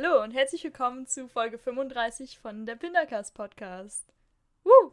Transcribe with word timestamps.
Hallo 0.00 0.22
und 0.22 0.30
herzlich 0.30 0.62
willkommen 0.62 1.08
zu 1.08 1.26
Folge 1.26 1.58
35 1.58 2.38
von 2.38 2.66
der 2.66 2.76
Pindercast 2.76 3.34
Podcast. 3.34 4.04
Woo! 4.62 4.92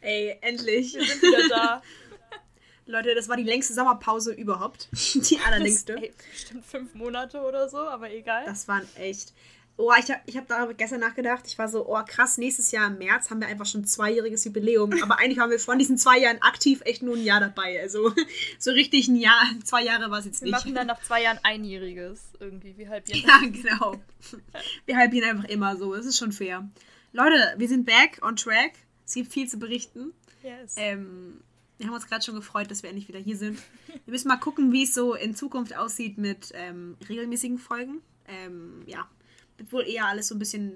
Ey, 0.00 0.38
endlich. 0.40 0.94
Wir 0.94 1.04
sind 1.04 1.20
wieder 1.20 1.48
da. 1.50 1.82
Leute, 2.86 3.14
das 3.14 3.28
war 3.28 3.36
die 3.36 3.42
längste 3.42 3.74
Sommerpause 3.74 4.32
überhaupt. 4.32 4.88
Die 5.14 5.38
allerlängste. 5.40 5.96
Ey, 5.98 6.14
bestimmt 6.30 6.64
fünf 6.64 6.94
Monate 6.94 7.42
oder 7.42 7.68
so, 7.68 7.76
aber 7.76 8.10
egal. 8.10 8.46
Das 8.46 8.66
waren 8.68 8.88
echt. 8.94 9.34
Oh, 9.78 9.92
ich 9.98 10.10
habe 10.10 10.20
ich 10.24 10.36
hab 10.38 10.48
darüber 10.48 10.72
gestern 10.72 11.00
nachgedacht. 11.00 11.44
Ich 11.46 11.58
war 11.58 11.68
so, 11.68 11.86
oh 11.86 12.02
krass, 12.06 12.38
nächstes 12.38 12.70
Jahr 12.70 12.86
im 12.86 12.96
März 12.96 13.28
haben 13.28 13.40
wir 13.40 13.48
einfach 13.48 13.66
schon 13.66 13.84
zweijähriges 13.84 14.44
Jubiläum. 14.44 14.90
Aber 15.02 15.18
eigentlich 15.18 15.38
waren 15.38 15.50
wir 15.50 15.58
von 15.58 15.78
diesen 15.78 15.98
zwei 15.98 16.18
Jahren 16.18 16.40
aktiv 16.40 16.80
echt 16.84 17.02
nur 17.02 17.14
ein 17.14 17.24
Jahr 17.24 17.40
dabei. 17.40 17.80
Also 17.82 18.14
so 18.58 18.70
richtig 18.70 19.08
ein 19.08 19.16
Jahr, 19.16 19.42
zwei 19.64 19.84
Jahre 19.84 20.10
war 20.10 20.20
es 20.20 20.24
jetzt 20.24 20.40
wir 20.40 20.46
nicht. 20.46 20.52
machen 20.52 20.74
dann 20.74 20.86
nach 20.86 21.02
zwei 21.02 21.22
Jahren 21.22 21.38
einjähriges 21.42 22.22
irgendwie. 22.40 22.78
Wie 22.78 22.88
halb 22.88 23.06
Ja, 23.08 23.40
genau. 23.42 24.00
Wir 24.86 24.96
halbieren 24.96 25.28
einfach 25.30 25.48
immer 25.48 25.76
so. 25.76 25.94
Das 25.94 26.06
ist 26.06 26.16
schon 26.16 26.32
fair. 26.32 26.66
Leute, 27.12 27.54
wir 27.58 27.68
sind 27.68 27.84
back 27.84 28.18
on 28.22 28.36
track. 28.36 28.72
Es 29.04 29.12
gibt 29.14 29.30
viel 29.30 29.48
zu 29.48 29.58
berichten. 29.58 30.12
Yes. 30.42 30.74
Ähm, 30.76 31.40
wir 31.76 31.86
haben 31.86 31.94
uns 31.94 32.06
gerade 32.06 32.24
schon 32.24 32.34
gefreut, 32.34 32.70
dass 32.70 32.82
wir 32.82 32.88
endlich 32.88 33.08
wieder 33.08 33.18
hier 33.18 33.36
sind. 33.36 33.58
Wir 34.06 34.12
müssen 34.12 34.28
mal 34.28 34.36
gucken, 34.36 34.72
wie 34.72 34.84
es 34.84 34.94
so 34.94 35.14
in 35.14 35.34
Zukunft 35.34 35.76
aussieht 35.76 36.16
mit 36.16 36.50
ähm, 36.54 36.96
regelmäßigen 37.08 37.58
Folgen. 37.58 38.00
Ähm, 38.26 38.82
ja, 38.86 39.06
wird 39.58 39.72
wohl 39.72 39.86
eher 39.86 40.06
alles 40.06 40.28
so 40.28 40.34
ein 40.34 40.38
bisschen 40.38 40.72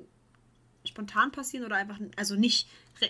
spontan 0.84 1.30
passieren 1.30 1.66
oder 1.66 1.76
einfach, 1.76 1.98
also 2.16 2.34
nicht, 2.36 2.66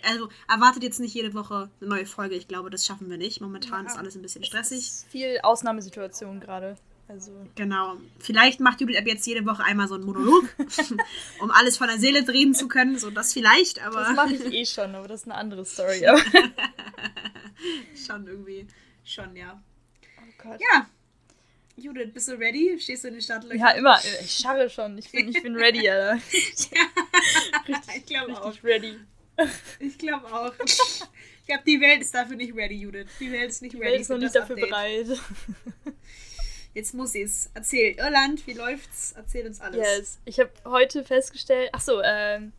also 0.09 0.29
erwartet 0.49 0.83
jetzt 0.83 0.99
nicht 1.01 1.15
jede 1.15 1.35
Woche 1.35 1.71
eine 1.81 1.89
neue 1.91 2.07
Folge. 2.07 2.35
Ich 2.35 2.49
glaube, 2.49 2.69
das 2.71 2.85
schaffen 2.85 3.09
wir 3.11 3.17
nicht. 3.19 3.41
Momentan 3.41 3.85
Ja. 3.85 3.91
ist 3.93 3.97
alles 3.99 4.17
ein 4.17 4.23
bisschen 4.23 4.43
Es 4.43 4.49
stressig. 4.49 4.91
viel 5.09 5.39
Ausnahmesituation 5.43 6.41
gerade. 6.41 6.77
Also. 7.09 7.33
Genau. 7.57 7.97
Vielleicht 8.21 8.61
macht 8.61 8.81
Judith 8.81 8.97
ab 8.97 9.05
jetzt 9.07 9.27
jede 9.27 9.45
Woche 9.45 9.65
einmal 9.65 9.89
so 9.89 9.95
einen 9.97 10.05
Monolog, 10.05 10.45
um 11.41 11.51
alles 11.51 11.77
von 11.77 11.89
der 11.89 11.99
Seele 11.99 12.27
reden 12.29 12.55
zu 12.55 12.69
können. 12.69 12.99
So 12.99 13.11
das 13.11 13.33
vielleicht, 13.33 13.85
aber 13.85 14.01
Das 14.03 14.15
mache 14.15 14.35
ich 14.35 14.45
eh 14.53 14.65
schon, 14.65 14.95
aber 14.95 15.09
das 15.09 15.23
ist 15.23 15.27
eine 15.27 15.35
andere 15.35 15.65
Story. 15.65 16.05
Schon 18.07 18.27
irgendwie, 18.27 18.67
schon, 19.05 19.37
ja. 19.37 19.63
oh 20.19 20.33
Gott. 20.43 20.61
Ja. 20.61 20.87
Judith, 21.81 22.13
bist 22.13 22.29
du 22.29 22.33
ready? 22.39 22.79
Stehst 22.79 23.05
du 23.05 23.09
in 23.09 23.15
den 23.15 23.23
Startlöchern? 23.23 23.59
Ja, 23.59 23.71
immer. 23.71 23.99
Ich 24.21 24.33
scharre 24.33 24.69
schon. 24.69 24.99
Ich 24.99 25.11
bin, 25.11 25.29
ich 25.29 25.43
bin 25.43 25.57
ready, 25.57 25.89
Alter. 25.89 26.21
ich 27.97 28.07
glaube 28.07 28.41
auch. 28.41 28.47
Richtig 28.49 28.65
ready. 28.65 28.97
Ich 29.79 29.97
glaube 29.99 30.27
auch. 30.33 30.53
Ich 30.63 31.47
glaube, 31.47 31.63
die 31.67 31.81
Welt 31.81 32.03
ist 32.03 32.15
dafür 32.15 32.37
nicht 32.37 32.55
ready, 32.55 32.77
Judith. 32.77 33.07
Die 33.19 33.33
Welt 33.33 33.51
ist 33.51 33.63
nicht 33.63 33.73
Die 33.75 33.79
ready. 33.79 33.93
Welt 33.93 34.01
ist 34.03 34.11
noch 34.11 34.19
nicht 34.19 34.35
dafür 34.35 34.57
Update. 34.57 34.69
bereit. 34.71 35.21
Jetzt 36.75 36.95
muss 36.95 37.13
sie 37.13 37.23
es. 37.23 37.51
Erzähl. 37.55 37.97
Irland, 37.99 38.47
wie 38.47 38.53
läuft's? 38.53 39.13
Erzähl 39.17 39.47
uns 39.47 39.61
alles. 39.61 39.79
Yes. 39.79 40.19
Ich 40.25 40.39
habe 40.39 40.51
heute 40.65 41.03
festgestellt, 41.03 41.71
ach 41.73 41.81
so, 41.81 42.01
ähm, 42.03 42.53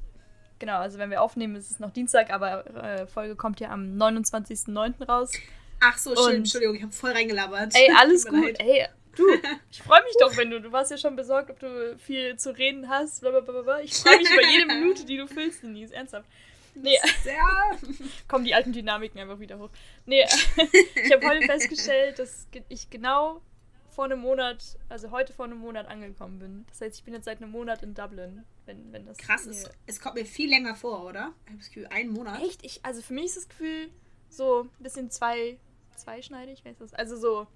genau, 0.59 0.79
also 0.79 0.97
wenn 0.97 1.09
wir 1.09 1.21
aufnehmen, 1.21 1.55
ist 1.55 1.71
es 1.71 1.79
noch 1.79 1.91
Dienstag, 1.91 2.29
aber 2.31 2.65
äh, 2.83 3.07
Folge 3.07 3.35
kommt 3.35 3.59
ja 3.61 3.69
am 3.69 3.97
29.09. 3.97 5.05
raus. 5.05 5.31
Ach 5.79 5.97
so, 5.97 6.15
schön. 6.15 6.37
Entschuldigung, 6.37 6.75
ich 6.75 6.81
habe 6.83 6.91
voll 6.91 7.11
reingelabert. 7.11 7.73
Ey, 7.73 7.89
alles 7.97 8.25
gut. 8.25 8.43
leid. 8.43 8.59
Ey, 8.59 8.87
du, 9.15 9.23
ich 9.71 9.81
freue 9.81 10.03
mich 10.03 10.15
doch, 10.19 10.35
wenn 10.37 10.49
du, 10.49 10.61
du 10.61 10.71
warst 10.71 10.91
ja 10.91 10.97
schon 10.97 11.15
besorgt, 11.15 11.49
ob 11.49 11.59
du 11.59 11.97
viel 11.99 12.37
zu 12.37 12.55
reden 12.57 12.89
hast, 12.89 13.21
blablabla. 13.21 13.81
Ich 13.81 13.93
freue 13.95 14.17
mich 14.17 14.31
über 14.31 14.45
jede 14.47 14.65
Minute, 14.67 15.05
die 15.05 15.17
du 15.17 15.27
füllst, 15.27 15.63
Denise, 15.63 15.93
ernsthaft. 15.93 16.27
Nee, 16.73 16.97
Ja. 17.25 17.77
kommen 18.29 18.45
die 18.45 18.53
alten 18.55 18.71
Dynamiken 18.71 19.19
einfach 19.19 19.39
wieder 19.39 19.59
hoch. 19.59 19.69
Nee, 20.05 20.23
ich 21.03 21.11
habe 21.11 21.27
heute 21.27 21.45
festgestellt, 21.45 22.17
dass 22.19 22.47
ich 22.69 22.89
genau 22.89 23.41
vor 23.89 24.05
einem 24.05 24.19
Monat, 24.19 24.77
also 24.87 25.11
heute 25.11 25.33
vor 25.33 25.43
einem 25.45 25.57
Monat 25.57 25.85
angekommen 25.87 26.39
bin. 26.39 26.65
Das 26.69 26.79
heißt, 26.79 26.95
ich 26.97 27.03
bin 27.03 27.13
jetzt 27.13 27.25
seit 27.25 27.41
einem 27.41 27.51
Monat 27.51 27.83
in 27.83 27.93
Dublin, 27.93 28.45
wenn, 28.65 28.93
wenn 28.93 29.05
das 29.05 29.17
Krass, 29.17 29.43
hier- 29.43 29.69
es, 29.85 29.99
kommt 29.99 30.15
mir 30.15 30.25
viel 30.25 30.49
länger 30.49 30.75
vor, 30.75 31.03
oder? 31.05 31.33
Ich 31.43 31.49
habe 31.49 31.57
das 31.57 31.67
Gefühl, 31.67 31.87
einen 31.87 32.11
Monat. 32.13 32.41
Echt? 32.41 32.63
Ich, 32.65 32.79
also 32.85 33.01
für 33.01 33.13
mich 33.13 33.25
ist 33.25 33.35
das 33.37 33.49
Gefühl 33.49 33.89
so 34.29 34.61
ein 34.61 34.69
bisschen 34.83 35.11
zwei, 35.11 35.57
zweischneidig, 35.97 36.63
weißt 36.63 36.79
du 36.79 36.85
das? 36.85 36.93
Also 36.93 37.17
so 37.17 37.47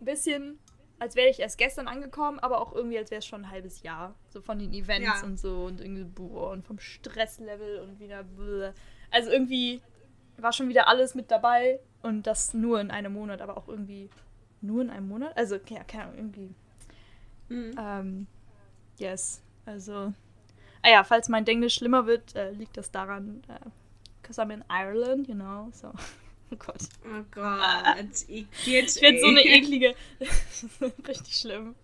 ein 0.00 0.04
bisschen, 0.04 0.58
als 0.98 1.14
wäre 1.16 1.28
ich 1.28 1.40
erst 1.40 1.58
gestern 1.58 1.88
angekommen, 1.88 2.38
aber 2.38 2.60
auch 2.60 2.72
irgendwie, 2.72 2.98
als 2.98 3.10
wäre 3.10 3.18
es 3.18 3.26
schon 3.26 3.44
ein 3.44 3.50
halbes 3.50 3.82
Jahr. 3.82 4.14
So 4.30 4.40
von 4.40 4.58
den 4.58 4.72
Events 4.72 5.20
Ja. 5.20 5.26
und 5.26 5.38
so 5.38 5.64
und 5.64 5.80
irgendwie, 5.80 6.04
boah, 6.04 6.50
und 6.52 6.66
vom 6.66 6.78
Stresslevel 6.78 7.80
und 7.80 8.00
wieder, 8.00 8.24
bläh. 8.24 8.72
Also 9.10 9.30
irgendwie 9.30 9.80
war 10.38 10.52
schon 10.52 10.68
wieder 10.68 10.88
alles 10.88 11.14
mit 11.14 11.30
dabei 11.30 11.80
und 12.02 12.26
das 12.26 12.54
nur 12.54 12.80
in 12.80 12.90
einem 12.90 13.12
Monat, 13.12 13.40
aber 13.40 13.56
auch 13.56 13.68
irgendwie 13.68 14.10
nur 14.60 14.82
in 14.82 14.90
einem 14.90 15.08
Monat? 15.08 15.36
Also, 15.36 15.56
ja, 15.68 15.84
keine 15.84 16.04
Ahnung, 16.04 16.16
irgendwie. 16.16 16.54
Mhm. 17.48 17.70
Ähm, 17.78 18.26
yes. 18.98 19.42
Also. 19.64 20.12
Ah 20.82 20.90
ja, 20.90 21.04
falls 21.04 21.28
mein 21.28 21.46
Englisch 21.46 21.74
schlimmer 21.74 22.06
wird, 22.06 22.34
äh, 22.36 22.50
liegt 22.52 22.76
das 22.76 22.90
daran, 22.90 23.42
äh, 23.48 23.58
because 24.22 24.40
I'm 24.40 24.52
in 24.52 24.64
Ireland, 24.70 25.28
you 25.28 25.34
know, 25.34 25.68
so. 25.72 25.92
Oh 26.50 26.56
Gott. 26.56 26.78
Oh 27.04 27.24
Gott. 27.32 28.06
Ich, 28.28 28.46
Ich 28.66 29.02
werde 29.02 29.20
so 29.20 29.26
eine 29.26 29.44
eklige. 29.44 29.94
Richtig 31.08 31.36
schlimm. 31.36 31.74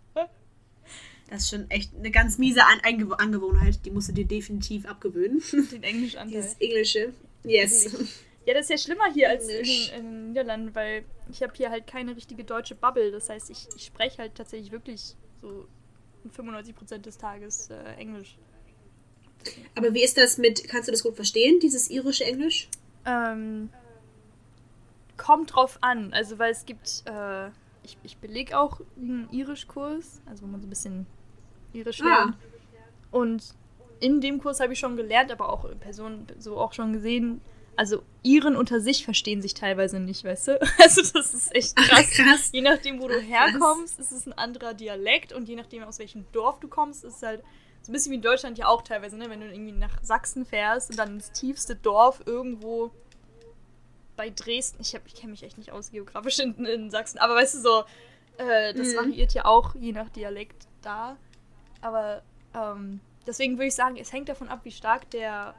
Das 1.33 1.45
ist 1.45 1.51
schon 1.51 1.71
echt 1.71 1.95
eine 1.97 2.11
ganz 2.11 2.37
miese 2.37 2.63
An 2.63 2.81
Eingew 2.83 3.15
Angewohnheit. 3.15 3.81
Die 3.87 3.91
musst 3.91 4.11
du 4.11 4.13
dir 4.13 4.27
definitiv 4.27 4.85
abgewöhnen. 4.85 5.43
Den 5.73 5.83
Englischanteil. 5.83 6.43
Dieses 6.43 6.55
Englische. 6.61 7.13
Yes. 7.43 7.91
Ja, 8.45 8.55
das 8.55 8.65
ist 8.65 8.71
ja 8.71 8.79
schlimmer 8.79 9.11
hier 9.15 9.31
als 9.31 9.45
in, 9.45 9.51
Englisch. 9.51 9.93
in 9.97 10.05
den 10.05 10.29
Niederlanden, 10.29 10.75
weil 10.75 11.05
ich 11.31 11.43
habe 11.43 11.55
hier 11.57 11.71
halt 11.71 11.87
keine 11.87 12.15
richtige 12.17 12.45
deutsche 12.45 12.75
Bubble. 12.75 13.11
Das 13.13 13.31
heißt, 13.31 13.49
ich, 13.51 13.67
ich 13.75 13.85
spreche 13.87 14.19
halt 14.19 14.35
tatsächlich 14.35 14.73
wirklich 14.73 15.17
so 15.41 15.67
95% 16.37 16.99
des 16.99 17.17
Tages 17.19 17.71
äh, 17.71 17.95
Englisch. 17.99 18.37
Aber 19.75 19.95
wie 19.95 20.03
ist 20.05 20.19
das 20.19 20.39
mit, 20.39 20.69
kannst 20.69 20.89
du 20.89 20.93
das 20.93 21.03
gut 21.03 21.17
verstehen, 21.17 21.61
dieses 21.61 21.89
irische 21.89 22.25
Englisch? 22.25 22.69
Ähm, 23.07 23.71
kommt 25.25 25.55
drauf 25.55 25.79
an. 25.81 26.13
Also, 26.13 26.39
weil 26.39 26.51
es 26.53 26.65
gibt, 26.67 27.03
äh, 27.07 27.49
ich, 27.85 27.97
ich 28.03 28.17
belege 28.19 28.59
auch 28.59 28.81
einen 28.97 29.29
Irischkurs, 29.33 30.21
also 30.27 30.43
wo 30.43 30.47
man 30.47 30.61
so 30.61 30.67
ein 30.67 30.71
bisschen 30.71 31.07
Irisch 31.73 32.01
Ah. 32.03 32.05
lernt. 32.07 32.37
Und 33.11 33.55
in 34.01 34.21
dem 34.21 34.41
Kurs 34.41 34.61
habe 34.61 34.73
ich 34.73 34.79
schon 34.79 34.97
gelernt, 34.97 35.31
aber 35.31 35.49
auch 35.53 35.67
Personen 35.81 36.27
so 36.39 36.57
auch 36.59 36.73
schon 36.73 36.93
gesehen. 36.93 37.41
Also 37.77 38.03
Iren 38.23 38.57
unter 38.57 38.81
sich 38.81 39.05
verstehen 39.05 39.41
sich 39.41 39.55
teilweise 39.55 39.99
nicht, 40.01 40.25
weißt 40.25 40.49
du? 40.49 40.61
Also 40.83 41.01
das 41.15 41.33
ist 41.35 41.55
echt 41.55 41.77
krass. 41.77 42.11
krass. 42.11 42.51
Je 42.53 42.61
nachdem, 42.61 43.01
wo 43.01 43.09
du 43.09 43.15
krass. 43.15 43.25
herkommst, 43.29 43.99
ist 44.01 44.13
es 44.13 44.27
ein 44.27 44.33
anderer 44.35 44.75
Dialekt 44.75 45.33
und 45.33 45.49
je 45.49 45.57
nachdem, 45.57 45.83
aus 45.85 45.99
welchem 45.99 46.25
Dorf 46.33 46.59
du 46.61 46.69
kommst, 46.69 47.05
ist 47.05 47.17
es 47.17 47.23
halt 47.23 47.43
so 47.83 47.91
ein 47.91 47.95
bisschen 47.95 48.13
wie 48.13 48.17
in 48.17 48.23
Deutschland 48.23 48.59
ja 48.59 48.67
auch 48.69 48.83
teilweise, 48.83 49.17
ne? 49.17 49.29
Wenn 49.31 49.41
du 49.41 49.47
irgendwie 49.51 49.73
nach 49.73 50.03
Sachsen 50.03 50.45
fährst 50.45 50.91
und 50.91 50.99
dann 50.99 51.15
ins 51.15 51.33
tiefste 51.33 51.75
Dorf 51.75 52.23
irgendwo 52.27 52.91
bei 54.23 54.31
Dresden, 54.31 54.81
ich, 54.83 54.95
hab- 54.95 55.05
ich 55.05 55.17
kenne 55.17 55.33
mich 55.33 55.43
echt 55.43 55.59
nicht 55.59 55.73
aus 55.73 55.91
geografisch 55.91 56.39
in, 56.39 56.65
in 56.65 56.93
Sachsen, 56.93 57.19
aber 57.19 57.35
weißt 57.35 57.57
du 57.57 57.61
so, 57.61 57.85
äh, 58.39 58.73
das 58.73 58.93
Mhm. 58.93 58.97
variiert 58.99 59.35
ja 59.35 59.47
auch 59.47 59.75
je 59.75 59.91
nach 59.91 60.09
Dialekt 60.11 60.69
da. 60.81 61.17
Aber 61.81 62.23
ähm, 62.55 63.01
deswegen 63.27 63.55
würde 63.57 63.67
ich 63.67 63.75
sagen, 63.75 63.97
es 63.97 64.13
hängt 64.13 64.29
davon 64.29 64.49
ab, 64.49 64.61
wie 64.63 64.71
stark 64.71 65.11
der 65.11 65.57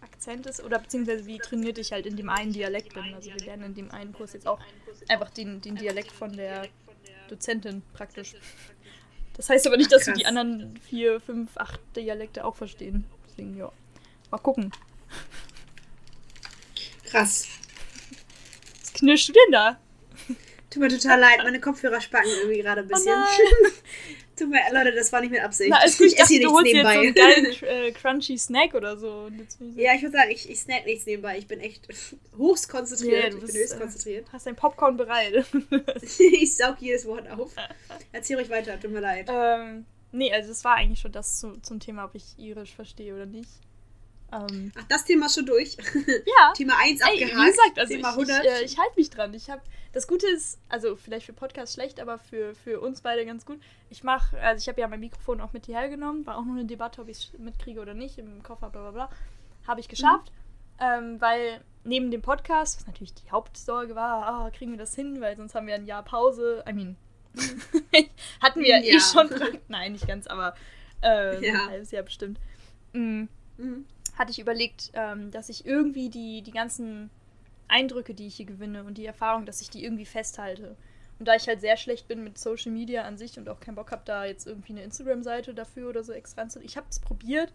Akzent 0.00 0.46
ist 0.46 0.64
oder 0.64 0.78
beziehungsweise 0.78 1.26
wie 1.26 1.38
trainiert 1.38 1.76
ich 1.76 1.92
halt 1.92 2.06
in 2.06 2.16
dem 2.16 2.30
einen 2.30 2.54
Dialekt 2.54 2.94
bin. 2.94 3.14
Also 3.14 3.30
wir 3.34 3.44
lernen 3.44 3.64
in 3.64 3.74
dem 3.74 3.90
einen 3.90 4.14
Kurs 4.14 4.32
jetzt 4.32 4.46
auch 4.46 4.60
einfach 5.08 5.28
den, 5.28 5.60
den 5.60 5.76
Dialekt 5.76 6.10
von 6.12 6.34
der 6.34 6.66
Dozentin 7.28 7.82
praktisch. 7.92 8.32
Das 9.36 9.50
heißt 9.50 9.66
aber 9.66 9.76
nicht, 9.76 9.92
dass 9.92 10.06
wir 10.06 10.14
die 10.14 10.24
anderen 10.24 10.78
vier, 10.88 11.20
fünf, 11.20 11.58
acht 11.58 11.80
Dialekte 11.96 12.46
auch 12.46 12.56
verstehen. 12.56 13.04
Deswegen, 13.28 13.58
ja. 13.58 13.70
Mal 14.30 14.38
gucken. 14.38 14.72
Krass. 17.04 17.46
Denn 19.04 19.52
da? 19.52 19.78
Tut 20.70 20.82
mir 20.82 20.88
total 20.88 21.20
leid, 21.20 21.38
meine 21.44 21.60
Kopfhörer 21.60 22.00
spacken 22.00 22.30
irgendwie 22.42 22.60
gerade 22.60 22.80
ein 22.80 22.88
bisschen. 22.88 23.12
nein. 23.12 23.72
Tut 24.36 24.50
mir, 24.50 24.58
Leute, 24.72 24.92
das 24.92 25.12
war 25.12 25.20
nicht 25.20 25.30
mit 25.30 25.40
Absicht. 25.40 25.70
Na, 25.70 25.78
gut, 25.84 26.00
ich 26.00 26.14
ich 26.14 26.18
esse 26.18 26.34
hier 26.34 26.40
nichts 26.40 26.62
dir 26.64 26.74
jetzt 26.74 26.74
nebenbei. 26.74 26.94
so 26.94 27.00
einen 27.00 27.14
geilen 27.62 27.84
äh, 27.86 27.92
crunchy 27.92 28.36
Snack 28.36 28.74
oder 28.74 28.96
so. 28.96 29.30
Ja, 29.76 29.94
ich 29.94 30.02
würde 30.02 30.16
sagen, 30.16 30.30
ich, 30.32 30.50
ich 30.50 30.58
snack 30.58 30.84
nichts 30.86 31.06
nebenbei. 31.06 31.38
Ich 31.38 31.46
bin 31.46 31.60
echt 31.60 31.86
höchst 32.36 32.68
konzentriert. 32.68 33.22
Ja, 33.24 33.30
du 33.30 33.36
ich 33.36 33.44
bin 33.44 33.46
bist, 33.46 33.58
höchst 33.58 33.74
äh, 33.74 33.78
konzentriert. 33.78 34.26
hast 34.32 34.46
dein 34.46 34.56
Popcorn 34.56 34.96
bereit. 34.96 35.44
ich 36.18 36.56
saug 36.56 36.76
jedes 36.80 37.06
Wort 37.06 37.30
auf. 37.30 37.52
Erzähl 38.10 38.36
ruhig 38.36 38.50
weiter, 38.50 38.80
tut 38.80 38.90
mir 38.90 38.98
leid. 39.00 39.28
ähm, 39.30 39.86
nee, 40.10 40.32
also 40.32 40.48
das 40.48 40.64
war 40.64 40.74
eigentlich 40.74 40.98
schon 41.00 41.12
das 41.12 41.38
zu, 41.38 41.60
zum 41.60 41.78
Thema, 41.78 42.06
ob 42.06 42.16
ich 42.16 42.36
Irisch 42.36 42.74
verstehe 42.74 43.14
oder 43.14 43.26
nicht. 43.26 43.50
Ähm, 44.34 44.72
Ach, 44.76 44.84
das 44.88 45.04
Thema 45.04 45.28
schon 45.28 45.46
durch. 45.46 45.76
ja. 46.06 46.52
Thema 46.54 46.74
1 46.80 47.00
Ey, 47.00 47.06
abgehakt. 47.24 47.36
wie 47.42 47.50
gesagt, 47.50 47.78
also 47.78 47.94
Thema 47.94 48.10
ich, 48.16 48.22
ich, 48.22 48.30
100. 48.34 48.44
äh, 48.46 48.64
ich 48.64 48.78
halte 48.78 48.92
mich 48.96 49.10
dran. 49.10 49.34
Ich 49.34 49.50
hab, 49.50 49.62
das 49.92 50.06
Gute 50.06 50.26
ist, 50.26 50.58
also 50.68 50.96
vielleicht 50.96 51.26
für 51.26 51.32
Podcast 51.32 51.74
schlecht, 51.74 52.00
aber 52.00 52.18
für, 52.18 52.54
für 52.54 52.80
uns 52.80 53.00
beide 53.00 53.24
ganz 53.26 53.46
gut. 53.46 53.60
Ich 53.90 54.02
mache, 54.02 54.38
also 54.40 54.60
ich 54.62 54.68
habe 54.68 54.80
ja 54.80 54.88
mein 54.88 55.00
Mikrofon 55.00 55.40
auch 55.40 55.52
mit 55.52 55.66
hierher 55.66 55.88
genommen, 55.88 56.26
war 56.26 56.36
auch 56.38 56.44
nur 56.44 56.56
eine 56.56 56.64
Debatte, 56.64 57.00
ob 57.00 57.08
ich 57.08 57.32
es 57.32 57.38
mitkriege 57.38 57.80
oder 57.80 57.94
nicht, 57.94 58.18
im 58.18 58.42
Koffer, 58.42 58.70
bla 58.70 58.82
bla 58.82 58.90
bla. 58.90 59.10
Habe 59.66 59.80
ich 59.80 59.88
geschafft, 59.88 60.32
ähm, 60.80 61.20
weil 61.20 61.62
neben 61.84 62.10
dem 62.10 62.22
Podcast, 62.22 62.78
was 62.80 62.86
natürlich 62.86 63.14
die 63.14 63.30
Hauptsorge 63.30 63.94
war, 63.94 64.26
ah, 64.26 64.50
kriegen 64.50 64.72
wir 64.72 64.78
das 64.78 64.94
hin, 64.94 65.20
weil 65.20 65.36
sonst 65.36 65.54
haben 65.54 65.66
wir 65.66 65.74
ein 65.74 65.86
Jahr 65.86 66.02
Pause. 66.02 66.64
I 66.68 66.72
mean, 66.72 66.96
hatten 68.42 68.60
wir 68.60 68.76
eh 68.82 68.92
Ja. 68.94 69.00
schon. 69.00 69.28
Nein, 69.68 69.92
nicht 69.92 70.06
ganz, 70.06 70.26
aber 70.26 70.54
äh, 71.02 71.44
Ja. 71.46 71.54
ein 71.64 71.70
halbes 71.70 71.90
Jahr 71.90 72.02
bestimmt, 72.02 72.38
mm, 72.92 73.24
Mhm. 73.56 73.84
Hatte 74.16 74.30
ich 74.30 74.38
überlegt, 74.38 74.90
ähm, 74.94 75.30
dass 75.30 75.48
ich 75.48 75.66
irgendwie 75.66 76.08
die, 76.08 76.42
die 76.42 76.52
ganzen 76.52 77.10
Eindrücke, 77.68 78.14
die 78.14 78.26
ich 78.26 78.36
hier 78.36 78.46
gewinne 78.46 78.84
und 78.84 78.98
die 78.98 79.06
Erfahrung, 79.06 79.46
dass 79.46 79.60
ich 79.60 79.70
die 79.70 79.84
irgendwie 79.84 80.06
festhalte. 80.06 80.76
Und 81.18 81.26
da 81.28 81.34
ich 81.36 81.46
halt 81.46 81.60
sehr 81.60 81.76
schlecht 81.76 82.08
bin 82.08 82.24
mit 82.24 82.38
Social 82.38 82.72
Media 82.72 83.02
an 83.02 83.16
sich 83.16 83.38
und 83.38 83.48
auch 83.48 83.60
keinen 83.60 83.76
Bock 83.76 83.92
habe, 83.92 84.02
da 84.04 84.24
jetzt 84.24 84.46
irgendwie 84.46 84.72
eine 84.72 84.82
Instagram-Seite 84.82 85.54
dafür 85.54 85.88
oder 85.88 86.02
so 86.04 86.12
extra 86.12 86.42
anzulegen. 86.42 86.68
Ich 86.68 86.76
habe 86.76 86.86
es 86.90 86.98
probiert, 86.98 87.52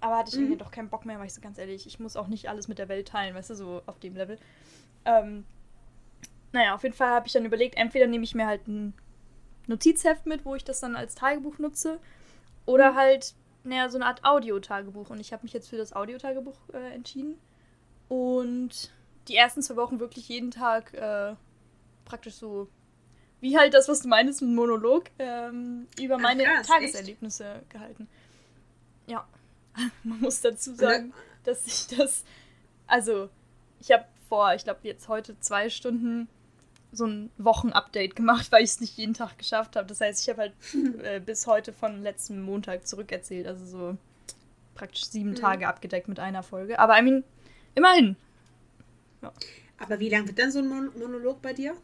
aber 0.00 0.18
hatte 0.18 0.30
ich 0.30 0.36
Mhm. 0.36 0.42
irgendwie 0.42 0.58
doch 0.58 0.70
keinen 0.70 0.88
Bock 0.90 1.06
mehr, 1.06 1.18
weil 1.18 1.26
ich 1.26 1.34
so 1.34 1.40
ganz 1.40 1.58
ehrlich, 1.58 1.86
ich 1.86 1.98
muss 2.00 2.16
auch 2.16 2.26
nicht 2.28 2.48
alles 2.48 2.68
mit 2.68 2.78
der 2.78 2.88
Welt 2.88 3.08
teilen, 3.08 3.34
weißt 3.34 3.50
du, 3.50 3.54
so 3.54 3.82
auf 3.86 3.98
dem 3.98 4.14
Level. 4.14 4.38
Ähm, 5.04 5.44
naja, 6.52 6.74
auf 6.74 6.82
jeden 6.82 6.94
Fall 6.94 7.08
habe 7.10 7.26
ich 7.26 7.32
dann 7.32 7.46
überlegt, 7.46 7.76
entweder 7.76 8.06
nehme 8.06 8.24
ich 8.24 8.34
mir 8.34 8.46
halt 8.46 8.68
ein 8.68 8.92
Notizheft 9.66 10.26
mit, 10.26 10.44
wo 10.44 10.54
ich 10.54 10.64
das 10.64 10.80
dann 10.80 10.96
als 10.96 11.14
Tagebuch 11.14 11.58
nutze, 11.58 11.98
oder 12.66 12.94
halt, 12.94 13.34
naja, 13.64 13.88
so 13.88 13.98
eine 13.98 14.06
Art 14.06 14.24
Audio-Tagebuch. 14.24 15.10
Und 15.10 15.20
ich 15.20 15.32
habe 15.32 15.42
mich 15.44 15.52
jetzt 15.52 15.68
für 15.68 15.76
das 15.76 15.94
Audio-Tagebuch 15.94 16.56
äh, 16.72 16.94
entschieden. 16.94 17.38
Und 18.08 18.92
die 19.28 19.36
ersten 19.36 19.62
zwei 19.62 19.76
Wochen 19.76 20.00
wirklich 20.00 20.28
jeden 20.28 20.50
Tag 20.50 20.92
äh, 20.94 21.34
praktisch 22.04 22.34
so, 22.34 22.68
wie 23.40 23.56
halt 23.56 23.74
das, 23.74 23.88
was 23.88 24.02
du 24.02 24.08
meinst, 24.08 24.42
ein 24.42 24.54
Monolog, 24.54 25.10
ähm, 25.18 25.86
über 26.00 26.16
Ach, 26.16 26.20
meine 26.20 26.44
krass, 26.44 26.66
Tageserlebnisse 26.66 27.62
gehalten. 27.68 28.08
Ja, 29.06 29.26
man 30.02 30.20
muss 30.20 30.40
dazu 30.40 30.74
sagen, 30.74 31.12
dass 31.44 31.66
ich 31.66 31.96
das, 31.96 32.24
also 32.86 33.28
ich 33.80 33.90
habe 33.90 34.04
vor, 34.28 34.54
ich 34.54 34.64
glaube 34.64 34.80
jetzt 34.82 35.08
heute 35.08 35.38
zwei 35.40 35.70
Stunden 35.70 36.28
so 36.92 37.06
ein 37.06 37.30
Wochenupdate 37.38 38.14
gemacht, 38.14 38.48
weil 38.52 38.62
ich 38.64 38.70
es 38.70 38.80
nicht 38.80 38.96
jeden 38.96 39.14
Tag 39.14 39.38
geschafft 39.38 39.76
habe. 39.76 39.86
Das 39.88 40.00
heißt, 40.00 40.22
ich 40.22 40.28
habe 40.28 40.42
halt 40.42 40.52
äh, 41.04 41.20
bis 41.20 41.46
heute 41.46 41.72
von 41.72 42.02
letzten 42.02 42.42
Montag 42.42 42.86
zurückerzählt, 42.86 43.46
also 43.46 43.64
so 43.66 43.96
praktisch 44.74 45.04
sieben 45.06 45.30
Mhm. 45.30 45.36
Tage 45.36 45.68
abgedeckt 45.68 46.08
mit 46.08 46.18
einer 46.18 46.42
Folge. 46.42 46.78
Aber 46.78 46.98
I 46.98 47.02
mean, 47.02 47.24
immerhin 47.74 48.16
Aber 49.78 49.98
wie 50.00 50.08
lang 50.08 50.26
wird 50.26 50.38
dann 50.38 50.50
so 50.52 50.58
ein 50.60 50.68
Mon 50.68 50.90
Monolog 50.98 51.42
bei 51.42 51.52
dir? 51.52 51.74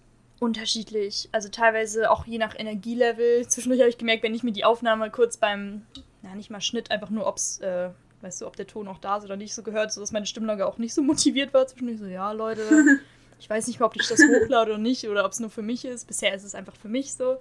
unterschiedlich. 0.40 1.28
Also 1.32 1.48
teilweise 1.48 2.10
auch 2.12 2.24
je 2.24 2.38
nach 2.38 2.56
Energielevel. 2.56 3.48
Zwischendurch 3.48 3.80
habe 3.80 3.90
ich 3.90 3.98
gemerkt, 3.98 4.22
wenn 4.22 4.34
ich 4.34 4.44
mir 4.44 4.52
die 4.52 4.64
Aufnahme 4.64 5.10
kurz 5.10 5.36
beim, 5.36 5.82
na 6.22 6.32
nicht 6.36 6.48
mal 6.50 6.60
Schnitt, 6.60 6.92
einfach 6.92 7.10
nur, 7.10 7.26
ob's, 7.26 7.58
äh, 7.58 7.90
weißt 8.20 8.40
du, 8.42 8.46
ob 8.46 8.54
der 8.54 8.68
Ton 8.68 8.86
auch 8.86 8.98
da 8.98 9.16
ist 9.16 9.24
oder 9.24 9.36
nicht 9.36 9.52
so 9.52 9.64
gehört, 9.64 9.92
sodass 9.92 10.12
meine 10.12 10.26
Stimmlage 10.26 10.64
auch 10.66 10.78
nicht 10.78 10.94
so 10.94 11.02
motiviert 11.02 11.52
war. 11.54 11.66
Zwischendurch 11.66 11.98
so, 11.98 12.06
ja, 12.06 12.30
Leute, 12.30 12.62
ich 13.38 13.48
weiß 13.48 13.66
nicht 13.66 13.78
mehr, 13.78 13.86
ob 13.86 13.96
ich 13.96 14.06
das 14.08 14.20
hochlade 14.20 14.72
oder 14.72 14.78
nicht 14.78 15.08
oder 15.08 15.24
ob 15.24 15.32
es 15.32 15.40
nur 15.40 15.50
für 15.50 15.62
mich 15.62 15.84
ist. 15.84 16.06
Bisher 16.06 16.34
ist 16.34 16.44
es 16.44 16.54
einfach 16.54 16.74
für 16.76 16.88
mich 16.88 17.14
so. 17.14 17.38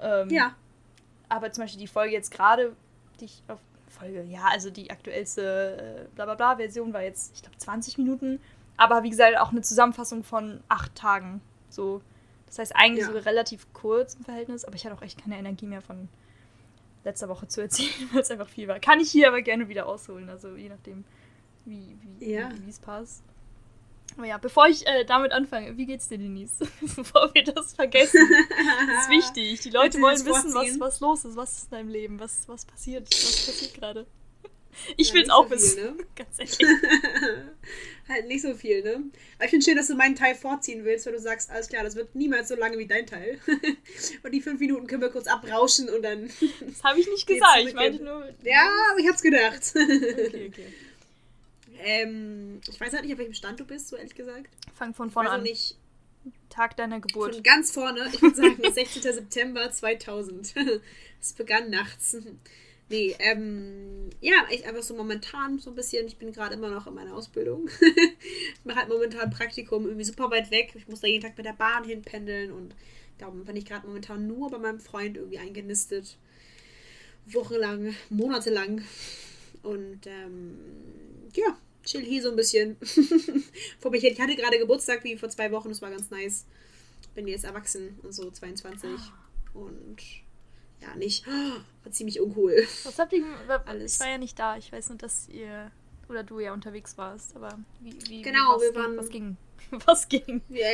Ähm, 0.00 0.28
Ja. 0.30 0.54
Aber 1.28 1.52
zum 1.52 1.64
Beispiel 1.64 1.80
die 1.80 1.86
Folge 1.86 2.12
jetzt 2.14 2.30
gerade, 2.30 2.74
die 3.20 3.26
ich 3.26 3.42
auf 3.48 3.58
Folge, 3.88 4.22
ja, 4.22 4.46
also 4.50 4.70
die 4.70 4.90
aktuellste 4.90 6.06
äh, 6.06 6.14
blablabla 6.14 6.56
Version 6.56 6.92
war 6.92 7.02
jetzt, 7.02 7.34
ich 7.34 7.42
glaube, 7.42 7.56
20 7.58 7.98
Minuten. 7.98 8.40
Aber 8.76 9.02
wie 9.02 9.10
gesagt, 9.10 9.36
auch 9.38 9.50
eine 9.50 9.60
Zusammenfassung 9.62 10.22
von 10.24 10.60
acht 10.68 10.94
Tagen. 10.94 11.40
So. 11.70 12.00
Das 12.46 12.58
heißt 12.58 12.76
eigentlich 12.76 13.00
Ja. 13.00 13.06
sogar 13.08 13.26
relativ 13.26 13.66
kurz 13.74 14.14
im 14.14 14.24
Verhältnis, 14.24 14.64
aber 14.64 14.76
ich 14.76 14.84
hatte 14.86 14.94
auch 14.94 15.02
echt 15.02 15.20
keine 15.22 15.36
Energie 15.38 15.66
mehr 15.66 15.82
von 15.82 16.08
letzter 17.04 17.28
Woche 17.28 17.46
zu 17.48 17.60
erzählen, 17.60 17.90
weil 18.12 18.22
es 18.22 18.30
einfach 18.30 18.48
viel 18.48 18.68
war. 18.68 18.78
Kann 18.80 19.00
ich 19.00 19.10
hier 19.10 19.28
aber 19.28 19.42
gerne 19.42 19.68
wieder 19.68 19.86
ausholen, 19.86 20.28
also 20.30 20.54
je 20.56 20.68
nachdem, 20.70 21.04
wie 21.66 21.98
wie 22.18 22.32
Ja. 22.32 22.50
wie 22.64 22.70
es 22.70 22.78
passt. 22.78 23.22
Aber 24.18 24.26
ja, 24.26 24.36
bevor 24.36 24.66
ich 24.66 24.86
äh, 24.86 25.04
damit 25.04 25.32
anfange, 25.32 25.76
wie 25.78 25.86
geht's 25.86 26.08
dir, 26.08 26.18
Denise? 26.18 26.58
bevor 26.96 27.32
wir 27.34 27.44
das 27.44 27.72
vergessen. 27.72 28.20
Das 28.88 29.04
ist 29.04 29.10
wichtig. 29.10 29.60
Die 29.60 29.70
Leute 29.70 30.00
wollen 30.00 30.16
wissen, 30.26 30.52
was, 30.54 30.78
was 30.80 31.00
los 31.00 31.24
ist, 31.24 31.36
was 31.36 31.52
ist 31.58 31.64
in 31.66 31.70
deinem 31.70 31.88
Leben, 31.88 32.18
was, 32.20 32.48
was 32.48 32.64
passiert, 32.66 33.08
was 33.08 33.46
passiert 33.46 33.74
gerade. 33.74 34.06
Ich 34.96 35.08
Ja, 35.08 35.14
will's 35.14 35.26
nicht 35.28 35.32
auch 35.34 35.44
so 35.44 35.48
viel, 35.50 35.56
wissen. 35.56 35.96
ne? 35.96 36.04
Ganz 36.16 36.38
ehrlich. 36.38 36.58
halt 38.08 38.26
nicht 38.28 38.42
so 38.42 38.54
viel, 38.54 38.82
ne? 38.82 39.02
Aber 39.36 39.44
ich 39.44 39.50
finde 39.50 39.64
schön, 39.64 39.76
dass 39.76 39.86
du 39.88 39.94
meinen 39.94 40.14
Teil 40.14 40.34
vorziehen 40.34 40.84
willst, 40.84 41.06
weil 41.06 41.12
du 41.14 41.20
sagst, 41.20 41.50
alles 41.50 41.68
klar, 41.68 41.84
das 41.84 41.94
wird 41.96 42.14
niemals 42.14 42.48
so 42.48 42.54
lange 42.56 42.78
wie 42.78 42.86
dein 42.86 43.06
Teil. 43.06 43.38
und 44.22 44.32
die 44.32 44.40
fünf 44.40 44.60
Minuten 44.60 44.86
können 44.86 45.02
wir 45.02 45.10
kurz 45.10 45.26
abrauschen 45.26 45.88
und 45.88 46.02
dann. 46.02 46.28
Das 46.60 46.82
habe 46.84 47.00
ich 47.00 47.08
nicht 47.08 47.26
gesagt. 47.26 47.58
Ich 47.66 47.74
meinte 47.74 47.98
in- 47.98 48.04
nur. 48.04 48.24
ja, 48.44 48.68
aber 48.90 49.00
ich 49.00 49.08
hab's 49.08 49.22
gedacht. 49.22 49.62
Okay, 49.74 50.48
okay. 50.52 50.74
Ähm, 51.82 52.60
ich 52.68 52.80
weiß 52.80 52.92
halt 52.92 53.04
nicht, 53.04 53.12
auf 53.12 53.18
welchem 53.18 53.34
Stand 53.34 53.60
du 53.60 53.64
bist, 53.64 53.88
so 53.88 53.96
ehrlich 53.96 54.14
gesagt. 54.14 54.48
Fang 54.74 54.94
von 54.94 55.10
vorne 55.10 55.30
an. 55.30 55.42
nicht. 55.42 55.76
Tag 56.48 56.76
deiner 56.76 57.00
Geburt. 57.00 57.34
Von 57.34 57.42
ganz 57.42 57.70
vorne, 57.70 58.08
ich 58.12 58.20
würde 58.20 58.36
sagen 58.36 58.56
16. 58.72 59.02
September 59.02 59.70
2000. 59.70 60.54
Es 61.20 61.32
begann 61.32 61.70
nachts. 61.70 62.16
Nee, 62.90 63.14
ähm, 63.18 64.08
ja, 64.22 64.46
ich 64.50 64.66
einfach 64.66 64.82
so 64.82 64.94
momentan 64.94 65.58
so 65.58 65.68
ein 65.68 65.76
bisschen, 65.76 66.06
ich 66.06 66.16
bin 66.16 66.32
gerade 66.32 66.54
immer 66.54 66.70
noch 66.70 66.86
in 66.86 66.94
meiner 66.94 67.14
Ausbildung. 67.14 67.68
ich 67.82 68.64
mache 68.64 68.78
halt 68.78 68.88
momentan 68.88 69.28
Praktikum 69.28 69.84
irgendwie 69.84 70.06
super 70.06 70.30
weit 70.30 70.50
weg. 70.50 70.72
Ich 70.74 70.88
muss 70.88 71.00
da 71.00 71.06
jeden 71.06 71.22
Tag 71.22 71.36
mit 71.36 71.44
der 71.44 71.52
Bahn 71.52 71.84
hinpendeln 71.84 72.50
und 72.50 72.74
darum 73.18 73.44
bin 73.44 73.56
ich 73.56 73.66
gerade 73.66 73.86
momentan 73.86 74.26
nur 74.26 74.50
bei 74.50 74.56
meinem 74.56 74.80
Freund 74.80 75.18
irgendwie 75.18 75.38
eingenistet. 75.38 76.16
Wochenlang, 77.26 77.94
monatelang. 78.08 78.80
Und 79.62 80.06
ähm, 80.06 80.56
ja, 81.34 81.58
chill 81.88 82.02
hier 82.04 82.22
so 82.22 82.30
ein 82.30 82.36
bisschen. 82.36 82.76
vor 83.80 83.90
mich 83.90 84.02
hin. 84.02 84.12
Ich 84.12 84.20
hatte 84.20 84.36
gerade 84.36 84.58
Geburtstag 84.58 85.02
wie 85.04 85.16
vor 85.16 85.28
zwei 85.28 85.50
Wochen, 85.52 85.68
das 85.68 85.82
war 85.82 85.90
ganz 85.90 86.10
nice. 86.10 86.44
Bin 87.14 87.26
jetzt 87.26 87.44
erwachsen 87.44 87.98
und 88.02 88.12
so 88.12 88.30
22. 88.30 88.90
Und 89.54 89.96
ja, 90.80 90.94
nicht. 90.94 91.26
War 91.82 91.90
ziemlich 91.92 92.20
uncool. 92.20 92.54
Was 92.84 92.98
habt 92.98 93.12
ihr. 93.12 93.24
Alles. 93.66 93.94
Ich 93.94 94.00
war 94.00 94.08
ja 94.10 94.18
nicht 94.18 94.38
da. 94.38 94.56
Ich 94.56 94.70
weiß 94.70 94.90
nur, 94.90 94.98
dass 94.98 95.28
ihr. 95.28 95.70
Oder 96.08 96.22
du 96.22 96.38
ja 96.40 96.52
unterwegs 96.54 96.96
warst. 96.96 97.34
Aber 97.34 97.58
wie. 97.80 97.94
wie 98.08 98.22
Genau, 98.22 98.54
was 98.54 98.62
wir 98.62 98.72
ging, 98.72 98.80
waren- 98.82 98.96
Was 98.96 99.08
ging? 99.08 99.36
Was 99.86 100.08
ging? 100.08 100.40
Wir, 100.48 100.64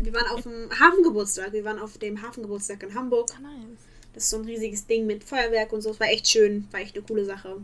wir 0.00 0.14
waren 0.14 0.28
auf 0.28 0.42
dem 0.42 0.70
Hafengeburtstag. 0.78 1.52
Wir 1.52 1.64
waren 1.64 1.78
auf 1.80 1.98
dem 1.98 2.22
Hafengeburtstag 2.22 2.82
in 2.84 2.94
Hamburg. 2.94 3.28
Ah, 3.36 3.40
nice. 3.40 3.78
Das 4.14 4.22
ist 4.24 4.30
so 4.30 4.38
ein 4.38 4.44
riesiges 4.44 4.86
Ding 4.86 5.06
mit 5.06 5.24
Feuerwerk 5.24 5.72
und 5.72 5.82
so. 5.82 5.90
Es 5.90 6.00
war 6.00 6.08
echt 6.08 6.28
schön. 6.28 6.66
War 6.70 6.80
echt 6.80 6.94
eine 6.96 7.04
coole 7.04 7.24
Sache. 7.24 7.60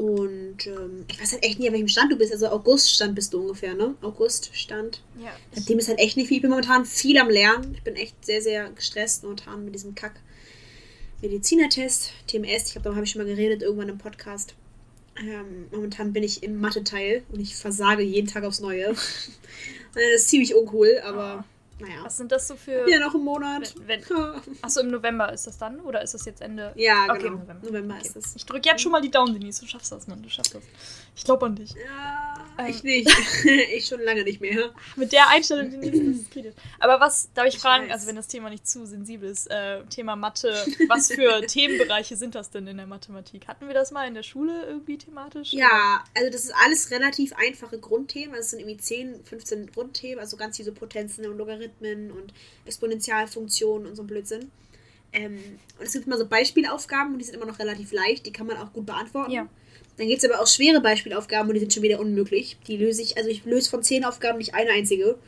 Und 0.00 0.66
ähm, 0.66 1.04
ich 1.10 1.20
weiß 1.20 1.32
halt 1.32 1.44
echt 1.44 1.58
nicht, 1.58 1.68
an 1.68 1.74
welchem 1.74 1.88
Stand 1.88 2.10
du 2.10 2.16
bist. 2.16 2.32
Also 2.32 2.48
Auguststand 2.48 3.14
bist 3.14 3.34
du 3.34 3.40
ungefähr, 3.42 3.74
ne? 3.74 3.94
Auguststand. 4.00 5.02
Ja. 5.22 5.36
Seitdem 5.52 5.78
ist 5.78 5.88
halt 5.88 5.98
echt 5.98 6.16
nicht 6.16 6.28
viel. 6.28 6.38
Ich 6.38 6.42
bin 6.42 6.48
momentan 6.48 6.86
viel 6.86 7.18
am 7.18 7.28
Lernen. 7.28 7.74
Ich 7.74 7.82
bin 7.82 7.96
echt 7.96 8.24
sehr, 8.24 8.40
sehr 8.40 8.70
gestresst 8.70 9.24
momentan 9.24 9.62
mit 9.62 9.74
diesem 9.74 9.94
Kack. 9.94 10.18
Medizinertest, 11.20 12.12
TMS, 12.26 12.68
ich 12.68 12.72
glaube, 12.72 12.84
darüber 12.84 12.96
habe 12.96 13.04
ich 13.04 13.10
schon 13.10 13.20
mal 13.20 13.28
geredet, 13.28 13.60
irgendwann 13.60 13.90
im 13.90 13.98
Podcast. 13.98 14.54
Ähm, 15.18 15.66
momentan 15.70 16.14
bin 16.14 16.22
ich 16.22 16.42
im 16.42 16.58
Mathe-Teil 16.58 17.22
und 17.30 17.40
ich 17.40 17.54
versage 17.54 18.02
jeden 18.02 18.26
Tag 18.26 18.44
aufs 18.44 18.60
Neue. 18.60 18.86
das 19.94 20.02
ist 20.14 20.30
ziemlich 20.30 20.54
uncool, 20.54 20.98
aber 21.04 21.44
naja. 21.80 22.04
Was 22.04 22.16
sind 22.16 22.30
das 22.32 22.46
so 22.48 22.56
für. 22.56 22.88
Ja, 22.90 22.98
noch 22.98 23.14
im 23.14 23.22
Monat. 23.24 23.74
Wenn- 23.86 24.02
Achso, 24.62 24.80
im 24.80 24.90
November 24.90 25.32
ist 25.32 25.46
das 25.46 25.58
dann? 25.58 25.80
Oder 25.80 26.02
ist 26.02 26.14
das 26.14 26.24
jetzt 26.24 26.40
Ende? 26.42 26.72
Ja, 26.76 27.06
Okay, 27.10 27.18
genau. 27.24 27.34
im 27.34 27.40
November. 27.40 27.66
November 27.66 27.94
Okay. 27.98 28.06
ist 28.08 28.16
es. 28.16 28.36
Ich 28.36 28.46
drücke 28.46 28.68
jetzt 28.68 28.82
schon 28.82 28.92
mal 28.92 29.00
die 29.00 29.10
Daumen, 29.10 29.32
Denise. 29.34 29.60
Du 29.60 29.66
schaffst 29.66 29.90
das, 29.92 30.06
Mann. 30.06 30.22
Du 30.22 30.28
schaffst 30.28 30.54
das. 30.54 30.62
Ich 31.16 31.24
glaube 31.24 31.46
an 31.46 31.56
dich. 31.56 31.72
Ja. 31.72 32.29
Ich 32.68 32.82
nicht. 32.82 33.10
ich 33.74 33.86
schon 33.86 34.00
lange 34.00 34.24
nicht 34.24 34.40
mehr. 34.40 34.72
Mit 34.96 35.12
der 35.12 35.28
Einstellung, 35.28 35.70
Denise, 35.70 36.04
das 36.04 36.16
ist 36.22 36.30
kritisch. 36.30 36.54
Aber 36.78 37.00
was, 37.00 37.30
darf 37.34 37.46
ich 37.46 37.54
Ich 37.54 37.60
fragen, 37.60 37.86
weiß. 37.86 37.92
also 37.92 38.06
wenn 38.06 38.16
das 38.16 38.26
Thema 38.28 38.50
nicht 38.50 38.68
zu 38.68 38.86
sensibel 38.86 39.30
ist, 39.30 39.50
äh, 39.50 39.82
Thema 39.84 40.16
Mathe, 40.16 40.52
was 40.88 41.12
für 41.12 41.40
Themenbereiche 41.46 42.16
sind 42.16 42.34
das 42.34 42.50
denn 42.50 42.66
in 42.66 42.76
der 42.76 42.86
Mathematik? 42.86 43.48
Hatten 43.48 43.66
wir 43.66 43.74
das 43.74 43.90
mal 43.90 44.06
in 44.06 44.14
der 44.14 44.22
Schule 44.22 44.64
irgendwie 44.66 44.98
thematisch? 44.98 45.52
Ja, 45.52 46.04
also 46.14 46.30
das 46.30 46.44
ist 46.44 46.54
alles 46.64 46.90
relativ 46.90 47.32
einfache 47.36 47.78
Grundthemen. 47.78 48.34
Also 48.34 48.40
es 48.42 48.50
sind 48.50 48.60
irgendwie 48.60 48.78
10, 48.78 49.24
15 49.24 49.72
Grundthemen, 49.72 50.18
also 50.18 50.36
ganz 50.36 50.56
diese 50.56 50.72
Potenzen 50.72 51.26
und 51.26 51.36
Logarithmen 51.36 52.10
und 52.10 52.32
Exponentialfunktionen 52.66 53.86
und 53.86 53.96
so 53.96 54.02
ein 54.02 54.06
Blödsinn. 54.06 54.50
Ähm, 55.12 55.38
und 55.78 55.86
es 55.86 55.92
gibt 55.92 56.06
immer 56.06 56.18
so 56.18 56.26
Beispielaufgaben 56.26 57.12
und 57.12 57.18
die 57.18 57.24
sind 57.24 57.34
immer 57.34 57.46
noch 57.46 57.58
relativ 57.58 57.92
leicht, 57.92 58.26
die 58.26 58.32
kann 58.32 58.46
man 58.46 58.56
auch 58.56 58.72
gut 58.72 58.86
beantworten. 58.86 59.32
Ja. 59.32 59.48
Dann 60.00 60.08
gibt 60.08 60.24
es 60.24 60.30
aber 60.30 60.40
auch 60.40 60.46
schwere 60.46 60.80
Beispielaufgaben 60.80 61.48
und 61.50 61.54
die 61.54 61.60
sind 61.60 61.74
schon 61.74 61.82
wieder 61.82 62.00
unmöglich. 62.00 62.56
Die 62.66 62.78
löse 62.78 63.02
ich, 63.02 63.18
also 63.18 63.28
ich 63.28 63.44
löse 63.44 63.68
von 63.68 63.82
10 63.82 64.06
Aufgaben 64.06 64.38
nicht 64.38 64.54
eine 64.54 64.70
einzige. 64.70 65.18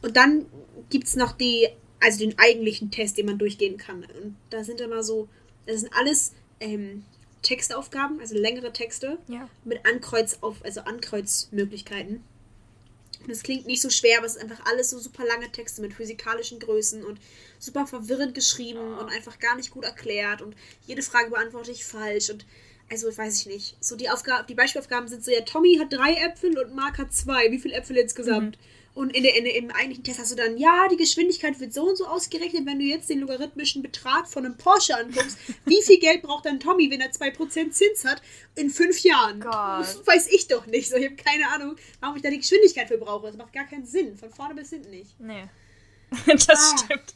Und 0.00 0.16
dann 0.16 0.46
gibt 0.90 1.08
es 1.08 1.16
noch 1.16 1.32
die, 1.32 1.66
also 1.98 2.20
den 2.20 2.38
eigentlichen 2.38 2.92
Test, 2.92 3.18
den 3.18 3.26
man 3.26 3.36
durchgehen 3.36 3.78
kann. 3.78 4.04
Und 4.04 4.36
da 4.50 4.62
sind 4.62 4.80
immer 4.80 5.02
so, 5.02 5.28
das 5.66 5.80
sind 5.80 5.92
alles 5.92 6.34
ähm, 6.60 7.02
Textaufgaben, 7.42 8.20
also 8.20 8.36
längere 8.36 8.72
Texte 8.72 9.18
Ja. 9.26 9.48
mit 9.64 9.84
Ankreuz 9.84 10.38
auf, 10.40 10.64
also 10.64 10.82
Ankreuzmöglichkeiten. 10.82 12.22
Und 13.24 13.30
es 13.32 13.42
klingt 13.42 13.66
nicht 13.66 13.82
so 13.82 13.90
schwer, 13.90 14.18
aber 14.18 14.26
es 14.28 14.36
ist 14.36 14.42
einfach 14.42 14.64
alles 14.66 14.90
so 14.90 15.00
super 15.00 15.24
lange 15.24 15.50
Texte 15.50 15.82
mit 15.82 15.92
physikalischen 15.92 16.60
Größen 16.60 17.04
und 17.04 17.18
super 17.58 17.88
verwirrend 17.88 18.36
geschrieben 18.36 18.98
und 18.98 19.08
einfach 19.08 19.40
gar 19.40 19.56
nicht 19.56 19.72
gut 19.72 19.84
erklärt 19.84 20.42
und 20.42 20.54
jede 20.86 21.02
Frage 21.02 21.30
beantworte 21.30 21.72
ich 21.72 21.84
falsch 21.84 22.30
und 22.30 22.46
also 22.90 23.16
weiß 23.16 23.40
ich 23.40 23.46
nicht. 23.46 23.76
So 23.80 23.96
die 23.96 24.08
Aufgabe, 24.10 24.44
die 24.48 24.54
Beispielaufgaben 24.54 25.08
sind 25.08 25.24
so, 25.24 25.30
ja, 25.30 25.40
Tommy 25.42 25.76
hat 25.76 25.92
drei 25.92 26.14
Äpfel 26.14 26.58
und 26.58 26.74
Mark 26.74 26.98
hat 26.98 27.12
zwei. 27.12 27.50
Wie 27.50 27.58
viele 27.58 27.74
Äpfel 27.74 27.96
insgesamt? 27.96 28.58
Und 28.94 29.14
in 29.14 29.24
der, 29.24 29.36
in 29.36 29.44
der, 29.44 29.54
im 29.56 29.70
eigentlichen 29.70 30.04
Test 30.04 30.18
hast 30.20 30.32
du 30.32 30.36
dann, 30.36 30.56
ja, 30.56 30.88
die 30.90 30.96
Geschwindigkeit 30.96 31.60
wird 31.60 31.74
so 31.74 31.82
und 31.86 31.96
so 31.98 32.06
ausgerechnet, 32.06 32.64
wenn 32.64 32.78
du 32.78 32.86
jetzt 32.86 33.10
den 33.10 33.20
logarithmischen 33.20 33.82
Betrag 33.82 34.26
von 34.26 34.46
einem 34.46 34.56
Porsche 34.56 34.96
anguckst. 34.96 35.36
wie 35.66 35.82
viel 35.82 35.98
Geld 35.98 36.22
braucht 36.22 36.46
dann 36.46 36.60
Tommy, 36.60 36.90
wenn 36.90 37.02
er 37.02 37.10
2% 37.10 37.72
Zins 37.72 38.04
hat, 38.06 38.22
in 38.54 38.70
fünf 38.70 39.00
Jahren? 39.00 39.40
Gott. 39.40 39.52
Weiß 40.06 40.28
ich 40.28 40.48
doch 40.48 40.64
nicht. 40.66 40.88
So, 40.88 40.96
ich 40.96 41.04
habe 41.04 41.16
keine 41.16 41.46
Ahnung, 41.50 41.76
warum 42.00 42.16
ich 42.16 42.22
da 42.22 42.30
die 42.30 42.38
Geschwindigkeit 42.38 42.88
für 42.88 42.96
brauche. 42.96 43.26
Das 43.26 43.36
macht 43.36 43.52
gar 43.52 43.66
keinen 43.66 43.84
Sinn. 43.84 44.16
Von 44.16 44.30
vorne 44.30 44.54
bis 44.54 44.70
hinten 44.70 44.88
nicht. 44.88 45.20
Nee. 45.20 45.44
das 46.26 46.48
Ah. 46.48 46.78
stimmt. 46.78 47.14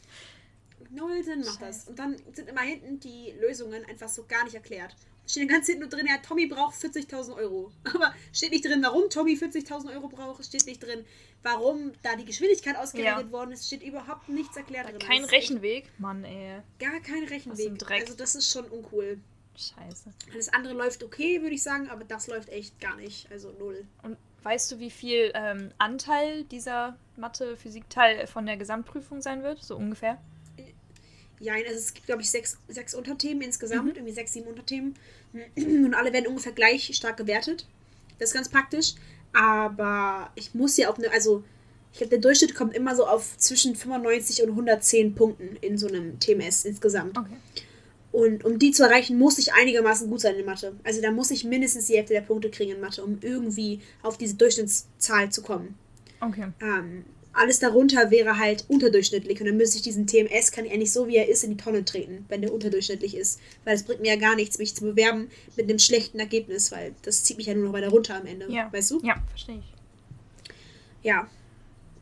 Null 0.93 1.23
Sinn 1.23 1.41
macht 1.41 1.61
das. 1.61 1.87
Und 1.87 1.97
dann 1.99 2.15
sind 2.33 2.49
immer 2.49 2.61
hinten 2.61 2.99
die 2.99 3.33
Lösungen 3.39 3.85
einfach 3.85 4.09
so 4.09 4.25
gar 4.27 4.43
nicht 4.43 4.55
erklärt. 4.55 4.95
Steht 5.27 5.47
ganz 5.49 5.67
hinten 5.67 5.81
nur 5.81 5.89
drin, 5.89 6.07
ja, 6.07 6.17
Tommy 6.17 6.47
braucht 6.47 6.75
40.000 6.75 7.35
Euro. 7.37 7.71
Aber 7.93 8.13
steht 8.33 8.51
nicht 8.51 8.65
drin, 8.65 8.81
warum 8.83 9.09
Tommy 9.09 9.33
40.000 9.35 9.93
Euro 9.93 10.09
braucht. 10.09 10.43
Steht 10.43 10.65
nicht 10.65 10.83
drin, 10.83 11.05
warum 11.43 11.93
da 12.03 12.15
die 12.15 12.25
Geschwindigkeit 12.25 12.75
ausgerechnet 12.75 13.27
Ja. 13.27 13.31
worden 13.31 13.51
ist. 13.51 13.67
Steht 13.67 13.83
überhaupt 13.83 14.27
nichts 14.27 14.57
erklärt 14.57 14.89
drin. 14.89 14.99
Kein 14.99 15.23
Rechenweg. 15.23 15.89
Mann, 15.99 16.23
ey. 16.25 16.61
Gar 16.79 16.99
kein 16.99 17.23
Rechenweg. 17.23 17.89
Also 17.89 18.15
das 18.15 18.35
ist 18.35 18.51
schon 18.51 18.65
uncool. 18.65 19.19
Scheiße. 19.55 20.11
Alles 20.33 20.49
andere 20.53 20.73
läuft 20.73 21.03
okay, 21.03 21.41
würde 21.41 21.55
ich 21.55 21.63
sagen, 21.63 21.89
aber 21.89 22.03
das 22.03 22.27
läuft 22.27 22.49
echt 22.49 22.79
gar 22.81 22.95
nicht. 22.95 23.31
Also 23.31 23.51
null. 23.59 23.85
Und 24.01 24.17
weißt 24.43 24.71
du, 24.71 24.79
wie 24.79 24.89
viel 24.91 25.31
ähm, 25.35 25.71
Anteil 25.77 26.43
dieser 26.45 26.97
Mathe-Physik-Teil 27.17 28.27
von 28.27 28.45
der 28.45 28.57
Gesamtprüfung 28.57 29.21
sein 29.21 29.43
wird? 29.43 29.63
So 29.63 29.75
ungefähr? 29.75 30.19
Ja, 31.41 31.53
also 31.55 31.77
es 31.77 31.93
gibt, 31.93 32.05
glaube 32.05 32.21
ich, 32.21 32.29
sechs, 32.29 32.57
sechs 32.67 32.93
Unterthemen 32.93 33.37
Mhm. 33.39 33.43
insgesamt, 33.43 33.97
irgendwie 33.97 34.13
sechs, 34.13 34.33
sieben 34.33 34.47
Unterthemen. 34.47 34.95
Und 35.57 35.93
alle 35.93 36.13
werden 36.13 36.27
ungefähr 36.27 36.51
gleich 36.51 36.95
stark 36.95 37.17
gewertet. 37.17 37.65
Das 38.19 38.29
ist 38.29 38.33
ganz 38.35 38.47
praktisch. 38.49 38.93
Aber 39.33 40.29
ich 40.35 40.53
muss 40.53 40.77
ja 40.77 40.89
auch, 40.89 40.97
ne, 40.97 41.09
also 41.11 41.43
ich 41.93 41.97
glaube, 41.97 42.11
der 42.11 42.19
Durchschnitt 42.19 42.53
kommt 42.55 42.75
immer 42.75 42.95
so 42.95 43.05
auf 43.05 43.37
zwischen 43.37 43.75
95 43.75 44.43
und 44.43 44.49
110 44.49 45.15
Punkten 45.15 45.57
in 45.61 45.77
so 45.77 45.87
einem 45.87 46.19
TMS 46.19 46.65
insgesamt. 46.65 47.17
Okay. 47.17 47.37
Und 48.11 48.43
um 48.43 48.59
die 48.59 48.71
zu 48.71 48.83
erreichen, 48.83 49.17
muss 49.17 49.37
ich 49.37 49.53
einigermaßen 49.53 50.09
gut 50.09 50.19
sein 50.19 50.35
in 50.35 50.45
Mathe. 50.45 50.73
Also 50.83 51.01
da 51.01 51.11
muss 51.11 51.31
ich 51.31 51.45
mindestens 51.45 51.87
die 51.87 51.95
Hälfte 51.95 52.13
der 52.13 52.21
Punkte 52.21 52.49
kriegen 52.49 52.71
in 52.71 52.81
Mathe, 52.81 53.03
um 53.03 53.17
irgendwie 53.21 53.79
auf 54.03 54.17
diese 54.17 54.35
Durchschnittszahl 54.35 55.31
zu 55.31 55.41
kommen. 55.41 55.75
Okay. 56.19 56.47
Ähm, 56.61 57.05
alles 57.33 57.59
darunter 57.59 58.11
wäre 58.11 58.37
halt 58.37 58.65
unterdurchschnittlich 58.67 59.39
und 59.39 59.47
dann 59.47 59.57
müsste 59.57 59.77
ich 59.77 59.83
diesen 59.83 60.05
TMS, 60.05 60.51
kann 60.51 60.65
ich 60.65 60.73
eigentlich 60.73 60.91
so 60.91 61.07
wie 61.07 61.15
er 61.15 61.29
ist 61.29 61.43
in 61.43 61.51
die 61.51 61.63
Tonne 61.63 61.85
treten, 61.85 62.25
wenn 62.27 62.41
der 62.41 62.53
unterdurchschnittlich 62.53 63.15
ist. 63.15 63.39
Weil 63.63 63.75
es 63.75 63.83
bringt 63.83 64.01
mir 64.01 64.13
ja 64.13 64.19
gar 64.19 64.35
nichts, 64.35 64.57
mich 64.57 64.75
zu 64.75 64.83
bewerben 64.83 65.29
mit 65.55 65.69
einem 65.69 65.79
schlechten 65.79 66.19
Ergebnis, 66.19 66.71
weil 66.71 66.93
das 67.03 67.23
zieht 67.23 67.37
mich 67.37 67.47
ja 67.47 67.53
nur 67.53 67.65
noch 67.65 67.73
weiter 67.73 67.89
runter 67.89 68.15
am 68.15 68.25
Ende. 68.25 68.51
Ja. 68.51 68.71
Weißt 68.71 68.91
du? 68.91 68.99
Ja, 69.03 69.15
verstehe 69.29 69.59
ich. 69.59 69.73
Ja. 71.03 71.27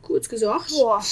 Kurz 0.02 0.28
gesagt, 0.28 0.70
Boah. 0.70 1.02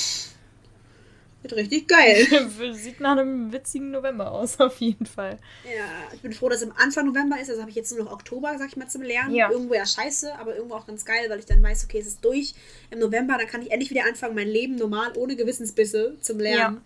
Wird 1.42 1.54
richtig 1.54 1.88
geil. 1.88 2.26
Sieht 2.72 3.00
nach 3.00 3.12
einem 3.12 3.52
witzigen 3.52 3.90
November 3.90 4.32
aus, 4.32 4.58
auf 4.60 4.78
jeden 4.78 5.06
Fall. 5.06 5.38
ja, 5.64 5.84
ich 6.14 6.20
bin 6.20 6.32
froh, 6.32 6.48
dass 6.48 6.62
es 6.62 6.68
am 6.68 6.76
Anfang 6.76 7.06
November 7.06 7.40
ist, 7.40 7.48
also 7.48 7.60
habe 7.60 7.70
ich 7.70 7.76
jetzt 7.76 7.94
nur 7.94 8.04
noch 8.04 8.12
Oktober, 8.12 8.56
sag 8.58 8.68
ich 8.68 8.76
mal, 8.76 8.88
zum 8.88 9.02
Lernen. 9.02 9.34
Ja. 9.34 9.50
Irgendwo 9.50 9.74
ja 9.74 9.86
scheiße, 9.86 10.38
aber 10.38 10.56
irgendwo 10.56 10.76
auch 10.76 10.86
ganz 10.86 11.04
geil, 11.04 11.28
weil 11.28 11.38
ich 11.38 11.46
dann 11.46 11.62
weiß, 11.62 11.84
okay, 11.84 11.98
es 11.98 12.06
ist 12.06 12.24
durch. 12.24 12.54
Im 12.90 12.98
November, 12.98 13.36
dann 13.38 13.46
kann 13.46 13.62
ich 13.62 13.70
endlich 13.70 13.90
wieder 13.90 14.04
anfangen, 14.04 14.34
mein 14.34 14.48
Leben 14.48 14.76
normal, 14.76 15.12
ohne 15.16 15.36
Gewissensbisse 15.36 16.16
zum 16.20 16.38
Lernen 16.38 16.82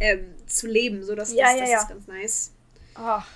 ähm, 0.00 0.34
zu 0.46 0.66
leben. 0.66 1.02
So, 1.02 1.14
das, 1.14 1.32
Ja, 1.32 1.46
das, 1.46 1.54
ja, 1.54 1.60
das 1.60 1.70
ja. 1.70 1.80
ist 1.82 1.88
ganz 1.88 2.06
nice. 2.08 2.50
Ach. 2.94 3.26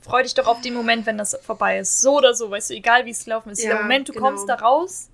Freu 0.00 0.22
dich 0.22 0.34
doch 0.34 0.48
auf 0.48 0.60
den 0.60 0.74
Moment, 0.74 1.06
wenn 1.06 1.16
das 1.16 1.36
vorbei 1.42 1.78
ist. 1.78 2.00
So 2.00 2.16
oder 2.16 2.34
so, 2.34 2.50
weißt 2.50 2.70
du, 2.70 2.74
egal 2.74 3.06
wie 3.06 3.10
es 3.10 3.24
gelaufen 3.24 3.50
ist. 3.50 3.62
Ja, 3.62 3.74
der 3.74 3.82
Moment, 3.82 4.08
du 4.08 4.12
genau. 4.12 4.26
kommst 4.26 4.48
da 4.48 4.56
raus. 4.56 5.08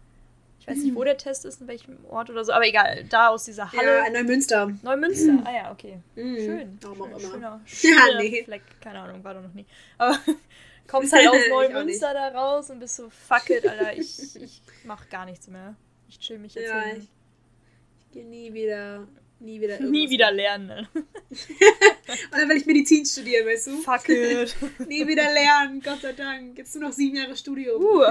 Ich 0.69 0.77
weiß 0.77 0.85
nicht, 0.85 0.95
wo 0.95 1.03
der 1.05 1.17
Test 1.17 1.47
ist, 1.47 1.63
in 1.63 1.67
welchem 1.69 2.05
Ort 2.11 2.29
oder 2.29 2.45
so, 2.45 2.53
aber 2.53 2.67
egal, 2.67 3.05
da 3.09 3.29
aus 3.29 3.45
dieser 3.45 3.73
Halle. 3.73 4.05
Ja, 4.05 4.11
Neumünster. 4.11 4.71
Neumünster. 4.83 5.43
Ah 5.45 5.53
ja, 5.55 5.73
okay. 5.73 5.99
Mhm. 6.15 6.37
Schön. 6.37 6.79
Warum 6.83 7.15
auch 7.15 7.21
Schön, 7.21 7.35
immer. 7.35 7.61
Schöner, 7.65 8.01
schöner 8.07 8.19
nee. 8.21 8.45
Fleck. 8.45 8.63
Keine 8.83 9.01
Ahnung, 9.01 9.25
war 9.25 9.35
doch 9.35 9.43
noch 9.43 9.55
nie. 9.55 9.65
Aber 9.97 10.19
kommst 10.87 11.13
halt 11.15 11.27
aus 11.29 11.37
Neumünster 11.49 12.13
da 12.13 12.29
raus 12.29 12.69
und 12.69 12.81
bist 12.81 12.97
so, 12.97 13.09
fuck 13.09 13.49
it, 13.49 13.67
Alter, 13.67 13.97
ich, 13.97 14.37
ich 14.37 14.61
mach 14.85 15.09
gar 15.09 15.25
nichts 15.25 15.49
mehr. 15.49 15.75
Ich 16.07 16.19
chill 16.19 16.39
mich 16.39 16.55
jetzt 16.55 16.69
Ja, 16.69 16.81
hin. 16.83 16.99
ich, 16.99 17.09
ich 18.01 18.11
gehe 18.13 18.27
nie 18.27 18.53
wieder, 18.53 19.07
nie 19.41 19.61
wieder 19.61 19.81
Nie 19.81 20.11
wieder 20.11 20.31
lernen. 20.33 20.87
Und 20.95 22.33
dann 22.33 22.49
will 22.49 22.57
ich 22.59 22.67
Medizin 22.67 23.07
studieren, 23.07 23.47
weißt 23.47 23.69
du? 23.69 23.79
Fuck 23.79 24.09
it. 24.11 24.55
nie 24.87 25.07
wieder 25.07 25.33
lernen, 25.33 25.81
Gott 25.81 26.03
sei 26.03 26.13
Dank. 26.13 26.59
Jetzt 26.59 26.75
nur 26.75 26.89
noch 26.89 26.95
sieben 26.95 27.17
Jahre 27.17 27.37
Studium. 27.37 27.83
Uh. 27.83 28.05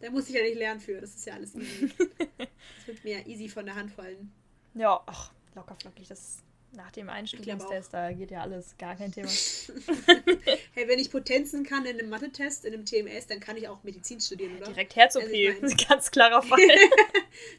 Da 0.00 0.10
muss 0.10 0.28
ich 0.28 0.34
ja 0.34 0.42
nicht 0.42 0.56
lernen 0.56 0.80
für, 0.80 1.00
das 1.00 1.14
ist 1.14 1.26
ja 1.26 1.34
alles 1.34 1.54
easy. 1.54 1.90
Das 2.38 2.86
wird 2.86 3.04
mir 3.04 3.26
easy 3.26 3.48
von 3.48 3.66
der 3.66 3.74
Hand 3.74 3.92
fallen. 3.92 4.32
Ja, 4.74 5.00
ach, 5.06 5.30
locker 5.54 5.76
flockig. 5.80 6.08
Das 6.08 6.38
nach 6.72 6.90
dem 6.92 7.08
Einstufungstest, 7.08 7.92
da 7.92 8.12
geht 8.12 8.30
ja 8.30 8.42
alles, 8.42 8.76
gar 8.78 8.94
kein 8.96 9.10
Thema. 9.12 9.28
Hey, 10.72 10.86
wenn 10.88 10.98
ich 11.00 11.10
Potenzen 11.10 11.64
kann 11.64 11.84
in 11.84 11.98
einem 11.98 12.08
Mathe-Test, 12.10 12.64
in 12.64 12.72
einem 12.74 12.84
TMS, 12.84 13.26
dann 13.26 13.40
kann 13.40 13.56
ich 13.56 13.66
auch 13.68 13.82
Medizin 13.82 14.20
studieren, 14.20 14.56
oder? 14.56 14.66
Direkt 14.68 14.94
Herz-OP, 14.96 15.22
Also 15.24 15.34
ich 15.34 15.60
mein- 15.60 15.76
ganz 15.88 16.10
klarer 16.12 16.42
Fall. 16.42 16.60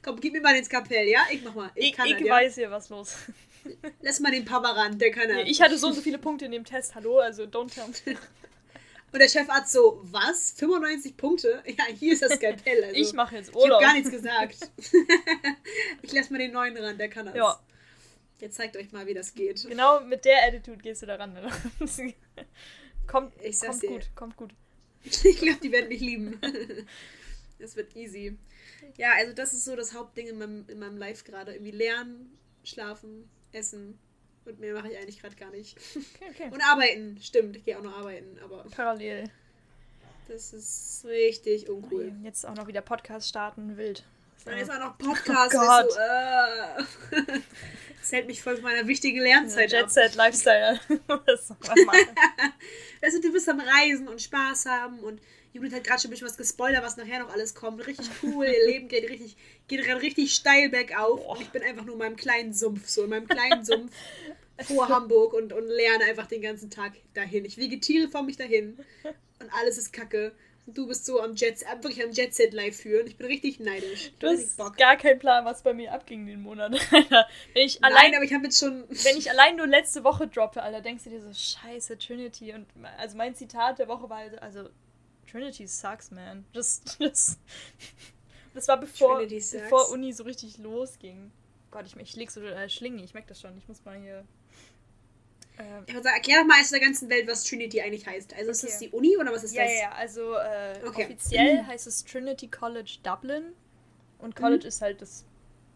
Komm, 0.02 0.20
gib 0.22 0.32
mir 0.34 0.42
mal 0.42 0.54
den 0.54 0.64
Skapell, 0.64 1.08
ja? 1.10 1.20
Ich 1.32 1.44
mach 1.44 1.54
mal. 1.54 1.70
Ich, 1.76 1.90
Ich, 1.90 1.94
kann 1.94 2.08
ich 2.08 2.14
das, 2.14 2.22
ja? 2.24 2.34
weiß 2.34 2.56
hier, 2.56 2.72
was 2.72 2.88
los. 2.90 3.16
Lass 4.02 4.20
mal 4.22 4.32
den 4.32 4.46
Papa 4.46 4.72
ran, 4.72 4.98
der 4.98 5.12
kann 5.12 5.28
das. 5.30 5.40
Ich 5.46 5.62
hatte 5.62 5.78
so 5.78 5.88
und 5.88 5.94
so 5.94 6.02
viele 6.02 6.18
Punkte 6.18 6.46
in 6.46 6.52
dem 6.52 6.64
Test, 6.66 6.96
hallo, 6.96 7.20
also 7.20 7.44
don't 7.44 7.72
tell 7.74 7.88
me. 7.88 8.18
Und 9.14 9.20
der 9.20 9.28
Chefarzt 9.28 9.74
so, 9.74 10.00
was? 10.04 10.52
95 10.54 11.18
Punkte? 11.18 11.64
Ja, 11.68 11.86
hier 11.94 12.14
ist 12.14 12.22
das 12.22 12.34
Skapell. 12.34 12.84
Also. 12.84 12.96
Ich 12.96 13.14
mache 13.14 13.36
jetzt 13.36 13.50
Ich 13.50 13.56
habe 13.56 13.64
Urlaub. 13.64 13.82
gar 13.82 13.94
nichts 13.94 14.10
gesagt. 14.12 14.58
ich 16.02 16.14
lasse 16.14 16.32
mal 16.32 16.40
den 16.40 16.52
neuen 16.54 16.78
ran, 16.78 16.98
der 16.98 17.10
kann 17.10 17.26
das. 17.26 17.36
Ja. 17.36 17.60
Jetzt 18.40 18.56
zeigt 18.56 18.76
euch 18.78 18.92
mal, 18.92 19.06
wie 19.06 19.14
das 19.14 19.34
geht. 19.34 19.68
Genau 19.68 20.00
mit 20.02 20.26
der 20.26 20.48
Attitude 20.48 20.78
gehst 20.78 21.02
du 21.04 21.06
da 21.06 21.16
ran. 21.16 21.38
kommt 23.08 23.34
Ich 23.44 23.60
kommt 23.60 23.84
dir. 23.84 23.90
gut, 23.90 24.10
kommt 24.16 24.36
gut. 24.38 24.52
Ich 25.04 25.38
glaube, 25.38 25.60
die 25.62 25.72
werden 25.72 25.90
mich 25.90 26.00
lieben. 26.02 26.40
Das 27.60 27.76
wird 27.76 27.96
easy. 27.96 28.38
Ja, 28.98 29.12
also 29.18 29.34
das 29.34 29.54
ist 29.54 29.66
so 29.66 29.76
das 29.76 29.94
Hauptding 29.94 30.28
in 30.28 30.38
meinem, 30.40 30.66
in 30.68 30.80
meinem 30.80 30.98
Life 30.98 31.24
gerade. 31.24 31.54
Irgendwie 31.54 31.72
lernen, 31.72 32.36
schlafen, 32.64 33.30
essen. 33.52 34.00
Und 34.46 34.60
mehr 34.60 34.74
mache 34.74 34.92
ich 34.92 34.98
eigentlich 34.98 35.20
gerade 35.20 35.36
gar 35.36 35.52
nicht. 35.52 35.78
Okay, 35.96 36.30
okay. 36.32 36.50
Und 36.52 36.62
arbeiten, 36.62 37.18
stimmt. 37.22 37.56
Ich 37.58 37.64
gehe 37.64 37.78
auch 37.78 37.84
noch 37.84 37.98
arbeiten, 37.98 38.40
aber 38.44 38.66
Parallel. 38.72 39.30
das 40.28 40.54
ist 40.54 41.06
richtig 41.06 41.70
uncool. 41.70 42.12
Jetzt 42.24 42.46
auch 42.46 42.56
noch 42.56 42.68
wieder 42.68 42.82
Podcast 42.82 43.30
starten, 43.30 43.78
wild. 43.78 44.04
Dann 44.46 44.58
ist 44.58 44.72
auch 44.72 44.80
noch 44.80 44.98
Podcast. 44.98 45.56
Oh 45.56 45.60
weißt 45.60 45.98
du, 47.12 47.18
äh. 47.18 47.40
Das 48.02 48.12
hält 48.12 48.26
mich 48.26 48.42
voll 48.42 48.56
von 48.56 48.64
meiner 48.64 48.88
wichtigen 48.88 49.22
Lernzeit 49.22 49.74
ab. 49.76 49.82
Jet 49.82 49.92
Set 49.92 50.16
Lifestyle. 50.16 50.80
das 51.28 51.48
du, 53.14 53.22
du 53.22 53.32
bist 53.32 53.48
am 53.48 53.60
Reisen 53.60 54.08
und 54.08 54.20
Spaß 54.20 54.66
haben 54.66 55.00
und 55.00 55.22
Judith 55.54 55.74
hat 55.74 55.84
gerade 55.84 56.02
schon 56.02 56.10
ein 56.10 56.12
bisschen 56.12 56.28
was 56.28 56.38
gespoilert, 56.38 56.84
was 56.84 56.98
nachher 56.98 57.20
noch 57.20 57.32
alles 57.32 57.54
kommt. 57.56 57.86
Richtig 57.86 58.10
cool, 58.24 58.46
ihr 58.46 58.66
Leben 58.66 58.88
geht 58.88 59.10
richtig, 59.10 59.36
geht 59.68 59.86
richtig 59.86 60.34
steil 60.34 60.70
bergauf 60.70 61.26
und 61.26 61.42
ich 61.42 61.50
bin 61.50 61.62
einfach 61.64 61.84
nur 61.84 61.96
in 61.96 62.00
meinem 62.00 62.16
kleinen 62.16 62.54
Sumpf, 62.54 62.88
so 62.88 63.04
in 63.04 63.10
meinem 63.10 63.28
kleinen 63.28 63.66
Sumpf 63.66 63.92
vor 64.62 64.88
Hamburg 64.88 65.34
und, 65.34 65.52
und 65.52 65.68
lerne 65.68 66.06
einfach 66.06 66.28
den 66.28 66.42
ganzen 66.42 66.70
Tag 66.70 66.94
dahin. 67.14 67.46
Ich 67.46 67.58
vegetiere 67.58 68.08
vor 68.08 68.24
mich 68.24 68.38
dahin 68.38 68.78
und 69.40 69.54
alles 69.54 69.78
ist 69.78 69.92
kacke. 69.92 70.32
Und 70.68 70.78
du 70.78 70.88
bist 70.88 71.06
so 71.06 71.20
am 71.20 71.34
Jet, 71.36 71.64
äh, 71.64 71.84
wirklich 71.84 72.04
am 72.04 72.12
Jet 72.12 72.36
Set 72.36 72.54
live 72.54 72.76
führen. 72.76 73.08
Ich 73.08 73.18
bin 73.18 73.26
richtig 73.26 73.60
neidisch. 73.60 74.12
Du 74.20 74.28
hast 74.28 74.58
gar 74.78 74.96
keinen 74.96 75.18
Plan, 75.18 75.44
was 75.44 75.64
bei 75.64 75.74
mir 75.74 75.92
abging 75.92 76.28
den 76.28 76.44
Monat. 76.44 76.72
Wenn 76.92 77.66
ich 77.66 77.80
Nein, 77.82 77.92
allein 77.92 78.16
aber 78.16 78.24
ich 78.24 78.34
habe 78.34 78.44
jetzt 78.44 78.60
schon. 78.60 78.84
wenn 78.88 79.18
ich 79.18 79.32
allein 79.32 79.56
nur 79.56 79.66
letzte 79.66 80.04
Woche 80.04 80.28
droppe, 80.28 80.62
Alter, 80.62 80.82
denkst 80.82 81.06
du 81.06 81.10
dir 81.10 81.22
so, 81.22 81.34
scheiße, 81.34 81.98
Trinity. 81.98 82.54
Und 82.54 82.68
also 83.00 83.18
mein 83.18 83.34
Zitat 83.34 83.80
der 83.80 83.88
Woche 83.88 84.08
war 84.10 84.18
also, 84.18 84.38
also 84.38 84.70
Trinity 85.32 85.68
sucks, 85.68 86.12
man. 86.12 86.46
Das, 86.54 86.82
das, 87.00 87.38
das 88.54 88.68
war 88.68 88.80
bevor, 88.80 89.26
bevor 89.26 89.90
Uni 89.92 90.12
so 90.14 90.24
richtig 90.24 90.58
losging. 90.58 91.32
Gott, 91.72 91.86
ich, 91.88 91.96
ich 91.96 92.16
leg 92.16 92.30
so 92.32 92.42
äh, 92.42 92.68
Schlinge, 92.70 93.04
ich 93.04 93.14
merke 93.14 93.30
das 93.30 93.40
schon. 93.40 93.58
Ich 93.58 93.68
muss 93.68 93.84
mal 93.86 93.98
hier. 93.98 94.26
Ähm, 95.58 95.84
Ich 95.88 95.94
würde 95.94 96.04
sagen, 96.04 96.16
erklär 96.18 96.40
doch 96.42 96.48
mal 96.48 96.58
erst 96.60 96.74
der 96.74 96.80
ganzen 96.82 97.10
Welt, 97.10 97.28
was 97.28 97.44
Trinity 97.46 97.82
eigentlich 97.82 98.06
heißt. 98.06 98.34
Also 98.34 98.52
ist 98.52 98.64
Okay. 98.64 98.72
das 98.72 98.80
die 98.80 98.90
Uni 98.90 99.18
oder 99.18 99.32
was 99.32 99.44
ist 99.44 99.54
ja, 99.56 99.64
das? 99.64 99.72
ja, 99.74 99.80
ja, 99.80 99.92
also 99.94 100.34
äh, 100.36 100.82
Okay. 100.86 101.06
offiziell 101.06 101.66
heißt 101.68 101.88
es 101.88 102.04
Trinity 102.04 102.48
College 102.50 102.98
Dublin. 103.04 103.54
Und 104.18 104.36
Mhm. 104.38 104.42
College 104.44 104.68
ist 104.68 104.82
halt 104.82 105.02
das 105.02 105.26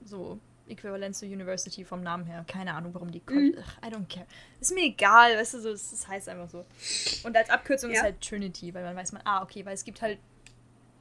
so 0.03 0.39
äquivalent 0.67 1.15
zu 1.15 1.25
University 1.25 1.83
vom 1.85 2.01
Namen 2.01 2.25
her. 2.25 2.43
Keine 2.47 2.73
Ahnung, 2.73 2.93
warum 2.93 3.11
die 3.11 3.21
Mhm. 3.29 3.55
Ach, 3.61 3.77
I 3.87 3.91
don't 3.91 4.07
care. 4.07 4.25
Ist 4.59 4.73
mir 4.73 4.83
egal, 4.85 5.37
weißt 5.37 5.55
du, 5.55 5.59
so, 5.61 5.69
es 5.69 5.91
es 5.91 6.07
heißt 6.07 6.29
einfach 6.29 6.49
so. 6.49 6.65
Und 7.23 7.35
als 7.37 7.49
Abkürzung 7.49 7.91
ist 7.91 7.97
Ja. 7.97 8.03
halt 8.03 8.21
Trinity, 8.21 8.73
weil 8.73 8.83
man 8.83 8.95
weiß 8.95 9.11
man, 9.11 9.21
ah, 9.25 9.41
okay, 9.43 9.65
weil 9.65 9.73
es 9.73 9.83
gibt 9.83 10.01
halt 10.01 10.19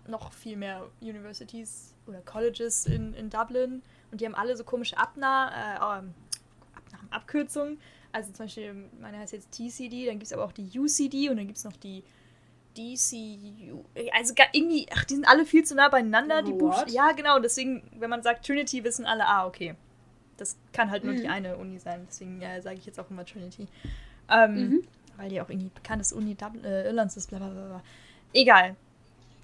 noch 0.06 0.32
viel 0.32 0.56
mehr 0.56 0.86
Universities 1.00 1.94
oder 2.06 2.20
Colleges 2.20 2.84
in, 2.86 3.14
in 3.14 3.30
Dublin 3.30 3.82
und 4.10 4.20
die 4.20 4.26
haben 4.26 4.34
alle 4.34 4.54
so 4.56 4.62
komische 4.64 4.98
Abna 4.98 5.96
äh, 5.96 5.98
ähm, 6.00 6.14
Abkürzungen. 7.10 7.78
Also 8.12 8.32
zum 8.32 8.44
Beispiel, 8.46 8.74
meine 9.00 9.18
heißt 9.18 9.32
jetzt 9.32 9.50
TCD, 9.52 10.06
dann 10.06 10.14
gibt 10.18 10.24
es 10.26 10.32
aber 10.32 10.44
auch 10.44 10.52
die 10.52 10.78
UCD 10.78 11.30
und 11.30 11.36
dann 11.36 11.46
gibt 11.46 11.58
es 11.58 11.64
noch 11.64 11.76
die 11.76 12.04
DCU. 12.76 13.84
Also 14.12 14.34
irgendwie, 14.52 14.86
ach, 14.92 15.04
die 15.04 15.14
sind 15.14 15.26
alle 15.28 15.44
viel 15.46 15.64
zu 15.64 15.74
nah 15.74 15.88
beieinander, 15.88 16.42
die? 16.42 16.52
Buchstaben. 16.52 16.92
Ja, 16.92 17.12
genau, 17.12 17.38
deswegen, 17.38 17.82
wenn 17.98 18.10
man 18.10 18.22
sagt 18.22 18.44
Trinity, 18.46 18.84
wissen 18.84 19.06
alle, 19.06 19.26
ah, 19.26 19.46
okay. 19.46 19.74
Das 20.36 20.56
kann 20.72 20.90
halt 20.90 21.04
nur 21.04 21.14
Mhm. 21.14 21.18
die 21.20 21.28
eine 21.28 21.56
Uni 21.56 21.78
sein, 21.78 22.06
deswegen 22.08 22.40
ja, 22.40 22.60
sage 22.60 22.76
ich 22.78 22.86
jetzt 22.86 22.98
auch 22.98 23.08
immer 23.10 23.24
Trinity. 23.24 23.68
Ähm, 24.30 24.54
Mhm. 24.54 24.82
Weil 25.16 25.28
die 25.28 25.40
auch 25.40 25.48
irgendwie 25.48 25.70
bekanntes 25.72 26.12
Uni 26.12 26.34
Dub 26.34 26.52
äh, 26.64 26.86
Irlands 26.86 27.16
ist, 27.16 27.28
bla 27.30 27.38
bla 27.38 27.48
bla. 27.48 27.66
bla. 27.66 27.82
Egal. 28.32 28.74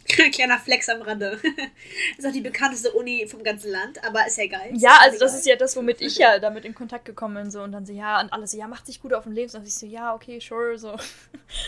Kleiner 0.32 0.58
Flex 0.58 0.88
am 0.88 1.02
Rande. 1.02 1.38
ist 2.18 2.26
auch 2.26 2.32
die 2.32 2.40
bekannteste 2.40 2.92
Uni 2.92 3.26
vom 3.26 3.42
ganzen 3.42 3.70
Land, 3.70 4.02
aber 4.04 4.26
ist 4.26 4.36
ja 4.38 4.44
egal. 4.44 4.70
Ja, 4.74 4.98
also 5.00 5.18
das 5.18 5.34
ist 5.34 5.46
ja 5.46 5.56
das, 5.56 5.76
womit 5.76 6.00
ich 6.00 6.16
ja 6.16 6.38
damit 6.38 6.64
in 6.64 6.74
Kontakt 6.74 7.04
gekommen 7.04 7.34
bin. 7.34 7.50
So. 7.50 7.62
Und 7.62 7.72
dann 7.72 7.86
so, 7.86 7.92
ja, 7.92 8.20
und 8.20 8.32
alle 8.32 8.46
so, 8.46 8.56
ja, 8.58 8.66
macht 8.66 8.86
sich 8.86 9.00
gut 9.00 9.12
auf 9.12 9.24
dem 9.24 9.32
Leben. 9.32 9.50
Und 9.54 9.66
ich 9.66 9.74
so, 9.74 9.86
ja, 9.86 10.14
okay, 10.14 10.40
sure. 10.40 10.78
So. 10.78 10.96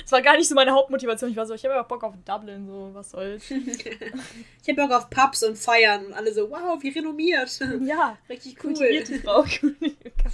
Das 0.03 0.13
war 0.13 0.23
gar 0.23 0.37
nicht 0.37 0.49
so 0.49 0.55
meine 0.55 0.71
Hauptmotivation. 0.71 1.31
Ich 1.31 1.37
war 1.37 1.45
so, 1.45 1.55
ich 1.55 1.65
habe 1.65 1.75
ja 1.75 1.83
auch 1.83 1.89
Bock 1.89 2.05
auf 2.05 2.15
Dublin, 2.25 2.67
so, 2.67 2.91
was 2.93 3.11
soll's. 3.11 3.51
Ich 3.51 4.69
hab 4.69 4.77
Bock 4.77 4.93
auf 4.93 5.11
Pubs 5.11 5.43
und 5.43 5.59
Feiern 5.59 6.07
und 6.07 6.13
alle 6.13 6.33
so, 6.33 6.49
wow, 6.51 6.81
wie 6.81 6.91
renommiert. 6.91 7.59
Ja, 7.83 8.17
Richtig 8.29 8.55
cool. 8.59 8.75
kultivierte 8.75 9.19
Frau. 9.19 9.45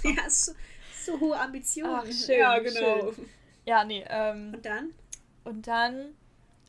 Ja, 0.03 0.29
so, 0.29 0.51
so 1.03 1.19
hohe 1.19 1.39
Ambitionen. 1.39 1.95
Ach, 1.95 2.05
schön, 2.05 2.39
ja, 2.39 2.59
genau. 2.59 3.11
ja, 3.65 3.83
nee, 3.83 4.05
ähm, 4.07 4.53
Und 4.53 4.65
dann? 4.65 4.93
und 5.43 5.67
dann, 5.67 6.13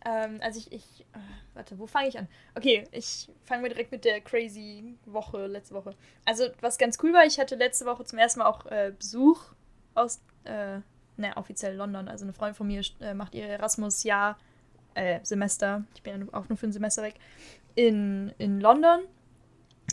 ähm, 0.04 0.38
also 0.40 0.58
ich, 0.58 0.72
ich, 0.72 1.00
äh, 1.12 1.18
warte, 1.54 1.78
wo 1.78 1.86
fange 1.86 2.08
ich 2.08 2.18
an? 2.18 2.28
Okay, 2.54 2.84
ich 2.92 3.28
fange 3.44 3.62
mal 3.62 3.68
direkt 3.68 3.92
mit 3.92 4.04
der 4.04 4.20
crazy 4.20 4.96
Woche, 5.04 5.46
letzte 5.46 5.74
Woche. 5.74 5.94
Also, 6.24 6.44
was 6.60 6.78
ganz 6.78 6.98
cool 7.02 7.12
war, 7.12 7.26
ich 7.26 7.38
hatte 7.38 7.56
letzte 7.56 7.84
Woche 7.84 8.04
zum 8.04 8.18
ersten 8.18 8.40
Mal 8.40 8.46
auch 8.46 8.66
äh, 8.66 8.92
Besuch 8.96 9.52
aus, 9.94 10.20
äh, 10.44 10.78
ne, 11.16 11.36
offiziell 11.36 11.76
London. 11.76 12.08
Also 12.08 12.24
eine 12.24 12.32
Freundin 12.32 12.54
von 12.54 12.66
mir 12.66 12.82
äh, 13.00 13.14
macht 13.14 13.34
ihr 13.34 13.46
Erasmus-Jahr, 13.46 14.38
äh, 14.94 15.20
Semester, 15.22 15.84
ich 15.94 16.02
bin 16.02 16.20
ja 16.20 16.38
auch 16.38 16.48
nur 16.48 16.56
für 16.56 16.66
ein 16.66 16.72
Semester 16.72 17.02
weg, 17.02 17.14
in, 17.74 18.32
in 18.38 18.60
London. 18.60 19.00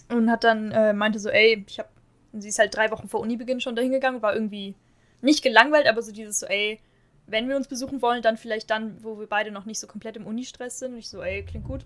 Und 0.10 0.32
hat 0.32 0.44
dann, 0.44 0.72
äh, 0.72 0.94
meinte 0.94 1.20
so, 1.20 1.30
ey, 1.30 1.66
ich 1.68 1.80
hab, 1.80 1.90
sie 2.32 2.48
ist 2.48 2.60
halt 2.60 2.74
drei 2.74 2.92
Wochen 2.92 3.10
vor 3.10 3.20
Unibeginn 3.20 3.60
schon 3.60 3.76
dahin 3.76 3.92
gegangen, 3.92 4.22
war 4.22 4.34
irgendwie 4.34 4.76
nicht 5.22 5.44
gelangweilt, 5.44 5.88
aber 5.88 6.02
so 6.02 6.12
dieses 6.12 6.40
so, 6.40 6.46
ey, 6.46 6.80
wenn 7.28 7.48
wir 7.50 7.56
uns 7.56 7.68
besuchen 7.68 8.02
wollen, 8.02 8.22
dann 8.22 8.38
vielleicht 8.38 8.70
dann, 8.70 9.04
wo 9.04 9.20
wir 9.20 9.28
beide 9.28 9.52
noch 9.52 9.66
nicht 9.66 9.80
so 9.80 9.88
komplett 9.88 10.16
im 10.18 10.26
Uni-Stress 10.26 10.80
sind. 10.80 10.94
Und 10.94 10.98
ich 11.00 11.10
so, 11.10 11.22
ey, 11.22 11.44
klingt 11.44 11.66
gut. 11.66 11.86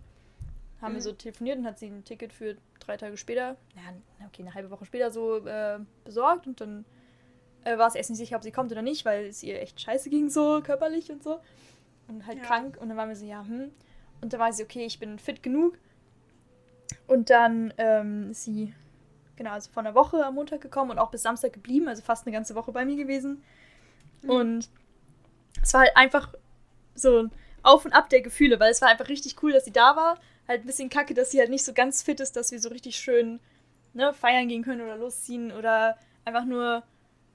Haben 0.82 0.94
wir 0.94 1.00
Mhm. 1.00 1.04
so 1.04 1.12
telefoniert 1.12 1.58
und 1.60 1.66
hat 1.66 1.78
sie 1.80 1.88
ein 1.88 2.04
Ticket 2.04 2.32
für 2.34 2.56
drei 2.80 2.98
Tage 2.98 3.16
später, 3.18 3.56
ja, 3.76 4.26
okay, 4.28 4.42
eine 4.42 4.54
halbe 4.54 4.72
Woche 4.72 4.86
später 4.86 5.12
so 5.12 5.46
äh, 5.46 5.80
besorgt 6.04 6.48
und 6.48 6.60
dann 6.62 6.86
äh, 7.64 7.78
war 7.78 7.88
es 7.88 7.94
erst 7.94 8.10
nicht 8.10 8.18
sicher, 8.18 8.36
ob 8.38 8.44
sie 8.44 8.52
kommt 8.52 8.72
oder 8.72 8.82
nicht, 8.82 9.06
weil 9.06 9.26
es 9.26 9.44
ihr 9.44 9.62
echt 9.62 9.80
scheiße 9.80 10.10
ging, 10.10 10.30
so 10.30 10.62
körperlich 10.64 11.12
und 11.12 11.22
so. 11.24 11.40
Und 12.08 12.26
halt 12.26 12.40
Ja. 12.40 12.44
krank. 12.44 12.78
Und 12.82 12.90
dann 12.90 12.98
waren 12.98 13.10
wir 13.10 13.16
so, 13.16 13.26
ja, 13.26 13.46
hm. 13.46 13.70
Und 14.22 14.34
dann 14.34 14.40
war 14.40 14.52
sie, 14.52 14.64
okay, 14.64 14.84
ich 14.86 14.98
bin 15.00 15.20
fit 15.20 15.44
genug. 15.44 15.78
Und 17.08 17.30
dann 17.30 17.72
ähm, 17.78 18.32
ist 18.32 18.46
sie, 18.46 18.74
genau, 19.36 19.52
also 19.52 19.70
vor 19.72 19.82
einer 19.84 19.94
Woche 19.94 20.26
am 20.26 20.36
Montag 20.36 20.62
gekommen 20.62 20.90
und 20.92 20.98
auch 21.00 21.12
bis 21.12 21.22
Samstag 21.22 21.54
geblieben, 21.54 21.88
also 21.88 22.02
fast 22.02 22.26
eine 22.26 22.34
ganze 22.36 22.56
Woche 22.56 22.72
bei 22.72 22.86
mir 22.86 22.96
gewesen. 22.96 23.44
Mhm. 24.24 24.30
Und 24.30 24.70
es 25.62 25.74
war 25.74 25.82
halt 25.82 25.98
einfach 25.98 26.34
so 26.96 27.24
ein 27.24 27.32
Auf 27.64 27.86
und 27.86 27.94
Ab 27.94 28.10
der 28.10 28.22
Gefühle, 28.22 28.60
weil 28.60 28.72
es 28.72 28.82
war 28.82 28.90
einfach 28.90 29.10
richtig 29.10 29.42
cool, 29.44 29.52
dass 29.52 29.66
sie 29.66 29.72
da 29.72 29.96
war. 29.96 30.20
Halt 30.48 30.64
ein 30.64 30.68
bisschen 30.68 30.90
kacke, 30.90 31.14
dass 31.14 31.32
sie 31.32 31.40
halt 31.40 31.50
nicht 31.50 31.64
so 31.64 31.74
ganz 31.74 32.04
fit 32.04 32.20
ist, 32.20 32.36
dass 32.36 32.52
wir 32.52 32.60
so 32.60 32.70
richtig 32.70 32.98
schön 32.98 33.40
ne, 33.94 34.14
feiern 34.14 34.48
gehen 34.48 34.64
können 34.64 34.82
oder 34.82 34.98
losziehen 34.98 35.52
oder 35.52 35.98
einfach 36.26 36.46
nur 36.46 36.84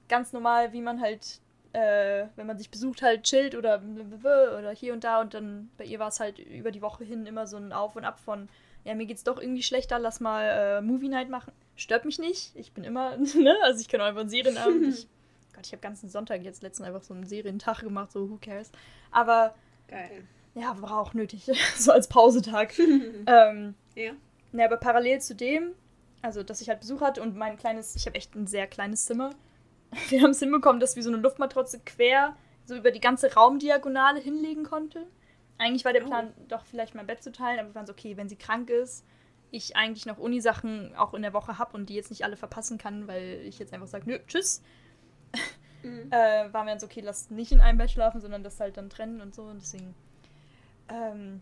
ganz 0.07 0.33
normal, 0.33 0.73
wie 0.73 0.81
man 0.81 1.01
halt, 1.01 1.39
äh, 1.73 2.25
wenn 2.35 2.47
man 2.47 2.57
sich 2.57 2.69
besucht, 2.69 3.01
halt 3.01 3.23
chillt 3.23 3.55
oder, 3.55 3.81
oder 4.23 4.71
hier 4.71 4.93
und 4.93 5.03
da. 5.03 5.21
Und 5.21 5.33
dann 5.33 5.69
bei 5.77 5.85
ihr 5.85 5.99
war 5.99 6.09
es 6.09 6.19
halt 6.19 6.39
über 6.39 6.71
die 6.71 6.81
Woche 6.81 7.03
hin 7.03 7.25
immer 7.25 7.47
so 7.47 7.57
ein 7.57 7.73
Auf 7.73 7.95
und 7.95 8.05
Ab 8.05 8.19
von, 8.19 8.49
ja, 8.83 8.95
mir 8.95 9.05
geht's 9.05 9.23
doch 9.23 9.39
irgendwie 9.39 9.63
schlechter, 9.63 9.99
lass 9.99 10.19
mal 10.19 10.43
äh, 10.43 10.81
Movie 10.81 11.09
Night 11.09 11.29
machen. 11.29 11.51
Stört 11.75 12.05
mich 12.05 12.19
nicht. 12.19 12.55
Ich 12.55 12.71
bin 12.71 12.83
immer, 12.83 13.17
ne? 13.35 13.55
Also 13.63 13.81
ich 13.81 13.87
kann 13.87 14.01
auch 14.01 14.05
einfach 14.05 14.21
einen 14.21 14.29
Serienabend. 14.29 14.87
ich, 14.87 15.07
Gott, 15.57 15.65
ich 15.65 15.71
habe 15.73 15.81
ganzen 15.81 16.07
Sonntag 16.07 16.43
jetzt 16.43 16.61
letztens 16.61 16.87
einfach 16.87 17.01
so 17.01 17.15
einen 17.15 17.25
Serientag 17.25 17.79
gemacht, 17.79 18.11
so 18.11 18.29
who 18.29 18.37
cares. 18.39 18.71
Aber 19.11 19.55
Geil. 19.87 20.23
ja, 20.53 20.79
war 20.81 20.99
auch 20.99 21.15
nötig. 21.15 21.49
so 21.75 21.91
als 21.91 22.07
Pausetag. 22.07 22.77
ähm, 23.25 23.73
Ja. 23.95 24.11
ne, 24.51 24.63
aber 24.65 24.77
parallel 24.77 25.19
zu 25.19 25.33
dem, 25.35 25.71
also 26.21 26.43
dass 26.43 26.61
ich 26.61 26.69
halt 26.69 26.81
Besuch 26.81 27.01
hatte 27.01 27.23
und 27.23 27.35
mein 27.35 27.57
kleines, 27.57 27.95
ich 27.95 28.05
habe 28.05 28.15
echt 28.15 28.35
ein 28.35 28.45
sehr 28.45 28.67
kleines 28.67 29.07
Zimmer. 29.07 29.31
Wir 30.09 30.21
haben 30.21 30.29
es 30.31 30.39
hinbekommen, 30.39 30.79
dass 30.79 30.95
wir 30.95 31.01
so 31.03 31.09
eine 31.09 31.17
Luftmatratze 31.21 31.79
quer 31.83 32.35
so 32.65 32.75
über 32.75 32.91
die 32.91 32.99
ganze 32.99 33.33
Raumdiagonale 33.33 34.19
hinlegen 34.19 34.63
konnte. 34.65 35.07
Eigentlich 35.57 35.85
war 35.85 35.93
der 35.93 36.03
Oh. 36.03 36.07
Plan, 36.07 36.33
doch 36.49 36.65
vielleicht 36.65 36.93
mein 36.93 37.07
Bett 37.07 37.23
zu 37.23 37.31
teilen, 37.31 37.57
aber 37.59 37.69
wir 37.69 37.75
waren 37.75 37.87
so, 37.87 37.93
okay, 37.93 38.15
wenn 38.17 38.29
sie 38.29 38.35
krank 38.35 38.69
ist, 38.69 39.03
ich 39.49 39.75
eigentlich 39.77 40.05
noch 40.05 40.17
Unisachen 40.19 40.93
auch 40.97 41.13
in 41.15 41.21
der 41.23 41.31
Woche 41.33 41.57
habe 41.57 41.73
und 41.75 41.87
die 41.89 41.95
jetzt 41.95 42.09
nicht 42.11 42.25
alle 42.25 42.35
verpassen 42.35 42.77
kann, 42.77 43.07
weil 43.07 43.39
ich 43.45 43.57
jetzt 43.57 43.73
einfach 43.73 43.87
sage, 43.87 44.03
nö, 44.07 44.19
tschüss, 44.27 44.61
Mhm. 45.87 46.11
äh, 46.11 46.53
waren 46.53 46.65
wir 46.65 46.71
dann 46.71 46.79
so, 46.79 46.85
okay, 46.85 47.01
lass 47.01 47.29
nicht 47.29 47.51
in 47.51 47.61
einem 47.61 47.77
Bett 47.77 47.91
schlafen, 47.91 48.21
sondern 48.21 48.43
das 48.43 48.59
halt 48.59 48.77
dann 48.77 48.89
trennen 48.89 49.21
und 49.21 49.33
so. 49.35 49.43
Und 49.43 49.61
deswegen. 49.61 49.95
Ähm, 50.89 51.41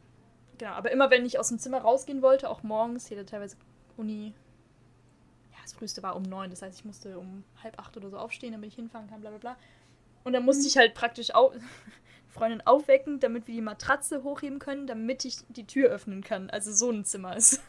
genau, 0.57 0.71
aber 0.71 0.91
immer 0.91 1.09
wenn 1.11 1.25
ich 1.25 1.39
aus 1.39 1.49
dem 1.49 1.59
Zimmer 1.59 1.79
rausgehen 1.79 2.21
wollte, 2.21 2.49
auch 2.49 2.63
morgens, 2.63 3.07
hier 3.07 3.25
teilweise 3.25 3.57
Uni. 3.97 4.33
Ja, 5.51 5.57
das 5.63 5.73
früheste 5.73 6.01
war 6.03 6.15
um 6.15 6.23
neun, 6.23 6.49
das 6.49 6.61
heißt, 6.61 6.79
ich 6.79 6.85
musste 6.85 7.17
um 7.17 7.43
halb 7.63 7.79
acht 7.79 7.95
oder 7.97 8.09
so 8.09 8.17
aufstehen, 8.17 8.53
damit 8.53 8.69
ich 8.69 8.75
hinfahren 8.75 9.09
kann, 9.09 9.21
bla 9.21 9.29
bla 9.29 9.39
bla. 9.39 9.57
Und 10.23 10.33
dann 10.33 10.43
musste 10.43 10.67
ich 10.67 10.77
halt 10.77 10.93
praktisch 10.93 11.33
au 11.33 11.53
Freundin 12.29 12.61
aufwecken, 12.65 13.21
damit 13.21 13.47
wir 13.47 13.55
die 13.55 13.61
Matratze 13.61 14.23
hochheben 14.23 14.59
können, 14.59 14.87
damit 14.87 15.23
ich 15.23 15.37
die 15.49 15.65
Tür 15.65 15.89
öffnen 15.89 16.21
kann. 16.21 16.49
Also 16.49 16.73
so 16.73 16.91
ein 16.91 17.05
Zimmer 17.05 17.37
ist. 17.37 17.61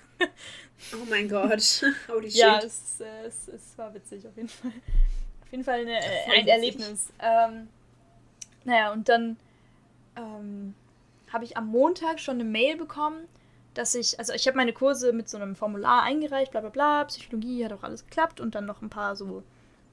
Oh 0.93 1.05
mein 1.09 1.29
Gott. 1.29 1.85
Holy 2.09 2.31
shit. 2.31 2.41
Ja, 2.41 2.59
es, 2.59 3.01
äh, 3.01 3.27
es, 3.27 3.49
es 3.49 3.79
war 3.79 3.95
witzig 3.95 4.27
auf 4.27 4.37
jeden 4.37 4.49
Fall. 4.49 4.73
Auf 5.47 5.53
jeden 5.53 5.65
Fall 5.65 5.81
eine, 5.81 5.99
äh, 5.99 6.41
ein. 6.41 6.49
Erlebnis. 6.49 7.09
Ähm, 7.21 7.69
naja, 8.65 8.93
und 8.93 9.09
dann 9.09 9.37
ähm, 10.17 10.75
habe 11.33 11.45
ich 11.45 11.57
am 11.57 11.69
Montag 11.69 12.19
schon 12.21 12.35
eine 12.37 12.45
Mail 12.45 12.77
bekommen, 12.77 13.29
dass 13.75 13.95
ich, 13.95 14.19
also 14.19 14.33
ich 14.33 14.47
habe 14.47 14.57
meine 14.57 14.73
Kurse 14.73 15.13
mit 15.13 15.29
so 15.29 15.37
einem 15.37 15.55
Formular 15.55 16.03
eingereicht, 16.03 16.51
bla 16.51 16.61
bla 16.61 16.71
bla, 16.71 17.05
Psychologie 17.05 17.65
hat 17.65 17.73
auch 17.73 17.83
alles 17.85 18.05
geklappt 18.05 18.41
und 18.41 18.55
dann 18.55 18.67
noch 18.67 18.83
ein 18.83 18.91
paar 18.91 19.15
so, 19.15 19.43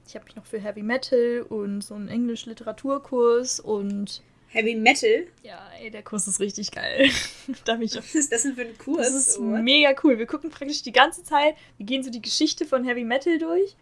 ich 0.08 0.14
habe 0.16 0.24
mich 0.24 0.36
noch 0.36 0.46
für 0.46 0.58
Heavy 0.58 0.82
Metal 0.82 1.42
und 1.48 1.82
so 1.82 1.94
einen 1.94 2.08
Englisch-Literaturkurs 2.08 3.60
und 3.60 4.22
Heavy 4.48 4.74
Metal? 4.74 5.26
ja, 5.42 5.58
ey, 5.80 5.90
der 5.90 6.02
Kurs 6.02 6.26
ist 6.26 6.40
richtig 6.40 6.70
geil. 6.70 7.10
da 7.64 7.74
bin 7.74 7.82
ich 7.82 7.96
Was 7.96 8.14
ist 8.14 8.32
das 8.32 8.42
denn 8.42 8.54
für 8.54 8.62
ein 8.62 8.78
Kurs? 8.78 8.98
das 8.98 9.14
ist 9.14 9.40
What? 9.40 9.62
mega 9.62 9.94
cool. 10.02 10.18
Wir 10.18 10.26
gucken 10.26 10.50
praktisch 10.50 10.82
die 10.82 10.92
ganze 10.92 11.22
Zeit, 11.24 11.54
wir 11.76 11.86
gehen 11.86 12.02
so 12.02 12.10
die 12.10 12.22
Geschichte 12.22 12.64
von 12.64 12.84
Heavy 12.84 13.04
Metal 13.04 13.38
durch 13.38 13.76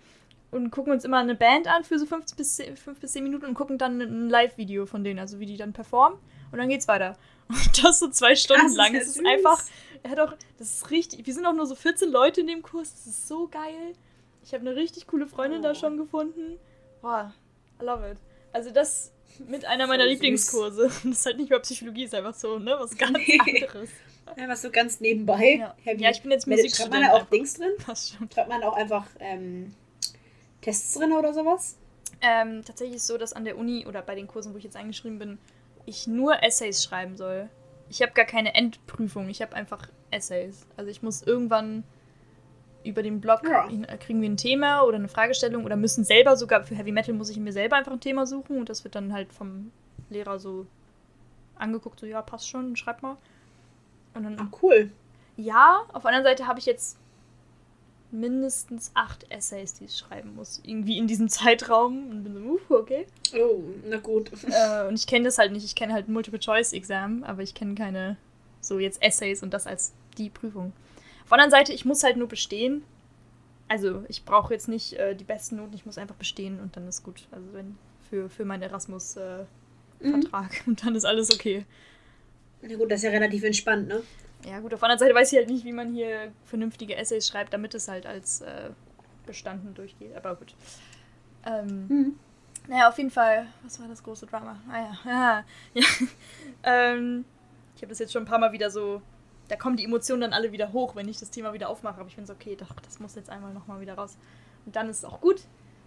und 0.53 0.71
gucken 0.71 0.93
uns 0.93 1.05
immer 1.05 1.19
eine 1.19 1.35
Band 1.35 1.67
an 1.67 1.83
für 1.83 1.99
so 1.99 2.07
5 2.07 2.37
bis 2.37 2.57
10, 2.57 2.77
fünf 2.77 3.01
bis 3.01 3.13
10 3.13 3.25
Minuten 3.25 3.47
und 3.47 3.55
gucken 3.55 3.77
dann 3.79 4.01
ein 4.01 4.29
Live-Video 4.31 4.87
von 4.87 5.03
denen, 5.03 5.19
also 5.19 5.41
wie 5.41 5.47
die 5.47 5.57
dann 5.57 5.73
performen. 5.73 6.19
Und 6.53 6.59
dann 6.59 6.69
geht's 6.69 6.87
weiter. 6.87 7.17
Und 7.49 7.85
das 7.85 7.99
so 7.99 8.09
zwei 8.09 8.37
Stunden 8.37 8.63
Das 8.63 8.73
ist 8.73 8.77
lang. 8.79 8.95
ja 8.95 9.01
Es 9.01 9.09
ist 9.09 9.27
einfach, 9.27 9.63
er 10.05 10.11
hat 10.13 10.21
auch, 10.21 10.35
das 10.59 10.71
ist 10.77 10.91
richtig, 10.91 11.27
wir 11.27 11.35
sind 11.35 11.45
auch 11.45 11.53
nur 11.55 11.67
so 11.67 11.75
14 11.75 12.11
Leute 12.11 12.43
in 12.43 12.47
dem 12.47 12.63
Kurs, 12.63 12.93
das 12.93 13.07
ist 13.07 13.27
so 13.29 13.49
geil. 13.49 13.95
Ich 14.45 14.55
habe 14.55 14.61
eine 14.67 14.77
richtig 14.77 15.07
coole 15.07 15.27
Freundin 15.27 15.61
Oh. 15.61 15.65
da 15.65 15.75
schon 15.75 15.97
gefunden. 15.97 16.59
Boah, 17.01 17.33
I 17.81 17.85
love 17.85 18.09
it. 18.11 18.19
Also 18.53 18.71
das 18.71 19.13
mit 19.49 19.65
einer 19.65 19.87
meiner 19.87 20.05
süß. 20.05 20.13
Lieblingskurse. 20.13 20.83
Das 21.05 21.05
ist 21.05 21.27
halt 21.27 21.39
nicht 21.39 21.51
mal 21.51 21.61
Psychologie, 21.61 22.05
ist 22.05 22.15
einfach 22.15 22.35
so, 22.35 22.59
ne, 22.59 22.77
was 22.79 22.97
ganz 22.97 23.17
Nee. 23.19 23.39
anderes. 23.41 23.89
Ja, 24.39 24.49
was 24.49 24.63
so 24.63 24.71
ganz 24.71 25.01
nebenbei. 25.01 25.57
Ja. 25.59 25.75
Ja, 25.85 26.11
ich 26.11 26.23
bin 26.23 26.31
jetzt. 26.31 26.47
Musikstudent. 26.47 26.77
Schreibt 26.77 26.91
man 26.93 27.03
da 27.03 27.09
auch 27.11 27.15
einfach. 27.21 27.31
Dings 27.31 27.55
drin? 27.55 27.73
Passt 27.85 28.15
schon. 28.17 28.31
Schreibt 28.31 28.49
man 28.49 28.63
auch 28.63 28.75
einfach 28.77 29.05
ähm, 29.19 29.75
Tests 30.63 30.95
drin 30.95 31.13
oder 31.13 31.35
sowas? 31.35 31.77
Ähm, 32.23 32.63
tatsächlich 32.65 32.97
ist 32.97 33.03
es 33.03 33.09
so, 33.09 33.19
dass 33.19 33.33
an 33.33 33.45
der 33.45 33.59
Uni 33.59 33.87
oder 33.87 34.01
bei 34.03 34.15
den 34.15 34.27
Kursen, 34.27 34.55
wo 34.55 34.59
ich 34.59 34.65
jetzt 34.65 34.77
eingeschrieben 34.77 35.19
bin, 35.19 35.39
ich 35.87 36.07
nur 36.07 36.43
Essays 36.43 36.83
schreiben 36.85 37.17
soll. 37.17 37.49
Ich 37.89 38.01
habe 38.01 38.13
gar 38.13 38.25
keine 38.25 38.55
Endprüfung, 38.55 39.29
ich 39.29 39.43
habe 39.43 39.55
einfach 39.55 39.89
Essays. 40.11 40.67
Also 40.77 40.91
ich 40.91 41.03
muss 41.03 41.23
irgendwann 41.23 41.85
über 42.85 43.03
den 43.03 43.21
Blog 43.21 43.43
Ja. 43.45 43.69
äh, 43.69 43.97
kriegen 43.99 44.21
wir 44.23 44.29
ein 44.31 44.37
Thema 44.37 44.83
oder 44.83 44.97
eine 44.97 45.09
Fragestellung 45.09 45.65
oder 45.65 45.77
müssen 45.77 46.05
selber 46.05 46.37
sogar 46.37 46.65
für 46.65 46.75
Heavy 46.75 46.91
Metal 46.93 47.15
muss 47.15 47.31
ich 47.31 47.37
mir 47.39 47.53
selber 47.53 47.77
einfach 47.77 47.93
ein 47.93 48.01
Thema 48.01 48.27
suchen 48.27 48.59
und 48.59 48.69
das 48.69 48.83
wird 48.85 48.95
dann 48.95 49.13
halt 49.13 49.33
vom 49.33 49.71
Lehrer 50.11 50.39
so 50.39 50.67
angeguckt, 51.57 52.01
so 52.01 52.07
ja, 52.07 52.23
passt 52.23 52.49
schon, 52.49 52.75
schreib 52.77 53.03
mal. 53.03 53.17
Und 54.15 54.25
dann 54.25 54.39
Ah, 54.39 54.49
cool. 54.63 54.91
ja, 55.37 55.83
auf 55.93 56.03
der 56.03 56.11
anderen 56.13 56.25
Seite 56.25 56.47
habe 56.49 56.59
ich 56.59 56.67
jetzt 56.67 56.99
mindestens 58.13 58.91
acht 58.95 59.31
Essays, 59.31 59.75
die 59.75 59.87
ich 59.87 59.97
schreiben 59.97 60.35
muss. 60.35 60.61
Irgendwie 60.65 60.99
in 60.99 61.07
diesem 61.07 61.29
Zeitraum. 61.29 62.11
Und 62.11 62.25
bin 62.25 62.35
so, 62.35 62.41
uh, 62.41 62.79
okay. 62.79 63.07
Oh, 63.37 63.63
na 63.89 63.97
gut. 63.97 64.31
äh, 64.45 64.87
und 64.87 64.95
ich 64.95 65.07
kenne 65.07 65.25
das 65.25 65.39
halt 65.39 65.53
nicht. 65.53 65.65
Ich 65.65 65.75
kenne 65.75 65.93
halt 65.93 66.09
Multiple-Choice-Exam, 66.09 67.25
aber 67.25 67.43
ich 67.43 67.55
kenne 67.55 67.75
keine 67.75 68.17
so 68.61 68.79
jetzt 68.79 69.03
Essays 69.03 69.43
und 69.43 69.53
das 69.53 69.67
als 69.67 69.93
die 70.19 70.31
Prüfung. 70.31 70.73
Auf 71.25 71.29
der 71.31 71.39
anderen 71.39 71.51
Seite, 71.51 71.73
ich 71.73 71.85
muss 71.85 72.05
halt 72.05 72.17
nur 72.17 72.29
bestehen. 72.29 72.85
Also 73.69 74.05
ich 74.09 74.25
brauche 74.25 74.53
jetzt 74.53 74.69
nicht 74.69 74.93
äh, 74.95 75.17
die 75.17 75.25
besten 75.25 75.57
Noten, 75.57 75.75
ich 75.75 75.87
muss 75.87 75.99
einfach 75.99 76.15
bestehen 76.17 76.61
und 76.61 76.77
dann 76.77 76.87
ist 76.87 77.03
gut. 77.03 77.27
Also 77.31 77.47
wenn 77.53 77.79
für, 78.11 78.29
für 78.29 78.45
meinen 78.45 78.63
Erasmus-Vertrag 78.63 79.47
Mhm. 80.01 80.27
und 80.67 80.85
dann 80.85 80.95
ist 80.95 81.05
alles 81.05 81.33
okay. 81.33 81.65
Na 82.61 82.77
gut, 82.77 82.91
das 82.91 82.99
ist 83.01 83.05
ja 83.05 83.11
relativ 83.11 83.43
entspannt, 83.45 83.89
ne? 83.89 84.03
Ja, 84.45 84.59
gut, 84.61 84.75
auf 84.75 84.81
der 84.81 84.89
anderen 84.89 84.99
Seite 84.99 85.15
weiß 85.15 85.33
ich 85.33 85.39
halt 85.39 85.49
nicht, 85.49 85.65
wie 85.65 85.73
man 85.73 85.93
hier 85.93 86.33
vernünftige 86.45 86.97
Essays 86.97 87.29
schreibt, 87.29 87.53
damit 87.53 87.75
es 87.75 87.89
halt 87.89 88.07
als 88.07 88.41
äh, 88.41 88.71
bestanden 89.25 89.75
durchgeht. 89.75 90.17
Aber 90.17 90.35
gut. 90.35 90.55
Ähm, 91.47 91.87
mhm. 91.89 92.19
Naja, 92.69 92.89
auf 92.89 92.99
jeden 92.99 93.11
Fall, 93.11 93.47
was 93.63 93.81
war 93.81 93.89
das 93.89 94.03
große 94.03 94.27
Drama? 94.27 94.57
Ah 94.71 94.95
ja, 95.07 95.45
ja. 95.75 95.85
ähm, 96.63 97.25
ich 97.75 97.83
habe 97.83 97.91
das 97.91 97.99
jetzt 97.99 98.13
schon 98.13 98.23
ein 98.23 98.29
paar 98.29 98.39
Mal 98.39 98.53
wieder 98.53 98.71
so, 98.71 99.03
da 99.49 99.57
kommen 99.57 99.77
die 99.77 99.85
Emotionen 99.85 100.23
dann 100.23 100.33
alle 100.33 100.53
wieder 100.53 100.73
hoch, 100.73 100.95
wenn 100.95 101.09
ich 101.09 101.19
das 101.19 101.31
Thema 101.31 101.53
wieder 101.53 101.69
aufmache. 101.69 102.01
Aber 102.01 102.09
ich 102.09 102.15
finde 102.15 102.33
es 102.33 102.37
okay, 102.37 102.57
doch, 102.57 102.73
das 102.81 103.01
muss 103.01 103.15
jetzt 103.15 103.31
einmal 103.31 103.53
nochmal 103.53 103.81
wieder 103.81 103.95
raus. 103.95 104.17
Und 104.67 104.77
dann 104.77 104.89
ist 104.89 104.99
es 104.99 105.05
auch 105.05 105.21
gut. 105.21 105.43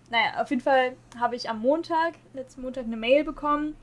Naja, 0.09 0.41
auf 0.41 0.49
jeden 0.49 0.61
Fall 0.61 0.95
habe 1.17 1.35
ich 1.35 1.49
am 1.49 1.61
Montag, 1.61 2.15
letzten 2.33 2.61
Montag, 2.61 2.85
eine 2.85 2.97
Mail 2.97 3.23
bekommen, 3.23 3.75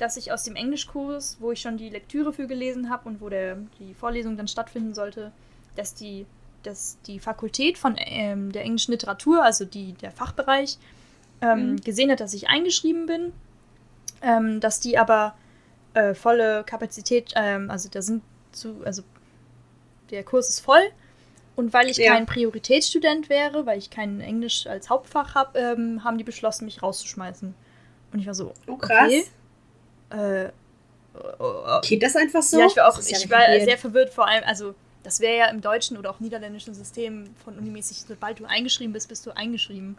dass 0.00 0.16
ich 0.16 0.32
aus 0.32 0.44
dem 0.44 0.56
Englischkurs, 0.56 1.36
wo 1.40 1.52
ich 1.52 1.60
schon 1.60 1.76
die 1.76 1.90
Lektüre 1.90 2.32
für 2.32 2.46
gelesen 2.46 2.88
habe 2.88 3.08
und 3.08 3.20
wo 3.20 3.28
der, 3.28 3.58
die 3.78 3.92
Vorlesung 3.92 4.36
dann 4.36 4.48
stattfinden 4.48 4.94
sollte, 4.94 5.30
dass 5.76 5.94
die, 5.94 6.26
dass 6.62 6.98
die 7.06 7.20
Fakultät 7.20 7.76
von 7.76 7.96
ähm, 7.98 8.50
der 8.50 8.62
englischen 8.62 8.92
Literatur, 8.92 9.44
also 9.44 9.64
die, 9.64 9.92
der 9.92 10.10
Fachbereich, 10.10 10.78
ähm, 11.42 11.72
mhm. 11.72 11.80
gesehen 11.82 12.10
hat, 12.10 12.20
dass 12.20 12.32
ich 12.32 12.48
eingeschrieben 12.48 13.06
bin, 13.06 13.32
ähm, 14.22 14.60
dass 14.60 14.80
die 14.80 14.96
aber 14.96 15.34
äh, 15.92 16.14
volle 16.14 16.64
Kapazität, 16.64 17.32
ähm, 17.36 17.70
also 17.70 17.88
da 17.90 18.00
sind 18.00 18.22
zu, 18.52 18.76
also 18.84 19.02
der 20.10 20.24
Kurs 20.24 20.48
ist 20.48 20.60
voll 20.60 20.82
und 21.56 21.74
weil 21.74 21.90
ich 21.90 21.98
ja. 21.98 22.14
kein 22.14 22.24
Prioritätsstudent 22.24 23.28
wäre, 23.28 23.66
weil 23.66 23.78
ich 23.78 23.90
kein 23.90 24.20
Englisch 24.20 24.66
als 24.66 24.88
Hauptfach 24.88 25.34
habe, 25.34 25.58
ähm, 25.58 26.04
haben 26.04 26.16
die 26.16 26.24
beschlossen, 26.24 26.64
mich 26.64 26.82
rauszuschmeißen. 26.82 27.54
Und 28.12 28.18
ich 28.18 28.26
war 28.26 28.34
so, 28.34 28.54
oh, 28.66 28.76
krass. 28.76 29.06
okay. 29.06 29.24
Äh, 30.10 30.50
Geht 31.82 32.02
das 32.02 32.16
einfach 32.16 32.42
so? 32.42 32.58
Ja, 32.58 32.66
ich 32.66 32.76
war 32.76 32.88
auch, 32.88 32.98
ich 32.98 33.30
war 33.30 33.60
sehr 33.60 33.78
verwirrt, 33.78 34.10
vor 34.10 34.28
allem, 34.28 34.44
also 34.44 34.74
das 35.02 35.20
wäre 35.20 35.36
ja 35.36 35.46
im 35.46 35.60
deutschen 35.60 35.96
oder 35.96 36.10
auch 36.10 36.20
niederländischen 36.20 36.74
System 36.74 37.34
von 37.42 37.58
unimäßig, 37.58 38.02
sobald 38.06 38.38
du 38.38 38.44
eingeschrieben 38.44 38.92
bist, 38.92 39.08
bist 39.08 39.26
du 39.26 39.30
eingeschrieben. 39.36 39.96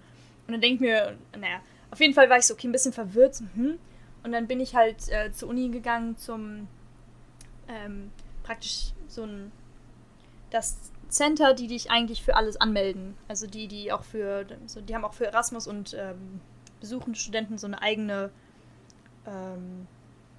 Und 0.47 0.53
dann 0.53 0.61
denke 0.61 0.75
ich 0.75 0.81
mir, 0.81 1.17
naja, 1.37 1.59
auf 1.91 1.99
jeden 1.99 2.13
Fall 2.13 2.29
war 2.29 2.37
ich 2.37 2.45
so, 2.45 2.53
okay, 2.53 2.67
ein 2.67 2.71
bisschen 2.71 2.93
verwirrt. 2.93 3.35
So, 3.35 3.45
hm. 3.55 3.77
Und 4.23 4.31
dann 4.31 4.47
bin 4.47 4.59
ich 4.59 4.75
halt 4.75 5.09
äh, 5.09 5.31
zur 5.31 5.49
Uni 5.49 5.69
gegangen 5.69 6.17
zum 6.17 6.67
ähm, 7.67 8.11
praktisch 8.43 8.93
so 9.07 9.23
ein 9.23 9.51
das 10.51 10.77
Center, 11.09 11.53
die 11.53 11.67
dich 11.67 11.91
eigentlich 11.91 12.23
für 12.23 12.35
alles 12.35 12.59
anmelden. 12.59 13.17
Also 13.27 13.47
die, 13.47 13.67
die 13.67 13.91
auch 13.91 14.03
für, 14.03 14.45
so, 14.65 14.81
die 14.81 14.95
haben 14.95 15.05
auch 15.05 15.13
für 15.13 15.25
Erasmus 15.25 15.67
und 15.67 15.95
ähm, 15.97 16.39
besuchende 16.79 17.17
Studenten 17.17 17.57
so 17.57 17.67
eine 17.67 17.81
eigene, 17.81 18.29
ähm, 19.25 19.87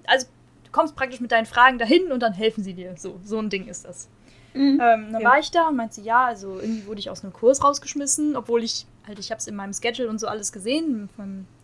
also 0.07 0.27
du 0.65 0.71
kommst 0.71 0.95
praktisch 0.95 1.19
mit 1.19 1.31
deinen 1.31 1.45
Fragen 1.45 1.77
dahin 1.77 2.11
und 2.11 2.21
dann 2.21 2.33
helfen 2.33 2.63
sie 2.63 2.73
dir. 2.73 2.95
So, 2.97 3.19
so 3.23 3.39
ein 3.39 3.49
Ding 3.49 3.67
ist 3.67 3.85
das. 3.85 4.09
Mhm, 4.53 4.79
ähm, 4.81 5.11
dann 5.11 5.21
ja. 5.21 5.29
war 5.29 5.39
ich 5.39 5.49
da 5.51 5.69
und 5.69 5.75
meinte, 5.75 6.01
ja, 6.01 6.25
also 6.25 6.59
irgendwie 6.59 6.85
wurde 6.85 6.99
ich 6.99 7.09
aus 7.09 7.23
einem 7.23 7.33
Kurs 7.33 7.63
rausgeschmissen, 7.63 8.35
obwohl 8.35 8.63
ich 8.63 8.85
halt, 9.07 9.19
ich 9.19 9.31
habe 9.31 9.39
es 9.39 9.47
in 9.47 9.55
meinem 9.55 9.73
Schedule 9.73 10.09
und 10.09 10.19
so 10.19 10.27
alles 10.27 10.51
gesehen. 10.51 11.09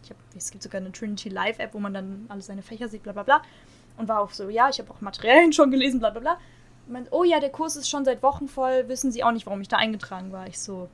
Ich 0.04 0.10
hab, 0.10 0.18
es 0.36 0.52
gibt 0.52 0.64
sogar 0.64 0.82
eine 0.82 0.92
Trinity 0.92 1.30
Live 1.30 1.60
App, 1.60 1.74
wo 1.74 1.80
man 1.80 1.94
dann 1.94 2.26
alle 2.30 2.42
seine 2.42 2.62
Fächer 2.62 2.88
sieht, 2.88 3.04
bla 3.04 3.14
bla 3.14 3.24
bla. 3.24 3.42
Und 3.98 4.08
war 4.08 4.22
auch 4.22 4.32
so, 4.32 4.50
ja, 4.50 4.70
ich 4.70 4.80
habe 4.80 4.90
auch 4.92 5.02
Materialien 5.02 5.54
schon 5.54 5.72
gelesen, 5.72 6.00
bla 6.00 6.10
bla 6.10 6.22
bla. 6.22 6.38
Und 6.88 6.94
meinte, 6.94 7.10
oh 7.14 7.24
ja, 7.24 7.40
der 7.40 7.52
Kurs 7.52 7.76
ist 7.76 7.90
schon 7.90 8.06
seit 8.06 8.24
Wochen 8.24 8.48
voll, 8.48 8.88
wissen 8.88 9.12
Sie 9.12 9.24
auch 9.24 9.32
nicht, 9.32 9.46
warum 9.46 9.62
ich 9.62 9.68
da 9.68 9.78
eingetragen 9.78 10.32
war. 10.32 10.48
Ich 10.48 10.60
so, 10.60 10.90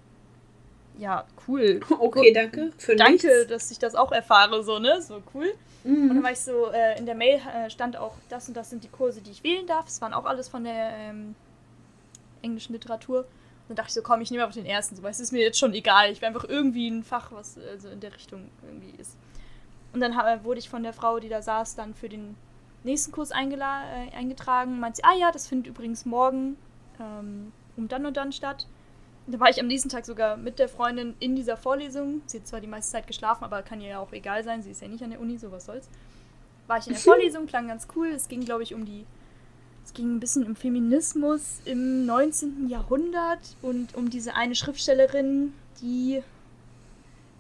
ja, 0.98 1.26
cool. 1.48 1.80
Okay, 2.00 2.32
danke. 2.34 2.72
Für 2.78 2.96
danke, 2.96 3.28
nichts. 3.28 3.48
dass 3.48 3.72
ich 3.72 3.80
das 3.80 3.96
auch 3.96 4.12
erfahre, 4.12 4.64
so, 4.64 4.80
ne? 4.80 5.02
So 5.02 5.22
cool. 5.34 5.54
Mhm. 5.84 6.04
Und 6.04 6.10
dann 6.10 6.24
war 6.24 6.32
ich 6.32 6.40
so, 6.40 6.72
äh, 6.72 6.98
in 6.98 7.06
der 7.06 7.16
Mail 7.16 7.40
äh, 7.40 7.70
stand 7.70 7.98
auch, 7.98 8.16
das 8.30 8.48
und 8.48 8.56
das 8.56 8.70
sind 8.70 8.84
die 8.84 8.90
Kurse, 8.90 9.22
die 9.22 9.32
ich 9.32 9.44
wählen 9.44 9.68
darf. 9.68 9.88
Es 9.88 10.02
waren 10.02 10.14
auch 10.14 10.26
alles 10.26 10.48
von 10.48 10.64
der 10.64 10.92
ähm, 10.98 11.36
englischen 12.42 12.74
Literatur. 12.74 13.26
Dann 13.68 13.76
dachte 13.76 13.90
ich 13.90 13.94
so, 13.96 14.02
komm, 14.02 14.22
ich 14.22 14.32
nehme 14.32 14.44
einfach 14.44 14.56
den 14.56 14.66
ersten, 14.66 14.96
so, 14.96 15.04
weil 15.04 15.12
es 15.12 15.20
ist 15.20 15.32
mir 15.32 15.42
jetzt 15.42 15.58
schon 15.58 15.74
egal. 15.74 16.12
Ich 16.12 16.22
will 16.22 16.28
einfach 16.28 16.48
irgendwie 16.48 16.88
ein 16.88 17.04
Fach, 17.04 17.32
was 17.32 17.58
also 17.58 17.90
in 17.90 18.00
der 18.00 18.14
Richtung 18.14 18.50
irgendwie 18.64 18.94
ist. 19.00 19.18
Und 19.94 20.02
dann 20.02 20.14
wurde 20.44 20.60
ich 20.60 20.70
von 20.70 20.84
der 20.84 20.94
Frau, 20.94 21.20
die 21.20 21.30
da 21.30 21.42
saß, 21.42 21.76
dann 21.76 21.94
für 21.94 22.10
den 22.10 22.36
nächsten 22.84 23.12
Kurs 23.12 23.32
äh, 23.32 23.36
eingetragen. 23.36 24.80
Meint 24.80 24.98
sie, 24.98 25.04
ah 25.04 25.16
ja, 25.18 25.32
das 25.32 25.48
findet 25.48 25.68
übrigens 25.68 26.06
morgen 26.06 26.58
ähm, 27.00 27.52
um 27.78 27.88
dann 27.88 28.06
und 28.06 28.18
dann 28.18 28.32
statt. 28.32 28.68
Da 29.28 29.40
war 29.40 29.50
ich 29.50 29.60
am 29.60 29.68
nächsten 29.68 29.90
Tag 29.90 30.06
sogar 30.06 30.38
mit 30.38 30.60
der 30.60 30.70
Freundin 30.70 31.16
in 31.20 31.36
dieser 31.36 31.58
Vorlesung. 31.58 32.22
Sie 32.28 32.38
hat 32.38 32.48
zwar 32.48 32.62
die 32.62 32.68
meiste 32.68 32.92
Zeit 32.92 33.08
geschlafen, 33.08 33.44
aber 33.44 33.64
kann 33.64 33.82
ihr 33.82 33.90
ja 33.90 34.00
auch 34.00 34.14
egal 34.14 34.44
sein. 34.44 34.62
Sie 34.62 34.72
ist 34.72 34.82
ja 34.82 34.88
nicht 34.88 35.04
an 35.04 35.10
der 35.10 35.20
Uni, 35.20 35.38
so 35.38 35.52
was 35.52 35.66
soll's. 35.66 35.90
War 36.68 36.78
ich 36.78 36.88
in 36.88 36.94
der 36.94 37.02
Vorlesung, 37.02 37.48
klang 37.48 37.68
ganz 37.68 37.88
cool. 37.96 38.08
Es 38.08 38.28
ging, 38.28 38.42
glaube 38.42 38.64
ich, 38.64 38.74
um 38.74 38.86
die 38.86 39.06
es 39.86 39.94
ging 39.94 40.16
ein 40.16 40.20
bisschen 40.20 40.46
um 40.48 40.56
Feminismus 40.56 41.62
im 41.66 42.08
19. 42.08 42.70
Jahrhundert 42.70 43.56
und 43.62 43.94
um 43.94 44.10
diese 44.10 44.36
eine 44.36 44.56
Schriftstellerin, 44.56 45.54
die 45.80 46.24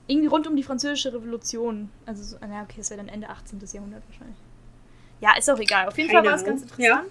irgendwie 0.07 0.27
rund 0.27 0.45
um 0.45 0.55
die 0.55 0.61
französische 0.61 1.11
Revolution, 1.11 1.89
also 2.05 2.23
so, 2.23 2.37
na 2.39 2.61
okay, 2.61 2.81
es 2.81 2.91
wäre 2.91 2.99
dann 2.99 3.09
Ende 3.09 3.29
18. 3.29 3.59
Jahrhundert 3.73 4.03
wahrscheinlich. 4.07 4.37
Ja, 5.21 5.35
ist 5.35 5.49
auch 5.49 5.57
egal. 5.57 5.87
Auf 5.87 5.97
jeden 5.97 6.11
Keine 6.11 6.21
Fall 6.21 6.31
war 6.33 6.39
es 6.39 6.45
ganz 6.45 6.61
interessant. 6.61 6.87
Ja. 6.87 7.03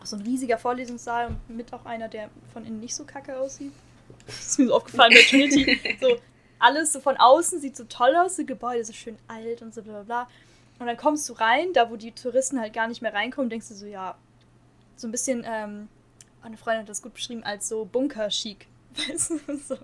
Auch 0.00 0.06
so 0.06 0.16
ein 0.16 0.22
riesiger 0.22 0.58
Vorlesungssaal 0.58 1.28
und 1.28 1.56
mit 1.56 1.72
auch 1.72 1.84
einer, 1.84 2.08
der 2.08 2.30
von 2.52 2.64
innen 2.64 2.80
nicht 2.80 2.94
so 2.94 3.04
kacke 3.04 3.38
aussieht. 3.38 3.72
Das 4.26 4.46
ist 4.46 4.58
mir 4.58 4.66
so 4.66 4.74
aufgefallen 4.74 5.12
bei 5.14 5.22
Trinity. 5.22 5.80
so, 6.00 6.16
alles 6.58 6.92
so 6.92 7.00
von 7.00 7.16
außen 7.16 7.60
sieht 7.60 7.76
so 7.76 7.84
toll 7.84 8.14
aus, 8.16 8.36
die 8.36 8.46
Gebäude 8.46 8.84
so 8.84 8.92
schön 8.92 9.16
alt 9.28 9.62
und 9.62 9.74
so 9.74 9.82
bla 9.82 10.02
bla 10.02 10.02
bla. 10.02 10.28
Und 10.78 10.86
dann 10.86 10.96
kommst 10.96 11.28
du 11.28 11.34
rein, 11.34 11.72
da 11.74 11.90
wo 11.90 11.96
die 11.96 12.12
Touristen 12.12 12.58
halt 12.58 12.72
gar 12.72 12.88
nicht 12.88 13.02
mehr 13.02 13.12
reinkommen, 13.12 13.50
denkst 13.50 13.68
du 13.68 13.74
so, 13.74 13.86
ja, 13.86 14.16
so 14.96 15.08
ein 15.08 15.10
bisschen, 15.10 15.44
ähm, 15.46 15.88
eine 16.42 16.56
Freundin 16.56 16.82
hat 16.82 16.88
das 16.88 17.02
gut 17.02 17.14
beschrieben 17.14 17.42
als 17.44 17.68
so 17.68 17.84
Bunker-Chic. 17.84 18.66
Weißt 19.08 19.30
du, 19.30 19.56
so. 19.56 19.76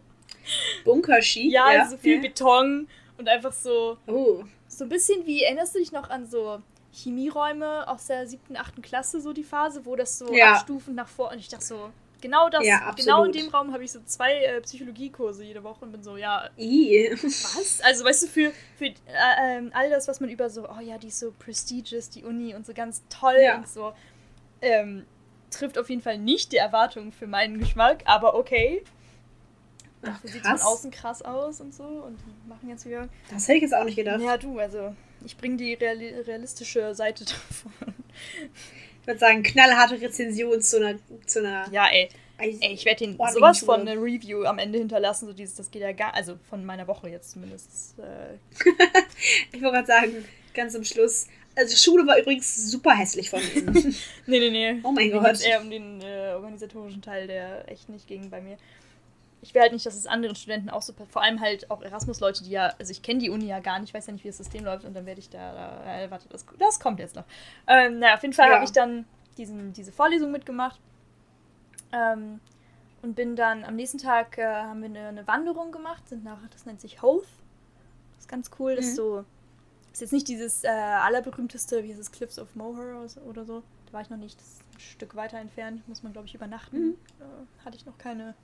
Bunker-Chic? 0.84 1.52
Ja, 1.52 1.72
ja, 1.72 1.88
so 1.88 1.96
viel 1.98 2.16
ja. 2.16 2.22
Beton 2.22 2.88
und 3.18 3.28
einfach 3.28 3.52
so. 3.52 3.98
Oh. 4.06 4.44
So 4.68 4.84
ein 4.84 4.88
bisschen 4.88 5.26
wie, 5.26 5.42
erinnerst 5.42 5.74
du 5.74 5.78
dich 5.78 5.92
noch 5.92 6.08
an 6.10 6.26
so 6.26 6.62
Chemieräume 6.96 7.86
aus 7.88 8.06
der 8.06 8.26
siebten, 8.26 8.56
achten 8.56 8.80
Klasse, 8.80 9.20
so 9.20 9.32
die 9.32 9.44
Phase, 9.44 9.84
wo 9.84 9.96
das 9.96 10.18
so 10.18 10.32
ja. 10.32 10.54
abstufend 10.54 10.96
nach 10.96 11.08
vor. 11.08 11.30
Und 11.30 11.38
ich 11.38 11.48
dachte 11.48 11.64
so, 11.64 11.90
genau 12.22 12.48
das, 12.48 12.64
ja, 12.64 12.90
genau 12.92 13.24
in 13.24 13.32
dem 13.32 13.48
Raum 13.48 13.72
habe 13.72 13.84
ich 13.84 13.92
so 13.92 14.00
zwei 14.06 14.32
äh, 14.32 14.60
Psychologiekurse 14.62 15.44
jede 15.44 15.62
Woche 15.62 15.84
und 15.84 15.92
bin 15.92 16.02
so, 16.02 16.16
ja. 16.16 16.48
I. 16.58 17.10
Was? 17.22 17.80
Also, 17.82 18.04
weißt 18.04 18.22
du, 18.22 18.26
für, 18.28 18.52
für 18.78 18.86
äh, 18.86 18.92
äh, 19.58 19.70
all 19.72 19.90
das, 19.90 20.08
was 20.08 20.20
man 20.20 20.30
über 20.30 20.48
so, 20.48 20.68
oh 20.68 20.80
ja, 20.80 20.96
die 20.96 21.08
ist 21.08 21.20
so 21.20 21.32
prestigious, 21.38 22.08
die 22.08 22.24
Uni 22.24 22.54
und 22.54 22.64
so 22.64 22.72
ganz 22.72 23.02
toll 23.10 23.36
ja. 23.42 23.58
und 23.58 23.68
so 23.68 23.92
ähm, 24.62 25.04
trifft 25.50 25.78
auf 25.78 25.88
jeden 25.90 26.02
Fall 26.02 26.18
nicht 26.18 26.52
die 26.52 26.56
Erwartungen 26.56 27.12
für 27.12 27.26
meinen 27.26 27.58
Geschmack, 27.58 28.02
aber 28.06 28.34
okay. 28.34 28.82
Dafür 30.02 30.30
sieht 30.30 30.46
von 30.46 30.60
außen 30.60 30.90
krass 30.90 31.22
aus 31.22 31.60
und 31.60 31.74
so 31.74 31.84
und 31.84 32.18
machen 32.48 32.68
jetzt 32.68 32.86
wieder. 32.86 33.08
Das 33.30 33.48
hätte 33.48 33.56
ich 33.56 33.62
jetzt 33.62 33.74
auch 33.74 33.84
nicht 33.84 33.96
gedacht. 33.96 34.20
Ja, 34.20 34.36
du, 34.36 34.58
also 34.58 34.94
ich 35.24 35.36
bringe 35.36 35.56
die 35.56 35.74
realistische 35.74 36.94
Seite 36.94 37.24
davon. 37.24 37.94
Ich 39.00 39.06
würde 39.06 39.20
sagen, 39.20 39.42
knallharte 39.42 40.00
Rezension 40.00 40.60
zu 40.60 40.78
einer. 40.78 40.98
Zu 41.26 41.40
einer 41.40 41.70
ja, 41.70 41.86
ey. 41.88 42.08
Ey, 42.38 42.58
ich 42.60 42.84
werde 42.84 43.06
den 43.06 43.18
sowas 43.32 43.60
von 43.60 43.80
eine 43.80 43.94
Review 43.94 44.44
am 44.44 44.58
Ende 44.58 44.78
hinterlassen, 44.78 45.26
so 45.26 45.32
dieses, 45.32 45.54
das 45.54 45.70
geht 45.70 45.80
ja 45.80 45.92
gar, 45.92 46.12
also 46.12 46.38
von 46.50 46.66
meiner 46.66 46.86
Woche 46.86 47.08
jetzt 47.08 47.30
zumindest. 47.30 47.98
Äh. 47.98 48.34
ich 49.52 49.62
wollte 49.62 49.76
gerade 49.76 49.86
sagen, 49.86 50.24
ganz 50.52 50.74
zum 50.74 50.84
Schluss, 50.84 51.28
also 51.54 51.74
Schule 51.74 52.06
war 52.06 52.18
übrigens 52.18 52.70
super 52.70 52.94
hässlich 52.94 53.30
von 53.30 53.40
ihnen. 53.54 53.72
nee, 54.26 54.38
nee, 54.38 54.50
nee. 54.50 54.80
Oh 54.82 54.92
mein 54.92 55.10
Gott. 55.10 55.40
eher 55.40 55.62
um 55.62 55.70
den 55.70 56.02
äh, 56.02 56.32
organisatorischen 56.34 57.00
Teil, 57.00 57.26
der 57.26 57.70
echt 57.70 57.88
nicht 57.88 58.06
ging 58.06 58.28
bei 58.28 58.42
mir. 58.42 58.58
Ich 59.46 59.54
will 59.54 59.62
halt 59.62 59.72
nicht, 59.72 59.86
dass 59.86 59.94
es 59.94 60.06
anderen 60.06 60.34
Studenten 60.34 60.70
auch 60.70 60.82
so, 60.82 60.92
vor 61.08 61.22
allem 61.22 61.40
halt 61.40 61.70
auch 61.70 61.82
Erasmus-Leute, 61.82 62.42
die 62.42 62.50
ja, 62.50 62.74
also 62.78 62.90
ich 62.90 63.02
kenne 63.02 63.20
die 63.20 63.30
Uni 63.30 63.46
ja 63.46 63.60
gar 63.60 63.78
nicht, 63.78 63.94
weiß 63.94 64.06
ja 64.06 64.12
nicht, 64.12 64.24
wie 64.24 64.28
das 64.28 64.38
System 64.38 64.64
läuft 64.64 64.84
und 64.84 64.94
dann 64.94 65.06
werde 65.06 65.20
ich 65.20 65.30
da, 65.30 65.84
äh, 65.86 66.10
warte, 66.10 66.28
das, 66.28 66.44
das 66.58 66.80
kommt 66.80 66.98
jetzt 66.98 67.14
noch. 67.14 67.24
Ähm, 67.66 68.00
naja, 68.00 68.14
auf 68.14 68.22
jeden 68.22 68.34
Fall 68.34 68.48
ja. 68.48 68.54
habe 68.54 68.64
ich 68.64 68.72
dann 68.72 69.04
diesen, 69.38 69.72
diese 69.72 69.92
Vorlesung 69.92 70.32
mitgemacht 70.32 70.80
ähm, 71.92 72.40
und 73.02 73.14
bin 73.14 73.36
dann 73.36 73.62
am 73.62 73.76
nächsten 73.76 73.98
Tag, 73.98 74.36
äh, 74.36 74.44
haben 74.44 74.80
wir 74.80 74.88
eine, 74.88 75.08
eine, 75.08 75.26
Wanderung 75.28 75.70
gemacht, 75.70 76.08
sind 76.08 76.24
nach, 76.24 76.38
das 76.50 76.66
nennt 76.66 76.80
sich 76.80 77.00
Hoth. 77.02 77.28
Das 78.14 78.24
ist 78.24 78.28
ganz 78.28 78.50
cool, 78.58 78.74
das 78.74 78.86
ist 78.86 78.92
mhm. 78.92 78.96
so 78.96 79.24
ist 79.96 80.00
jetzt 80.00 80.12
nicht 80.12 80.28
dieses 80.28 80.62
äh, 80.62 80.68
allerberühmteste, 80.68 81.82
wie 81.82 81.88
heißt 81.88 81.98
es, 81.98 82.12
Cliffs 82.12 82.38
of 82.38 82.54
Moher 82.54 83.06
oder 83.26 83.46
so. 83.46 83.62
Da 83.86 83.92
war 83.94 84.02
ich 84.02 84.10
noch 84.10 84.18
nicht. 84.18 84.38
Das 84.38 84.46
ist 84.46 84.60
ein 84.74 84.80
Stück 84.80 85.16
weiter 85.16 85.38
entfernt. 85.38 85.88
Muss 85.88 86.02
man, 86.02 86.12
glaube 86.12 86.26
ich, 86.26 86.34
übernachten. 86.34 86.88
Mhm. 86.88 86.96
Äh, 87.18 87.64
hatte 87.64 87.78
ich 87.78 87.86
noch 87.86 87.96
keine 87.96 88.34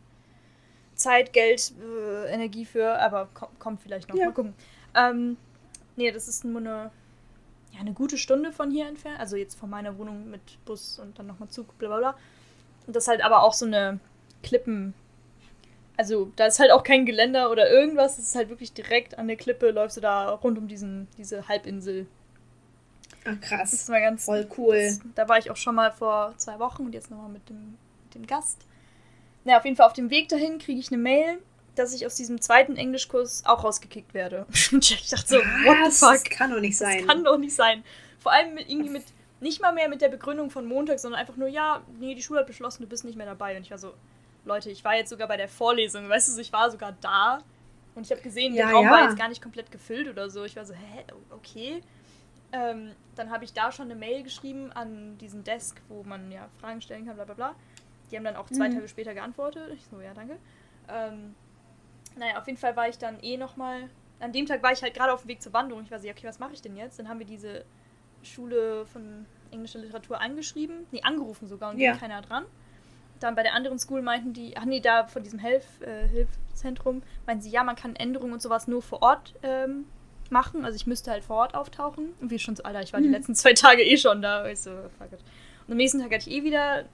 Zeit, 0.94 1.32
Geld, 1.32 1.72
äh, 1.80 2.32
Energie 2.32 2.64
für, 2.64 2.98
aber 3.00 3.28
kommt, 3.58 3.82
vielleicht 3.82 4.08
noch. 4.08 4.16
Ja. 4.16 4.26
Mal 4.26 4.32
gucken. 4.32 4.54
Ähm, 4.94 5.36
nee, 5.96 6.10
das 6.10 6.28
ist 6.28 6.44
nur 6.44 6.60
eine, 6.60 6.90
ja, 7.72 7.80
eine 7.80 7.92
gute 7.92 8.18
Stunde 8.18 8.52
von 8.52 8.70
hier 8.70 8.86
entfernt. 8.86 9.18
Also 9.18 9.36
jetzt 9.36 9.58
von 9.58 9.70
meiner 9.70 9.96
Wohnung 9.98 10.30
mit 10.30 10.40
Bus 10.64 10.98
und 10.98 11.18
dann 11.18 11.26
nochmal 11.26 11.48
Zug, 11.48 11.76
bla 11.78 11.88
bla 11.88 11.98
bla. 11.98 12.16
Und 12.86 12.96
das 12.96 13.04
ist 13.04 13.08
halt 13.08 13.24
aber 13.24 13.42
auch 13.42 13.52
so 13.52 13.66
eine 13.66 14.00
Klippen, 14.42 14.94
also 15.96 16.32
da 16.36 16.46
ist 16.46 16.58
halt 16.58 16.72
auch 16.72 16.82
kein 16.82 17.06
Geländer 17.06 17.50
oder 17.50 17.70
irgendwas, 17.70 18.18
es 18.18 18.28
ist 18.28 18.34
halt 18.34 18.48
wirklich 18.48 18.72
direkt 18.72 19.18
an 19.18 19.28
der 19.28 19.36
Klippe, 19.36 19.70
läufst 19.70 19.96
du 19.96 20.00
da 20.00 20.30
rund 20.30 20.58
um 20.58 20.68
diesen, 20.68 21.08
diese 21.18 21.48
Halbinsel. 21.48 22.06
Ach, 23.24 23.40
krass. 23.40 23.70
Das 23.70 23.88
war 23.88 24.00
ganz 24.00 24.24
voll 24.24 24.48
cool. 24.58 24.76
Das, 24.76 25.00
da 25.14 25.28
war 25.28 25.38
ich 25.38 25.50
auch 25.50 25.56
schon 25.56 25.74
mal 25.74 25.92
vor 25.92 26.34
zwei 26.38 26.58
Wochen 26.58 26.86
und 26.86 26.92
jetzt 26.92 27.10
nochmal 27.10 27.28
mit 27.28 27.48
dem, 27.48 27.78
mit 28.04 28.14
dem 28.14 28.26
Gast. 28.26 28.58
Na, 29.44 29.58
auf 29.58 29.64
jeden 29.64 29.76
Fall 29.76 29.86
auf 29.86 29.92
dem 29.92 30.10
Weg 30.10 30.28
dahin 30.28 30.58
kriege 30.58 30.78
ich 30.78 30.88
eine 30.92 31.02
Mail, 31.02 31.38
dass 31.74 31.94
ich 31.94 32.06
aus 32.06 32.14
diesem 32.14 32.40
zweiten 32.40 32.76
Englischkurs 32.76 33.44
auch 33.46 33.64
rausgekickt 33.64 34.14
werde. 34.14 34.46
Und 34.72 34.90
ich 34.90 35.08
dachte 35.08 35.26
so, 35.26 35.36
what 35.36 35.76
the 35.86 35.90
fuck? 35.90 36.12
Das 36.12 36.24
kann 36.24 36.50
doch 36.50 36.60
nicht 36.60 36.76
sein. 36.76 36.98
Das 36.98 37.06
kann 37.06 37.24
doch 37.24 37.38
nicht 37.38 37.54
sein. 37.54 37.82
Vor 38.20 38.32
allem 38.32 38.54
mit, 38.54 38.68
irgendwie 38.68 38.90
mit, 38.90 39.04
nicht 39.40 39.60
mal 39.60 39.72
mehr 39.72 39.88
mit 39.88 40.00
der 40.00 40.08
Begründung 40.08 40.50
von 40.50 40.66
Montag, 40.66 41.00
sondern 41.00 41.20
einfach 41.20 41.36
nur, 41.36 41.48
ja, 41.48 41.82
nee, 41.98 42.14
die 42.14 42.22
Schule 42.22 42.40
hat 42.40 42.46
beschlossen, 42.46 42.82
du 42.82 42.88
bist 42.88 43.04
nicht 43.04 43.16
mehr 43.16 43.26
dabei. 43.26 43.56
Und 43.56 43.62
ich 43.62 43.70
war 43.70 43.78
so, 43.78 43.94
Leute, 44.44 44.70
ich 44.70 44.84
war 44.84 44.94
jetzt 44.94 45.10
sogar 45.10 45.28
bei 45.28 45.36
der 45.36 45.48
Vorlesung, 45.48 46.08
weißt 46.08 46.36
du, 46.36 46.40
ich 46.40 46.52
war 46.52 46.70
sogar 46.70 46.96
da. 47.00 47.38
Und 47.94 48.06
ich 48.06 48.10
habe 48.10 48.22
gesehen, 48.22 48.54
Ja, 48.54 48.66
der 48.66 48.74
Raum 48.74 48.84
ja. 48.86 48.90
war 48.90 49.04
jetzt 49.04 49.18
gar 49.18 49.28
nicht 49.28 49.42
komplett 49.42 49.70
gefüllt 49.70 50.08
oder 50.08 50.30
so. 50.30 50.44
Ich 50.44 50.56
war 50.56 50.64
so, 50.64 50.74
hä, 50.74 51.04
okay. 51.30 51.82
Ähm, 52.52 52.92
dann 53.16 53.30
habe 53.30 53.44
ich 53.44 53.52
da 53.52 53.72
schon 53.72 53.86
eine 53.86 53.94
Mail 53.94 54.22
geschrieben 54.22 54.72
an 54.72 55.16
diesen 55.18 55.42
Desk, 55.42 55.80
wo 55.88 56.02
man 56.02 56.30
ja 56.30 56.48
Fragen 56.60 56.80
stellen 56.82 57.06
kann, 57.06 57.16
bla 57.16 57.24
bla 57.24 57.34
bla. 57.34 57.54
Die 58.12 58.16
haben 58.16 58.24
dann 58.24 58.36
auch 58.36 58.46
zwei 58.50 58.68
Mhm. 58.68 58.74
Tage 58.74 58.88
später 58.88 59.14
geantwortet. 59.14 59.70
Ich 59.74 59.84
so, 59.90 60.00
ja, 60.00 60.12
danke. 60.14 60.36
Ähm, 60.88 61.34
naja, 62.16 62.38
auf 62.38 62.46
jeden 62.46 62.58
Fall 62.58 62.76
war 62.76 62.88
ich 62.88 62.98
dann 62.98 63.18
eh 63.22 63.36
nochmal. 63.38 63.88
An 64.20 64.32
dem 64.32 64.46
Tag 64.46 64.62
war 64.62 64.70
ich 64.70 64.82
halt 64.82 64.94
gerade 64.94 65.12
auf 65.12 65.22
dem 65.22 65.28
Weg 65.28 65.42
zur 65.42 65.52
Wanderung. 65.54 65.82
Ich 65.82 65.90
war 65.90 65.98
so, 65.98 66.08
okay, 66.08 66.26
was 66.26 66.38
mache 66.38 66.52
ich 66.52 66.60
denn 66.62 66.76
jetzt? 66.76 66.98
Dann 66.98 67.08
haben 67.08 67.18
wir 67.18 67.26
diese 67.26 67.64
Schule 68.22 68.84
von 68.86 69.26
englischer 69.50 69.78
Literatur 69.80 70.20
angeschrieben. 70.20 70.86
Nee, 70.92 71.00
angerufen 71.02 71.48
sogar 71.48 71.70
und 71.70 71.78
Ja. 71.78 71.92
ging 71.92 72.00
keiner 72.00 72.20
dran. 72.22 72.44
Dann 73.18 73.34
bei 73.34 73.42
der 73.42 73.54
anderen 73.54 73.78
School 73.78 74.02
meinten 74.02 74.32
die, 74.32 74.56
ach 74.56 74.64
nee, 74.64 74.80
da 74.80 75.06
von 75.06 75.22
diesem 75.22 75.38
Hilf, 75.38 75.64
äh, 75.80 76.06
Hilfszentrum, 76.08 77.02
meinten 77.26 77.42
sie, 77.42 77.50
ja, 77.50 77.64
man 77.64 77.76
kann 77.76 77.96
Änderungen 77.96 78.32
und 78.34 78.42
sowas 78.42 78.68
nur 78.68 78.82
vor 78.82 79.02
Ort 79.02 79.34
ähm, 79.42 79.86
machen. 80.30 80.64
Also 80.64 80.76
ich 80.76 80.86
müsste 80.86 81.10
halt 81.10 81.24
vor 81.24 81.36
Ort 81.36 81.54
auftauchen. 81.54 82.12
Und 82.20 82.30
wie 82.30 82.38
schon 82.38 82.56
so, 82.56 82.62
Alter, 82.64 82.82
ich 82.82 82.92
war 82.92 83.00
die 83.00 83.06
Mhm. 83.08 83.14
letzten 83.14 83.34
zwei 83.36 83.54
Tage 83.54 83.82
eh 83.82 83.96
schon 83.96 84.20
da. 84.22 84.46
Ich 84.46 84.60
so, 84.60 84.70
fuck 84.98 85.12
it. 85.12 85.20
Und 85.66 85.72
am 85.72 85.76
nächsten 85.76 86.00
Tag 86.00 86.12
hatte 86.12 86.28
ich 86.28 86.36
eh 86.36 86.42
wieder 86.44 86.84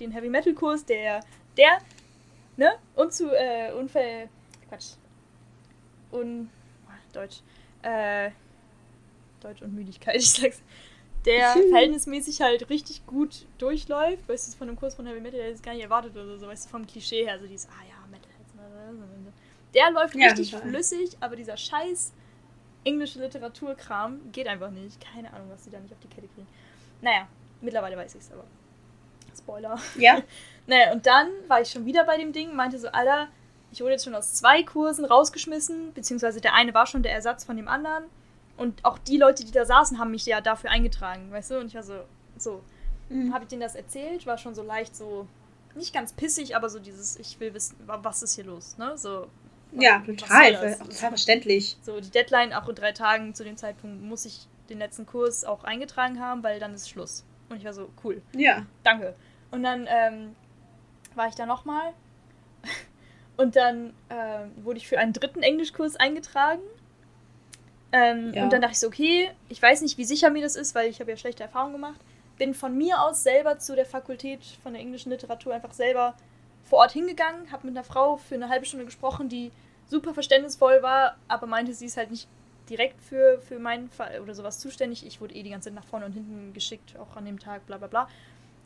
den 0.00 0.10
Heavy 0.12 0.28
Metal 0.28 0.54
Kurs, 0.54 0.84
der, 0.84 1.20
der, 1.56 1.78
ne, 2.56 2.72
unzu, 2.96 3.28
äh, 3.30 3.72
unfall, 3.72 4.28
Quatsch, 4.68 4.94
un, 6.10 6.50
Deutsch, 7.12 7.40
äh, 7.82 8.30
Deutsch 9.40 9.62
und 9.62 9.74
Müdigkeit, 9.74 10.16
ich 10.18 10.30
sag's, 10.30 10.62
der 11.24 11.52
verhältnismäßig 11.70 12.40
halt 12.40 12.68
richtig 12.70 13.06
gut 13.06 13.46
durchläuft, 13.58 14.28
weißt 14.28 14.52
du, 14.54 14.58
von 14.58 14.68
einem 14.68 14.78
Kurs 14.78 14.94
von 14.94 15.06
Heavy 15.06 15.20
Metal, 15.20 15.38
der 15.40 15.50
das 15.50 15.62
gar 15.62 15.74
nicht 15.74 15.82
erwartet 15.82 16.16
oder 16.16 16.38
so, 16.38 16.46
weißt 16.46 16.66
du, 16.66 16.70
vom 16.70 16.86
Klischee 16.86 17.24
her, 17.24 17.38
so 17.38 17.46
dieses, 17.46 17.68
ah 17.68 17.84
ja, 17.88 18.06
Metal, 18.10 18.32
der 19.74 19.90
läuft 19.90 20.14
Ja, 20.14 20.28
richtig 20.28 20.50
total. 20.50 20.68
flüssig, 20.68 21.16
aber 21.20 21.36
dieser 21.36 21.56
scheiß 21.56 22.12
englische 22.84 23.20
Literaturkram 23.20 24.32
geht 24.32 24.46
einfach 24.46 24.70
nicht. 24.70 25.00
Keine 25.00 25.32
Ahnung, 25.32 25.48
was 25.50 25.64
die 25.64 25.70
da 25.70 25.80
nicht 25.80 25.92
auf 25.92 26.00
die 26.00 26.08
Kette 26.08 26.28
kriegen. 26.28 26.46
Naja, 27.00 27.28
mittlerweile 27.60 27.96
weiß 27.96 28.14
ich's 28.14 28.30
aber. 28.32 28.44
Spoiler. 29.36 29.78
Ja. 29.96 30.22
Naja, 30.68 30.92
und 30.92 31.06
dann 31.06 31.26
war 31.48 31.60
ich 31.60 31.70
schon 31.70 31.86
wieder 31.86 32.04
bei 32.04 32.16
dem 32.16 32.32
Ding, 32.32 32.54
meinte 32.54 32.78
so, 32.78 32.86
Alter, 32.86 33.26
ich 33.72 33.80
wurde 33.80 33.90
jetzt 33.92 34.04
schon 34.04 34.14
aus 34.14 34.34
zwei 34.34 34.62
Kursen 34.62 35.04
rausgeschmissen, 35.04 35.92
beziehungsweise 35.92 36.40
der 36.40 36.54
eine 36.54 36.72
war 36.72 36.86
schon 36.86 37.02
der 37.02 37.12
Ersatz 37.12 37.42
von 37.42 37.56
dem 37.56 37.66
anderen. 37.66 38.04
Und 38.56 38.84
auch 38.84 38.96
die 38.98 39.16
Leute, 39.16 39.44
die 39.44 39.50
da 39.50 39.64
saßen, 39.64 39.98
haben 39.98 40.12
mich 40.12 40.24
ja 40.24 40.40
dafür 40.40 40.70
eingetragen, 40.70 41.32
weißt 41.32 41.50
du? 41.50 41.58
Und 41.58 41.66
ich 41.66 41.74
war 41.74 41.82
so, 41.82 41.94
so, 42.38 42.62
Mhm. 43.08 43.34
habe 43.34 43.42
ich 43.42 43.48
denen 43.48 43.60
das 43.60 43.74
erzählt, 43.74 44.24
war 44.24 44.38
schon 44.38 44.54
so 44.54 44.62
leicht 44.62 44.94
so, 44.94 45.26
nicht 45.74 45.92
ganz 45.92 46.12
pissig, 46.12 46.54
aber 46.54 46.70
so 46.70 46.78
dieses, 46.78 47.18
ich 47.18 47.40
will 47.40 47.52
wissen, 47.54 47.76
wa- 47.86 47.98
was 48.00 48.22
ist 48.22 48.36
hier 48.36 48.44
los, 48.44 48.78
ne? 48.78 48.96
So, 48.96 49.26
Ja, 49.72 49.98
total. 49.98 50.52
soll 50.54 50.62
das? 50.70 50.80
Auch 50.80 50.86
total 50.86 51.08
verständlich. 51.08 51.76
so 51.82 52.00
die 52.00 52.10
Deadline, 52.10 52.52
auch 52.52 52.68
in 52.68 52.76
drei 52.76 52.92
Tagen 52.92 53.34
zu 53.34 53.42
dem 53.42 53.56
Zeitpunkt 53.56 54.00
muss 54.00 54.24
ich 54.26 54.46
den 54.70 54.78
letzten 54.78 55.06
Kurs 55.06 55.44
auch 55.44 55.64
eingetragen 55.64 56.20
haben, 56.20 56.44
weil 56.44 56.60
dann 56.60 56.72
ist 56.72 56.88
Schluss. 56.88 57.24
Und 57.52 57.58
ich 57.58 57.64
war 57.64 57.72
so, 57.74 57.90
cool, 58.02 58.22
Ja. 58.34 58.64
danke. 58.82 59.14
Und 59.50 59.62
dann 59.62 59.86
ähm, 59.88 60.34
war 61.14 61.28
ich 61.28 61.34
da 61.34 61.44
nochmal. 61.46 61.92
Und 63.36 63.56
dann 63.56 63.92
ähm, 64.10 64.52
wurde 64.64 64.78
ich 64.78 64.88
für 64.88 64.98
einen 64.98 65.12
dritten 65.12 65.42
Englischkurs 65.42 65.96
eingetragen. 65.96 66.62
Ähm, 67.92 68.32
Ja. 68.34 68.44
Und 68.44 68.52
dann 68.52 68.62
dachte 68.62 68.72
ich 68.72 68.80
so, 68.80 68.86
okay, 68.86 69.30
ich 69.48 69.60
weiß 69.60 69.82
nicht, 69.82 69.98
wie 69.98 70.04
sicher 70.04 70.30
mir 70.30 70.42
das 70.42 70.56
ist, 70.56 70.74
weil 70.74 70.88
ich 70.88 71.00
habe 71.00 71.10
ja 71.10 71.16
schlechte 71.16 71.42
Erfahrungen 71.42 71.74
gemacht. 71.74 72.00
Bin 72.38 72.54
von 72.54 72.76
mir 72.76 73.00
aus 73.02 73.22
selber 73.22 73.58
zu 73.58 73.76
der 73.76 73.84
Fakultät 73.84 74.40
von 74.62 74.72
der 74.72 74.80
englischen 74.82 75.10
Literatur 75.10 75.54
einfach 75.54 75.72
selber 75.72 76.14
vor 76.64 76.78
Ort 76.78 76.92
hingegangen, 76.92 77.52
habe 77.52 77.66
mit 77.66 77.76
einer 77.76 77.84
Frau 77.84 78.16
für 78.16 78.36
eine 78.36 78.48
halbe 78.48 78.64
Stunde 78.64 78.86
gesprochen, 78.86 79.28
die 79.28 79.52
super 79.86 80.14
verständnisvoll 80.14 80.82
war, 80.82 81.16
aber 81.28 81.46
meinte, 81.46 81.74
sie 81.74 81.84
ist 81.86 81.98
halt 81.98 82.10
nicht 82.10 82.28
direkt 82.72 83.02
für, 83.02 83.38
für 83.40 83.58
meinen 83.58 83.90
Fall 83.90 84.20
oder 84.20 84.34
sowas 84.34 84.58
zuständig. 84.58 85.06
Ich 85.06 85.20
wurde 85.20 85.34
eh 85.34 85.42
die 85.42 85.50
ganze 85.50 85.68
Zeit 85.68 85.74
nach 85.74 85.84
vorne 85.84 86.06
und 86.06 86.12
hinten 86.12 86.54
geschickt, 86.54 86.96
auch 86.98 87.16
an 87.16 87.26
dem 87.26 87.38
Tag, 87.38 87.66
bla 87.66 87.76
bla 87.76 87.86
bla. 87.86 88.08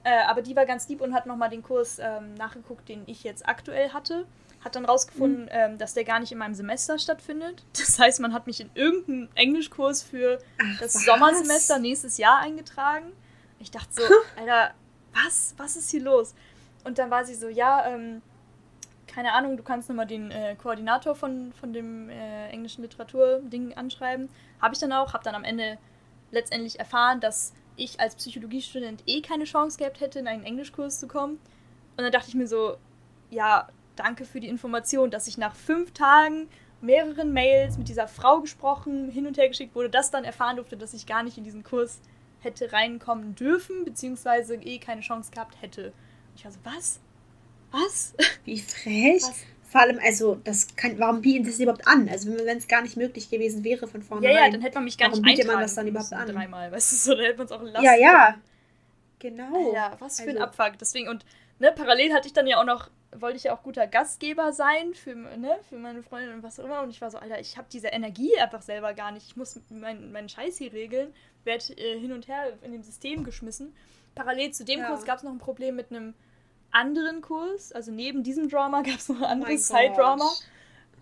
Äh, 0.05 0.23
aber 0.29 0.43
die 0.43 0.55
war 0.55 0.65
ganz 0.65 0.89
lieb 0.89 1.01
und 1.01 1.13
hat 1.13 1.27
nochmal 1.27 1.51
den 1.51 1.65
Kurs 1.65 1.99
ähm, 1.99 2.35
nachgeguckt, 2.35 2.89
den 2.89 3.03
ich 3.07 3.25
jetzt 3.25 3.49
aktuell 3.49 3.91
hatte. 3.91 4.25
Hat 4.65 4.77
dann 4.77 4.85
rausgefunden, 4.85 5.49
ähm, 5.51 5.79
dass 5.79 5.95
der 5.95 6.05
gar 6.05 6.21
nicht 6.21 6.31
in 6.31 6.39
meinem 6.39 6.55
Semester 6.55 6.99
stattfindet. 6.99 7.65
Das 7.77 7.99
heißt, 7.99 8.21
man 8.21 8.33
hat 8.33 8.47
mich 8.47 8.61
in 8.61 8.71
irgendeinen 8.75 9.29
Englischkurs 9.35 10.05
für 10.05 10.39
Ach, 10.59 10.81
das 10.81 10.95
was? 10.95 11.05
Sommersemester 11.05 11.81
nächstes 11.81 12.19
Jahr 12.19 12.39
eingetragen. 12.39 13.13
Ich 13.59 13.73
dachte 13.73 13.93
so, 13.93 14.03
Alter, 14.41 14.75
was? 15.13 15.55
Was 15.57 15.75
ist 15.75 15.91
hier 15.91 16.03
los? 16.03 16.35
Und 16.85 16.99
dann 16.99 17.11
war 17.11 17.25
sie 17.25 17.35
so, 17.35 17.49
ja, 17.49 17.87
ähm, 17.87 18.23
keine 19.17 19.33
Ahnung, 19.33 19.57
du 19.57 19.63
kannst 19.63 19.89
nochmal 19.89 20.07
den 20.07 20.31
äh, 20.31 20.57
Koordinator 20.57 21.15
von, 21.15 21.51
von 21.55 21.73
dem 21.73 22.11
äh, 22.11 22.51
englischen 22.51 22.83
Literatur-Ding 22.83 23.73
anschreiben. 23.73 24.29
Habe 24.61 24.75
ich 24.75 24.81
dann 24.81 24.93
auch, 24.93 25.15
habe 25.15 25.25
dann 25.25 25.35
am 25.35 25.43
Ende 25.43 25.79
letztendlich 26.33 26.79
erfahren, 26.79 27.19
dass 27.21 27.55
ich 27.77 27.99
als 27.99 28.15
Psychologiestudent 28.17 29.03
eh 29.07 29.23
keine 29.23 29.45
Chance 29.45 29.79
gehabt 29.79 30.03
hätte, 30.03 30.19
in 30.19 30.29
einen 30.29 30.45
Englischkurs 30.45 31.01
zu 31.01 31.09
kommen. 31.09 31.41
Und 31.97 32.05
dann 32.05 32.13
dachte 32.13 32.29
ich 32.29 32.35
mir 32.35 32.47
so, 32.47 32.77
ja, 33.31 33.69
danke 33.97 34.27
für 34.27 34.39
die 34.39 34.49
Information, 34.49 35.11
dass 35.11 35.27
ich 35.29 35.39
nach 35.39 35.57
fünf 35.57 35.93
Tagen 35.93 36.51
mehreren 36.83 37.33
Mails 37.33 37.79
mit 37.79 37.89
dieser 37.89 38.09
Frau 38.09 38.43
gesprochen, 38.43 39.09
hin 39.09 39.27
und 39.27 39.39
her 39.39 39.49
geschickt 39.49 39.75
wurde, 39.75 39.89
das 39.89 40.11
dann 40.11 40.25
erfahren 40.25 40.57
durfte, 40.57 40.77
dass 40.77 40.93
ich 40.93 41.07
gar 41.07 41.23
nicht 41.23 41.39
in 41.39 41.45
diesen 41.45 41.65
Kurs 41.65 42.03
hätte 42.41 42.71
reinkommen 42.71 43.35
dürfen, 43.35 43.87
beziehungsweise 43.87 44.57
eh 44.57 44.79
keine 44.79 45.01
Chance 45.01 45.31
gehabt 45.31 45.63
hätte. 45.63 45.95
Ich 46.37 46.45
war 46.45 46.53
so, 46.53 46.59
was? 46.65 47.01
Was? 47.85 48.15
Wie 48.45 48.59
frech. 48.61 49.23
Was? 49.23 49.43
Vor 49.69 49.81
allem, 49.81 49.99
also, 50.03 50.37
das 50.45 50.75
kann, 50.77 50.99
warum 50.99 51.21
bietet 51.21 51.49
das 51.53 51.61
überhaupt 51.61 51.87
an? 51.87 52.09
Also, 52.09 52.33
wenn 52.33 52.57
es 52.59 52.69
gar 52.69 52.83
nicht 52.83 52.97
möglich 52.97 53.29
gewesen 53.29 53.63
wäre 53.65 53.87
von 53.87 54.01
Ja, 54.01 54.07
vornherein. 54.07 54.37
ja, 54.37 54.51
dann 54.51 54.61
hätte 54.63 54.77
man 54.77 54.85
mich 54.85 54.97
gar 54.97 55.09
Warum 55.11 55.23
nicht 55.23 55.37
bietet 55.37 55.53
man 55.53 55.61
das 55.61 55.75
dann 55.75 55.87
überhaupt 55.87 56.13
an? 56.13 56.29
dreimal, 56.29 56.71
weißt 56.73 56.93
du, 56.93 56.97
so, 56.97 57.15
dann 57.15 57.25
hätte 57.25 57.39
man 57.39 57.47
es 57.47 57.53
auch 57.53 57.63
lassen 57.63 57.85
ja, 57.85 57.95
ja. 57.97 58.37
Genau. 59.19 59.73
Ja, 59.75 59.97
was 59.99 60.21
für 60.21 60.31
ein 60.31 60.39
Also- 60.39 60.45
Abfuck. 60.61 60.79
Deswegen, 60.79 61.09
und 61.09 61.25
ne, 61.59 61.73
parallel 61.73 62.13
hatte 62.15 62.27
ich 62.29 62.33
dann 62.33 62.47
ja 62.47 62.59
auch 62.61 62.65
noch, 62.65 62.91
wollte 63.19 63.37
ich 63.39 63.45
ja 63.45 63.55
auch 63.55 63.63
guter 63.63 63.87
Gastgeber 63.87 64.53
sein 64.53 64.95
für, 64.95 65.15
ne, 65.15 65.57
für 65.69 65.77
meine 65.79 66.03
Freundin 66.03 66.35
und 66.35 66.43
was 66.43 66.61
auch 66.61 66.65
immer. 66.65 66.83
Und 66.83 66.91
ich 66.91 67.01
war 67.01 67.11
so, 67.11 67.19
Alter, 67.19 67.41
ich 67.41 67.57
habe 67.57 67.67
diese 67.73 67.89
Energie 67.89 68.37
einfach 68.39 68.63
selber 68.63 68.95
gar 68.95 69.11
nicht. 69.13 69.27
Ich 69.27 69.37
muss 69.37 69.59
meinen 69.71 70.13
meinen 70.13 70.29
Scheiß 70.29 70.59
hier 70.59 70.73
regeln, 70.73 71.13
werde 71.45 71.65
äh, 71.79 71.99
hin 71.99 72.13
und 72.13 72.29
her 72.29 72.53
in 72.63 72.73
dem 72.73 72.83
System 72.83 73.25
geschmissen. 73.25 73.75
Parallel 74.15 74.53
zu 74.53 74.65
dem 74.65 74.81
Ja. 74.81 74.89
Kurs 74.89 75.05
gab 75.05 75.19
es 75.19 75.25
noch 75.25 75.33
ein 75.33 75.39
Problem 75.39 75.77
mit 75.77 75.91
einem 75.91 76.15
anderen 76.71 77.21
Kurs. 77.23 77.73
Also 77.73 77.91
neben 77.93 78.23
diesem 78.23 78.49
Drama 78.49 78.83
gab 78.83 78.97
es 78.97 79.09
noch 79.09 79.17
ein 79.17 79.23
Oh 79.23 79.27
anderes 79.27 79.71
mein 79.71 79.89
Side-Drama. 79.89 80.31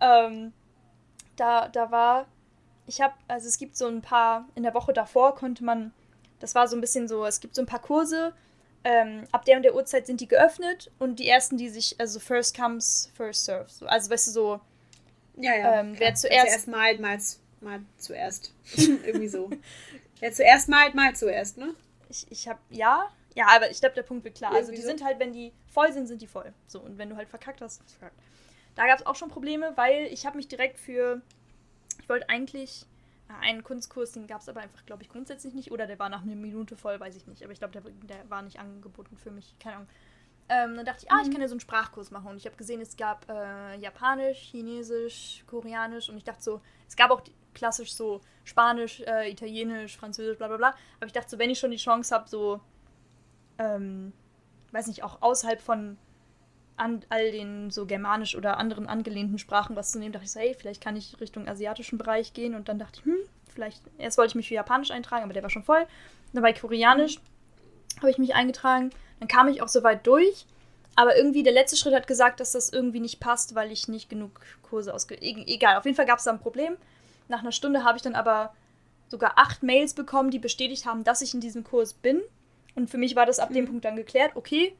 Ähm, 0.01 0.53
da, 1.35 1.67
da 1.69 1.91
war, 1.91 2.27
ich 2.87 3.01
habe, 3.01 3.13
also 3.27 3.47
es 3.47 3.57
gibt 3.57 3.75
so 3.75 3.87
ein 3.87 4.01
paar, 4.01 4.47
in 4.55 4.63
der 4.63 4.73
Woche 4.73 4.93
davor 4.93 5.35
konnte 5.35 5.63
man, 5.63 5.93
das 6.39 6.55
war 6.55 6.67
so 6.67 6.75
ein 6.77 6.81
bisschen 6.81 7.07
so, 7.07 7.25
es 7.25 7.39
gibt 7.39 7.55
so 7.55 7.61
ein 7.61 7.65
paar 7.65 7.81
Kurse, 7.81 8.33
ähm, 8.83 9.23
ab 9.31 9.45
der 9.45 9.57
und 9.57 9.63
der 9.63 9.73
Uhrzeit 9.75 10.05
sind 10.05 10.21
die 10.21 10.27
geöffnet 10.27 10.91
und 10.99 11.17
die 11.19 11.27
ersten, 11.27 11.57
die 11.57 11.69
sich, 11.69 11.99
also 11.99 12.19
first 12.19 12.55
comes, 12.55 13.11
first 13.15 13.45
serve. 13.45 13.69
So, 13.69 13.85
also 13.87 14.09
weißt 14.11 14.27
du, 14.27 14.31
so, 14.31 14.61
Ja, 15.37 15.55
ja. 15.55 15.79
Ähm, 15.79 15.95
wer 15.97 16.13
zuerst- 16.13 16.47
zuerst 16.47 16.67
malt, 16.67 16.99
mal, 16.99 17.17
mal 17.61 17.79
zuerst. 17.97 18.53
Irgendwie 18.77 19.27
so. 19.27 19.49
Wer 20.19 20.31
zuerst 20.33 20.69
malt, 20.69 20.93
mal 20.93 21.15
zuerst, 21.15 21.57
ne? 21.57 21.73
ich, 22.09 22.27
ich 22.29 22.47
habe, 22.47 22.59
ja, 22.69 23.09
ja, 23.35 23.47
aber 23.53 23.69
ich 23.69 23.79
glaube, 23.79 23.95
der 23.95 24.03
Punkt 24.03 24.23
wird 24.23 24.35
klar. 24.35 24.53
Also 24.53 24.71
die 24.71 24.77
Irgendwie 24.77 24.81
so. 24.81 24.87
sind 24.87 25.03
halt, 25.05 25.19
wenn 25.19 25.33
die 25.33 25.53
voll 25.67 25.91
sind, 25.91 26.07
sind 26.07 26.21
die 26.21 26.27
voll. 26.27 26.53
So, 26.67 26.79
und 26.79 26.97
wenn 26.97 27.09
du 27.09 27.17
halt 27.17 27.27
verkackt 27.27 27.61
hast, 27.61 27.81
du 27.81 27.99
verkackt. 27.99 28.19
Da 28.75 28.87
gab 28.87 28.99
es 28.99 29.05
auch 29.05 29.15
schon 29.15 29.29
Probleme, 29.29 29.73
weil 29.75 30.05
ich 30.05 30.25
habe 30.25 30.37
mich 30.37 30.47
direkt 30.47 30.79
für, 30.79 31.21
ich 32.01 32.09
wollte 32.09 32.29
eigentlich 32.29 32.85
äh, 33.29 33.45
einen 33.45 33.63
Kunstkurs, 33.63 34.13
den 34.13 34.25
gab 34.25 34.41
es 34.41 34.49
aber 34.49 34.61
einfach, 34.61 34.85
glaube 34.85 35.03
ich, 35.03 35.09
grundsätzlich 35.09 35.53
nicht. 35.53 35.71
Oder 35.71 35.85
der 35.85 35.99
war 35.99 36.09
nach 36.09 36.23
einer 36.23 36.35
Minute 36.35 36.77
voll, 36.77 36.99
weiß 36.99 37.15
ich 37.17 37.27
nicht. 37.27 37.43
Aber 37.43 37.51
ich 37.51 37.59
glaube, 37.59 37.73
der, 37.73 37.81
der 37.81 38.29
war 38.29 38.41
nicht 38.41 38.57
angeboten 38.57 39.17
für 39.17 39.31
mich, 39.31 39.53
keine 39.59 39.77
Ahnung. 39.77 39.89
Ähm, 40.47 40.75
dann 40.75 40.85
dachte 40.85 41.05
ich, 41.05 41.11
ah, 41.11 41.21
ich 41.23 41.31
kann 41.31 41.41
ja 41.41 41.47
so 41.47 41.53
einen 41.53 41.59
Sprachkurs 41.59 42.11
machen. 42.11 42.29
Und 42.29 42.37
ich 42.37 42.45
habe 42.45 42.55
gesehen, 42.55 42.79
es 42.79 42.95
gab 42.95 43.27
äh, 43.29 43.77
Japanisch, 43.77 44.39
Chinesisch, 44.51 45.43
Koreanisch. 45.47 46.07
Und 46.09 46.17
ich 46.17 46.23
dachte 46.23 46.41
so, 46.41 46.61
es 46.87 46.95
gab 46.95 47.11
auch 47.11 47.21
klassisch 47.53 47.93
so 47.93 48.21
Spanisch, 48.43 49.01
äh, 49.01 49.29
Italienisch, 49.29 49.97
Französisch, 49.97 50.37
bla 50.37 50.47
bla 50.47 50.57
bla. 50.57 50.75
Aber 50.97 51.07
ich 51.07 51.13
dachte 51.13 51.31
so, 51.31 51.39
wenn 51.39 51.49
ich 51.49 51.59
schon 51.59 51.71
die 51.71 51.77
Chance 51.77 52.13
habe, 52.13 52.29
so, 52.29 52.61
ähm, 53.59 54.13
weiß 54.71 54.87
nicht, 54.87 55.03
auch 55.03 55.21
außerhalb 55.21 55.61
von 55.61 55.97
an 56.77 57.05
all 57.09 57.31
den 57.31 57.71
so 57.71 57.85
germanisch 57.85 58.35
oder 58.35 58.57
anderen 58.57 58.87
angelehnten 58.87 59.37
Sprachen 59.37 59.75
was 59.75 59.91
zu 59.91 59.99
nehmen. 59.99 60.11
dachte 60.11 60.25
ich 60.25 60.31
so, 60.31 60.39
hey, 60.39 60.55
vielleicht 60.57 60.83
kann 60.83 60.95
ich 60.95 61.19
Richtung 61.21 61.47
asiatischen 61.47 61.97
Bereich 61.97 62.33
gehen. 62.33 62.53
Und 62.53 62.67
dann 62.67 62.79
dachte 62.79 62.99
ich, 62.99 63.05
hm, 63.05 63.17
vielleicht, 63.53 63.81
erst 63.97 64.17
wollte 64.17 64.31
ich 64.31 64.35
mich 64.35 64.47
für 64.49 64.55
Japanisch 64.55 64.91
eintragen, 64.91 65.23
aber 65.23 65.33
der 65.33 65.43
war 65.43 65.49
schon 65.49 65.63
voll. 65.63 65.87
Dann 66.33 66.43
bei 66.43 66.53
Koreanisch 66.53 67.19
habe 67.99 68.11
ich 68.11 68.17
mich 68.17 68.35
eingetragen. 68.35 68.89
Dann 69.19 69.29
kam 69.29 69.47
ich 69.47 69.61
auch 69.61 69.69
so 69.69 69.83
weit 69.83 70.05
durch. 70.05 70.45
Aber 70.97 71.17
irgendwie 71.17 71.43
der 71.43 71.53
letzte 71.53 71.77
Schritt 71.77 71.93
hat 71.93 72.07
gesagt, 72.07 72.39
dass 72.39 72.53
das 72.53 72.69
irgendwie 72.69 73.01
nicht 73.01 73.19
passt, 73.19 73.53
weil 73.55 73.71
ich 73.71 73.87
nicht 73.87 74.09
genug 74.09 74.39
Kurse 74.61 74.93
ausge... 74.93 75.15
E 75.15 75.43
egal, 75.47 75.77
auf 75.77 75.85
jeden 75.85 75.95
Fall 75.95 76.05
gab 76.05 76.19
es 76.19 76.25
da 76.25 76.31
ein 76.31 76.39
Problem. 76.39 76.77
Nach 77.27 77.39
einer 77.39 77.51
Stunde 77.51 77.83
habe 77.83 77.97
ich 77.97 78.01
dann 78.01 78.15
aber 78.15 78.53
sogar 79.09 79.33
acht 79.35 79.61
Mails 79.61 79.93
bekommen, 79.93 80.31
die 80.31 80.39
bestätigt 80.39 80.85
haben, 80.85 81.03
dass 81.03 81.21
ich 81.21 81.33
in 81.33 81.41
diesem 81.41 81.63
Kurs 81.63 81.93
bin. 81.93 82.21
Und 82.75 82.89
für 82.89 82.97
mich 82.97 83.15
war 83.15 83.25
das 83.25 83.39
ab 83.39 83.51
dem 83.53 83.65
mhm. 83.65 83.69
Punkt 83.69 83.85
dann 83.85 83.95
geklärt, 83.95 84.35
okay, 84.35 84.75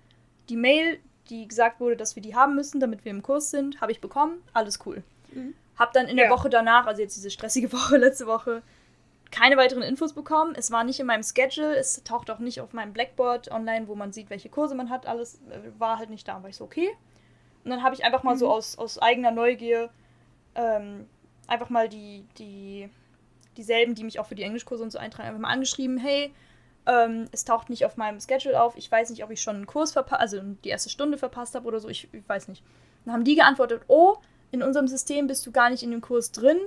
die 0.50 0.58
Mail, 0.58 1.00
die 1.30 1.48
gesagt 1.48 1.80
wurde, 1.80 1.96
dass 1.96 2.16
wir 2.16 2.22
die 2.22 2.36
haben 2.36 2.56
müssen, 2.56 2.80
damit 2.80 3.06
wir 3.06 3.12
im 3.12 3.24
Kurs 3.24 3.50
sind, 3.50 3.82
habe 3.82 3.92
ich 3.92 4.02
bekommen, 4.02 4.44
alles 4.54 4.80
cool. 4.86 5.04
Mhm. 5.32 5.56
Hab 5.78 5.94
dann 5.94 6.08
in 6.08 6.18
der 6.18 6.26
ja. 6.26 6.32
Woche 6.32 6.50
danach, 6.50 6.86
also 6.86 7.02
jetzt 7.02 7.16
diese 7.16 7.32
stressige 7.32 7.72
Woche, 7.74 7.98
letzte 7.98 8.28
Woche, 8.28 8.62
keine 9.32 9.58
weiteren 9.58 9.82
Infos 9.82 10.14
bekommen. 10.14 10.54
Es 10.56 10.72
war 10.72 10.84
nicht 10.84 11.00
in 11.00 11.08
meinem 11.08 11.24
Schedule, 11.24 11.76
es 11.76 12.04
taucht 12.04 12.30
auch 12.30 12.40
nicht 12.40 12.62
auf 12.62 12.74
meinem 12.74 12.94
Blackboard 12.94 13.52
online, 13.52 13.88
wo 13.88 13.96
man 13.96 14.14
sieht, 14.14 14.30
welche 14.30 14.50
Kurse 14.50 14.76
man 14.76 14.90
hat. 14.90 15.08
Alles 15.08 15.42
äh, 15.50 15.80
war 15.80 15.98
halt 15.98 16.10
nicht 16.10 16.28
da. 16.28 16.42
War 16.42 16.50
ich 16.50 16.58
so, 16.58 16.64
okay. 16.64 16.90
Und 17.64 17.72
dann 17.72 17.82
habe 17.84 17.96
ich 17.96 18.06
einfach 18.06 18.24
mal 18.24 18.36
mhm. 18.36 18.40
so 18.40 18.50
aus, 18.50 18.78
aus 18.78 19.00
eigener 19.00 19.32
Neugier 19.32 19.90
ähm, 20.54 21.08
einfach 21.48 21.70
mal 21.70 21.90
die, 21.90 22.26
die, 22.38 22.90
dieselben, 23.58 23.96
die 23.96 24.04
mich 24.04 24.20
auch 24.20 24.28
für 24.28 24.36
die 24.36 24.44
Englischkurse 24.44 24.84
und 24.84 24.92
so 24.92 25.00
eintragen, 25.00 25.28
einfach 25.30 25.42
mal 25.42 25.50
angeschrieben, 25.50 25.98
hey, 25.98 26.34
ähm, 26.88 27.28
es 27.32 27.46
taucht 27.46 27.70
nicht 27.70 27.86
auf 27.86 27.98
meinem 27.98 28.20
Schedule 28.20 28.62
auf, 28.62 28.76
ich 28.78 28.92
weiß 28.92 29.10
nicht, 29.10 29.24
ob 29.24 29.32
ich 29.32 29.42
schon 29.42 29.56
einen 29.56 29.68
Kurs 29.68 29.92
verpasst, 29.92 30.22
also 30.22 30.42
die 30.64 30.70
erste 30.70 30.90
Stunde 30.90 31.18
verpasst 31.18 31.56
habe 31.56 31.68
oder 31.68 31.80
so, 31.80 31.90
ich, 31.90 32.08
ich 32.14 32.28
weiß 32.28 32.48
nicht. 32.48 32.64
Dann 33.06 33.14
haben 33.14 33.24
die 33.24 33.36
geantwortet, 33.36 33.82
oh, 33.88 34.16
in 34.52 34.64
unserem 34.64 34.88
System 34.88 35.28
bist 35.28 35.46
du 35.46 35.52
gar 35.52 35.70
nicht 35.70 35.84
in 35.84 35.92
dem 35.92 36.02
Kurs 36.02 36.32
drin. 36.32 36.60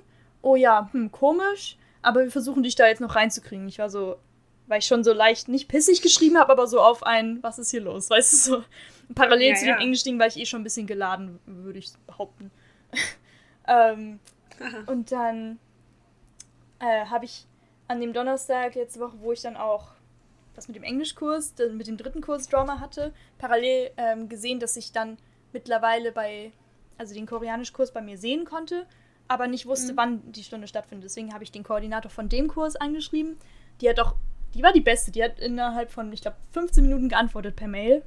Oh 0.43 0.57
ja, 0.57 0.89
hm, 0.93 1.11
komisch 1.11 1.77
aber 2.03 2.23
wir 2.23 2.31
versuchen 2.31 2.63
dich 2.63 2.75
da 2.75 2.87
jetzt 2.87 3.01
noch 3.01 3.15
reinzukriegen. 3.15 3.69
Ich 3.69 3.79
war 3.79 3.91
so, 3.91 4.17
weil 4.67 4.79
ich 4.81 4.87
schon 4.87 5.05
so 5.05 5.13
leicht 5.13 5.49
nicht 5.49 5.69
pissig 5.69 6.03
geschrieben 6.03 6.39
habe, 6.39 6.53
aber 6.53 6.67
so 6.67 6.81
auf 6.81 7.03
ein, 7.03 7.43
was 7.43 7.59
ist 7.59 7.71
hier 7.71 7.81
los? 7.81 8.11
Weißt 8.11 8.33
du, 8.33 8.37
so 8.37 8.65
parallel 9.15 9.51
ja, 9.51 9.55
zu 9.57 9.67
ja. 9.67 9.75
dem 9.75 9.81
Englisch-Ding 9.81 10.19
war 10.19 10.27
ich 10.27 10.39
eh 10.39 10.47
schon 10.47 10.61
ein 10.61 10.65
bisschen 10.65 10.87
geladen, 10.87 11.39
würde 11.47 11.79
ich 11.79 11.93
behaupten. 12.07 12.51
ähm, 13.69 14.21
und 14.87 15.13
dann 15.13 15.59
äh, 16.81 17.07
habe 17.07 17.25
ich 17.25 17.47
an 17.87 18.01
dem 18.01 18.13
Donnerstag 18.13 18.75
letzte 18.75 19.01
Woche, 19.01 19.17
wo 19.21 19.33
ich 19.33 19.41
dann 19.41 19.57
auch 19.57 19.89
das 20.59 20.69
mit 20.69 20.77
dem 20.77 20.85
Englischkurs, 20.85 21.55
mit 21.73 21.87
dem 21.87 21.97
dritten 21.97 22.21
Kurs 22.21 22.49
Drama 22.49 22.81
hatte, 22.81 23.13
parallel 23.39 23.91
ähm, 23.97 24.29
gesehen, 24.29 24.61
dass 24.61 24.77
ich 24.77 24.93
dann 24.93 25.17
mittlerweile 25.53 26.13
bei, 26.13 26.53
also 26.99 27.15
den 27.15 27.27
Koreanischkurs 27.27 27.93
bei 27.93 28.03
mir 28.03 28.19
sehen 28.19 28.45
konnte 28.45 28.87
aber 29.29 29.47
nicht 29.47 29.67
wusste, 29.67 29.93
mhm. 29.93 29.97
wann 29.97 30.33
die 30.33 30.43
Stunde 30.43 30.67
stattfindet. 30.67 31.05
Deswegen 31.05 31.33
habe 31.33 31.45
ich 31.45 31.53
den 31.53 31.63
Koordinator 31.63 32.11
von 32.11 32.29
dem 32.29 32.49
Kurs 32.49 32.75
angeschrieben. 32.77 33.37
Die 33.81 33.89
hat 33.89 33.99
doch, 33.99 34.17
die 34.55 34.63
war 34.63 34.73
die 34.73 34.81
Beste. 34.81 35.13
Die 35.13 35.23
hat 35.23 35.39
innerhalb 35.39 35.91
von, 35.91 36.13
ich 36.13 36.23
glaube, 36.23 36.39
15 36.53 36.83
Minuten 36.83 37.09
geantwortet 37.09 37.55
per 37.55 37.69
Mail 37.69 38.03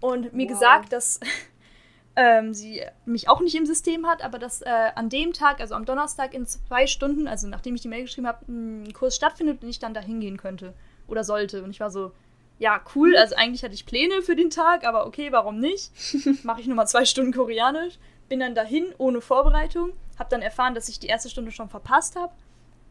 und 0.00 0.32
mir 0.32 0.46
wow. 0.46 0.52
gesagt, 0.52 0.92
dass 0.92 1.20
ähm, 2.16 2.52
sie 2.52 2.82
mich 3.06 3.28
auch 3.28 3.40
nicht 3.40 3.54
im 3.54 3.64
System 3.64 4.06
hat, 4.06 4.22
aber 4.22 4.38
dass 4.38 4.60
äh, 4.60 4.90
an 4.94 5.08
dem 5.08 5.32
Tag, 5.32 5.60
also 5.60 5.76
am 5.76 5.84
Donnerstag 5.84 6.34
in 6.34 6.46
zwei 6.46 6.86
Stunden, 6.86 7.28
also 7.28 7.46
nachdem 7.46 7.76
ich 7.76 7.82
die 7.82 7.88
Mail 7.88 8.02
geschrieben 8.02 8.26
habe, 8.26 8.44
ein 8.50 8.92
Kurs 8.92 9.14
stattfindet 9.14 9.62
und 9.62 9.68
ich 9.68 9.78
dann 9.78 9.94
da 9.94 10.00
hingehen 10.00 10.36
könnte 10.36 10.74
oder 11.10 11.24
sollte. 11.24 11.62
Und 11.62 11.70
ich 11.70 11.80
war 11.80 11.90
so, 11.90 12.12
ja, 12.58 12.80
cool. 12.94 13.16
Also 13.16 13.36
eigentlich 13.36 13.64
hatte 13.64 13.74
ich 13.74 13.86
Pläne 13.86 14.22
für 14.22 14.36
den 14.36 14.50
Tag, 14.50 14.84
aber 14.84 15.06
okay, 15.06 15.32
warum 15.32 15.58
nicht? 15.58 15.90
Mache 16.44 16.60
ich 16.60 16.66
nochmal 16.66 16.88
zwei 16.88 17.04
Stunden 17.04 17.32
Koreanisch. 17.32 17.98
Bin 18.28 18.40
dann 18.40 18.54
dahin 18.54 18.94
ohne 18.98 19.20
Vorbereitung 19.20 19.92
habe 20.20 20.30
dann 20.30 20.42
erfahren, 20.42 20.74
dass 20.74 20.88
ich 20.88 21.00
die 21.00 21.08
erste 21.08 21.30
Stunde 21.30 21.50
schon 21.50 21.68
verpasst 21.68 22.14
habe. 22.14 22.32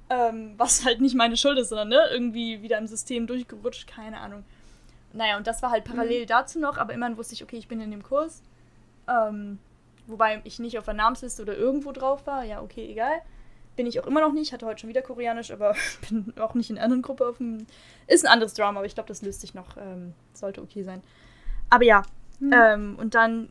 Ähm, 0.10 0.56
was 0.58 0.84
halt 0.86 1.00
nicht 1.00 1.16
meine 1.16 1.38
Schuld 1.38 1.58
ist, 1.58 1.70
sondern 1.70 1.88
ne, 1.88 2.02
irgendwie 2.12 2.62
wieder 2.62 2.78
im 2.78 2.88
System 2.88 3.28
durchgerutscht, 3.28 3.88
keine 3.88 4.20
Ahnung. 4.20 4.44
Naja, 5.14 5.38
und 5.38 5.48
das 5.48 5.62
war 5.62 5.72
halt 5.72 5.86
parallel 5.86 6.24
mhm. 6.24 6.28
dazu 6.28 6.60
noch, 6.60 6.78
aber 6.78 6.94
immerhin 6.94 7.18
wusste 7.18 7.36
ich, 7.36 7.44
okay, 7.44 7.58
ich 7.58 7.68
bin 7.68 7.80
in 7.80 7.92
dem 7.92 8.04
Kurs. 8.04 8.44
Ähm, 9.08 9.60
wobei 10.08 10.42
ich 10.44 10.60
nicht 10.60 10.78
auf 10.78 10.86
der 10.86 10.94
Namensliste 10.96 11.42
oder 11.42 11.56
irgendwo 11.56 11.92
drauf 11.92 12.28
war. 12.28 12.44
Ja, 12.44 12.62
okay, 12.62 12.88
egal. 12.92 13.22
Bin 13.80 13.88
ich 13.88 13.98
auch 13.98 14.08
immer 14.08 14.20
noch 14.20 14.34
nicht. 14.34 14.52
Hatte 14.52 14.66
heute 14.66 14.82
schon 14.82 14.90
wieder 14.90 15.02
Koreanisch, 15.02 15.52
aber 15.52 15.74
bin 16.10 16.34
auch 16.38 16.54
nicht 16.54 16.70
in 16.70 16.76
einer 16.76 16.84
anderen 16.84 17.02
Gruppe 17.02 17.26
auf 17.30 17.38
dem. 17.38 17.66
Ist 18.08 18.26
ein 18.26 18.34
anderes 18.34 18.54
Drama, 18.54 18.80
aber 18.80 18.86
ich 18.86 18.94
glaube, 18.94 19.08
das 19.08 19.22
löst 19.22 19.40
sich 19.40 19.54
noch. 19.54 19.78
Ähm, 19.78 20.14
sollte 20.34 20.62
okay 20.62 20.84
sein. 20.84 21.02
Aber 21.70 21.86
ja. 21.86 22.02
Mhm. 22.42 22.54
Ähm, 22.54 22.96
und 23.00 23.16
dann 23.16 23.48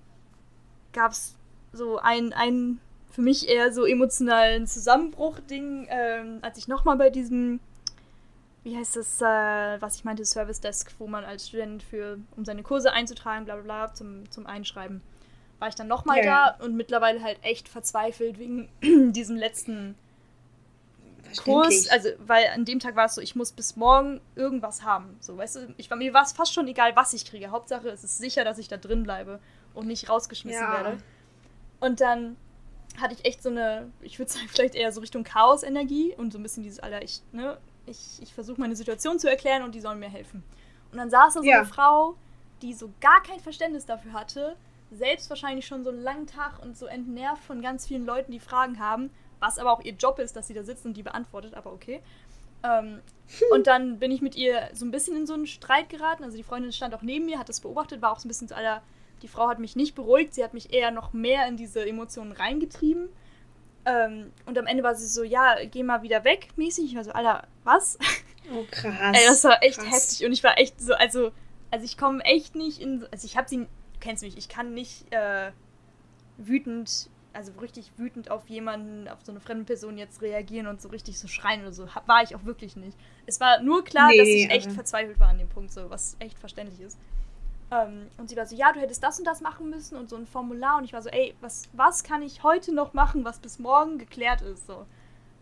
gab 0.92 1.12
es 1.12 1.34
so 1.72 1.96
ein, 1.96 2.34
ein 2.34 2.78
für 3.10 3.22
mich 3.22 3.48
eher 3.48 3.72
so 3.72 3.86
emotionalen 3.86 4.66
Zusammenbruch-Ding, 4.66 5.86
ähm, 5.88 6.40
als 6.42 6.58
ich 6.58 6.68
nochmal 6.68 6.98
bei 6.98 7.08
diesem, 7.08 7.58
wie 8.64 8.76
heißt 8.76 8.96
das, 8.96 9.22
äh, 9.22 9.80
was 9.80 9.96
ich 9.96 10.04
meinte, 10.04 10.26
Service 10.26 10.60
Desk, 10.60 10.92
wo 10.98 11.06
man 11.06 11.24
als 11.24 11.48
Student 11.48 11.82
für, 11.82 12.18
um 12.36 12.44
seine 12.44 12.62
Kurse 12.62 12.92
einzutragen, 12.92 13.46
bla 13.46 13.54
bla 13.54 13.64
bla, 13.64 13.94
zum, 13.94 14.30
zum 14.30 14.46
Einschreiben, 14.46 15.00
war 15.58 15.68
ich 15.68 15.74
dann 15.74 15.88
nochmal 15.88 16.18
ja. 16.18 16.54
da 16.58 16.64
und 16.66 16.76
mittlerweile 16.76 17.22
halt 17.22 17.38
echt 17.40 17.66
verzweifelt 17.66 18.38
wegen 18.38 18.68
diesem 19.14 19.36
letzten 19.36 19.94
Kurs. 21.44 21.88
Also, 21.88 22.10
weil 22.18 22.46
an 22.48 22.64
dem 22.64 22.78
Tag 22.78 22.96
war 22.96 23.06
es 23.06 23.14
so, 23.14 23.20
ich 23.20 23.36
muss 23.36 23.52
bis 23.52 23.76
morgen 23.76 24.20
irgendwas 24.34 24.82
haben. 24.82 25.16
So, 25.20 25.36
weißt 25.36 25.56
du, 25.56 25.74
ich, 25.76 25.90
mir 25.90 26.12
war 26.14 26.22
es 26.22 26.32
fast 26.32 26.52
schon 26.54 26.66
egal, 26.68 26.96
was 26.96 27.12
ich 27.12 27.24
kriege. 27.24 27.50
Hauptsache, 27.50 27.88
es 27.88 28.04
ist 28.04 28.18
sicher, 28.18 28.44
dass 28.44 28.58
ich 28.58 28.68
da 28.68 28.76
drin 28.76 29.02
bleibe 29.02 29.40
und 29.74 29.86
nicht 29.86 30.08
rausgeschmissen 30.08 30.62
ja. 30.62 30.72
werde. 30.72 30.98
Und 31.80 32.00
dann 32.00 32.36
hatte 33.00 33.14
ich 33.14 33.24
echt 33.24 33.42
so 33.42 33.50
eine, 33.50 33.90
ich 34.00 34.18
würde 34.18 34.30
sagen, 34.30 34.46
vielleicht 34.50 34.74
eher 34.74 34.92
so 34.92 35.00
Richtung 35.00 35.24
Chaos-Energie 35.24 36.14
und 36.16 36.32
so 36.32 36.38
ein 36.38 36.42
bisschen 36.42 36.62
dieses, 36.62 36.80
Alter, 36.80 37.02
ich, 37.02 37.22
ne, 37.32 37.58
ich, 37.86 38.20
ich 38.20 38.34
versuche 38.34 38.60
meine 38.60 38.76
Situation 38.76 39.18
zu 39.18 39.28
erklären 39.28 39.62
und 39.62 39.74
die 39.74 39.80
sollen 39.80 39.98
mir 39.98 40.08
helfen. 40.10 40.42
Und 40.92 40.98
dann 40.98 41.10
saß 41.10 41.34
da 41.34 41.40
so 41.40 41.46
ja. 41.46 41.58
eine 41.58 41.66
Frau, 41.66 42.16
die 42.62 42.74
so 42.74 42.92
gar 43.00 43.22
kein 43.22 43.40
Verständnis 43.40 43.86
dafür 43.86 44.12
hatte, 44.12 44.56
selbst 44.90 45.28
wahrscheinlich 45.28 45.66
schon 45.66 45.84
so 45.84 45.90
einen 45.90 46.00
langen 46.00 46.26
Tag 46.26 46.62
und 46.62 46.76
so 46.76 46.86
entnervt 46.86 47.44
von 47.44 47.60
ganz 47.60 47.86
vielen 47.86 48.06
Leuten, 48.06 48.32
die 48.32 48.40
Fragen 48.40 48.78
haben, 48.78 49.10
was 49.40 49.58
aber 49.58 49.72
auch 49.72 49.80
ihr 49.82 49.92
Job 49.92 50.18
ist, 50.18 50.36
dass 50.36 50.48
sie 50.48 50.54
da 50.54 50.62
sitzt 50.62 50.84
und 50.86 50.96
die 50.96 51.02
beantwortet, 51.02 51.54
aber 51.54 51.72
okay. 51.72 52.00
Ähm, 52.62 53.00
und 53.52 53.66
dann 53.66 53.98
bin 53.98 54.10
ich 54.10 54.22
mit 54.22 54.36
ihr 54.36 54.68
so 54.72 54.84
ein 54.84 54.90
bisschen 54.90 55.16
in 55.16 55.26
so 55.26 55.34
einen 55.34 55.46
Streit 55.46 55.88
geraten. 55.88 56.24
Also 56.24 56.36
die 56.36 56.42
Freundin 56.42 56.72
stand 56.72 56.94
auch 56.94 57.02
neben 57.02 57.26
mir, 57.26 57.38
hat 57.38 57.48
das 57.48 57.60
beobachtet, 57.60 58.02
war 58.02 58.12
auch 58.12 58.18
so 58.18 58.26
ein 58.26 58.28
bisschen 58.28 58.48
so, 58.48 58.54
Alter, 58.54 58.82
die 59.22 59.28
Frau 59.28 59.48
hat 59.48 59.58
mich 59.58 59.76
nicht 59.76 59.94
beruhigt, 59.94 60.34
sie 60.34 60.44
hat 60.44 60.54
mich 60.54 60.72
eher 60.72 60.90
noch 60.90 61.12
mehr 61.12 61.46
in 61.46 61.56
diese 61.56 61.86
Emotionen 61.86 62.32
reingetrieben. 62.32 63.08
Ähm, 63.84 64.32
und 64.46 64.58
am 64.58 64.66
Ende 64.66 64.82
war 64.82 64.94
sie 64.94 65.06
so, 65.06 65.22
ja, 65.22 65.56
geh 65.64 65.82
mal 65.82 66.02
wieder 66.02 66.24
weg, 66.24 66.48
mäßig. 66.56 66.86
Ich 66.86 66.96
war 66.96 67.04
so, 67.04 67.12
Alter, 67.12 67.46
was? 67.64 67.98
Oh, 68.50 68.64
krass. 68.70 69.16
Ey, 69.16 69.26
das 69.26 69.44
war 69.44 69.62
echt 69.62 69.78
krass. 69.78 69.92
heftig. 69.92 70.26
Und 70.26 70.32
ich 70.32 70.42
war 70.42 70.58
echt 70.58 70.80
so, 70.80 70.94
also, 70.94 71.32
also 71.70 71.84
ich 71.84 71.98
komme 71.98 72.24
echt 72.24 72.54
nicht 72.54 72.80
in, 72.80 73.06
also 73.10 73.26
ich 73.26 73.36
habe 73.36 73.48
sie, 73.48 73.58
du 73.58 73.66
kennst 74.00 74.22
mich, 74.22 74.36
ich 74.38 74.48
kann 74.48 74.74
nicht 74.74 75.12
äh, 75.12 75.50
wütend, 76.38 77.10
also 77.38 77.52
richtig 77.60 77.92
wütend 77.96 78.32
auf 78.32 78.48
jemanden, 78.48 79.06
auf 79.06 79.20
so 79.22 79.30
eine 79.30 79.40
fremde 79.40 79.64
Person 79.64 79.96
jetzt 79.96 80.20
reagieren 80.22 80.66
und 80.66 80.82
so 80.82 80.88
richtig 80.88 81.20
so 81.20 81.28
schreien 81.28 81.60
oder 81.60 81.72
so. 81.72 81.86
War 82.06 82.22
ich 82.24 82.34
auch 82.34 82.44
wirklich 82.44 82.74
nicht. 82.74 82.98
Es 83.26 83.38
war 83.38 83.62
nur 83.62 83.84
klar, 83.84 84.08
nee, 84.08 84.18
dass 84.18 84.26
ich 84.26 84.50
echt 84.50 84.72
verzweifelt 84.72 85.20
war 85.20 85.28
an 85.28 85.38
dem 85.38 85.48
Punkt, 85.48 85.70
so, 85.70 85.88
was 85.88 86.16
echt 86.18 86.36
verständlich 86.36 86.80
ist. 86.80 86.98
Ähm, 87.70 88.08
und 88.16 88.28
sie 88.28 88.36
war 88.36 88.44
so, 88.44 88.56
ja, 88.56 88.72
du 88.72 88.80
hättest 88.80 89.04
das 89.04 89.20
und 89.20 89.24
das 89.24 89.40
machen 89.40 89.70
müssen 89.70 89.96
und 89.96 90.10
so 90.10 90.16
ein 90.16 90.26
Formular. 90.26 90.78
Und 90.78 90.84
ich 90.84 90.92
war 90.92 91.00
so, 91.00 91.10
ey, 91.10 91.36
was, 91.40 91.68
was 91.74 92.02
kann 92.02 92.22
ich 92.22 92.42
heute 92.42 92.74
noch 92.74 92.92
machen, 92.92 93.24
was 93.24 93.38
bis 93.38 93.60
morgen 93.60 93.98
geklärt 93.98 94.42
ist? 94.42 94.66
So. 94.66 94.84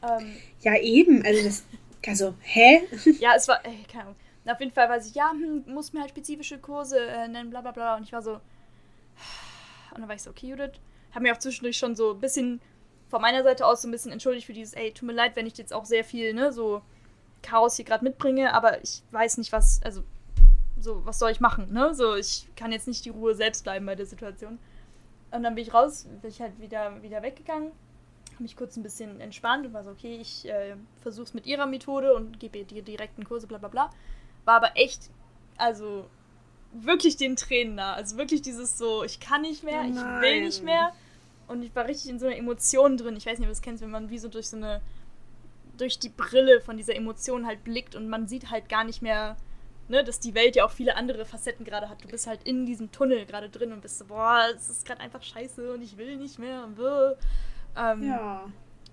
Ähm, 0.03 0.37
ja, 0.61 0.77
eben. 0.77 1.25
Also, 1.25 1.45
das, 1.45 1.65
also, 2.07 2.35
hä? 2.43 2.87
ja, 3.21 3.33
es 3.37 3.49
war, 3.49 3.65
ey, 3.65 3.85
keine 3.91 4.05
Ahnung. 4.05 4.17
Und 4.45 4.51
auf 4.51 4.61
jeden 4.61 4.73
Fall 4.73 4.91
war 4.91 5.01
sie, 5.01 5.15
ja, 5.15 5.31
hm, 5.31 5.65
muss 5.67 5.95
mir 5.95 6.01
halt 6.01 6.11
spezifische 6.11 6.59
Kurse 6.59 7.01
äh, 7.01 7.27
nennen, 7.27 7.49
bla 7.49 7.63
bla 7.63 7.71
bla. 7.71 7.97
Und 7.97 8.03
ich 8.03 8.13
war 8.13 8.21
so, 8.21 8.33
und 9.95 10.01
dann 10.01 10.09
war 10.09 10.15
ich 10.15 10.23
so, 10.23 10.29
okay, 10.29 10.49
Judith. 10.49 10.79
Hab 11.15 11.23
mir 11.23 11.33
auch 11.33 11.39
zwischendurch 11.39 11.79
schon 11.79 11.97
so 11.97 12.13
ein 12.13 12.21
bisschen 12.21 12.61
von 13.09 13.23
meiner 13.23 13.43
Seite 13.43 13.67
aus 13.67 13.83
so 13.83 13.89
ein 13.89 13.93
bisschen 13.93 14.13
entschuldigt 14.13 14.47
für 14.47 14.53
dieses, 14.53 14.75
ey, 14.75 14.93
tut 14.93 15.07
mir 15.07 15.15
leid, 15.15 15.37
wenn 15.37 15.47
ich 15.47 15.57
jetzt 15.57 15.73
auch 15.73 15.85
sehr 15.85 16.05
viel, 16.05 16.35
ne, 16.35 16.53
so 16.53 16.83
Chaos 17.43 17.77
hier 17.77 17.85
gerade 17.85 18.05
mitbringe, 18.05 18.53
aber 18.53 18.83
ich 18.83 19.03
weiß 19.13 19.39
nicht, 19.39 19.53
was, 19.53 19.81
also 19.85 20.03
so, 20.79 21.05
was 21.07 21.19
soll 21.19 21.31
ich 21.31 21.41
machen, 21.41 21.73
ne? 21.73 21.95
So, 21.95 22.17
ich 22.17 22.49
kann 22.57 22.73
jetzt 22.73 22.89
nicht 22.89 23.05
die 23.05 23.11
Ruhe 23.11 23.35
selbst 23.35 23.65
bleiben 23.65 23.87
bei 23.87 23.95
der 23.95 24.07
Situation. 24.07 24.59
Und 25.31 25.43
dann 25.43 25.55
bin 25.55 25.65
ich 25.65 25.73
raus, 25.73 26.07
bin 26.21 26.31
ich 26.31 26.41
halt 26.41 26.59
wieder, 26.61 27.03
wieder 27.03 27.23
weggegangen, 27.23 27.73
habe 28.33 28.43
mich 28.43 28.57
kurz 28.57 28.77
ein 28.77 28.83
bisschen 28.83 29.21
entspannt 29.21 29.67
und 29.67 29.73
war 29.73 29.85
so, 29.85 29.91
okay, 29.91 30.19
ich 30.21 30.49
äh, 30.49 30.77
versuche 31.03 31.25
es 31.25 31.35
mit 31.35 31.47
ihrer 31.47 31.67
Methode 31.67 32.15
und 32.15 32.39
gebe 32.39 32.59
ihr 32.59 32.65
die 32.65 32.83
direkten 32.83 33.25
Kurse, 33.25 33.47
bla 33.47 33.59
bla 33.59 33.69
bla. 33.69 33.91
War 34.45 34.57
aber 34.57 34.77
echt, 34.77 35.11
also 35.57 36.07
wirklich 36.85 37.17
den 37.17 37.37
Tränen 37.37 37.77
nah. 37.77 37.95
Also 37.95 38.17
wirklich 38.17 38.43
dieses 38.43 38.79
so, 38.79 39.05
ich 39.05 39.21
kann 39.21 39.43
nicht 39.43 39.63
mehr, 39.63 39.83
Nein. 39.83 39.93
ich 39.93 40.21
will 40.23 40.41
nicht 40.43 40.63
mehr. 40.63 40.93
Und 41.49 41.63
ich 41.63 41.75
war 41.75 41.87
richtig 41.87 42.11
in 42.11 42.19
so 42.19 42.27
einer 42.27 42.37
Emotion 42.37 42.97
drin. 42.97 43.17
Ich 43.17 43.27
weiß 43.27 43.39
nicht, 43.39 43.47
ob 43.47 43.53
du 43.53 43.57
das 43.57 43.63
kennst, 43.63 43.83
wenn 43.83 43.91
man 43.91 44.11
wie 44.11 44.19
so 44.19 44.29
durch 44.29 44.49
so 44.49 44.57
eine, 44.57 44.81
durch 45.77 45.99
die 45.99 46.09
Brille 46.09 46.61
von 46.61 46.77
dieser 46.77 46.97
Emotion 46.97 47.47
halt 47.47 47.63
blickt 47.63 47.95
und 47.95 48.09
man 48.09 48.27
sieht 48.27 48.51
halt 48.51 48.69
gar 48.69 48.85
nicht 48.85 49.03
mehr 49.03 49.37
ne, 49.89 50.05
dass 50.05 50.21
die 50.21 50.35
Welt 50.35 50.57
ja 50.57 50.65
auch 50.65 50.71
viele 50.71 50.97
andere 50.97 51.25
Facetten 51.25 51.65
gerade 51.65 51.89
hat. 51.89 52.03
Du 52.03 52.09
bist 52.09 52.27
halt 52.27 52.43
in 52.45 52.67
diesem 52.67 52.91
Tunnel 52.93 53.27
gerade 53.27 53.49
drin 53.49 53.73
und 53.73 53.83
bist 53.83 53.99
so, 53.99 54.05
boah, 54.07 54.47
es 54.55 54.69
ist 54.69 54.87
gerade 54.87 55.01
einfach 55.01 55.23
scheiße 55.23 55.73
und 55.73 55.83
ich 55.83 55.97
will 55.97 56.17
nicht 56.17 56.39
mehr. 56.39 56.65
Und, 56.65 56.79
ähm, 57.77 58.03
ja. 58.03 58.45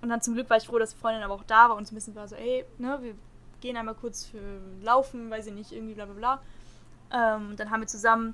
Und 0.01 0.09
dann 0.09 0.21
zum 0.21 0.34
Glück 0.34 0.49
war 0.49 0.57
ich 0.57 0.67
froh, 0.67 0.79
dass 0.79 0.91
die 0.91 0.97
Freundin 0.97 1.23
aber 1.23 1.34
auch 1.34 1.43
da 1.43 1.69
war 1.69 1.77
und 1.77 1.88
so 1.88 1.93
ein 1.93 1.95
bisschen 1.95 2.15
war 2.15 2.27
so, 2.27 2.36
ey, 2.36 2.65
ne, 2.77 2.99
wir 3.01 3.15
gehen 3.61 3.77
einmal 3.77 3.95
kurz 3.95 4.25
für 4.25 4.59
Laufen, 4.81 5.29
weiß 5.29 5.47
ich 5.47 5.53
nicht, 5.53 5.71
irgendwie 5.71 5.93
bla 5.93 6.05
bla 6.05 6.13
bla. 6.13 6.41
Ähm, 7.14 7.55
dann 7.55 7.70
haben 7.70 7.82
wir 7.82 7.88
zusammen 7.88 8.34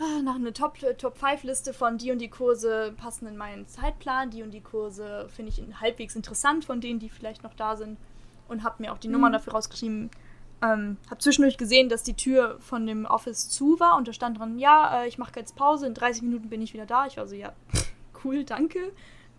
äh, 0.00 0.22
nach 0.22 0.34
einer 0.34 0.52
Top-5-Liste 0.52 1.70
Top 1.70 1.78
von 1.78 1.98
die 1.98 2.10
und 2.10 2.18
die 2.18 2.28
Kurse 2.28 2.94
passen 2.96 3.26
in 3.26 3.36
meinen 3.36 3.66
Zeitplan. 3.66 4.30
Die 4.30 4.42
und 4.42 4.50
die 4.50 4.60
Kurse 4.60 5.28
finde 5.34 5.52
ich 5.52 5.62
halbwegs 5.80 6.16
interessant 6.16 6.64
von 6.64 6.80
denen, 6.80 6.98
die 6.98 7.08
vielleicht 7.08 7.42
noch 7.42 7.54
da 7.54 7.76
sind. 7.76 7.98
Und 8.48 8.62
habe 8.62 8.82
mir 8.82 8.92
auch 8.92 8.98
die 8.98 9.08
mhm. 9.08 9.14
Nummern 9.14 9.32
dafür 9.32 9.54
rausgeschrieben. 9.54 10.10
Ähm, 10.62 10.96
habe 11.10 11.18
zwischendurch 11.18 11.58
gesehen, 11.58 11.88
dass 11.88 12.02
die 12.02 12.14
Tür 12.14 12.58
von 12.60 12.86
dem 12.86 13.04
Office 13.04 13.48
zu 13.50 13.78
war 13.78 13.98
und 13.98 14.08
da 14.08 14.14
stand 14.14 14.38
dran, 14.38 14.58
ja, 14.58 15.02
äh, 15.02 15.08
ich 15.08 15.18
mache 15.18 15.32
jetzt 15.36 15.54
Pause, 15.54 15.86
in 15.86 15.92
30 15.92 16.22
Minuten 16.22 16.48
bin 16.48 16.62
ich 16.62 16.72
wieder 16.72 16.86
da. 16.86 17.06
Ich 17.06 17.18
war 17.18 17.26
so, 17.26 17.34
ja, 17.34 17.52
cool, 18.24 18.44
danke. 18.44 18.92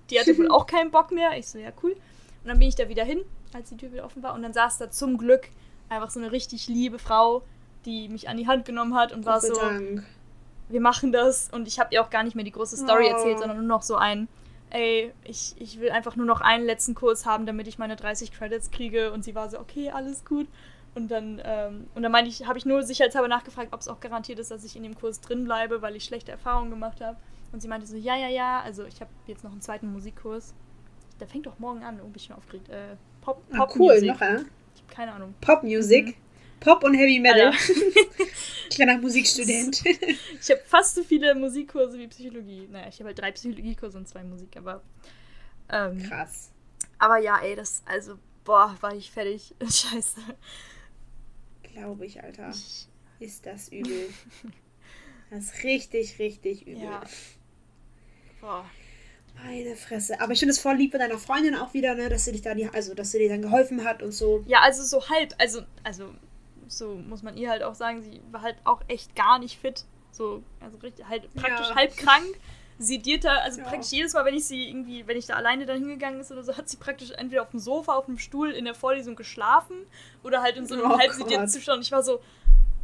Die 0.09 0.19
hatte 0.19 0.37
wohl 0.37 0.47
auch 0.51 0.67
keinen 0.67 0.91
Bock 0.91 1.11
mehr. 1.11 1.37
Ich 1.37 1.47
so, 1.47 1.57
ja, 1.57 1.71
cool. 1.81 1.91
Und 1.91 2.47
dann 2.47 2.59
bin 2.59 2.67
ich 2.67 2.75
da 2.75 2.87
wieder 2.87 3.03
hin, 3.03 3.21
als 3.53 3.69
die 3.69 3.77
Tür 3.77 3.91
wieder 3.91 4.05
offen 4.05 4.21
war. 4.21 4.33
Und 4.33 4.43
dann 4.43 4.53
saß 4.53 4.77
da 4.77 4.91
zum 4.91 5.17
Glück 5.17 5.49
einfach 5.89 6.09
so 6.09 6.19
eine 6.19 6.31
richtig 6.31 6.67
liebe 6.67 6.99
Frau, 6.99 7.43
die 7.87 8.09
mich 8.09 8.29
an 8.29 8.37
die 8.37 8.47
Hand 8.47 8.65
genommen 8.65 8.93
hat 8.93 9.13
und 9.13 9.25
war 9.25 9.39
so, 9.39 9.55
Dank. 9.55 10.03
wir 10.69 10.81
machen 10.81 11.11
das. 11.11 11.49
Und 11.51 11.67
ich 11.67 11.79
habe 11.79 11.89
ihr 11.93 12.03
auch 12.03 12.09
gar 12.09 12.23
nicht 12.23 12.35
mehr 12.35 12.43
die 12.43 12.51
große 12.51 12.77
Story 12.77 13.05
oh. 13.07 13.13
erzählt, 13.13 13.39
sondern 13.39 13.57
nur 13.57 13.65
noch 13.65 13.81
so 13.81 13.95
ein, 13.95 14.27
ey, 14.69 15.13
ich, 15.23 15.55
ich 15.57 15.79
will 15.79 15.89
einfach 15.89 16.17
nur 16.17 16.25
noch 16.25 16.41
einen 16.41 16.65
letzten 16.65 16.93
Kurs 16.93 17.25
haben, 17.25 17.45
damit 17.45 17.67
ich 17.67 17.79
meine 17.79 17.95
30 17.95 18.33
Credits 18.33 18.69
kriege. 18.71 19.13
Und 19.13 19.23
sie 19.23 19.33
war 19.33 19.49
so, 19.49 19.57
okay, 19.57 19.89
alles 19.89 20.25
gut. 20.25 20.47
Und 20.95 21.09
dann, 21.09 21.41
ähm, 21.45 21.87
und 21.95 22.03
dann 22.03 22.11
meine 22.11 22.27
ich, 22.27 22.45
habe 22.45 22.57
ich 22.57 22.65
nur 22.65 22.83
sicherheitshalber 22.83 23.29
nachgefragt, 23.29 23.69
ob 23.71 23.79
es 23.79 23.87
auch 23.87 24.01
garantiert 24.01 24.39
ist, 24.39 24.51
dass 24.51 24.65
ich 24.65 24.75
in 24.75 24.83
dem 24.83 24.95
Kurs 24.95 25.21
drin 25.21 25.45
bleibe, 25.45 25.81
weil 25.81 25.95
ich 25.95 26.03
schlechte 26.03 26.31
Erfahrungen 26.31 26.69
gemacht 26.69 26.99
habe. 26.99 27.17
Und 27.53 27.61
sie 27.61 27.69
meinte 27.69 27.87
so, 27.87 27.95
ja, 27.95 28.17
ja, 28.17 28.27
ja. 28.27 28.61
Also 28.61 28.83
ich 28.83 28.99
habe 28.99 29.11
jetzt 29.27 29.45
noch 29.45 29.51
einen 29.51 29.61
zweiten 29.61 29.91
Musikkurs. 29.93 30.53
Der 31.21 31.27
fängt 31.27 31.45
doch 31.45 31.57
morgen 31.59 31.83
an. 31.83 31.99
Oh, 32.01 32.05
bin 32.05 32.15
ich 32.17 32.25
schon 32.25 32.35
aufgeregt. 32.35 32.67
Äh, 32.67 32.97
Pop, 33.21 33.41
ah, 33.53 33.57
Pop 33.57 33.75
cool, 33.77 33.93
Music. 33.93 34.09
noch 34.09 34.19
ja? 34.19 34.35
Ich 34.75 34.81
habe 34.81 34.93
keine 34.93 35.13
Ahnung. 35.13 35.33
Pop 35.39 35.63
Music. 35.63 36.07
Mhm. 36.07 36.26
Pop 36.59 36.83
und 36.83 36.93
Heavy 36.93 37.19
Metal. 37.19 37.53
Kleiner 38.69 38.97
Musikstudent. 38.97 39.83
ich 39.85 40.49
habe 40.49 40.61
fast 40.65 40.95
so 40.95 41.03
viele 41.03 41.33
Musikkurse 41.35 41.97
wie 41.97 42.07
Psychologie. 42.07 42.67
Naja, 42.69 42.87
ich 42.89 42.99
habe 42.99 43.07
halt 43.07 43.19
drei 43.19 43.31
Psychologiekurse 43.31 43.97
und 43.97 44.07
zwei 44.07 44.23
Musik, 44.23 44.55
aber. 44.57 44.81
Ähm, 45.69 46.01
Krass. 46.03 46.51
Aber 46.99 47.17
ja, 47.19 47.39
ey, 47.41 47.55
das, 47.55 47.83
also, 47.85 48.17
boah, 48.43 48.75
war 48.81 48.95
ich 48.95 49.11
fertig. 49.11 49.53
Scheiße. 49.61 50.21
Glaube 51.73 52.05
ich, 52.05 52.23
Alter. 52.23 52.53
Ist 53.19 53.45
das 53.45 53.69
übel. 53.69 54.09
das 55.29 55.45
ist 55.45 55.63
richtig, 55.63 56.19
richtig 56.19 56.67
übel. 56.67 56.83
Ja. 56.83 57.01
Boah. 58.41 58.65
Meine 59.43 59.75
Fresse. 59.75 60.19
Aber 60.19 60.33
ich 60.33 60.39
finde 60.39 60.53
es 60.53 60.59
voll 60.59 60.75
lieb 60.75 60.91
von 60.91 60.99
deiner 60.99 61.19
Freundin 61.19 61.55
auch 61.55 61.73
wieder, 61.73 61.93
ne, 61.95 62.09
dass 62.09 62.25
sie 62.25 62.31
dich 62.31 62.41
da 62.41 62.55
die, 62.55 62.67
also 62.69 62.95
dass 62.95 63.11
sie 63.11 63.19
dir 63.19 63.29
dann 63.29 63.41
geholfen 63.41 63.83
hat 63.83 64.01
und 64.01 64.11
so. 64.11 64.43
Ja, 64.47 64.61
also 64.61 64.83
so 64.83 65.09
halb, 65.09 65.35
also, 65.37 65.61
also 65.83 66.13
so 66.69 66.95
muss 66.95 67.23
man 67.23 67.37
ihr 67.37 67.49
halt 67.49 67.63
auch 67.63 67.75
sagen, 67.75 68.01
sie 68.01 68.21
war 68.31 68.41
halt 68.41 68.57
auch 68.63 68.81
echt 68.87 69.15
gar 69.15 69.39
nicht 69.39 69.59
fit. 69.59 69.85
So, 70.11 70.43
also 70.59 70.77
richtig, 70.79 71.07
halt 71.07 71.33
praktisch 71.35 71.69
ja. 71.69 71.75
halb 71.75 71.95
krank. 71.95 72.25
Sedierter, 72.79 73.41
also 73.41 73.59
ja. 73.59 73.67
praktisch 73.67 73.91
jedes 73.91 74.13
Mal, 74.13 74.23
wenn 74.25 74.35
ich 74.35 74.45
sie 74.45 74.69
irgendwie, 74.69 75.07
wenn 75.07 75.17
ich 75.17 75.25
da 75.25 75.33
alleine 75.33 75.65
dann 75.65 75.79
hingegangen 75.79 76.19
ist 76.19 76.31
oder 76.31 76.43
so, 76.43 76.55
hat 76.55 76.69
sie 76.69 76.77
praktisch 76.77 77.09
entweder 77.09 77.41
auf 77.41 77.49
dem 77.49 77.59
Sofa, 77.59 77.93
auf 77.93 78.05
dem 78.05 78.19
Stuhl 78.19 78.51
in 78.51 78.65
der 78.65 78.75
Vorlesung 78.75 79.15
geschlafen 79.15 79.77
oder 80.21 80.43
halt 80.43 80.57
in 80.57 80.67
so 80.67 80.75
einem 80.75 80.91
oh 80.91 80.97
halb 80.97 81.11
sedierten 81.11 81.47
Zustand. 81.47 81.83
Ich 81.83 81.91
war 81.91 82.03
so 82.03 82.19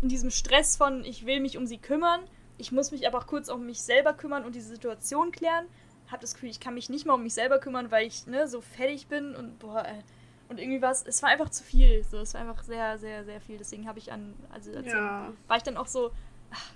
in 0.02 0.10
diesem 0.10 0.32
Stress 0.32 0.78
von, 0.78 1.06
ich 1.06 1.28
will 1.28 1.40
mich 1.42 1.58
um 1.58 1.68
sie 1.68 1.78
kümmern, 1.78 2.22
ich 2.58 2.72
muss 2.72 2.92
mich 2.92 3.08
aber 3.08 3.20
auch 3.20 3.28
kurz 3.28 3.50
um 3.50 3.68
mich 3.68 3.84
selber 3.84 4.14
kümmern 4.14 4.46
und 4.46 4.56
diese 4.56 4.70
Situation 4.70 5.32
klären. 5.32 5.66
Hab 6.12 6.22
das 6.22 6.34
Gefühl, 6.34 6.50
ich 6.50 6.60
kann 6.60 6.74
mich 6.74 6.90
nicht 6.90 7.06
mal 7.06 7.14
um 7.14 7.24
mich 7.24 7.36
selber 7.36 7.60
kümmern, 7.60 7.92
weil 7.92 8.08
ich 8.08 8.26
ne, 8.26 8.48
so 8.48 8.62
fertig 8.62 9.08
bin 9.08 9.36
und 9.36 9.60
boah, 9.60 9.86
äh, 9.86 10.02
und 10.50 10.60
irgendwie 10.60 10.82
war 10.82 10.92
es, 10.92 11.04
es 11.06 11.22
war 11.24 11.30
einfach 11.30 11.50
zu 11.50 11.64
viel. 11.64 12.04
So, 12.04 12.18
es 12.20 12.34
war 12.34 12.42
einfach 12.42 12.64
sehr, 12.64 12.98
sehr, 12.98 13.24
sehr 13.26 13.42
viel. 13.42 13.58
Deswegen 13.58 13.88
habe 13.88 14.00
ich 14.00 14.12
an, 14.12 14.34
also 14.52 14.72
ja. 14.72 15.32
war 15.48 15.58
ich 15.58 15.64
dann 15.64 15.78
auch 15.78 15.88
so, 15.88 16.12
ach, 16.52 16.72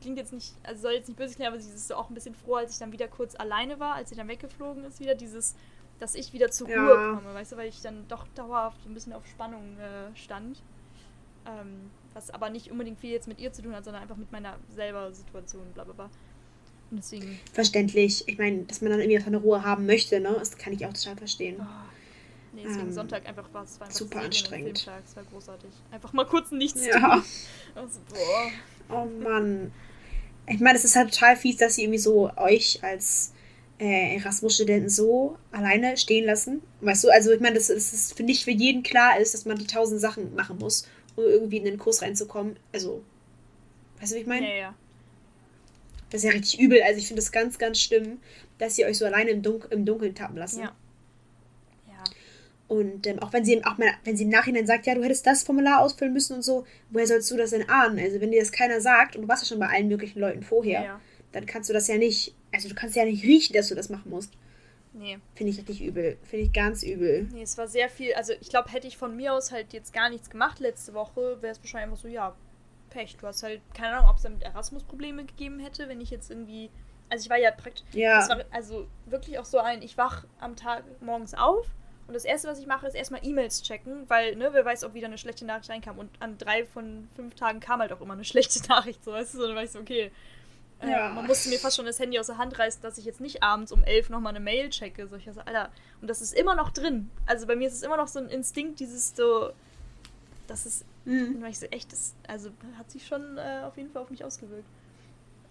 klingt 0.00 0.18
jetzt 0.18 0.32
nicht, 0.32 0.54
also 0.62 0.82
soll 0.82 0.92
jetzt 0.92 1.08
nicht 1.08 1.16
böse 1.16 1.34
klingen, 1.34 1.52
aber 1.52 1.60
sie 1.60 1.70
ist 1.70 1.88
so 1.88 1.94
auch 1.94 2.10
ein 2.10 2.14
bisschen 2.14 2.34
froh, 2.34 2.56
als 2.56 2.72
ich 2.72 2.78
dann 2.78 2.92
wieder 2.92 3.08
kurz 3.08 3.34
alleine 3.36 3.80
war, 3.80 3.94
als 3.94 4.10
sie 4.10 4.16
dann 4.16 4.28
weggeflogen 4.28 4.84
ist, 4.84 5.00
wieder 5.00 5.14
dieses, 5.14 5.54
dass 5.98 6.14
ich 6.14 6.32
wieder 6.32 6.50
zur 6.50 6.68
ja. 6.68 6.76
Ruhe 6.76 7.16
komme, 7.16 7.34
weißt 7.34 7.52
du, 7.52 7.56
weil 7.56 7.68
ich 7.68 7.80
dann 7.80 8.06
doch 8.08 8.26
dauerhaft 8.34 8.82
so 8.82 8.90
ein 8.90 8.94
bisschen 8.94 9.12
auf 9.14 9.26
Spannung 9.26 9.78
äh, 9.78 10.14
stand. 10.16 10.62
Ähm, 11.46 11.90
was 12.14 12.30
aber 12.30 12.48
nicht 12.48 12.70
unbedingt 12.70 13.00
viel 13.00 13.10
jetzt 13.10 13.28
mit 13.28 13.40
ihr 13.40 13.52
zu 13.52 13.62
tun 13.62 13.74
hat, 13.74 13.84
sondern 13.84 14.02
einfach 14.02 14.16
mit 14.16 14.30
meiner 14.30 14.56
selber 14.74 15.12
Situation, 15.12 15.62
bla 15.74 15.84
bla 15.84 15.92
bla. 15.92 16.10
Und 16.90 16.98
deswegen. 16.98 17.38
Verständlich. 17.52 18.26
Ich 18.28 18.38
meine, 18.38 18.62
dass 18.64 18.80
man 18.80 18.92
dann 18.92 19.00
irgendwie 19.00 19.22
eine 19.26 19.36
Ruhe 19.38 19.64
haben 19.64 19.84
möchte, 19.84 20.20
ne? 20.20 20.34
Das 20.38 20.56
kann 20.56 20.72
ich 20.72 20.86
auch 20.86 20.92
total 20.92 21.16
verstehen. 21.16 21.56
Oh. 21.60 21.93
Nee, 22.54 22.62
deswegen 22.64 22.88
ähm, 22.88 22.92
Sonntag 22.92 23.26
einfach 23.26 23.52
war 23.52 23.64
es 23.64 23.80
einfach 23.80 23.94
super 23.94 24.20
anstrengend. 24.20 24.78
Filmtag. 24.78 25.02
Es 25.06 25.16
war 25.16 25.24
großartig. 25.24 25.70
Einfach 25.90 26.12
mal 26.12 26.26
kurz 26.26 26.50
nichts 26.52 26.86
ja. 26.86 26.98
tun. 26.98 27.24
Also, 27.74 27.98
boah. 28.08 28.96
Oh 28.96 29.06
Mann. 29.06 29.72
Ich 30.46 30.60
meine, 30.60 30.78
es 30.78 30.84
ist 30.84 30.94
halt 30.94 31.12
total 31.12 31.36
fies, 31.36 31.56
dass 31.56 31.74
sie 31.74 31.82
irgendwie 31.82 31.98
so 31.98 32.30
euch 32.36 32.78
als 32.82 33.32
äh, 33.80 34.16
Erasmus-Studenten 34.16 34.88
so 34.88 35.36
alleine 35.50 35.96
stehen 35.96 36.24
lassen. 36.24 36.62
Weißt 36.82 37.02
du, 37.02 37.10
also 37.10 37.32
ich 37.32 37.40
meine, 37.40 37.56
dass 37.56 37.70
es 37.70 38.12
für 38.12 38.22
nicht 38.22 38.44
für 38.44 38.52
jeden 38.52 38.84
klar 38.84 39.18
ist, 39.18 39.34
dass 39.34 39.44
man 39.44 39.58
die 39.58 39.66
tausend 39.66 40.00
Sachen 40.00 40.34
machen 40.36 40.58
muss, 40.58 40.86
um 41.16 41.24
irgendwie 41.24 41.56
in 41.56 41.64
den 41.64 41.78
Kurs 41.78 42.02
reinzukommen. 42.02 42.56
Also, 42.72 43.02
weißt 44.00 44.12
du, 44.12 44.16
wie 44.16 44.20
ich 44.20 44.26
meine? 44.26 44.48
Ja, 44.48 44.54
ja. 44.54 44.74
Das 46.10 46.22
ist 46.22 46.30
ja 46.30 46.30
richtig 46.30 46.60
übel. 46.60 46.80
Also 46.82 46.98
ich 46.98 47.08
finde 47.08 47.22
es 47.22 47.32
ganz, 47.32 47.58
ganz 47.58 47.80
schlimm, 47.80 48.18
dass 48.58 48.76
sie 48.76 48.84
euch 48.84 48.98
so 48.98 49.04
alleine 49.04 49.30
im, 49.30 49.42
Dun 49.42 49.64
im 49.70 49.84
Dunkeln 49.84 50.14
tappen 50.14 50.36
lassen. 50.36 50.60
Ja. 50.60 50.72
Und 52.74 53.06
ähm, 53.06 53.20
auch 53.20 53.32
wenn 53.32 53.44
sie 53.44 53.64
auch 53.64 53.78
mal, 53.78 53.92
wenn 54.02 54.16
sie 54.16 54.24
im 54.24 54.30
Nachhinein 54.30 54.66
sagt, 54.66 54.86
ja, 54.86 54.94
du 54.94 55.04
hättest 55.04 55.26
das 55.26 55.44
Formular 55.44 55.80
ausfüllen 55.80 56.12
müssen 56.12 56.34
und 56.34 56.42
so, 56.42 56.66
woher 56.90 57.06
sollst 57.06 57.30
du 57.30 57.36
das 57.36 57.50
denn 57.50 57.68
ahnen? 57.68 58.00
Also 58.00 58.20
wenn 58.20 58.32
dir 58.32 58.40
das 58.40 58.50
keiner 58.50 58.80
sagt 58.80 59.14
und 59.14 59.22
du 59.22 59.28
warst 59.28 59.44
ja 59.44 59.48
schon 59.48 59.60
bei 59.60 59.68
allen 59.68 59.86
möglichen 59.86 60.18
Leuten 60.18 60.42
vorher, 60.42 60.82
ja, 60.82 61.00
dann 61.30 61.46
kannst 61.46 61.68
du 61.68 61.72
das 61.72 61.86
ja 61.86 61.96
nicht, 61.96 62.34
also 62.52 62.68
du 62.68 62.74
kannst 62.74 62.96
ja 62.96 63.04
nicht 63.04 63.22
riechen, 63.22 63.54
dass 63.54 63.68
du 63.68 63.76
das 63.76 63.90
machen 63.90 64.10
musst. 64.10 64.32
Nee. 64.92 65.18
Finde 65.34 65.52
ich 65.52 65.58
richtig 65.58 65.82
übel. 65.82 66.16
Finde 66.22 66.46
ich 66.46 66.52
ganz 66.52 66.82
übel. 66.82 67.28
Nee, 67.32 67.42
es 67.42 67.56
war 67.56 67.68
sehr 67.68 67.88
viel, 67.88 68.12
also 68.14 68.32
ich 68.40 68.48
glaube, 68.48 68.72
hätte 68.72 68.88
ich 68.88 68.96
von 68.96 69.14
mir 69.16 69.34
aus 69.34 69.52
halt 69.52 69.72
jetzt 69.72 69.92
gar 69.92 70.10
nichts 70.10 70.30
gemacht 70.30 70.58
letzte 70.58 70.94
Woche, 70.94 71.38
wäre 71.42 71.52
es 71.52 71.60
wahrscheinlich 71.60 71.90
einfach 71.90 72.02
so, 72.02 72.08
ja, 72.08 72.34
Pech. 72.90 73.16
Du 73.16 73.26
hast 73.26 73.42
halt, 73.42 73.60
keine 73.72 73.96
Ahnung, 73.96 74.10
ob 74.10 74.16
es 74.16 74.22
damit 74.22 74.42
Erasmus 74.42 74.82
Probleme 74.84 75.24
gegeben 75.24 75.60
hätte, 75.60 75.88
wenn 75.88 76.00
ich 76.00 76.10
jetzt 76.10 76.30
irgendwie 76.30 76.70
also 77.10 77.24
ich 77.24 77.30
war 77.30 77.36
ja 77.36 77.50
praktisch. 77.50 77.84
Ja. 77.92 78.18
Das 78.18 78.28
war 78.28 78.44
also 78.50 78.86
wirklich 79.06 79.38
auch 79.38 79.44
so 79.44 79.58
ein, 79.58 79.82
ich 79.82 79.96
wach 79.98 80.24
am 80.40 80.56
Tag 80.56 80.84
morgens 81.00 81.34
auf 81.34 81.66
und 82.06 82.14
das 82.14 82.24
erste, 82.24 82.48
was 82.48 82.58
ich 82.58 82.66
mache, 82.66 82.86
ist 82.86 82.94
erstmal 82.94 83.24
E-Mails 83.24 83.62
checken, 83.62 84.04
weil, 84.08 84.36
ne, 84.36 84.50
wer 84.52 84.64
weiß, 84.64 84.84
ob 84.84 84.94
wieder 84.94 85.06
eine 85.06 85.16
schlechte 85.16 85.46
Nachricht 85.46 85.70
reinkam. 85.70 85.98
Und 85.98 86.10
an 86.20 86.36
drei 86.36 86.66
von 86.66 87.08
fünf 87.16 87.34
Tagen 87.34 87.60
kam 87.60 87.80
halt 87.80 87.92
auch 87.92 88.00
immer 88.00 88.14
eine 88.14 88.24
schlechte 88.24 88.66
Nachricht, 88.68 89.02
so 89.02 89.12
weißt 89.12 89.34
du, 89.34 89.38
so, 89.38 89.46
dann 89.46 89.56
war 89.56 89.64
ich 89.64 89.70
so, 89.70 89.78
okay. 89.80 90.10
Äh, 90.80 90.90
ja. 90.90 91.08
man 91.10 91.26
musste 91.26 91.48
mir 91.48 91.58
fast 91.58 91.76
schon 91.76 91.86
das 91.86 91.98
Handy 91.98 92.18
aus 92.18 92.26
der 92.26 92.36
Hand 92.36 92.58
reißen, 92.58 92.82
dass 92.82 92.98
ich 92.98 93.04
jetzt 93.04 93.20
nicht 93.20 93.42
abends 93.42 93.72
um 93.72 93.82
elf 93.84 94.10
nochmal 94.10 94.34
eine 94.34 94.40
Mail 94.40 94.68
checke. 94.68 95.06
So, 95.06 95.16
ich 95.16 95.24
so, 95.24 95.40
Alter, 95.40 95.70
und 96.02 96.08
das 96.08 96.20
ist 96.20 96.34
immer 96.34 96.54
noch 96.54 96.70
drin. 96.70 97.10
Also 97.26 97.46
bei 97.46 97.56
mir 97.56 97.68
ist 97.68 97.74
es 97.74 97.82
immer 97.82 97.96
noch 97.96 98.08
so 98.08 98.18
ein 98.18 98.28
Instinkt, 98.28 98.80
dieses 98.80 99.16
so, 99.16 99.52
das 100.46 100.66
ist, 100.66 100.84
mhm. 101.06 101.42
ich 101.46 101.58
so, 101.58 101.66
echt, 101.66 101.92
das, 101.92 102.14
also 102.26 102.50
hat 102.76 102.90
sich 102.90 103.06
schon 103.06 103.38
äh, 103.38 103.62
auf 103.64 103.76
jeden 103.76 103.90
Fall 103.90 104.02
auf 104.02 104.10
mich 104.10 104.24
ausgewirkt. 104.24 104.68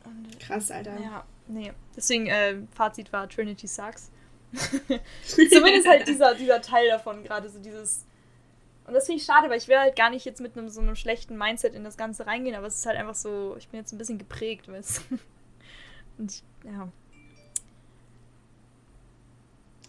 Und, 0.06 0.40
Krass, 0.40 0.70
Alter. 0.70 1.00
Ja, 1.00 1.26
nee. 1.48 1.72
Deswegen, 1.96 2.28
äh, 2.28 2.58
Fazit 2.76 3.12
war 3.14 3.28
Trinity 3.28 3.68
sucks. 3.68 4.12
Zumindest 5.26 5.88
halt 5.88 6.08
dieser, 6.08 6.36
dieser 6.36 6.62
Teil 6.62 6.88
davon, 6.88 7.24
gerade 7.24 7.50
so 7.50 7.60
dieses. 7.60 8.06
Und 8.86 8.94
das 8.94 9.06
finde 9.06 9.22
ich 9.22 9.26
schade, 9.26 9.50
weil 9.50 9.58
ich 9.58 9.68
will 9.68 9.78
halt 9.78 9.96
gar 9.96 10.10
nicht 10.10 10.26
jetzt 10.26 10.42
mit 10.42 10.58
einem 10.58 10.70
so 10.70 10.82
einem 10.82 10.96
schlechten 10.96 11.38
Mindset 11.38 11.74
in 11.74 11.84
das 11.84 11.98
Ganze 11.98 12.28
reingehen, 12.28 12.56
aber 12.56 12.68
es 12.68 12.76
ist 12.76 12.86
halt 12.86 12.98
einfach 12.98 13.16
so, 13.16 13.56
ich 13.58 13.70
bin 13.70 13.80
jetzt 13.80 13.94
ein 13.94 13.98
bisschen 13.98 14.18
geprägt, 14.18 14.68
weißt 14.68 15.04
du. 15.10 15.20
Und 16.18 16.32
ich, 16.32 16.44
ja. 16.66 16.88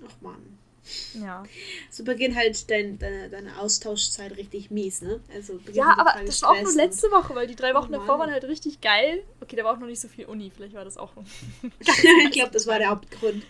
Ach 0.07 0.21
man. 0.21 0.59
Ja. 1.15 1.43
So 1.91 2.05
beginnt 2.05 2.37
halt 2.37 2.71
dein, 2.71 2.99
deine, 2.99 3.31
deine 3.31 3.59
Austauschzeit 3.59 4.37
richtig 4.37 4.71
mies, 4.71 5.01
ne? 5.01 5.21
Also 5.35 5.59
ja, 5.73 5.97
aber 5.99 6.15
das 6.25 6.43
war 6.43 6.51
auch 6.51 6.63
nur 6.63 6.75
letzte 6.75 7.11
Woche, 7.11 7.35
weil 7.35 7.47
die 7.47 7.57
drei 7.57 7.75
Wochen 7.75 7.95
oh 7.95 7.99
davor 7.99 8.19
waren 8.19 8.31
halt 8.31 8.45
richtig 8.45 8.81
geil. 8.81 9.23
Okay, 9.41 9.57
da 9.57 9.65
war 9.65 9.73
auch 9.73 9.79
noch 9.79 9.87
nicht 9.87 10.01
so 10.01 10.09
viel 10.09 10.27
Uni, 10.27 10.51
vielleicht 10.55 10.75
war 10.75 10.85
das 10.85 10.99
auch. 10.99 11.13
ich 11.81 12.31
glaube, 12.33 12.51
das 12.53 12.67
war 12.67 12.79
der 12.79 12.91
Hauptgrund. 12.91 13.43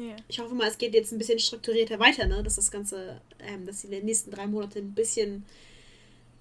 Yeah. 0.00 0.16
Ich 0.28 0.40
hoffe 0.40 0.54
mal, 0.54 0.66
es 0.66 0.78
geht 0.78 0.94
jetzt 0.94 1.12
ein 1.12 1.18
bisschen 1.18 1.38
strukturierter 1.38 1.98
weiter, 1.98 2.26
ne? 2.26 2.42
dass 2.42 2.56
das 2.56 2.70
Ganze, 2.70 3.20
ähm, 3.38 3.66
dass 3.66 3.82
die 3.82 3.88
nächsten 3.88 4.30
drei 4.30 4.46
Monate 4.46 4.78
ein 4.78 4.94
bisschen 4.94 5.44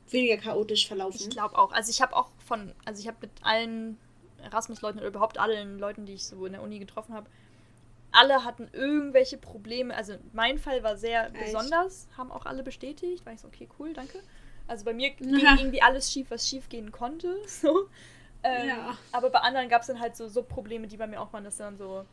weniger 0.09 0.37
chaotisch 0.37 0.87
verlaufen. 0.87 1.19
Ich 1.19 1.29
glaube 1.29 1.57
auch. 1.57 1.71
Also 1.73 1.91
ich 1.91 2.01
habe 2.01 2.15
auch 2.15 2.29
von, 2.45 2.73
also 2.85 3.01
ich 3.01 3.07
habe 3.07 3.17
mit 3.21 3.31
allen 3.41 3.97
Erasmus-Leuten 4.41 4.99
oder 4.99 5.09
überhaupt 5.09 5.37
allen 5.37 5.77
Leuten, 5.77 6.05
die 6.05 6.13
ich 6.13 6.25
so 6.25 6.45
in 6.45 6.53
der 6.53 6.61
Uni 6.61 6.79
getroffen 6.79 7.13
habe, 7.13 7.29
alle 8.11 8.45
hatten 8.45 8.69
irgendwelche 8.71 9.37
Probleme. 9.37 9.95
Also 9.95 10.15
mein 10.33 10.57
Fall 10.57 10.81
war 10.83 10.97
sehr 10.97 11.27
Echt? 11.33 11.45
besonders, 11.45 12.07
haben 12.17 12.31
auch 12.31 12.45
alle 12.45 12.63
bestätigt. 12.63 13.25
War 13.25 13.33
ich 13.33 13.41
so, 13.41 13.47
okay, 13.47 13.67
cool, 13.77 13.93
danke. 13.93 14.21
Also 14.67 14.85
bei 14.85 14.93
mir 14.93 15.09
ging 15.15 15.35
irgendwie 15.35 15.81
alles 15.81 16.11
schief, 16.11 16.31
was 16.31 16.47
schief 16.47 16.69
gehen 16.69 16.91
konnte. 16.91 17.35
So. 17.47 17.89
Ähm, 18.41 18.69
ja. 18.69 18.97
Aber 19.11 19.29
bei 19.31 19.39
anderen 19.39 19.67
gab 19.67 19.81
es 19.81 19.87
dann 19.87 19.99
halt 19.99 20.15
so, 20.15 20.29
so 20.29 20.43
Probleme, 20.43 20.87
die 20.87 20.95
bei 20.95 21.07
mir 21.07 21.19
auch 21.19 21.33
waren, 21.33 21.43
dass 21.43 21.57
dann 21.57 21.77
so, 21.77 22.05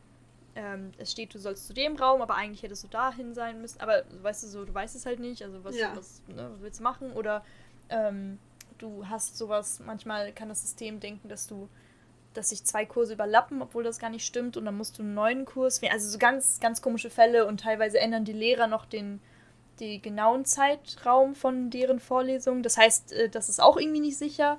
ähm, 0.57 0.91
es 0.97 1.11
steht, 1.11 1.35
du 1.35 1.39
sollst 1.39 1.67
zu 1.67 1.73
dem 1.73 1.95
Raum, 1.95 2.21
aber 2.21 2.35
eigentlich 2.35 2.63
hättest 2.63 2.83
du 2.83 2.87
dahin 2.87 3.35
sein 3.35 3.61
müssen. 3.61 3.79
Aber 3.79 4.03
weißt 4.23 4.43
du 4.43 4.47
so, 4.47 4.65
du 4.65 4.73
weißt 4.73 4.95
es 4.95 5.05
halt 5.05 5.19
nicht, 5.19 5.43
also 5.43 5.63
was, 5.63 5.77
ja. 5.77 5.95
was, 5.95 6.23
ne, 6.27 6.49
was 6.51 6.61
willst 6.61 6.79
du 6.79 6.83
machen? 6.83 7.13
Oder 7.13 7.45
ähm, 7.89 8.39
du 8.79 9.07
hast 9.07 9.37
sowas, 9.37 9.79
manchmal 9.85 10.33
kann 10.33 10.49
das 10.49 10.61
System 10.61 10.99
denken, 10.99 11.29
dass 11.29 11.45
du, 11.45 11.69
dass 12.33 12.49
sich 12.49 12.63
zwei 12.63 12.87
Kurse 12.87 13.13
überlappen, 13.13 13.61
obwohl 13.61 13.83
das 13.83 13.99
gar 13.99 14.09
nicht 14.09 14.25
stimmt, 14.25 14.57
und 14.57 14.65
dann 14.65 14.75
musst 14.75 14.97
du 14.97 15.03
einen 15.03 15.13
neuen 15.13 15.45
Kurs 15.45 15.83
wählen. 15.83 15.93
Also 15.93 16.09
so 16.09 16.17
ganz, 16.17 16.59
ganz 16.59 16.81
komische 16.81 17.11
Fälle 17.11 17.45
und 17.45 17.59
teilweise 17.59 17.99
ändern 17.99 18.25
die 18.25 18.33
Lehrer 18.33 18.65
noch 18.65 18.85
den, 18.85 19.21
den 19.79 20.01
genauen 20.01 20.43
Zeitraum 20.43 21.35
von 21.35 21.69
deren 21.69 21.99
Vorlesungen. 21.99 22.63
Das 22.63 22.77
heißt, 22.77 23.11
äh, 23.11 23.29
das 23.29 23.47
ist 23.47 23.61
auch 23.61 23.77
irgendwie 23.77 24.01
nicht 24.01 24.17
sicher. 24.17 24.57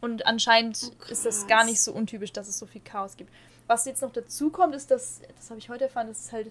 Und 0.00 0.26
anscheinend 0.26 0.90
oh, 0.90 1.10
ist 1.10 1.24
das 1.24 1.46
gar 1.46 1.64
nicht 1.64 1.80
so 1.80 1.92
untypisch, 1.92 2.32
dass 2.32 2.48
es 2.48 2.58
so 2.58 2.66
viel 2.66 2.82
Chaos 2.82 3.16
gibt. 3.16 3.32
Was 3.66 3.84
jetzt 3.84 4.02
noch 4.02 4.12
dazu 4.12 4.50
kommt, 4.50 4.74
ist, 4.74 4.90
dass, 4.90 5.20
das 5.36 5.50
habe 5.50 5.58
ich 5.58 5.68
heute 5.68 5.84
erfahren, 5.84 6.06
das 6.06 6.20
ist 6.20 6.32
halt, 6.32 6.50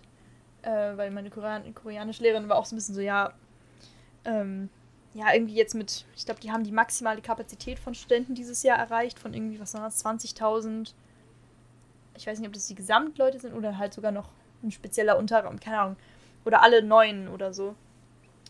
äh, 0.63 0.97
weil 0.97 1.11
meine 1.11 1.29
Korean 1.29 1.73
koreanische 1.73 2.23
Lehrerin 2.23 2.49
war 2.49 2.57
auch 2.57 2.65
so 2.65 2.75
ein 2.75 2.77
bisschen 2.77 2.95
so, 2.95 3.01
ja, 3.01 3.33
ähm, 4.25 4.69
ja, 5.13 5.33
irgendwie 5.33 5.55
jetzt 5.55 5.75
mit, 5.75 6.05
ich 6.15 6.25
glaube, 6.25 6.41
die 6.41 6.51
haben 6.51 6.65
die 6.65 6.73
maximale 6.73 7.21
Kapazität 7.21 7.79
von 7.79 7.95
Studenten 7.95 8.35
dieses 8.35 8.63
Jahr 8.63 8.77
erreicht, 8.77 9.17
von 9.17 9.33
irgendwie, 9.33 9.61
was 9.61 9.73
war 9.73 9.81
das, 9.81 10.03
20.000. 10.03 10.91
Ich 12.17 12.27
weiß 12.27 12.39
nicht, 12.39 12.47
ob 12.47 12.53
das 12.53 12.67
die 12.67 12.75
Gesamtleute 12.75 13.39
sind 13.39 13.53
oder 13.53 13.77
halt 13.77 13.93
sogar 13.93 14.11
noch 14.11 14.27
ein 14.61 14.71
spezieller 14.71 15.17
Unterraum, 15.17 15.59
keine 15.59 15.79
Ahnung. 15.79 15.95
Oder 16.43 16.61
alle 16.61 16.83
neuen 16.83 17.29
oder 17.29 17.53
so. 17.53 17.75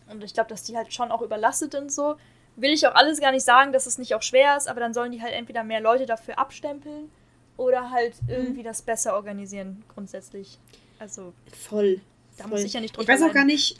Und 0.09 0.23
ich 0.23 0.33
glaube, 0.33 0.49
dass 0.49 0.63
die 0.63 0.75
halt 0.75 0.91
schon 0.91 1.11
auch 1.11 1.21
überlastet 1.21 1.71
sind 1.71 1.91
so. 1.91 2.15
Will 2.55 2.71
ich 2.71 2.87
auch 2.87 2.95
alles 2.95 3.19
gar 3.19 3.31
nicht 3.31 3.45
sagen, 3.45 3.71
dass 3.71 3.85
es 3.85 3.99
nicht 3.99 4.15
auch 4.15 4.21
schwer 4.23 4.57
ist, 4.57 4.67
aber 4.67 4.79
dann 4.79 4.93
sollen 4.93 5.11
die 5.11 5.21
halt 5.21 5.33
entweder 5.33 5.63
mehr 5.63 5.81
Leute 5.81 6.05
dafür 6.07 6.39
abstempeln 6.39 7.11
oder 7.57 7.91
halt 7.91 8.21
mhm. 8.23 8.29
irgendwie 8.29 8.63
das 8.63 8.81
besser 8.81 9.15
organisieren, 9.15 9.83
grundsätzlich. 9.93 10.59
Also. 10.99 11.33
Voll. 11.51 12.01
Da 12.37 12.43
voll. 12.43 12.51
muss 12.51 12.63
ich 12.63 12.73
ja 12.73 12.81
nicht 12.81 12.95
drüber 12.95 13.03
Ich 13.03 13.09
weiß 13.09 13.29
auch 13.29 13.33
gar 13.33 13.45
nicht. 13.45 13.79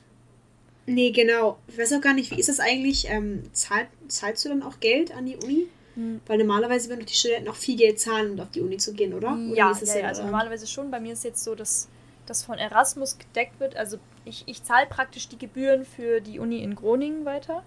Nee, 0.88 1.11
genau. 1.11 1.57
Ich 1.67 1.78
weiß 1.78 1.93
auch 1.93 2.01
gar 2.01 2.13
nicht, 2.13 2.32
wie 2.32 2.39
ist 2.39 2.49
das 2.49 2.59
eigentlich? 2.59 3.09
Ähm, 3.09 3.43
zahlt, 3.53 3.88
zahlst 4.07 4.45
du 4.45 4.49
dann 4.49 4.61
auch 4.61 4.80
Geld 4.80 5.15
an 5.15 5.26
die 5.26 5.36
Uni? 5.36 5.67
Mhm. 5.95 6.21
Weil 6.28 6.38
normalerweise 6.38 6.89
würden 6.89 6.99
doch 6.99 7.07
die 7.07 7.15
Studenten 7.15 7.49
auch 7.49 7.55
viel 7.55 7.78
Geld 7.78 7.99
zahlen, 7.99 8.32
um 8.32 8.39
auf 8.39 8.51
die 8.51 8.61
Uni 8.61 8.78
zu 8.78 8.93
gehen, 8.93 9.13
oder? 9.13 9.34
Oder 9.34 9.55
ja, 9.55 9.71
ja, 9.71 9.97
ja 9.97 10.07
also 10.07 10.23
normalerweise 10.23 10.67
schon. 10.67 10.91
Bei 10.91 10.99
mir 10.99 11.13
ist 11.13 11.23
jetzt 11.23 11.43
so, 11.43 11.55
dass 11.55 11.88
das 12.28 12.43
von 12.43 12.57
Erasmus 12.57 13.17
gedeckt 13.17 13.59
wird. 13.59 13.76
Also 13.76 13.97
ich, 14.26 14.43
ich 14.47 14.63
zahle 14.63 14.86
praktisch 14.88 15.28
die 15.28 15.38
Gebühren 15.38 15.86
für 15.86 16.21
die 16.21 16.39
Uni 16.39 16.59
in 16.61 16.76
Groningen 16.76 17.26
weiter. 17.26 17.63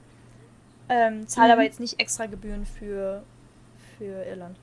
Ähm, 0.89 1.27
zahle 1.27 1.49
mhm. 1.49 1.53
aber 1.53 1.63
jetzt 1.63 1.81
nicht 1.81 2.01
extra 2.01 2.27
Gebühren 2.27 2.67
für, 2.67 3.23
für 3.99 4.25
Irland. 4.25 4.57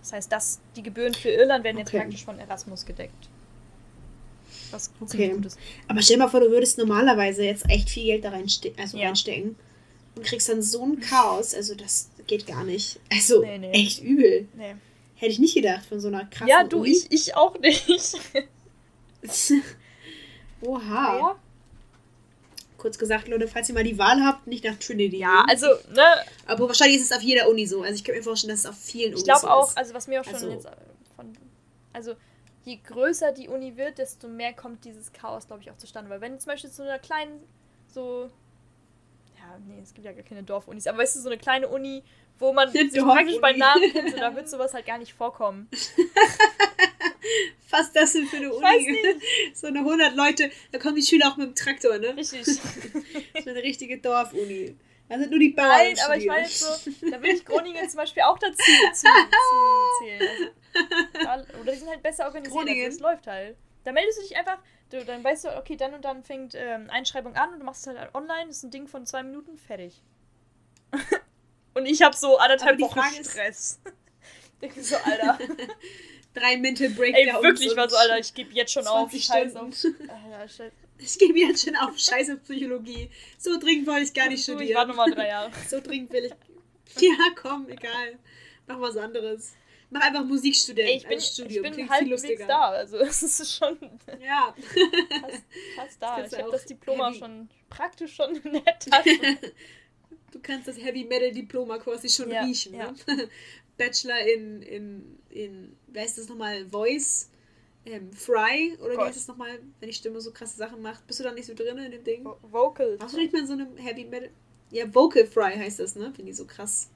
Das 0.00 0.12
heißt, 0.12 0.32
dass 0.32 0.60
die 0.76 0.82
Gebühren 0.82 1.14
für 1.14 1.30
Irland 1.30 1.64
werden 1.64 1.76
okay. 1.76 1.96
jetzt 1.96 2.02
praktisch 2.02 2.24
von 2.24 2.38
Erasmus 2.38 2.86
gedeckt. 2.86 3.28
Was 4.70 4.90
okay. 5.00 5.30
gut 5.30 5.46
ist. 5.46 5.58
Aber 5.88 6.00
stell 6.00 6.16
dir 6.16 6.24
mal 6.24 6.28
vor, 6.28 6.40
du 6.40 6.50
würdest 6.50 6.78
normalerweise 6.78 7.44
jetzt 7.44 7.68
echt 7.68 7.90
viel 7.90 8.04
Geld 8.04 8.24
da 8.24 8.30
reinste 8.30 8.72
also 8.78 8.96
ja. 8.96 9.08
reinstecken 9.08 9.56
und 10.14 10.24
kriegst 10.24 10.48
dann 10.48 10.62
so 10.62 10.84
ein 10.84 11.00
Chaos. 11.00 11.54
Also 11.54 11.74
das 11.74 12.10
geht 12.26 12.46
gar 12.46 12.64
nicht. 12.64 13.00
Also 13.12 13.42
nee, 13.42 13.58
nee. 13.58 13.70
echt 13.72 14.02
übel. 14.02 14.48
Nee. 14.54 14.76
Hätte 15.16 15.32
ich 15.32 15.38
nicht 15.38 15.54
gedacht 15.54 15.84
von 15.84 16.00
so 16.00 16.08
einer 16.08 16.24
krassen 16.24 16.48
Ja, 16.48 16.64
du, 16.64 16.84
ich, 16.84 17.10
ich 17.10 17.36
auch 17.36 17.58
nicht. 17.58 18.18
Oha. 20.62 21.18
Ja. 21.18 21.38
Kurz 22.80 22.98
gesagt, 22.98 23.28
Leute, 23.28 23.46
falls 23.46 23.68
ihr 23.68 23.74
mal 23.74 23.84
die 23.84 23.98
Wahl 23.98 24.24
habt, 24.24 24.46
nicht 24.46 24.64
nach 24.64 24.74
Trinity. 24.76 25.18
Ja, 25.18 25.44
also, 25.46 25.66
ne? 25.94 26.02
Aber 26.46 26.66
wahrscheinlich 26.66 26.96
ist 26.96 27.10
es 27.10 27.12
auf 27.16 27.22
jeder 27.22 27.46
Uni 27.46 27.66
so. 27.66 27.82
Also 27.82 27.94
ich 27.94 28.02
kann 28.02 28.14
mir 28.14 28.22
vorstellen, 28.22 28.52
dass 28.52 28.60
es 28.60 28.66
auf 28.66 28.78
vielen 28.78 29.12
Unis 29.12 29.20
so 29.20 29.30
ist. 29.30 29.36
Ich 29.36 29.42
glaube 29.42 29.54
auch, 29.54 29.76
also 29.76 29.92
was 29.92 30.08
mir 30.08 30.18
auch 30.22 30.24
schon 30.24 30.34
also, 30.34 30.48
jetzt 30.48 30.64
äh, 30.64 30.70
von. 31.14 31.36
Also, 31.92 32.14
je 32.64 32.76
größer 32.76 33.32
die 33.32 33.48
Uni 33.48 33.76
wird, 33.76 33.98
desto 33.98 34.28
mehr 34.28 34.54
kommt 34.54 34.86
dieses 34.86 35.12
Chaos, 35.12 35.46
glaube 35.46 35.60
ich, 35.60 35.70
auch 35.70 35.76
zustande. 35.76 36.08
Weil 36.08 36.22
wenn 36.22 36.40
zum 36.40 36.52
Beispiel 36.52 36.70
so 36.70 36.82
einer 36.82 36.98
kleinen, 36.98 37.38
so. 37.92 38.30
Ja, 39.36 39.58
nee, 39.68 39.80
es 39.82 39.92
gibt 39.92 40.06
ja 40.06 40.12
gar 40.12 40.22
keine 40.22 40.42
Dorfunis, 40.42 40.86
aber 40.86 40.98
weißt 40.98 41.16
du, 41.16 41.20
so 41.20 41.28
eine 41.28 41.36
kleine 41.36 41.68
Uni, 41.68 42.02
wo 42.38 42.54
man 42.54 42.72
praktisch 42.72 43.40
bei 43.42 43.52
Namen 43.52 43.92
kennt, 43.92 44.12
so, 44.12 44.16
da 44.16 44.34
wird 44.34 44.48
sowas 44.48 44.72
halt 44.72 44.86
gar 44.86 44.96
nicht 44.96 45.12
vorkommen. 45.12 45.68
Was 47.70 47.92
das 47.92 48.12
denn 48.12 48.26
für 48.26 48.36
eine 48.36 48.52
Uni? 48.52 48.98
So 49.54 49.68
eine 49.68 49.80
100 49.80 50.14
Leute, 50.16 50.50
da 50.72 50.78
kommen 50.78 50.96
die 50.96 51.02
Schüler 51.02 51.28
auch 51.28 51.36
mit 51.36 51.48
dem 51.48 51.54
Traktor, 51.54 51.98
ne? 51.98 52.16
Richtig. 52.16 52.44
so 53.44 53.50
eine 53.50 53.62
richtige 53.62 53.98
Dorfuni. 53.98 54.76
Da 55.08 55.18
sind 55.18 55.30
nur 55.30 55.40
die 55.40 55.48
Bauern. 55.50 55.68
Nein, 55.68 55.96
aber 56.04 56.16
ich 56.16 56.26
meine 56.26 56.48
so, 56.48 56.66
da 57.10 57.20
will 57.20 57.34
ich 57.34 57.44
Groningen 57.44 57.88
zum 57.88 57.96
Beispiel 57.96 58.22
auch 58.22 58.38
dazu 58.38 58.56
zu, 58.56 58.62
zu 58.94 59.06
zählen. 60.00 60.50
Also, 61.26 61.46
da, 61.52 61.60
oder 61.60 61.72
die 61.72 61.78
sind 61.78 61.88
halt 61.88 62.02
besser 62.02 62.26
organisiert, 62.26 62.56
Groningen. 62.56 62.84
also 62.84 62.96
es 62.96 63.02
läuft 63.02 63.26
halt. 63.26 63.56
Da 63.82 63.92
meldest 63.92 64.18
du 64.18 64.22
dich 64.22 64.36
einfach, 64.36 64.58
du, 64.90 65.04
dann 65.04 65.24
weißt 65.24 65.44
du, 65.44 65.56
okay, 65.56 65.76
dann 65.76 65.94
und 65.94 66.04
dann 66.04 66.22
fängt 66.22 66.54
ähm, 66.54 66.88
Einschreibung 66.90 67.34
an 67.34 67.52
und 67.52 67.58
du 67.58 67.64
machst 67.64 67.86
es 67.86 67.96
halt 67.96 68.14
online, 68.14 68.46
das 68.46 68.58
ist 68.58 68.62
ein 68.64 68.70
Ding 68.70 68.86
von 68.86 69.04
zwei 69.04 69.24
Minuten, 69.24 69.58
fertig. 69.58 70.00
und 71.74 71.86
ich 71.86 72.02
habe 72.02 72.16
so 72.16 72.38
anderthalb 72.38 72.80
Wochen 72.80 73.00
Stress. 73.24 73.80
Denke 74.62 74.82
so, 74.82 74.96
Alter. 74.96 75.38
Drei 76.34 76.56
Mental 76.56 76.88
Breakdowns. 76.90 77.36
Ey, 77.36 77.42
wirklich 77.42 77.76
was, 77.76 77.92
Alter, 77.92 78.18
ich 78.18 78.34
gebe 78.34 78.50
jetzt 78.54 78.72
schon 78.72 78.86
auf. 78.86 79.10
Scheiß 79.12 79.56
auf. 79.56 79.64
Alter, 79.64 80.48
Scheiß. 80.48 80.72
Ich 80.98 81.18
gebe 81.18 81.38
jetzt 81.38 81.64
schon 81.64 81.76
auf 81.76 81.98
Scheiße 81.98 82.36
Psychologie. 82.38 83.10
So 83.38 83.58
dringend 83.58 83.86
wollte 83.86 84.04
ich 84.04 84.14
gar 84.14 84.28
nicht 84.28 84.42
studieren. 84.42 84.68
Ich 84.68 84.74
war 84.74 84.86
nochmal 84.86 85.10
drei 85.10 85.28
Jahre. 85.28 85.50
so 85.68 85.80
dringend 85.80 86.12
will 86.12 86.26
ich. 86.26 87.02
Ja, 87.02 87.16
komm, 87.40 87.68
egal. 87.68 88.18
Mach 88.66 88.80
was 88.80 88.96
anderes. 88.96 89.54
Mach 89.90 90.02
einfach 90.02 90.24
Musikstudent 90.24 90.88
Ey, 90.88 90.96
ich 90.98 91.02
bin, 91.02 91.14
als 91.14 91.32
Studium. 91.32 91.64
Ich 91.64 91.72
bin 91.72 91.90
halbwegs 91.90 92.46
da, 92.46 92.70
also 92.70 92.96
es 92.98 93.22
ist 93.22 93.56
schon 93.56 93.76
ja. 94.22 94.54
fast, 95.20 95.42
fast 95.74 96.02
da. 96.02 96.24
Ich 96.24 96.38
habe 96.38 96.50
das 96.52 96.64
Diploma 96.66 97.08
heavy. 97.08 97.18
schon 97.18 97.48
praktisch 97.68 98.14
schon 98.14 98.36
in 98.36 98.52
der 98.52 98.78
Tasche. 98.78 99.10
du 100.30 100.38
kannst 100.40 100.68
das 100.68 100.78
Heavy 100.78 101.04
Metal 101.04 101.32
Diploma 101.32 101.78
quasi 101.78 102.08
schon 102.08 102.30
ja, 102.30 102.42
riechen. 102.42 102.74
Ja. 102.74 102.92
Ne? 103.06 103.28
Bachelor 103.80 104.20
in, 104.34 104.62
in, 104.62 105.18
in, 105.30 105.76
wer 105.86 106.04
ist 106.04 106.18
das 106.18 106.28
nochmal, 106.28 106.66
Voice, 106.66 107.30
ähm, 107.86 108.12
Fry, 108.12 108.76
oder 108.78 108.92
wie 108.92 108.98
heißt 108.98 109.16
das 109.16 109.26
nochmal, 109.26 109.58
wenn 109.80 109.88
die 109.88 109.94
Stimme 109.94 110.20
so 110.20 110.32
krasse 110.32 110.58
Sachen 110.58 110.82
macht, 110.82 111.06
bist 111.06 111.18
du 111.18 111.24
da 111.24 111.32
nicht 111.32 111.46
so 111.46 111.54
drin 111.54 111.78
in 111.78 111.90
dem 111.90 112.04
Ding? 112.04 112.28
Vocal. 112.42 112.98
Hast 113.00 113.14
du 113.14 113.18
nicht 113.18 113.32
mal 113.32 113.46
so 113.46 113.54
einem 113.54 113.74
Heavy 113.78 114.04
Metal, 114.04 114.28
ja, 114.70 114.94
Vocal 114.94 115.26
Fry 115.26 115.56
heißt 115.56 115.80
das, 115.80 115.96
ne, 115.96 116.12
finde 116.14 116.30
ich 116.30 116.36
so 116.36 116.46
krass. 116.46 116.90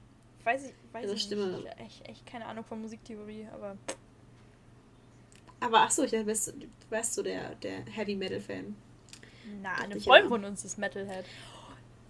Weiß 0.44 0.66
ich, 0.66 0.74
weiß 0.92 1.10
ich 1.10 1.22
Stimme. 1.22 1.46
nicht, 1.46 1.66
echt, 1.78 2.06
echt 2.06 2.26
keine 2.26 2.44
Ahnung 2.44 2.64
von 2.64 2.82
Musiktheorie, 2.82 3.48
aber... 3.50 3.78
Aber 5.60 5.80
achso, 5.80 6.02
ich 6.02 6.10
dachte, 6.10 6.24
du 6.24 6.28
wärst, 6.28 6.48
du 6.48 6.66
wärst 6.90 7.14
so 7.14 7.22
der, 7.22 7.54
der 7.54 7.86
Heavy 7.86 8.14
Metal 8.14 8.40
Fan. 8.40 8.76
Na, 9.62 9.72
eine 9.76 9.98
Freundin 9.98 10.28
von 10.28 10.44
uns 10.44 10.66
ist 10.66 10.76
Metalhead. 10.76 11.24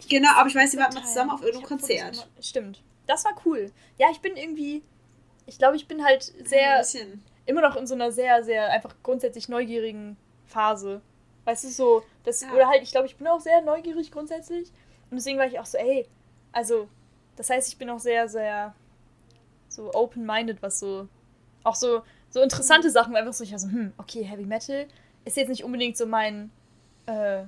genau, 0.09 0.31
aber 0.35 0.49
ich 0.49 0.55
weiß, 0.57 0.73
sie 0.73 0.79
waren 0.79 0.93
mal 0.93 1.05
zusammen 1.05 1.31
auf 1.31 1.43
irgendeinem 1.43 1.69
Konzert. 1.69 2.29
Stimmt 2.41 2.83
das 3.07 3.25
war 3.25 3.33
cool. 3.45 3.71
Ja, 3.99 4.09
ich 4.11 4.21
bin 4.21 4.37
irgendwie, 4.37 4.83
ich 5.47 5.59
glaube, 5.59 5.77
ich 5.77 5.87
bin 5.87 6.05
halt 6.05 6.23
sehr, 6.23 6.85
immer 7.47 7.61
noch 7.61 7.77
in 7.77 7.87
so 7.87 7.95
einer 7.95 8.13
sehr, 8.13 8.43
sehr 8.43 8.71
einfach 8.71 8.95
grundsätzlich 9.03 9.49
neugierigen 9.49 10.17
Phase. 10.47 11.01
Weißt 11.45 11.65
du, 11.65 11.69
so, 11.69 12.03
das, 12.25 12.41
ja. 12.43 12.53
oder 12.53 12.69
halt, 12.69 12.83
ich 12.83 12.91
glaube, 12.91 13.07
ich 13.07 13.17
bin 13.17 13.27
auch 13.27 13.41
sehr 13.41 13.61
neugierig 13.61 14.11
grundsätzlich. 14.11 14.71
Und 15.11 15.17
deswegen 15.17 15.39
war 15.39 15.47
ich 15.47 15.59
auch 15.59 15.67
so, 15.67 15.77
ey, 15.77 16.07
also, 16.53 16.89
das 17.37 17.51
heißt, 17.51 17.69
ich 17.69 17.77
bin 17.77 17.91
auch 17.91 17.99
sehr, 17.99 18.29
sehr 18.29 18.75
so 19.69 19.93
open-minded, 19.93 20.63
was 20.63 20.79
so, 20.79 21.09
auch 21.65 21.75
so, 21.75 22.03
so 22.31 22.41
interessante 22.41 22.89
mhm. 22.89 22.93
Sachen, 22.93 23.17
einfach 23.17 23.33
so, 23.33 23.45
ich 23.45 23.53
war 23.53 23.59
so, 23.59 23.69
hm, 23.69 23.93
okay, 23.99 24.25
Heavy 24.25 24.47
Metal 24.47 24.87
ist 25.25 25.37
jetzt 25.37 25.49
nicht 25.49 25.65
unbedingt 25.65 25.97
so 25.97 26.07
mein, 26.07 26.51
äh, 27.07 27.45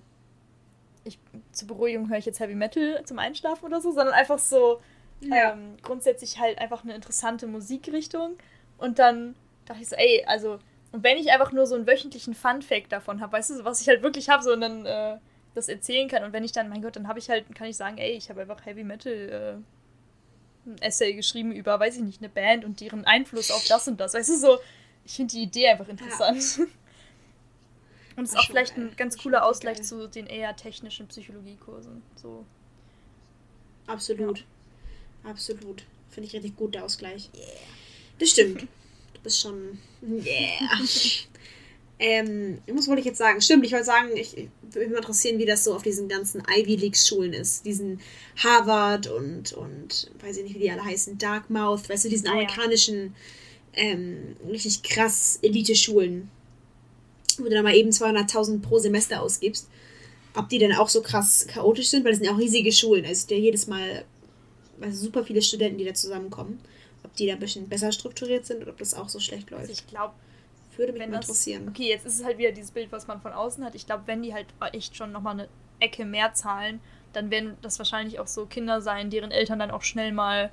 ich, 1.05 1.19
zur 1.53 1.69
Beruhigung 1.69 2.09
höre 2.09 2.19
ich 2.19 2.27
jetzt 2.27 2.41
Heavy 2.41 2.55
Metal 2.55 3.03
zum 3.05 3.19
Einschlafen 3.19 3.65
oder 3.65 3.81
so, 3.81 3.93
sondern 3.93 4.15
einfach 4.15 4.39
so, 4.39 4.81
ja. 5.21 5.53
Ähm, 5.53 5.77
grundsätzlich 5.83 6.39
halt 6.39 6.59
einfach 6.59 6.85
eine 6.85 6.95
interessante 6.95 7.47
Musikrichtung. 7.47 8.37
Und 8.79 8.99
dann 8.99 9.35
dachte 9.65 9.83
ich 9.83 9.89
so, 9.89 9.97
ey, 9.97 10.25
also, 10.27 10.59
und 10.93 11.03
wenn 11.03 11.17
ich 11.17 11.31
einfach 11.31 11.53
nur 11.53 11.67
so 11.67 11.75
einen 11.75 11.87
wöchentlichen 11.87 12.35
Fun-Fact 12.35 12.93
davon 12.93 13.21
habe, 13.21 13.33
weißt 13.33 13.51
du, 13.51 13.65
was 13.65 13.81
ich 13.81 13.89
halt 13.89 14.03
wirklich 14.03 14.29
habe, 14.29 14.43
so 14.43 14.53
und 14.53 14.61
dann 14.61 14.87
äh, 14.87 15.19
das 15.55 15.69
erzählen 15.69 16.09
kann. 16.09 16.25
Und 16.25 16.33
wenn 16.33 16.45
ich 16.45 16.53
dann, 16.53 16.69
mein 16.69 16.83
Gott, 16.83 16.97
dann 16.97 17.09
habe 17.09 17.19
ich 17.19 17.29
halt, 17.31 17.53
kann 17.55 17.69
ich 17.69 17.77
sagen, 17.77 17.99
ey, 17.99 18.13
ich 18.13 18.29
habe 18.29 18.43
einfach 18.43 18.65
Heavy 18.65 18.85
Metal 18.85 19.13
äh, 19.13 20.69
ein 20.69 20.83
Essay 20.83 21.15
geschrieben 21.15 21.53
über, 21.53 21.79
weiß 21.79 21.97
ich 21.97 22.03
nicht, 22.03 22.21
eine 22.21 22.29
Band 22.29 22.65
und 22.65 22.81
deren 22.81 23.05
Einfluss 23.05 23.51
auf 23.51 23.65
das 23.69 23.89
und 23.89 24.01
das. 24.01 24.15
Weißt 24.15 24.31
du, 24.31 24.37
so, 24.37 24.59
ich 25.05 25.15
finde 25.15 25.33
die 25.33 25.43
Idee 25.43 25.69
einfach 25.69 25.89
interessant. 25.89 26.59
Ja. 26.59 26.65
Und 28.17 28.25
es 28.25 28.31
ist 28.31 28.39
auch 28.39 28.47
vielleicht 28.47 28.79
ein 28.79 28.97
ganz 28.97 29.19
cooler 29.19 29.45
Ausgleich 29.45 29.77
geil. 29.77 29.85
zu 29.85 30.09
den 30.09 30.27
eher 30.27 30.57
technischen 30.57 31.07
Psychologiekursen. 31.07 32.03
So. 32.15 32.47
Absolut. 33.87 34.39
Ja. 34.39 34.45
Absolut. 35.29 35.85
Finde 36.11 36.29
ich 36.29 36.35
richtig 36.35 36.57
gut, 36.57 36.75
der 36.75 36.85
Ausgleich. 36.85 37.31
Yeah. 37.35 37.47
Das 38.19 38.31
stimmt. 38.31 38.67
Du 39.15 39.23
bist 39.23 39.41
schon. 39.41 39.79
Yeah. 40.03 40.79
Ähm, 41.99 42.59
was 42.67 42.89
wollte 42.89 43.01
ich 43.01 43.07
jetzt 43.07 43.17
sagen? 43.19 43.41
Stimmt, 43.41 43.65
ich 43.65 43.73
wollte 43.73 43.87
sagen, 43.87 44.11
ich, 44.15 44.37
ich 44.37 44.49
würde 44.71 44.89
mich 44.89 44.99
interessieren, 44.99 45.39
wie 45.39 45.47
das 45.47 45.65
so 45.65 45.75
auf 45.75 45.83
diesen 45.83 46.09
ganzen 46.09 46.43
Ivy 46.47 46.77
League 46.77 46.97
Schulen 46.97 47.33
ist. 47.33 47.65
Diesen 47.65 48.01
Harvard 48.37 49.07
und, 49.07 49.55
und 49.55 50.11
weiß 50.21 50.37
ich 50.37 50.45
nicht, 50.45 50.57
wie 50.57 50.59
die 50.59 50.71
alle 50.71 50.85
heißen, 50.85 51.17
Dartmouth, 51.17 51.89
weißt 51.89 52.05
du, 52.05 52.09
diesen 52.11 52.27
Ah, 52.29 52.33
ja. 52.33 52.41
amerikanischen, 52.41 53.15
ähm, 53.73 54.37
richtig 54.47 54.83
krass 54.83 55.39
Elite-Schulen, 55.41 56.31
wo 57.39 57.45
du 57.45 57.51
dann 57.51 57.65
mal 57.65 57.75
eben 57.75 57.89
200.000 57.91 58.61
pro 58.61 58.79
Semester 58.79 59.23
ausgibst. 59.23 59.67
Ob 60.35 60.51
die 60.51 60.59
dann 60.59 60.73
auch 60.73 60.91
so 60.91 61.01
krass 61.01 61.47
chaotisch 61.49 61.89
sind, 61.89 62.05
weil 62.05 62.13
das 62.13 62.19
sind 62.19 62.27
ja 62.27 62.35
auch 62.35 62.39
riesige 62.39 62.73
Schulen. 62.73 63.07
Also 63.07 63.27
der 63.29 63.39
jedes 63.39 63.69
Mal 63.69 64.05
also 64.81 65.05
super 65.05 65.25
viele 65.25 65.43
Studenten, 65.43 65.79
die 65.79 65.85
da 65.85 65.95
zusammenkommen. 65.95 66.61
Ob 67.05 67.15
die 67.15 67.27
da 67.27 67.35
ein 67.35 67.39
bisschen 67.39 67.69
besser 67.69 67.93
strukturiert 67.93 68.47
sind 68.47 68.63
oder 68.63 68.73
ob 68.73 68.79
das 68.79 68.95
auch 68.95 69.09
so 69.09 69.21
schlecht 69.21 69.51
läuft. 69.51 69.63
Also 69.63 69.73
ich 69.73 69.87
glaube, 69.87 70.15
Würde 70.77 70.93
mich 70.93 71.03
das. 71.03 71.15
interessieren. 71.15 71.69
Okay, 71.69 71.89
jetzt 71.89 72.07
ist 72.07 72.19
es 72.19 72.25
halt 72.25 72.39
wieder 72.39 72.53
dieses 72.53 72.73
Bild, 72.73 72.91
was 72.91 73.07
man 73.07 73.21
von 73.21 73.33
außen 73.33 73.65
hat. 73.65 73.75
Ich 73.75 73.87
glaube, 73.87 74.05
wenn 74.07 74.23
die 74.23 74.35
halt 74.35 74.47
echt 74.73 74.97
schon 74.97 75.13
nochmal 75.13 75.35
eine 75.35 75.49
Ecke 75.79 76.05
mehr 76.05 76.35
zahlen, 76.35 76.81
dann 77.13 77.31
werden 77.31 77.57
das 77.63 77.79
wahrscheinlich 77.79 78.19
auch 78.19 78.27
so 78.27 78.47
Kinder 78.47 78.81
sein, 78.81 79.11
deren 79.11 79.31
Eltern 79.31 79.59
dann 79.59 79.71
auch 79.71 79.83
schnell 79.83 80.13
mal 80.13 80.51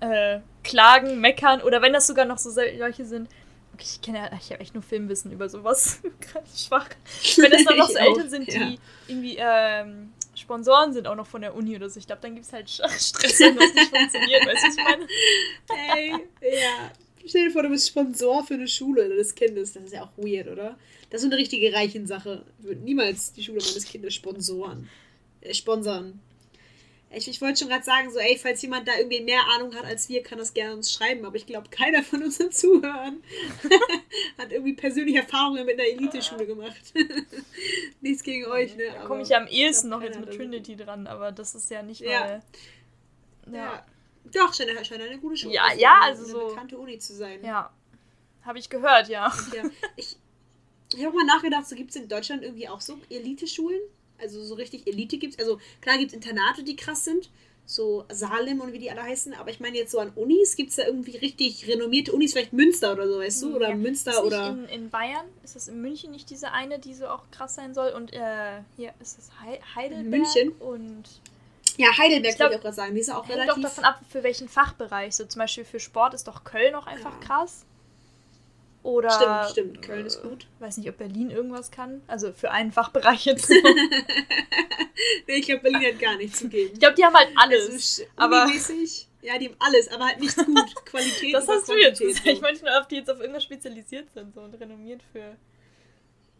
äh, 0.00 0.40
klagen, 0.62 1.20
meckern. 1.20 1.62
Oder 1.62 1.82
wenn 1.82 1.92
das 1.92 2.06
sogar 2.06 2.24
noch 2.24 2.38
so 2.38 2.50
solche 2.50 3.04
sind. 3.04 3.28
Okay, 3.72 3.84
ich 3.86 4.00
kenne 4.02 4.18
ja, 4.18 4.30
ich 4.38 4.50
habe 4.52 4.60
echt 4.60 4.74
nur 4.74 4.82
Filmwissen 4.82 5.32
über 5.32 5.48
sowas. 5.48 6.00
Ganz 6.34 6.66
schwach. 6.66 6.88
Wenn 7.36 7.50
das 7.50 7.64
dann 7.64 7.78
noch 7.78 7.88
so 7.88 7.94
Eltern 7.98 8.28
sind, 8.28 8.52
ja. 8.52 8.66
die 8.66 8.78
irgendwie 9.08 9.36
ähm, 9.38 10.12
Sponsoren 10.36 10.92
sind, 10.92 11.06
auch 11.06 11.14
noch 11.14 11.26
von 11.26 11.40
der 11.40 11.54
Uni 11.54 11.76
oder 11.76 11.88
so. 11.88 11.98
Ich 11.98 12.06
glaube, 12.06 12.22
dann 12.22 12.34
gibt 12.34 12.46
es 12.46 12.52
halt 12.52 12.68
Stress, 12.70 13.40
wenn 13.40 13.56
das 13.56 13.74
nicht 13.74 13.96
funktioniert. 13.96 14.46
Weißt 14.46 14.62
du, 14.62 14.68
was 14.68 14.76
ich 14.76 14.84
meine? 14.84 15.06
Ey, 15.94 16.10
ja. 16.42 16.92
Stell 17.26 17.46
dir 17.46 17.50
vor, 17.50 17.62
du 17.62 17.70
bist 17.70 17.88
Sponsor 17.88 18.44
für 18.44 18.54
eine 18.54 18.68
Schule 18.68 19.08
des 19.08 19.34
Kindes. 19.34 19.72
Das 19.72 19.84
ist 19.84 19.94
ja 19.94 20.04
auch 20.04 20.12
weird, 20.16 20.48
oder? 20.48 20.76
Das 21.10 21.22
ist 21.22 21.28
so 21.28 21.28
eine 21.28 21.36
richtige 21.36 21.72
Reichensache. 21.72 22.44
Ich 22.58 22.66
würde 22.66 22.82
niemals 22.82 23.32
die 23.32 23.42
Schule 23.42 23.60
meines 23.60 23.84
Kindes 23.84 24.14
sponsoren. 24.14 24.88
Äh, 25.40 25.54
sponsern. 25.54 26.20
Ich, 27.16 27.28
ich 27.28 27.40
wollte 27.40 27.58
schon 27.60 27.68
gerade 27.68 27.84
sagen, 27.84 28.10
so, 28.12 28.18
ey, 28.18 28.36
falls 28.38 28.60
jemand 28.62 28.86
da 28.88 28.96
irgendwie 28.96 29.20
mehr 29.22 29.40
Ahnung 29.54 29.74
hat 29.74 29.84
als 29.84 30.08
wir, 30.08 30.22
kann 30.22 30.38
das 30.38 30.54
gerne 30.54 30.74
uns 30.74 30.92
schreiben. 30.92 31.24
Aber 31.24 31.36
ich 31.36 31.46
glaube, 31.46 31.68
keiner 31.70 32.02
von 32.02 32.22
unseren 32.22 32.50
Zuhörern 32.52 33.22
hat 34.38 34.52
irgendwie 34.52 34.74
persönliche 34.74 35.18
Erfahrungen 35.18 35.64
mit 35.66 35.78
einer 35.78 35.88
Eliteschule 35.88 36.46
gemacht. 36.46 36.92
Nichts 38.00 38.22
gegen 38.22 38.46
euch, 38.46 38.76
ne? 38.76 38.84
Da 38.94 39.04
komme 39.06 39.22
ich 39.22 39.28
ja 39.28 39.38
am 39.38 39.46
ehesten 39.46 39.88
glaub, 39.88 40.00
noch 40.00 40.06
jetzt 40.06 40.20
mit 40.20 40.34
Trinity 40.34 40.76
dran, 40.76 41.06
aber 41.06 41.32
das 41.32 41.54
ist 41.54 41.70
ja 41.70 41.82
nicht 41.82 42.02
mal. 42.02 42.10
Ja. 42.10 42.42
Ja, 43.52 43.86
Doch, 44.32 44.54
scheint, 44.54 44.70
scheint 44.86 45.02
eine 45.02 45.18
gute 45.18 45.36
Schule 45.36 45.54
Ja, 45.54 45.72
ja, 45.76 46.00
also 46.02 46.22
eine 46.24 46.32
so- 46.32 46.48
bekannte 46.48 46.78
Uni 46.78 46.98
zu 46.98 47.14
sein. 47.14 47.44
ja. 47.44 47.70
Habe 48.42 48.58
ich 48.58 48.68
gehört, 48.68 49.08
ja. 49.08 49.32
Ja, 49.54 49.62
ich 49.96 50.16
ich 50.94 51.04
habe 51.04 51.16
mal 51.16 51.24
nachgedacht, 51.24 51.66
so 51.66 51.74
gibt 51.74 51.90
es 51.90 51.96
in 51.96 52.08
Deutschland 52.08 52.42
irgendwie 52.42 52.68
auch 52.68 52.80
so 52.80 52.98
Elite-Schulen? 53.08 53.80
Also 54.20 54.42
so 54.42 54.54
richtig 54.54 54.86
Elite 54.86 55.18
gibt 55.18 55.34
es. 55.34 55.38
Also 55.40 55.58
klar 55.80 55.98
gibt 55.98 56.10
es 56.10 56.14
Internate, 56.14 56.62
die 56.62 56.76
krass 56.76 57.04
sind. 57.04 57.30
So 57.66 58.04
Salem 58.12 58.60
und 58.60 58.74
wie 58.74 58.78
die 58.78 58.90
alle 58.90 59.02
heißen. 59.02 59.32
Aber 59.34 59.50
ich 59.50 59.58
meine 59.58 59.76
jetzt 59.78 59.90
so 59.90 59.98
an 59.98 60.12
Unis, 60.14 60.54
gibt 60.54 60.68
es 60.70 60.76
da 60.76 60.84
irgendwie 60.86 61.16
richtig 61.16 61.66
renommierte 61.66 62.12
Unis, 62.12 62.32
vielleicht 62.34 62.52
Münster 62.52 62.92
oder 62.92 63.08
so, 63.08 63.18
weißt 63.18 63.42
du? 63.42 63.56
Oder 63.56 63.70
Ja. 63.70 63.74
Münster 63.74 64.10
ist 64.10 64.20
oder... 64.20 64.48
In, 64.50 64.64
in 64.66 64.90
Bayern 64.90 65.24
ist 65.42 65.56
das 65.56 65.68
in 65.68 65.80
München 65.80 66.10
nicht 66.10 66.28
diese 66.28 66.52
eine, 66.52 66.78
die 66.78 66.92
so 66.92 67.06
auch 67.06 67.22
krass 67.30 67.54
sein 67.54 67.72
soll. 67.72 67.92
Und 67.92 68.12
äh, 68.12 68.60
hier 68.76 68.92
ist 69.00 69.18
es 69.18 69.30
Hei- 69.42 69.60
Heidelberg. 69.74 70.06
München? 70.10 70.52
Und 70.60 71.04
Ja, 71.78 71.88
Heidelberg 71.96 72.38
wollte 72.38 72.52
ich 72.52 72.58
auch 72.58 72.62
gerade 72.62 72.76
sagen. 72.76 72.94
Die 72.94 73.00
ist 73.00 73.10
auch 73.10 73.26
hängt 73.26 73.38
relativ... 73.38 73.54
doch 73.54 73.62
davon 73.62 73.84
ab, 73.84 74.00
für 74.10 74.22
welchen 74.22 74.48
Fachbereich. 74.50 75.16
So 75.16 75.24
zum 75.24 75.38
Beispiel 75.40 75.64
für 75.64 75.80
Sport 75.80 76.12
ist 76.12 76.28
doch 76.28 76.44
Köln 76.44 76.74
auch 76.74 76.86
einfach 76.86 77.18
Ja. 77.18 77.26
krass. 77.26 77.64
Oder. 78.84 79.10
Stimmt, 79.50 79.72
stimmt. 79.72 79.82
Köln 79.82 80.06
ist 80.06 80.22
äh, 80.24 80.28
gut. 80.28 80.46
Weiß 80.60 80.76
nicht, 80.76 80.88
ob 80.88 80.98
Berlin 80.98 81.30
irgendwas 81.30 81.70
kann. 81.72 82.02
Also 82.06 82.32
für 82.32 82.50
einen 82.52 82.70
Fachbereich 82.70 83.24
jetzt. 83.24 83.48
nee, 85.26 85.34
ich 85.36 85.46
glaube, 85.46 85.62
Berlin 85.62 85.92
hat 85.92 85.98
gar 85.98 86.16
nichts 86.16 86.38
zu 86.38 86.48
geben. 86.48 86.70
ich 86.74 86.78
glaube, 86.78 86.94
die 86.94 87.04
haben 87.04 87.14
halt 87.14 87.28
alles. 87.36 87.68
Also, 87.70 88.02
aber- 88.16 88.44
unimäßig, 88.44 89.08
ja, 89.22 89.38
die 89.38 89.48
haben 89.48 89.56
alles, 89.58 89.88
aber 89.88 90.04
halt 90.06 90.20
nichts 90.20 90.36
gut. 90.36 90.74
Qualität 90.84 91.32
das 91.34 91.48
hast 91.48 91.68
du 91.68 91.74
jetzt 91.76 91.98
gesagt. 92.00 92.26
Ich 92.26 92.40
meinte 92.42 92.62
nur, 92.64 92.78
ob 92.78 92.88
die 92.88 92.96
jetzt 92.96 93.10
auf 93.10 93.18
irgendwas 93.20 93.44
spezialisiert 93.44 94.08
sind 94.12 94.34
so 94.34 94.42
und 94.42 94.54
renommiert 94.54 95.02
für. 95.12 95.36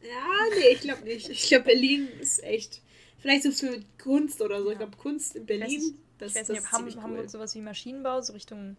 Ja, 0.02 0.28
nee, 0.54 0.68
ich 0.74 0.80
glaube 0.82 1.02
nicht. 1.02 1.28
Ich 1.30 1.48
glaube, 1.48 1.64
Berlin 1.64 2.08
ist 2.20 2.44
echt. 2.44 2.82
Vielleicht 3.20 3.44
so 3.44 3.52
für 3.52 3.80
Kunst 4.02 4.42
oder 4.42 4.58
so. 4.62 4.66
Ich 4.66 4.72
Ja. 4.72 4.78
glaube, 4.80 4.98
Kunst 4.98 5.34
in 5.34 5.42
Ich 5.42 5.46
Berlin, 5.46 5.64
weiß 5.64 5.72
nicht, 5.72 5.94
das, 6.18 6.30
ich 6.32 6.36
weiß 6.36 6.46
das 6.48 6.56
nicht, 6.58 6.66
ob 6.66 7.02
Hamburg 7.02 7.22
cool. 7.22 7.28
sowas 7.30 7.54
wie 7.54 7.60
Maschinenbau, 7.62 8.20
so 8.20 8.34
Richtung 8.34 8.76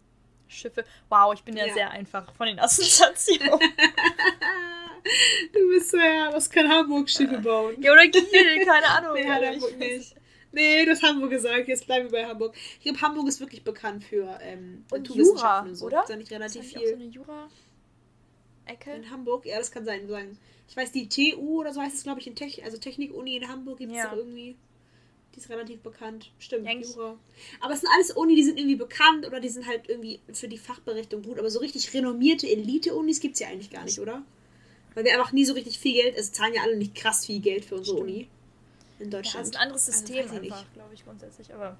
Schiffe. 0.48 0.84
Wow, 1.08 1.34
ich 1.34 1.42
bin 1.42 1.56
ja, 1.56 1.66
Ja. 1.66 1.74
sehr 1.74 1.90
einfach 1.90 2.32
von 2.34 2.46
den 2.46 2.58
Assoziationen. 2.58 3.60
Du 5.52 5.68
bist 5.68 5.92
so, 5.92 5.98
ja, 5.98 6.32
was 6.32 6.50
kann 6.50 6.68
Hamburg 6.68 7.08
Schiffe 7.08 7.38
bauen? 7.38 7.80
ja, 7.80 7.92
oder 7.92 8.08
Kiel, 8.08 8.64
keine 8.64 8.86
Ahnung. 8.88 9.12
Nee, 9.14 9.24
hat 9.28 9.44
Hamburg 9.44 9.78
nicht. 9.78 10.16
Nee, 10.52 10.84
du 10.84 10.90
hast 10.90 11.02
Hamburg 11.02 11.30
gesagt, 11.30 11.68
jetzt 11.68 11.86
bleiben 11.86 12.10
wir 12.10 12.22
bei 12.22 12.26
Hamburg. 12.26 12.56
Ich 12.78 12.80
glaube, 12.84 13.00
Hamburg 13.00 13.28
ist 13.28 13.38
wirklich 13.40 13.62
bekannt 13.62 14.02
für 14.02 14.36
ähm, 14.42 14.84
Und 14.90 15.02
Naturwissenschaften 15.02 15.66
Jura, 15.66 15.68
und 15.68 15.74
so. 15.76 15.86
oder? 15.86 16.00
Ist 16.00 16.10
da 16.10 16.16
nicht 16.16 16.30
Ist 16.30 16.32
relativ 16.32 16.62
nicht 16.62 16.76
auch 16.76 16.80
so 16.80 16.86
viel 16.86 16.94
eine 16.96 17.04
Jura-Ecke? 17.04 18.90
in 18.94 19.10
Hamburg? 19.10 19.46
Ja, 19.46 19.58
das 19.58 19.70
kann 19.70 19.84
sein. 19.84 20.38
Ich 20.68 20.76
weiß, 20.76 20.90
die 20.92 21.08
TU 21.08 21.60
oder 21.60 21.72
so 21.72 21.80
heißt 21.80 21.94
es, 21.94 22.02
glaube 22.02 22.20
ich, 22.20 22.26
in 22.26 22.34
Tech 22.34 22.64
also 22.64 22.76
Technik-Uni 22.78 23.36
in 23.36 23.48
Hamburg 23.48 23.78
gibt 23.78 23.92
es 23.92 23.98
Ja. 23.98 24.12
irgendwie. 24.14 24.56
Die 25.36 25.40
ist 25.40 25.50
relativ 25.50 25.80
bekannt. 25.80 26.30
Stimmt, 26.38 26.64
Ja, 26.64 26.70
eigentlich- 26.72 26.94
Jura. 26.96 27.14
Aber 27.60 27.74
es 27.74 27.80
sind 27.80 27.90
alles 27.94 28.10
Uni, 28.12 28.34
die 28.34 28.42
sind 28.42 28.58
irgendwie 28.58 28.76
bekannt 28.76 29.26
oder 29.26 29.38
die 29.38 29.50
sind 29.50 29.66
halt 29.66 29.86
irgendwie 29.88 30.18
für 30.32 30.48
die 30.48 30.56
Fachberichtung 30.58 31.22
gut. 31.22 31.38
Aber 31.38 31.50
so 31.50 31.58
richtig 31.60 31.92
renommierte 31.92 32.48
Elite-Unis 32.48 33.20
gibt 33.20 33.34
es 33.34 33.40
ja 33.40 33.48
eigentlich 33.48 33.70
gar 33.70 33.84
nicht, 33.84 34.00
oder? 34.00 34.22
Weil 34.94 35.04
wir 35.04 35.12
einfach 35.12 35.32
nie 35.32 35.44
so 35.44 35.52
richtig 35.52 35.78
viel 35.78 35.92
Geld, 36.02 36.16
es 36.16 36.32
zahlen 36.32 36.54
ja 36.54 36.62
alle 36.62 36.76
nicht 36.76 36.94
krass 36.94 37.26
viel 37.26 37.40
Geld 37.40 37.66
für 37.66 37.74
unsere 37.76 37.98
Stimmt. 37.98 38.10
Uni 38.10 38.28
in 38.98 39.10
Ja, 39.10 39.10
das 39.10 39.10
Deutschland. 39.10 39.46
ist 39.48 39.56
ein 39.56 39.62
anderes 39.62 39.86
Also 39.88 39.98
System 40.00 40.16
nicht. 40.40 40.52
einfach, 40.52 40.72
glaube 40.72 40.94
ich, 40.94 41.04
grundsätzlich. 41.04 41.52
Aber 41.52 41.76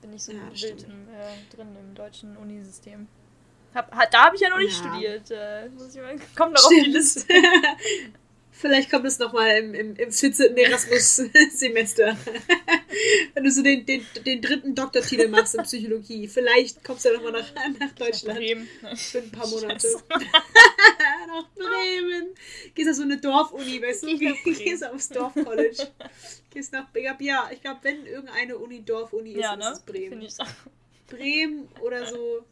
bin 0.00 0.10
nicht 0.10 0.22
so 0.22 0.32
Ja, 0.32 0.38
wild 0.50 0.82
im, 0.84 1.08
äh, 1.14 1.54
drin 1.54 1.68
im 1.78 1.94
deutschen 1.94 2.34
Unisystem. 2.38 3.08
Hab, 3.74 3.94
ha- 3.94 4.06
da 4.10 4.26
habe 4.26 4.36
ich 4.36 4.40
ja 4.42 4.48
noch 4.48 4.58
nicht 4.58 4.72
Ja. 4.82 4.88
studiert. 4.90 5.30
Äh, 5.32 5.68
muss 5.68 5.94
ich 5.94 6.00
mal, 6.00 6.16
kommt 6.34 6.54
noch 6.54 6.64
auf 6.64 6.70
die. 6.70 6.80
Liste. 6.90 7.26
Vielleicht 8.56 8.88
kommt 8.90 9.04
es 9.04 9.18
nochmal 9.18 9.58
im, 9.58 9.74
im, 9.74 9.96
im 9.96 10.12
14. 10.12 10.56
Erasmus-Semester. 10.56 12.16
Wenn 13.34 13.44
du 13.44 13.50
so 13.50 13.62
den, 13.62 13.84
den, 13.84 14.06
den 14.24 14.40
dritten 14.40 14.74
Doktortitel 14.76 15.28
machst 15.28 15.56
in 15.56 15.62
Psychologie. 15.64 16.28
Vielleicht 16.28 16.82
kommst 16.84 17.04
du 17.04 17.08
ja 17.10 17.16
nochmal 17.16 17.32
nach, 17.32 17.52
nach 17.80 17.92
Deutschland. 17.92 18.38
Bremen. 18.38 18.68
Für 18.94 19.18
ein 19.18 19.30
paar 19.32 19.48
Monate. 19.48 19.88
Nach 21.26 21.48
Bremen. 21.56 22.28
Gehst 22.76 22.90
auf 22.90 22.96
so 22.96 23.02
eine 23.02 23.16
Dorfuni, 23.18 23.82
weißt 23.82 24.04
du? 24.04 24.12
Nach. 24.12 24.44
Gehst 24.44 24.86
aufs 24.86 25.08
Dorfcollege. 25.08 25.88
Gehst 26.50 26.72
nach 26.72 26.92
Bremen. 26.92 27.16
Ja, 27.18 27.50
ich 27.52 27.60
glaube, 27.60 27.80
wenn 27.82 28.06
irgendeine 28.06 28.56
Uni 28.56 28.84
Dorfuni 28.84 29.32
ist, 29.32 29.40
Ja, 29.40 29.54
ist 29.54 29.58
ne? 29.58 29.70
es 29.72 29.80
Bremen. 29.80 30.08
Finde 30.10 30.26
ich 30.26 30.40
auch. 30.40 30.46
Bremen 31.08 31.68
oder 31.80 32.06
so. 32.06 32.44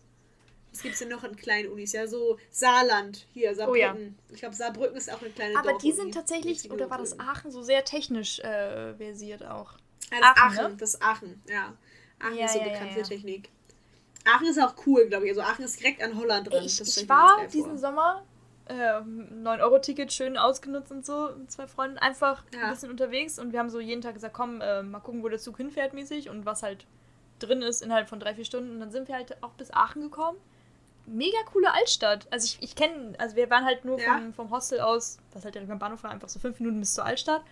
Was 0.72 0.82
gibt 0.82 0.94
es 0.94 1.00
denn 1.00 1.08
noch 1.10 1.22
an 1.22 1.36
kleinen 1.36 1.70
Unis? 1.70 1.92
Ja, 1.92 2.06
so 2.06 2.38
Saarland, 2.50 3.26
hier, 3.32 3.54
Saarbrücken. 3.54 3.90
Oh 3.94 4.28
ja. 4.30 4.34
Ich 4.34 4.40
glaube, 4.40 4.54
Saarbrücken 4.54 4.96
ist 4.96 5.12
auch 5.12 5.20
eine 5.20 5.30
kleine 5.30 5.58
Aber 5.58 5.74
die 5.74 5.92
sind 5.92 6.14
tatsächlich, 6.14 6.70
oder 6.70 6.88
war 6.88 6.98
das. 6.98 7.18
Aachen, 7.20 7.50
so 7.50 7.62
sehr 7.62 7.84
technisch 7.84 8.40
äh, 8.40 8.94
versiert 8.94 9.44
auch. 9.44 9.72
Ja, 10.10 10.18
das 10.20 10.22
Aachen, 10.22 10.58
Aachen, 10.58 10.72
ne? 10.72 10.76
das 10.78 11.02
Aachen, 11.02 11.42
ja. 11.46 11.74
Aachen 12.20 12.36
Ja, 12.36 12.46
ist 12.46 12.54
so 12.54 12.60
bekannt 12.60 12.92
für. 12.92 13.02
Technik. 13.02 13.50
Aachen 14.24 14.46
ist 14.46 14.58
auch 14.58 14.74
cool, 14.86 15.06
glaube 15.08 15.26
ich. 15.26 15.32
Also 15.32 15.42
Aachen 15.42 15.64
ist 15.64 15.78
direkt 15.78 16.02
an 16.02 16.16
Holland 16.16 16.50
dran. 16.50 16.64
Ich, 16.64 16.80
ich 16.80 17.08
war 17.08 17.46
diesen. 17.52 17.76
Sommer, 17.76 18.24
äh, 18.66 18.74
9-Euro-Ticket 18.74 20.12
schön 20.12 20.38
ausgenutzt 20.38 20.90
und 20.90 21.04
so, 21.04 21.30
mit 21.36 21.50
zwei 21.50 21.66
Freunden, 21.66 21.98
einfach 21.98 22.44
ein 22.54 22.70
bisschen 22.70 22.90
unterwegs 22.90 23.38
und 23.38 23.52
wir 23.52 23.58
haben 23.58 23.70
so 23.70 23.80
jeden 23.80 24.00
Tag 24.00 24.14
gesagt, 24.14 24.34
komm, 24.34 24.60
äh, 24.60 24.82
mal 24.82 25.00
gucken, 25.00 25.22
wo 25.22 25.28
der 25.28 25.38
Zug 25.38 25.56
hinfährt 25.56 25.92
mäßig 25.92 26.30
und 26.30 26.46
was 26.46 26.62
halt 26.62 26.86
drin 27.40 27.62
ist 27.62 27.82
innerhalb 27.82 28.08
von 28.08 28.20
drei, 28.20 28.34
vier 28.34 28.44
Stunden. 28.44 28.70
Und 28.70 28.80
dann 28.80 28.90
sind 28.90 29.08
wir 29.08 29.16
halt 29.16 29.42
auch 29.42 29.52
bis 29.52 29.72
Aachen 29.72 30.02
gekommen. 30.02 30.38
Mega 31.06 31.38
coole 31.52 31.72
Altstadt. 31.72 32.26
Also 32.30 32.46
ich, 32.46 32.58
ich 32.60 32.74
kenne, 32.76 33.14
also 33.18 33.36
wir 33.36 33.50
waren 33.50 33.64
halt 33.64 33.84
nur 33.84 34.00
Ja. 34.00 34.14
vom, 34.14 34.32
vom 34.34 34.50
Hostel 34.50 34.80
aus, 34.80 35.18
was 35.32 35.44
halt 35.44 35.54
direkt 35.54 35.70
am 35.70 35.78
Bahnhof 35.78 36.02
war, 36.04 36.10
einfach 36.10 36.28
so 36.28 36.38
fünf 36.38 36.58
Minuten 36.60 36.80
bis 36.80 36.94
zur 36.94 37.04
Altstadt. 37.04 37.42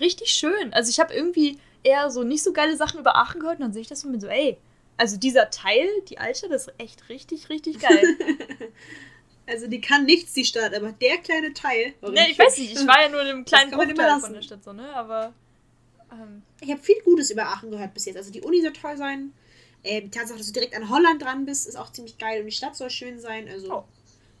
Richtig 0.00 0.28
schön. 0.30 0.72
Also 0.72 0.90
ich 0.90 1.00
habe 1.00 1.12
irgendwie 1.12 1.58
eher 1.82 2.10
so 2.10 2.22
nicht 2.22 2.42
so 2.42 2.52
geile 2.52 2.76
Sachen 2.76 3.00
über 3.00 3.16
Aachen 3.16 3.40
gehört 3.40 3.58
und 3.58 3.62
dann 3.62 3.72
sehe 3.72 3.82
ich 3.82 3.88
das 3.88 4.04
und 4.04 4.12
bin 4.12 4.20
so, 4.20 4.28
ey, 4.28 4.56
also 4.96 5.16
dieser 5.16 5.50
Teil, 5.50 5.88
die 6.08 6.18
Altstadt, 6.18 6.50
ist 6.52 6.72
echt 6.78 7.08
richtig, 7.08 7.48
richtig 7.48 7.80
geil. 7.80 8.02
Also 9.44 9.66
die 9.66 9.80
kann 9.80 10.04
nichts, 10.04 10.32
die 10.34 10.44
Stadt, 10.44 10.72
aber 10.72 10.92
der 10.92 11.18
kleine 11.18 11.52
Teil. 11.52 11.94
richtig 12.00 12.30
ich 12.30 12.38
weiß 12.38 12.58
nicht, 12.58 12.72
ich 12.78 12.86
war 12.86 13.02
ja 13.02 13.08
nur 13.08 13.20
in 13.22 13.26
einem 13.26 13.44
kleinen 13.44 13.72
Bruchteil 13.72 14.20
von 14.20 14.32
der 14.32 14.42
Stadt, 14.42 14.62
so, 14.62 14.72
ne? 14.72 14.94
Aber. 14.94 15.32
Ähm, 16.12 16.42
Ich 16.60 16.70
habe 16.70 16.80
viel 16.80 17.00
Gutes 17.04 17.30
über 17.30 17.46
Aachen 17.48 17.70
gehört 17.72 17.92
bis 17.92 18.04
jetzt. 18.04 18.16
Also 18.16 18.30
die 18.30 18.42
Uni 18.42 18.62
soll 18.62 18.72
toll 18.72 18.96
sein. 18.96 19.32
Ähm, 19.84 20.04
die 20.04 20.10
Tatsache, 20.10 20.38
dass 20.38 20.46
du 20.46 20.52
direkt 20.52 20.76
an 20.76 20.88
Holland 20.88 21.22
dran 21.22 21.44
bist, 21.44 21.66
ist 21.66 21.76
auch 21.76 21.90
ziemlich 21.92 22.18
geil. 22.18 22.40
Und 22.40 22.46
die 22.46 22.52
Stadt 22.52 22.76
soll 22.76 22.90
schön 22.90 23.18
sein. 23.20 23.48
Also 23.48 23.72
Oh. 23.72 23.84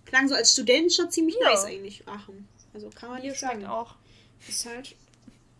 klang 0.04 0.28
so 0.28 0.34
als 0.34 0.52
Student 0.52 0.92
schon 0.92 1.10
ziemlich 1.10 1.36
Ja. 1.40 1.50
nice 1.50 1.64
eigentlich, 1.64 2.06
Aachen. 2.06 2.46
Also 2.74 2.90
kann 2.90 3.10
man 3.10 3.20
Bier 3.20 3.30
nicht 3.30 3.40
sagen. 3.40 3.66
auch. 3.66 3.94
Ist 4.48 4.66
halt. 4.66 4.94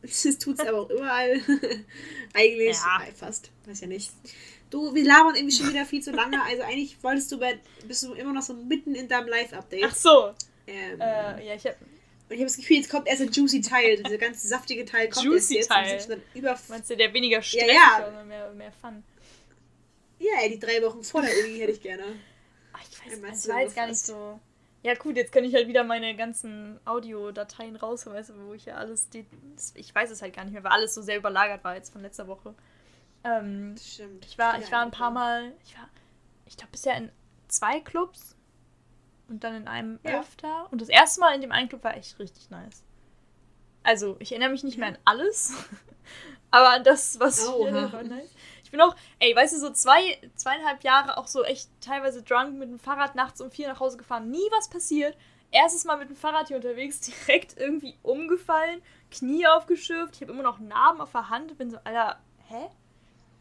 Das 0.03 0.37
tut 0.39 0.59
es 0.61 0.67
aber 0.67 0.81
auch 0.81 0.91
überall. 0.91 1.41
eigentlich. 2.35 2.77
Ja. 2.77 3.03
Ja. 3.07 3.13
Fast. 3.15 3.51
Weiß 3.67 3.81
ja 3.83 3.87
nicht. 3.87 4.11
Du, 4.71 4.93
wir 4.95 5.05
labern 5.05 5.37
irgendwie 5.37 5.55
schon 5.55 5.69
wieder 5.69 5.85
viel 5.85 6.03
zu 6.03 6.11
lange. 6.11 6.43
Also 6.49 6.63
eigentlich 6.63 6.97
wolltest 7.03 7.31
du 7.31 7.39
bei. 7.39 7.59
Bist 7.87 8.03
du 8.03 8.13
immer 8.15 8.33
noch 8.33 8.43
so 8.43 8.53
mitten 8.55 8.95
in 8.97 9.07
deinem 9.09 9.29
Live-Update. 9.29 9.85
Ach 9.87 9.95
so. 9.95 10.33
Ähm, 10.67 11.01
Äh, 11.01 11.47
ja, 11.47 11.55
ich 11.55 11.65
hab. 11.67 11.77
und 11.81 11.87
ich 12.31 12.39
habe 12.39 12.45
das 12.45 12.57
Gefühl, 12.57 12.77
jetzt 12.79 12.89
kommt 12.91 13.07
erst 13.07 13.21
der 13.21 13.29
juicy 13.29 13.61
Teil, 13.61 14.03
dieser 14.03 14.19
ganz 14.19 14.43
saftige 14.43 14.85
Teil 14.85 15.09
kommt 15.09 15.25
Juicy 15.25 15.57
erst 15.59 15.71
jetzt. 15.71 16.09
Teil. 16.09 16.21
Meinst 16.69 16.91
du, 16.91 16.97
der 16.97 17.13
weniger 17.15 17.41
stressig 17.43 17.69
ja. 17.73 18.09
oder 18.09 18.25
mehr, 18.25 18.53
mehr 18.55 18.73
Fun? 18.81 19.03
Ja, 20.23 20.41
ey, 20.43 20.51
die 20.51 20.59
drei 20.59 20.83
Wochen 20.83 21.03
vor 21.03 21.23
der 21.23 21.31
Uni 21.45 21.59
hätte 21.59 21.73
ich 21.73 21.81
gerne. 21.83 22.05
Ach, 22.73 22.81
ich 22.91 23.05
weiß, 23.07 23.15
Einmal 23.15 23.31
es 23.33 23.49
war 23.49 23.61
jetzt 23.61 23.77
gar 23.77 23.87
nicht 23.87 23.99
so. 23.99 24.41
Ja, 24.83 24.95
gut, 24.95 25.17
jetzt 25.17 25.31
kann 25.33 25.45
ich 25.45 25.55
halt 25.55 25.69
wieder 25.69 25.85
meine 25.85 26.17
ganzen 26.17 26.81
Audiodateien 26.85 27.77
rausholen, 27.77 28.19
weißt 28.19 28.31
du, 28.31 28.47
wo 28.49 28.53
ich 28.55 28.65
ja 28.65 28.75
alles. 28.75 29.09
Die, 29.11 29.25
das- 29.55 29.73
ich 29.77 29.95
weiß 29.95 30.11
es 30.11 30.23
halt 30.23 30.35
gar 30.35 30.45
nicht 30.45 30.55
mehr, 30.55 30.65
weil 30.65 30.73
alles 30.73 30.95
so 30.95 31.03
sehr 31.03 31.17
überlagert 31.19 31.63
war 31.65 31.77
jetzt 31.77 31.93
von 31.93 32.03
letzter 32.03 32.27
Woche. 32.27 32.55
Ähm, 33.25 33.75
Das 33.77 33.95
stimmt. 33.95 34.25
ich 34.27 34.37
war, 34.39 34.59
ich 34.61 34.73
war 34.73 34.83
ein 34.83 34.91
paar. 34.91 35.11
Mal. 35.13 35.53
Ich 35.65 35.77
war, 35.77 35.89
ich 36.47 36.57
glaube, 36.57 36.73
bisher 36.73 36.97
in 36.97 37.13
zwei 37.49 37.79
Clubs 37.81 38.35
und 39.29 39.45
dann 39.45 39.55
in 39.55 39.69
einem 39.69 40.01
Ja. 40.05 40.21
öfter. 40.21 40.67
Und 40.73 40.81
das 40.81 40.89
erste 40.89 41.21
Mal 41.21 41.35
in 41.35 41.41
dem 41.43 41.53
einen 41.53 41.69
Club 41.69 41.85
war 41.85 41.97
echt 41.97 42.19
richtig 42.19 42.51
nice. 42.51 42.83
Also, 43.85 44.17
ich 44.19 44.33
erinnere 44.33 44.51
mich 44.51 44.65
nicht 44.65 44.79
mehr 44.79 44.89
an 44.89 44.99
alles, 45.05 45.53
aber 46.51 46.71
an 46.71 46.83
das, 46.85 47.21
was 47.21 47.45
ich 47.45 47.49
Oha. 47.49 47.69
erinnere, 47.69 47.93
war 47.93 48.03
nice. 48.03 48.31
Ich 48.73 48.79
bin 48.79 48.81
auch, 48.81 48.97
ey, 49.19 49.37
weißt 49.37 49.55
du, 49.55 49.59
so 49.59 49.71
zwei, 49.71 50.19
zweieinhalb 50.35 50.83
Jahre 50.83 51.19
auch 51.19 51.27
so 51.27 51.45
echt 51.45 51.69
teilweise 51.83 52.23
drunk 52.23 52.55
mit 52.59 52.71
dem 52.71 52.79
Fahrrad 52.79 53.15
nachts 53.15 53.43
um 53.43 53.51
vier 53.51 53.69
nach 53.69 53.81
Hause 53.81 53.99
gefahren. 53.99 54.31
Nie 54.31 54.49
was 54.51 54.71
passiert. 54.71 55.15
Erstes 55.51 55.85
Mal 55.85 55.99
mit 55.99 56.09
dem 56.09 56.17
Fahrrad 56.17 56.49
hier 56.49 56.57
unterwegs, 56.57 57.01
direkt 57.29 57.59
irgendwie 57.59 57.99
umgefallen, 58.03 58.81
Knie 59.11 59.47
aufgeschürft. 59.47 60.15
Ich 60.17 60.23
habe 60.23 60.33
immer 60.33 60.43
noch 60.43 60.59
Narben 60.59 61.03
auf 61.03 61.13
der 61.13 61.29
Hand. 61.29 61.59
Bin 61.59 61.71
so, 61.71 61.77
Alter, 61.85 62.19
hä? 62.49 62.71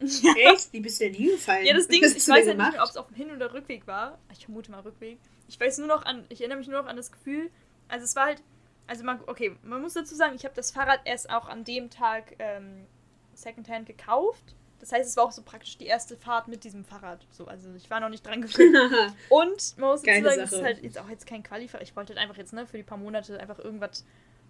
Echt? 0.00 0.70
Wie 0.70 0.80
bist 0.80 1.00
du 1.00 1.04
denn 1.04 1.14
hingefallen? 1.14 1.64
Ja, 1.64 1.72
das 1.72 1.88
Ding 1.88 2.02
ist, 2.02 2.14
ich 2.14 2.28
weiß 2.28 2.48
ja 2.48 2.52
nicht 2.52 2.72
mehr, 2.72 2.82
ob 2.82 2.90
es 2.90 2.98
auf 2.98 3.06
dem 3.06 3.16
Hin- 3.16 3.34
oder 3.34 3.54
Rückweg 3.54 3.86
war. 3.86 4.18
Ich 4.32 4.44
vermute 4.44 4.70
mal 4.70 4.80
Rückweg. 4.80 5.18
Ich 5.48 5.58
weiß 5.58 5.78
nur 5.78 5.88
noch 5.88 6.04
an, 6.04 6.26
ich 6.28 6.40
erinnere 6.42 6.58
mich 6.58 6.68
nur 6.68 6.82
noch 6.82 6.88
an 6.90 6.96
das 6.96 7.10
Gefühl, 7.10 7.50
also 7.88 8.04
es 8.04 8.14
war 8.16 8.26
halt, 8.26 8.42
also 8.86 9.02
man, 9.02 9.20
okay, 9.28 9.56
man 9.62 9.80
muss 9.80 9.94
dazu 9.94 10.14
sagen, 10.14 10.34
ich 10.34 10.44
habe 10.44 10.54
das 10.54 10.72
Fahrrad 10.72 11.00
erst 11.06 11.30
auch 11.30 11.48
an 11.48 11.64
dem 11.64 11.88
Tag 11.88 12.36
ähm, 12.38 12.86
Secondhand 13.32 13.86
gekauft. 13.86 14.54
Das 14.82 14.90
heißt, 14.90 15.08
es 15.08 15.16
war 15.16 15.22
auch 15.24 15.30
so 15.32 15.42
praktisch 15.42 15.78
die 15.78 15.86
erste 15.86 16.16
Fahrt 16.16 16.48
mit 16.48 16.64
diesem 16.64 16.84
Fahrrad. 16.84 17.24
So, 17.30 17.46
also 17.46 17.72
ich 17.76 17.88
war 17.88 18.00
noch 18.00 18.08
nicht 18.08 18.26
dran 18.26 18.42
gewöhnt. 18.42 18.76
Und 19.28 19.78
man 19.78 19.90
muss 19.90 20.02
dazu 20.02 20.24
sagen, 20.24 20.40
es 20.40 20.52
ist 20.52 20.62
halt 20.62 20.82
jetzt 20.82 20.98
auch 20.98 21.08
jetzt 21.08 21.24
kein 21.24 21.44
Qualifahrer. 21.44 21.84
Ich 21.84 21.94
wollte 21.94 22.12
halt 22.14 22.18
einfach 22.20 22.36
jetzt, 22.36 22.52
ne, 22.52 22.66
für 22.66 22.78
die 22.78 22.82
paar 22.82 22.98
Monate 22.98 23.38
einfach 23.38 23.60
irgendwas, 23.60 24.04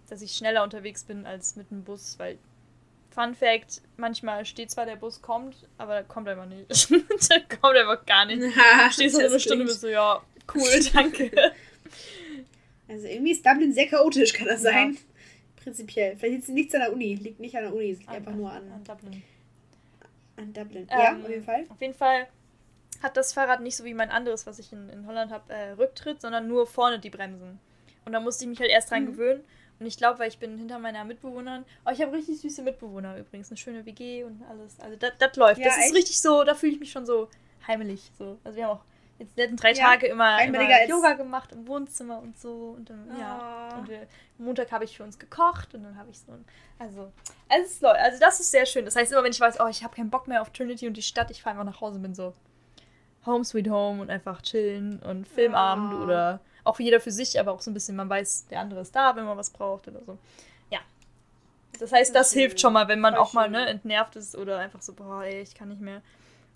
dass 0.09 0.22
ich 0.22 0.33
schneller 0.33 0.62
unterwegs 0.62 1.05
bin 1.05 1.26
als 1.26 1.55
mit 1.57 1.70
dem 1.70 1.85
Bus, 1.85 2.18
weil 2.18 2.39
Fun 3.11 3.35
Fact, 3.35 3.83
manchmal 3.99 4.47
steht 4.47 4.70
zwar 4.70 4.87
der 4.87 4.97
Bus 4.97 5.20
kommt, 5.20 5.68
aber 5.76 5.93
der 5.97 6.05
kommt 6.05 6.26
einfach 6.28 6.47
nicht. 6.47 6.91
der 6.91 7.41
kommt 7.61 7.76
einfach 7.76 8.07
gar 8.07 8.24
nicht. 8.24 8.43
Stehst 8.91 9.14
du 9.16 9.18
so 9.20 9.26
eine 9.26 9.28
Das 9.35 9.43
Stunde 9.43 9.64
und 9.64 9.68
klingt- 9.68 9.68
bist 9.68 9.80
so, 9.83 9.89
ja, 9.89 10.22
cool, 10.55 10.80
danke. 10.95 11.53
Also 12.89 13.07
irgendwie 13.07 13.33
ist 13.33 13.45
Dublin 13.47 13.72
sehr 13.72 13.87
chaotisch, 13.87 14.33
kann 14.33 14.47
das 14.49 14.62
Ja. 14.62 14.70
sein? 14.70 14.97
Prinzipiell. 15.62 16.16
Vielleicht 16.16 16.33
liegt 16.33 16.43
es 16.45 16.49
nichts 16.49 16.74
an 16.74 16.80
der 16.80 16.93
Uni. 16.93 17.14
Liegt 17.16 17.39
nicht 17.39 17.55
an 17.55 17.64
der 17.64 17.74
Uni, 17.74 17.91
es 17.93 17.99
liegt 17.99 18.11
einfach 18.11 18.33
nur 18.35 18.51
an 18.51 18.62
an, 18.72 18.83
Dublin. 18.85 19.22
An 20.43 20.53
Dublin. 20.53 20.86
ja, 20.90 21.12
Ähm, 21.12 21.22
auf 21.22 21.28
jeden 21.30 21.45
Fall. 21.45 21.66
Auf 21.68 21.80
jeden 21.80 21.95
Fall 21.95 22.26
hat 23.03 23.16
das 23.16 23.32
Fahrrad 23.32 23.61
nicht 23.61 23.76
so 23.76 23.84
wie 23.84 23.95
mein 23.95 24.11
anderes, 24.11 24.47
was 24.47 24.59
ich 24.59 24.72
in, 24.72 24.88
in 24.88 25.07
Holland 25.07 25.32
habe, 25.32 25.53
äh, 25.53 25.70
Rücktritt, 25.72 26.20
sondern 26.20 26.47
nur 26.49 26.66
vorne 26.66 26.99
die 26.99 27.11
Bremsen. 27.11 27.59
Und 28.05 28.12
da 28.12 28.20
musste 28.20 28.45
ich 28.45 28.49
mich 28.51 28.61
halt 28.61 28.70
erst 28.70 28.90
dran 28.90 29.05
Mhm. 29.05 29.07
gewöhnen. 29.12 29.45
Und 29.80 29.86
ich 29.86 29.97
glaube, 29.97 30.20
weil 30.20 30.28
ich 30.28 30.38
bin 30.38 30.57
hinter 30.59 30.78
meiner 30.78 31.03
Mitbewohnerin. 31.05 31.64
Oh, 31.84 31.90
ich 31.93 32.01
habe 32.01 32.12
richtig 32.12 32.40
süße 32.40 32.62
Mitbewohner 32.62 33.16
übrigens. 33.18 33.51
Eine 33.51 33.57
schöne 33.57 33.84
WG 33.84 34.22
und 34.24 34.40
alles. 34.49 34.78
Also 34.78 34.97
das 34.97 35.36
läuft. 35.36 35.61
Ja, 35.61 35.66
das 35.68 35.78
ist 35.78 35.84
echt? 35.86 35.95
richtig 35.97 36.20
so, 36.20 36.45
da 36.45 36.55
fühle 36.55 36.72
ich 36.74 36.80
mich 36.80 36.93
schon 36.93 37.05
so 37.07 37.28
heimelig. 37.66 38.12
So. 38.16 38.38
Also 38.45 38.57
wir 38.57 38.66
haben 38.68 38.78
auch 38.78 38.84
jetzt 39.22 39.36
die 39.36 39.40
letzten 39.40 39.56
drei 39.56 39.72
Ja, 39.72 39.84
Tage 39.86 40.06
immer, 40.06 40.42
immer 40.42 40.86
Yoga 40.86 41.14
gemacht 41.14 41.52
im 41.52 41.66
Wohnzimmer 41.66 42.18
und 42.18 42.38
so. 42.38 42.74
Und 42.76 42.90
dann, 42.90 43.08
ja. 43.18 43.70
Oh. 43.72 43.78
Und 43.78 43.88
wir, 43.88 44.06
Montag 44.38 44.70
habe 44.72 44.84
ich 44.84 44.96
für 44.96 45.04
uns 45.04 45.18
gekocht 45.18 45.74
und 45.74 45.84
dann 45.84 45.96
habe 45.96 46.10
ich 46.10 46.18
so 46.18 46.32
ein. 46.32 46.44
Also, 46.78 47.12
also, 47.48 47.86
läuft. 47.86 48.00
also 48.00 48.20
das 48.20 48.40
ist 48.40 48.50
sehr 48.50 48.66
schön. 48.66 48.84
Das 48.84 48.96
heißt, 48.96 49.12
immer 49.12 49.24
wenn 49.24 49.32
ich 49.32 49.40
weiß, 49.40 49.60
oh, 49.60 49.68
ich 49.68 49.82
habe 49.84 49.94
keinen 49.94 50.10
Bock 50.10 50.28
mehr 50.28 50.42
auf 50.42 50.50
Trinity 50.50 50.86
und 50.86 50.96
die 50.96 51.02
Stadt, 51.02 51.30
ich 51.30 51.42
fahre 51.42 51.58
einfach 51.58 51.72
nach 51.72 51.80
Hause 51.80 51.96
und 51.96 52.02
bin 52.02 52.14
so 52.14 52.34
Home 53.26 53.44
Sweet 53.44 53.68
Home 53.70 54.02
und 54.02 54.10
einfach 54.10 54.42
chillen 54.42 54.98
und 55.00 55.28
Filmabend 55.28 55.94
Oh. 55.94 56.04
oder 56.04 56.40
auch 56.64 56.78
jeder 56.80 57.00
für 57.00 57.10
sich, 57.10 57.38
aber 57.38 57.52
auch 57.52 57.60
so 57.60 57.70
ein 57.70 57.74
bisschen, 57.74 57.96
man 57.96 58.08
weiß, 58.08 58.46
der 58.48 58.60
andere 58.60 58.80
ist 58.80 58.94
da, 58.94 59.14
wenn 59.16 59.24
man 59.24 59.36
was 59.36 59.50
braucht 59.50 59.88
oder 59.88 60.00
so. 60.04 60.18
Ja. 60.70 60.80
Das 61.78 61.92
heißt, 61.92 62.14
das 62.14 62.32
Schön. 62.32 62.40
hilft 62.40 62.60
schon 62.60 62.72
mal, 62.72 62.88
wenn 62.88 63.00
man 63.00 63.14
Voll 63.14 63.22
auch 63.22 63.32
mal 63.32 63.50
ne, 63.50 63.66
entnervt 63.66 64.16
ist 64.16 64.36
oder 64.36 64.58
einfach 64.58 64.82
so, 64.82 64.92
boah, 64.92 65.24
ey, 65.24 65.40
ich 65.40 65.54
kann 65.54 65.68
nicht 65.68 65.80
mehr. 65.80 66.02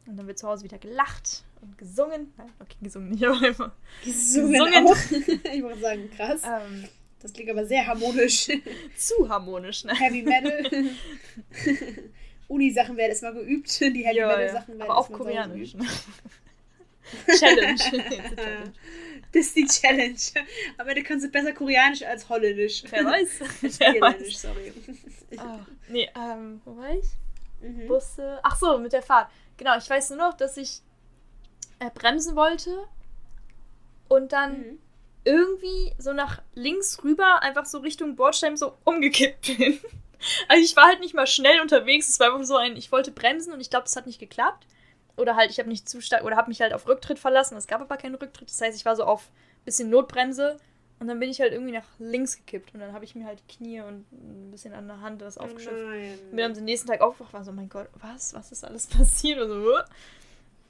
Und 0.06 0.16
dann 0.16 0.26
wird 0.26 0.38
zu 0.38 0.46
Hause 0.46 0.64
wieder 0.64 0.78
gelacht 0.78 1.44
und 1.60 1.76
gesungen. 1.78 2.32
Nein, 2.36 2.52
okay, 2.60 2.76
gesungen 2.80 3.10
nicht, 3.10 3.24
aber 3.26 3.48
immer. 3.48 3.76
Gesungen, 4.04 4.52
gesungen. 4.52 4.86
auch. 4.86 5.52
ich 5.54 5.62
wollte 5.62 5.80
sagen, 5.80 6.10
krass. 6.16 6.42
Ähm, 6.44 6.84
Das 7.20 7.32
klingt 7.32 7.50
aber 7.50 7.66
sehr 7.66 7.86
harmonisch. 7.86 8.48
zu 8.96 9.28
harmonisch, 9.28 9.84
ne? 9.84 9.94
Heavy 9.98 10.22
Metal. 10.22 10.90
Uni-Sachen 12.48 12.96
werden 12.96 13.10
erstmal 13.10 13.34
geübt. 13.34 13.80
Die 13.80 14.04
Heavy 14.04 14.20
Metal-Sachen 14.20 14.78
werden 14.78 14.90
Aber 14.90 15.02
sauber 15.02 15.18
Koreanisch. 15.18 15.74
Ne? 15.74 15.86
Challenge. 17.38 17.76
Challenge. 17.76 18.72
Das 19.32 19.46
ist 19.46 19.56
die 19.56 19.66
Challenge. 19.66 20.16
Am 20.78 20.88
Ende 20.88 21.02
kannst 21.02 21.26
du 21.26 21.30
besser 21.30 21.52
Koreanisch 21.52 22.02
als 22.02 22.28
Holländisch. 22.28 22.84
Wer 22.90 23.04
weiß. 23.04 23.28
Wer 23.60 24.00
weiß. 24.00 24.40
sorry. 24.40 24.72
Ah, 25.36 25.58
nee, 25.88 26.08
ähm, 26.16 26.60
wo 26.64 26.76
war 26.76 26.94
ich? 26.94 27.06
Mhm. 27.60 27.86
Busse. 27.88 28.38
Ach 28.42 28.56
so, 28.56 28.78
mit 28.78 28.92
der 28.92 29.02
Fahrt. 29.02 29.30
Genau, 29.56 29.76
ich 29.76 29.88
weiß 29.88 30.10
nur 30.10 30.18
noch, 30.18 30.34
dass 30.34 30.56
ich 30.56 30.80
äh, 31.78 31.90
bremsen 31.90 32.36
wollte 32.36 32.84
und 34.08 34.32
dann 34.32 34.58
Mhm. 34.58 34.78
irgendwie 35.24 35.92
so 35.98 36.12
nach 36.12 36.40
links 36.54 37.02
rüber 37.02 37.42
einfach 37.42 37.64
so 37.66 37.78
Richtung 37.78 38.16
Bordstein 38.16 38.56
so 38.56 38.76
umgekippt 38.84 39.56
bin. 39.58 39.80
Also 40.48 40.64
ich 40.64 40.74
war 40.76 40.86
halt 40.86 41.00
nicht 41.00 41.12
mal 41.14 41.26
schnell 41.26 41.60
unterwegs, 41.60 42.08
es 42.08 42.18
war 42.18 42.32
einfach 42.32 42.46
so 42.46 42.56
ein, 42.56 42.74
ich 42.74 42.90
wollte 42.90 43.10
bremsen 43.12 43.52
und 43.52 43.60
ich 43.60 43.68
glaube, 43.68 43.84
das 43.84 43.96
hat 43.96 44.06
nicht 44.06 44.18
geklappt. 44.18 44.66
Oder 45.18 45.36
halt, 45.36 45.50
ich 45.50 45.58
habe 45.58 45.68
nicht 45.68 45.86
zu 45.90 46.00
stark, 46.00 46.24
oder 46.24 46.36
habe 46.36 46.48
mich 46.48 46.62
halt 46.62 46.72
auf 46.72 46.88
Rücktritt 46.88 47.18
verlassen. 47.18 47.54
Es 47.56 47.66
gab 47.66 47.82
aber 47.82 47.98
keinen 47.98 48.14
Rücktritt. 48.14 48.48
Das 48.48 48.58
heißt, 48.60 48.74
ich 48.76 48.86
war 48.86 48.96
so 48.96 49.04
auf 49.04 49.28
bisschen 49.66 49.90
Notbremse 49.90 50.56
und 50.98 51.08
dann 51.08 51.18
bin 51.20 51.28
ich 51.30 51.40
halt 51.40 51.52
irgendwie 51.52 51.72
nach 51.72 51.86
links 51.98 52.36
gekippt. 52.36 52.72
Und 52.74 52.80
dann 52.80 52.92
habe 52.92 53.04
ich 53.04 53.14
mir 53.14 53.26
halt 53.26 53.40
die 53.48 53.56
Knie 53.56 53.80
und 53.82 54.04
ein 54.12 54.50
bisschen 54.50 54.72
an 54.74 54.86
der 54.86 55.00
Hand 55.00 55.20
das 55.22 55.38
Oh 55.38 55.42
aufgeschöpft. 55.42 55.76
nein. 55.88 56.18
Bin 56.32 56.44
am 56.56 56.64
nächsten 56.64 56.88
Tag 56.88 57.00
aufgewacht, 57.00 57.32
war 57.32 57.44
so, 57.44 57.52
mein 57.52 57.68
Gott, 57.68 57.88
was? 58.00 58.32
Was 58.34 58.52
ist 58.52 58.64
alles 58.64 58.86
passiert? 58.88 59.38
Und 59.40 59.48
so, 59.50 59.74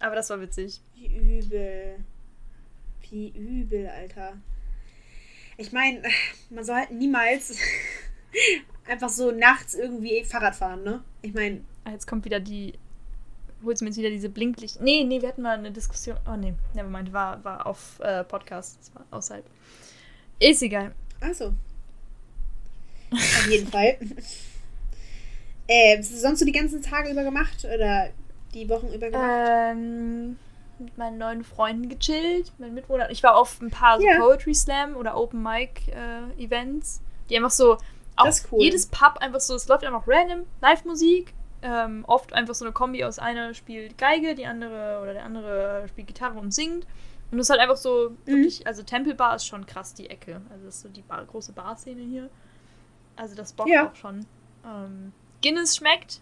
aber 0.01 0.14
das 0.16 0.29
war 0.31 0.41
witzig. 0.41 0.81
Wie 0.95 1.07
übel. 1.39 1.97
Wie 3.09 3.29
übel, 3.29 3.89
Alter. 3.89 4.35
Ich 5.57 5.72
meine, 5.72 6.03
man 6.51 6.64
soll 6.64 6.74
halt 6.77 6.91
niemals 6.91 7.57
einfach 8.89 9.09
so 9.09 9.31
nachts 9.31 9.74
irgendwie 9.74 10.24
Fahrrad 10.24 10.55
fahren, 10.57 10.83
ne? 10.83 11.03
Ich 11.22 11.33
meine, 11.35 11.62
Ah, 11.85 11.93
jetzt 11.93 12.07
kommt 12.09 12.24
wieder 12.24 12.41
die. 12.41 12.74
Holst 13.64 13.81
du 13.81 13.85
mir 13.85 13.91
jetzt 13.91 13.99
wieder 13.99 14.11
diese 14.11 14.29
Blinklicht. 14.29 14.81
Nee, 14.81 15.05
nee, 15.05 15.22
wir 15.22 15.29
hatten 15.29 15.43
mal 15.43 15.57
eine 15.57 15.70
Diskussion. 15.70 16.16
Oh 16.29 16.35
nee, 16.37 16.53
nevermind, 16.74 17.12
war, 17.12 17.43
war 17.45 17.64
auf 17.64 18.01
äh, 18.01 18.24
Podcast. 18.24 18.77
Das 18.81 18.93
war 18.95 19.07
außerhalb. 19.12 19.45
Ist 20.39 20.62
egal. 20.62 20.93
achso. 21.20 21.53
Auf 23.12 23.47
jeden 23.49 23.68
Fall. 23.68 23.97
Äh, 25.68 25.99
was 25.99 26.07
hast 26.07 26.12
du 26.14 26.18
sonst 26.18 26.39
so 26.41 26.45
die 26.45 26.53
ganzen 26.53 26.82
Tage 26.82 27.11
über 27.11 27.22
gemacht? 27.24 27.64
Oder 27.64 28.11
die 28.55 28.68
Wochen 28.68 28.89
über 28.93 29.11
gemacht? 29.11 29.49
Ähm, 29.51 30.37
mit 30.78 30.99
meinen 30.99 31.18
neuen 31.18 31.45
Freunden 31.45 31.89
gechillt, 31.89 32.53
mit 32.59 32.72
Mitwohnern. 32.72 33.11
Ich 33.11 33.22
war 33.22 33.37
auf 33.37 33.61
ein 33.61 33.70
paar 33.70 33.99
so 33.99 34.07
Ja. 34.07 34.18
Poetry 34.18 34.55
Slam 34.55 34.95
oder 34.97 35.16
Open 35.16 35.43
Mic 35.43 35.80
äh, 35.89 36.43
Events, 36.43 37.01
die 37.30 37.37
einfach 37.37 37.51
so. 37.51 37.78
Auch 38.18 38.24
Das 38.26 38.41
ist 38.41 38.49
cool. 38.53 38.62
jedes 38.62 38.87
Pub 38.87 39.18
einfach 39.20 39.41
so, 39.41 39.55
es 39.55 39.68
läuft 39.68 39.84
einfach 39.84 40.05
random, 40.07 40.47
Live-Musik. 40.61 41.32
Ähm, 41.62 42.05
oft 42.07 42.32
einfach 42.32 42.55
so 42.55 42.64
eine 42.64 42.72
Kombi 42.72 43.03
aus 43.05 43.18
einer 43.18 43.53
spielt 43.55 43.99
Geige, 43.99 44.34
die 44.34 44.47
andere 44.47 45.01
oder 45.03 45.14
der 45.14 45.24
andere 45.24 45.87
spielt 45.89 46.07
Gitarre 46.07 46.39
und 46.39 46.53
singt. 46.55 46.87
Und 47.31 47.39
das 47.39 47.47
ist 47.47 47.51
halt 47.51 47.61
einfach 47.61 47.77
so, 47.77 48.11
Mhm. 48.11 48.16
wirklich, 48.27 48.66
also 48.66 48.83
Tempelbar 48.83 49.37
ist 49.37 49.47
schon 49.47 49.66
krass 49.66 49.95
die 49.95 50.09
Ecke. 50.09 50.41
Also 50.51 50.64
das 50.66 50.77
ist 50.77 50.83
so 50.83 50.89
die 50.89 51.03
Bar, 51.03 51.24
große 51.24 51.53
Barszene 51.53 52.03
hier. 52.03 52.31
Also 53.16 53.35
das 53.35 53.53
bockt 53.53 53.70
Ja. 53.70 53.91
auch 53.91 53.97
schon. 53.97 54.24
Ähm, 54.64 55.12
Guinness 55.43 55.77
schmeckt. 55.77 56.20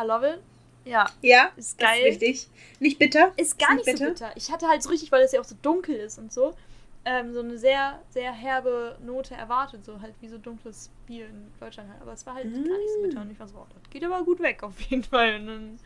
I 0.00 0.04
love 0.04 0.26
it. 0.28 0.40
Ja, 0.86 1.08
ja, 1.22 1.48
ist 1.56 1.78
geil. 1.78 2.00
ist 2.00 2.20
richtig. 2.20 2.48
Nicht 2.78 2.98
bitter? 2.98 3.32
Ist 3.36 3.58
gar 3.58 3.70
Ist 3.78 3.86
nicht 3.86 3.98
so 3.98 4.04
bitter. 4.04 4.32
Ich 4.36 4.50
hatte 4.52 4.68
halt 4.68 4.82
so 4.82 4.90
richtig, 4.90 5.10
weil 5.12 5.22
es 5.22 5.32
ja 5.32 5.40
auch 5.40 5.44
so 5.44 5.54
dunkel 5.62 5.94
ist 5.96 6.18
und 6.18 6.30
so, 6.30 6.54
ähm, 7.06 7.32
so 7.32 7.40
eine 7.40 7.56
sehr, 7.56 8.00
sehr 8.10 8.32
herbe 8.32 8.98
Note 9.02 9.34
erwartet. 9.34 9.82
So 9.84 10.00
halt 10.02 10.14
wie 10.20 10.28
so 10.28 10.36
dunkles 10.36 10.90
Bier 11.06 11.26
in 11.26 11.50
Deutschland 11.58 11.88
halt. 11.90 12.02
Aber 12.02 12.12
es 12.12 12.26
war 12.26 12.34
halt 12.34 12.52
gar 12.52 12.60
nicht 12.60 12.90
so 12.96 13.02
bitter. 13.02 13.22
Und 13.22 13.30
ich 13.30 13.40
war 13.40 13.48
so, 13.48 13.56
oh, 13.56 13.66
das 13.72 13.88
geht 13.90 14.04
aber 14.04 14.22
gut 14.24 14.40
weg 14.40 14.62
auf 14.62 14.78
jeden 14.82 15.04
Fall. 15.04 15.36
Und 15.36 15.46
dann, 15.46 15.78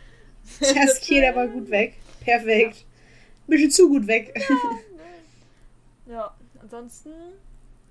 Das 0.59 1.01
geht 1.07 1.25
aber 1.25 1.47
gut 1.47 1.71
weg. 1.71 1.95
Perfekt. 2.25 2.85
Bisschen 3.49 3.71
zu 3.71 3.89
gut 3.89 4.07
weg. 4.07 4.39
ja, 6.07 6.35
ansonsten. 6.61 7.11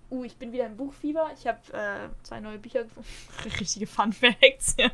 Uh, 0.09 0.23
ich 0.23 0.37
bin 0.37 0.53
wieder 0.53 0.67
im 0.67 0.77
Buchfieber. 0.77 1.31
Ich 1.37 1.47
habe 1.47 1.59
äh, 1.73 2.07
zwei 2.23 2.39
neue 2.39 2.59
Bücher 2.59 2.83
gefunden. 2.83 3.09
Richtige 3.59 3.87
Fun 3.87 4.13
Facts, 4.13 4.75
ja. 4.77 4.89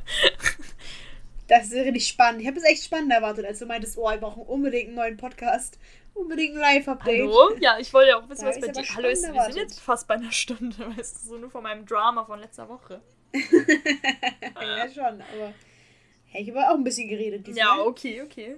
Das 1.48 1.66
ist 1.66 1.74
richtig 1.74 2.08
spannend. 2.08 2.42
Ich 2.42 2.48
habe 2.48 2.58
es 2.58 2.64
echt 2.64 2.84
spannend 2.84 3.12
erwartet, 3.12 3.46
als 3.46 3.60
du 3.60 3.66
meintest, 3.66 3.98
oh, 3.98 4.10
wir 4.10 4.18
brauchen 4.18 4.44
unbedingt 4.44 4.88
einen 4.88 4.96
neuen 4.96 5.18
Podcast. 5.18 5.78
Unbedingt 6.14 6.56
ein 6.56 6.62
Live-Update. 6.62 7.22
Hallo? 7.22 7.56
Ja, 7.60 7.78
ich 7.78 7.94
wollte 7.94 8.10
ja 8.10 8.18
auch 8.18 8.30
wissen, 8.30 8.46
Da 8.46 8.50
was 8.50 8.62
bei 8.62 8.68
dir. 8.70 8.84
Hallo, 8.96 9.10
ist, 9.10 9.24
wir 9.32 9.42
sind 9.44 9.56
jetzt 9.58 9.80
fast 9.82 10.08
bei 10.08 10.14
einer 10.16 10.32
Stunde, 10.32 10.78
weißt 10.98 11.24
du, 11.24 11.28
so 11.28 11.38
nur 11.38 11.52
von 11.52 11.64
meinem 11.64 11.86
Drama 11.86 12.24
von 12.24 12.40
letzter 12.40 12.70
Woche. 12.70 13.02
ja, 13.34 14.90
schon, 14.90 15.22
aber. 15.22 15.54
Hey, 16.28 16.44
ich 16.44 16.50
habe 16.50 16.70
auch 16.70 16.76
ein 16.76 16.84
bisschen 16.84 17.10
geredet 17.10 17.46
diesmal. 17.46 17.78
Ja, 17.78 17.84
okay, 17.84 18.22
okay. 18.22 18.56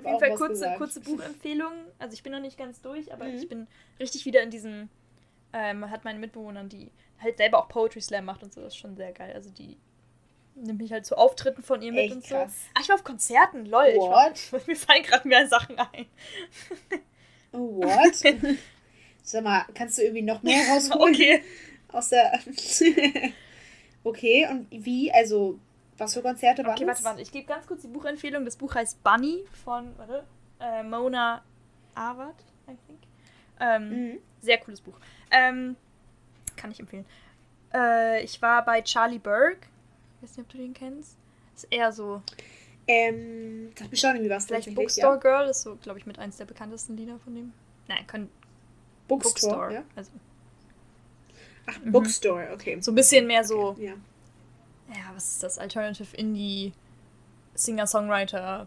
Ich 0.00 0.04
habe 0.06 0.16
Auf 0.16 0.22
jeden 0.22 0.36
Fall 0.38 0.46
kurze, 0.48 0.52
gesagt. 0.64 0.78
kurze 0.78 1.00
Buchempfehlung. 1.00 1.72
Also 1.98 2.14
ich 2.14 2.22
bin 2.22 2.32
noch 2.32 2.40
nicht 2.40 2.56
ganz 2.58 2.80
durch, 2.80 3.12
aber 3.12 3.24
Mhm. 3.26 3.34
ich 3.34 3.48
bin 3.48 3.66
richtig 4.00 4.24
wieder 4.26 4.42
in 4.42 4.50
diesem, 4.50 4.88
ähm, 5.52 5.90
hat 5.90 6.04
meine 6.04 6.18
Mitbewohnerin, 6.18 6.68
die 6.68 6.90
halt 7.20 7.36
selber 7.38 7.58
auch 7.58 7.68
Poetry 7.68 8.00
Slam 8.00 8.24
macht 8.26 8.42
und 8.42 8.52
so, 8.52 8.60
das 8.60 8.74
ist 8.74 8.78
schon 8.78 8.96
sehr 8.96 9.12
geil. 9.12 9.32
Also 9.34 9.50
die 9.50 9.76
nimmt 10.54 10.80
mich 10.80 10.92
halt 10.92 11.06
zu 11.06 11.16
Auftritten 11.16 11.62
von 11.62 11.82
ihr 11.82 11.92
mit 11.92 12.04
Echt 12.06 12.14
und 12.14 12.24
so. 12.26 12.34
krass. 12.34 12.52
Ach, 12.74 12.80
ich 12.82 12.88
war 12.88 12.96
auf 12.96 13.04
Konzerten, 13.04 13.64
lol. 13.66 13.86
Ich 13.88 13.98
war, 13.98 14.32
mir 14.66 14.76
fallen 14.76 15.02
gerade 15.02 15.26
mehr 15.28 15.46
Sachen 15.48 15.78
ein. 15.78 16.06
Oh, 17.52 17.82
what? 17.82 18.14
Sag 19.22 19.44
mal, 19.44 19.64
kannst 19.74 19.98
du 19.98 20.02
irgendwie 20.02 20.22
noch 20.22 20.42
mehr 20.42 20.60
rausholen? 20.70 21.14
Okay. 21.14 21.42
Aus 21.92 22.08
der. 22.10 22.38
okay, 24.04 24.46
und 24.50 24.66
wie? 24.70 25.12
Also, 25.12 25.58
was 25.98 26.14
für 26.14 26.22
Konzerte 26.22 26.62
waren 26.64 26.72
Okay, 26.74 26.84
das? 26.86 26.98
warte, 27.04 27.04
warte. 27.18 27.22
Ich 27.22 27.32
gebe 27.32 27.46
ganz 27.46 27.66
kurz 27.66 27.82
die 27.82 27.88
Buchempfehlung. 27.88 28.44
Das 28.44 28.56
Buch 28.56 28.74
heißt 28.74 29.02
Bunny 29.02 29.44
von, 29.64 29.92
warte, 29.98 30.24
äh, 30.60 30.82
Mona 30.82 31.42
Awad, 31.94 32.34
I 32.68 32.76
think. 32.86 32.98
Ähm, 33.60 33.90
Mhm. 34.12 34.18
Sehr 34.40 34.58
cooles 34.58 34.80
Buch. 34.80 34.94
Ähm, 35.30 35.76
kann 36.56 36.70
ich 36.70 36.78
empfehlen. 36.80 37.04
Äh, 37.74 38.22
ich 38.22 38.40
war 38.40 38.64
bei 38.64 38.80
Charlie 38.82 39.18
Berg. 39.18 39.58
Ich 40.16 40.22
weiß 40.30 40.36
nicht, 40.36 40.46
ob 40.46 40.52
du 40.52 40.58
den 40.58 40.72
kennst. 40.74 41.16
Ist 41.56 41.66
eher 41.70 41.92
so, 41.92 42.22
Ähm, 42.86 43.72
das 43.76 43.88
bestimmt 43.88 44.14
irgendwie 44.14 44.30
was. 44.30 44.46
vielleicht 44.46 44.74
Bookstore 44.74 45.18
Girl. 45.18 45.48
Ist 45.48 45.62
so, 45.62 45.76
glaube 45.76 45.98
ich, 45.98 46.06
mit 46.06 46.18
eins 46.18 46.36
der 46.38 46.44
bekanntesten 46.46 46.96
Lieder 46.96 47.18
von 47.18 47.34
dem. 47.34 47.52
Nein, 47.88 48.06
kann 48.06 48.28
Bookstore. 49.08 49.32
Bookstore. 49.68 49.74
Ja? 49.74 49.82
Also 49.96 50.10
Ach, 51.66 51.78
Mhm. 51.84 51.92
Bookstore, 51.92 52.48
okay. 52.54 52.80
so 52.80 52.92
ein 52.92 52.94
bisschen 52.94 53.26
mehr 53.26 53.44
so, 53.44 53.76
Ja. 53.78 53.92
Ja, 54.88 55.14
was 55.14 55.28
ist 55.32 55.42
das? 55.42 55.58
Alternative 55.58 56.16
Indie, 56.16 56.72
Singer-Songwriter. 57.54 58.66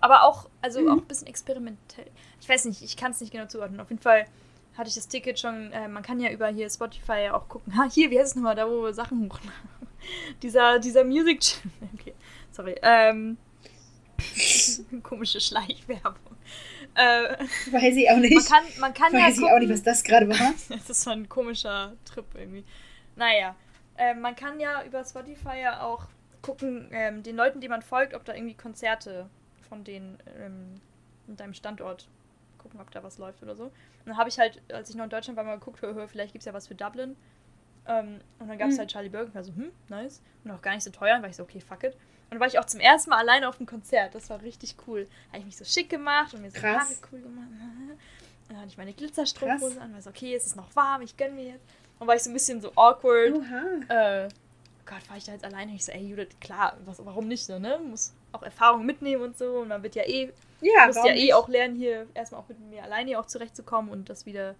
Aber 0.00 0.24
auch, 0.24 0.48
also 0.60 0.80
Mhm. 0.80 0.88
auch 0.88 0.96
ein 1.02 1.06
bisschen 1.06 1.26
experimentell. 1.28 2.10
Ich 2.40 2.48
weiß 2.48 2.64
nicht, 2.66 2.82
ich 2.82 2.96
kann 2.96 3.12
es 3.12 3.20
nicht 3.20 3.32
genau 3.32 3.46
zuordnen. 3.46 3.80
Auf 3.80 3.90
jeden 3.90 4.02
Fall 4.02 4.26
hatte 4.76 4.88
ich 4.88 4.94
das 4.94 5.06
Ticket 5.08 5.38
schon, 5.38 5.72
äh, 5.72 5.86
man 5.88 6.02
kann 6.02 6.18
ja 6.20 6.30
über 6.30 6.48
hier 6.48 6.68
Spotify 6.68 7.24
ja 7.26 7.34
auch 7.34 7.48
gucken. 7.48 7.76
Ha, 7.76 7.84
hier, 7.90 8.10
wie 8.10 8.18
heißt 8.18 8.30
es 8.30 8.34
nochmal, 8.36 8.54
da 8.56 8.68
wo 8.68 8.82
wir 8.82 8.92
Sachen 8.94 9.24
hochladen. 9.24 9.52
dieser, 10.42 10.78
dieser 10.78 11.04
Music 11.04 11.40
Channel. 11.40 11.70
Okay, 12.00 12.14
sorry. 12.52 12.74
Ähm, 12.82 13.36
komische 15.02 15.40
Schleichwerbung. 15.40 16.36
Äh, 16.94 17.36
Weiß 17.72 17.96
ich 17.96 18.08
auch 18.10 18.16
nicht. 18.18 18.34
man 18.34 18.44
kann, 18.44 18.64
man 18.80 18.94
kann 18.94 19.12
ja 19.12 19.20
Weiß 19.26 19.34
ich 19.34 19.40
gucken, 19.40 19.54
auch 19.54 19.58
nicht, 19.58 19.72
was 19.72 19.82
das 19.82 20.02
gerade 20.04 20.28
war. 20.28 20.54
das 20.86 21.06
war 21.06 21.12
ein 21.14 21.28
komischer 21.28 21.92
Trip 22.04 22.24
irgendwie. 22.34 22.64
Naja, 23.16 23.54
ähm, 23.98 24.20
man 24.20 24.34
kann 24.36 24.60
ja 24.60 24.82
über 24.84 25.04
Spotify 25.04 25.60
ja 25.62 25.82
auch 25.82 26.06
gucken, 26.42 26.88
ähm, 26.92 27.22
den 27.22 27.36
Leuten, 27.36 27.60
die 27.60 27.68
man 27.68 27.82
folgt, 27.82 28.14
ob 28.14 28.24
da 28.24 28.34
irgendwie 28.34 28.54
Konzerte 28.54 29.28
von 29.68 29.82
denen 29.84 30.18
ähm, 30.38 30.80
in 31.26 31.36
deinem 31.36 31.54
Standort 31.54 32.08
gucken, 32.58 32.80
ob 32.80 32.90
da 32.90 33.02
was 33.02 33.18
läuft 33.18 33.42
oder 33.42 33.56
so. 33.56 33.64
Und 33.64 33.72
dann 34.06 34.16
habe 34.18 34.28
ich 34.28 34.38
halt, 34.38 34.60
als 34.72 34.90
ich 34.90 34.96
noch 34.96 35.04
in 35.04 35.10
Deutschland 35.10 35.36
war, 35.36 35.44
mal 35.44 35.58
geguckt, 35.58 35.80
hör, 35.82 35.94
hör, 35.94 36.06
vielleicht 36.08 36.32
gibt 36.32 36.42
es 36.42 36.46
ja 36.46 36.52
was 36.52 36.66
für 36.68 36.74
Dublin. 36.74 37.16
Ähm, 37.86 38.20
und 38.38 38.48
dann 38.48 38.58
gab 38.58 38.68
es 38.68 38.74
Mhm. 38.74 38.78
halt 38.80 38.90
Charlie 38.90 39.08
Berg 39.08 39.26
und 39.28 39.34
war 39.34 39.44
so, 39.44 39.54
hm, 39.54 39.70
nice. 39.88 40.22
Und 40.44 40.50
auch 40.50 40.60
gar 40.62 40.74
nicht 40.74 40.84
so 40.84 40.90
teuer. 40.90 41.16
Und 41.16 41.22
war 41.22 41.28
ich 41.30 41.36
so, 41.36 41.42
okay, 41.42 41.60
fuck 41.60 41.82
it. 41.84 41.94
Und 41.94 42.00
dann 42.32 42.40
war 42.40 42.46
ich 42.46 42.58
auch 42.58 42.64
zum 42.64 42.80
ersten 42.80 43.10
Mal 43.10 43.18
alleine 43.18 43.48
auf 43.48 43.56
dem 43.58 43.66
Konzert. 43.66 44.14
Das 44.14 44.28
war 44.30 44.40
richtig 44.42 44.76
cool. 44.86 45.06
Habe 45.28 45.38
ich 45.38 45.44
mich 45.46 45.56
so 45.56 45.64
schick 45.64 45.88
gemacht 45.90 46.34
und 46.34 46.42
mir 46.42 46.50
so 46.50 46.58
Krass. 46.60 46.82
Haare 46.82 46.94
cool 47.12 47.20
gemacht. 47.20 47.48
Dann 48.48 48.58
hatte 48.58 48.68
ich 48.68 48.76
meine 48.76 48.92
Glitzerstrumpfhose 48.92 49.80
an, 49.80 49.94
war 49.94 50.02
so, 50.02 50.10
okay, 50.10 50.34
es 50.34 50.44
ist 50.46 50.56
noch 50.56 50.74
warm, 50.76 51.00
ich 51.00 51.16
gönn 51.16 51.34
mir 51.34 51.44
jetzt. 51.44 51.64
Und 51.98 52.06
war 52.08 52.16
ich 52.16 52.22
so 52.22 52.30
ein 52.30 52.34
bisschen 52.34 52.60
so 52.60 52.72
awkward. 52.74 53.32
Oha. 53.34 54.24
Äh, 54.24 54.28
Gott, 54.86 55.08
war 55.08 55.16
ich 55.16 55.24
da 55.24 55.32
jetzt 55.32 55.44
alleine? 55.44 55.74
Ich 55.74 55.84
so, 55.84 55.92
ey 55.92 56.06
Judith, 56.06 56.36
klar, 56.40 56.76
was, 56.84 57.04
warum 57.04 57.28
nicht 57.28 57.46
so, 57.46 57.58
ne? 57.58 57.78
Muss 57.78 58.12
auch 58.32 58.42
Erfahrung 58.42 58.84
mitnehmen 58.84 59.22
und 59.22 59.38
so. 59.38 59.58
Und 59.60 59.68
man 59.68 59.82
wird 59.82 59.94
ja 59.94 60.02
eh, 60.02 60.30
Ja, 60.60 60.86
muss 60.86 60.96
ja 60.96 61.06
eh 61.06 61.14
nicht? 61.14 61.34
auch 61.34 61.48
lernen, 61.48 61.76
hier 61.76 62.06
erstmal 62.14 62.40
auch 62.42 62.48
mit 62.48 62.60
mir 62.60 62.82
alleine 62.82 63.18
auch 63.18 63.26
zurechtzukommen 63.26 63.90
und 63.90 64.10
das 64.10 64.26
wieder, 64.26 64.54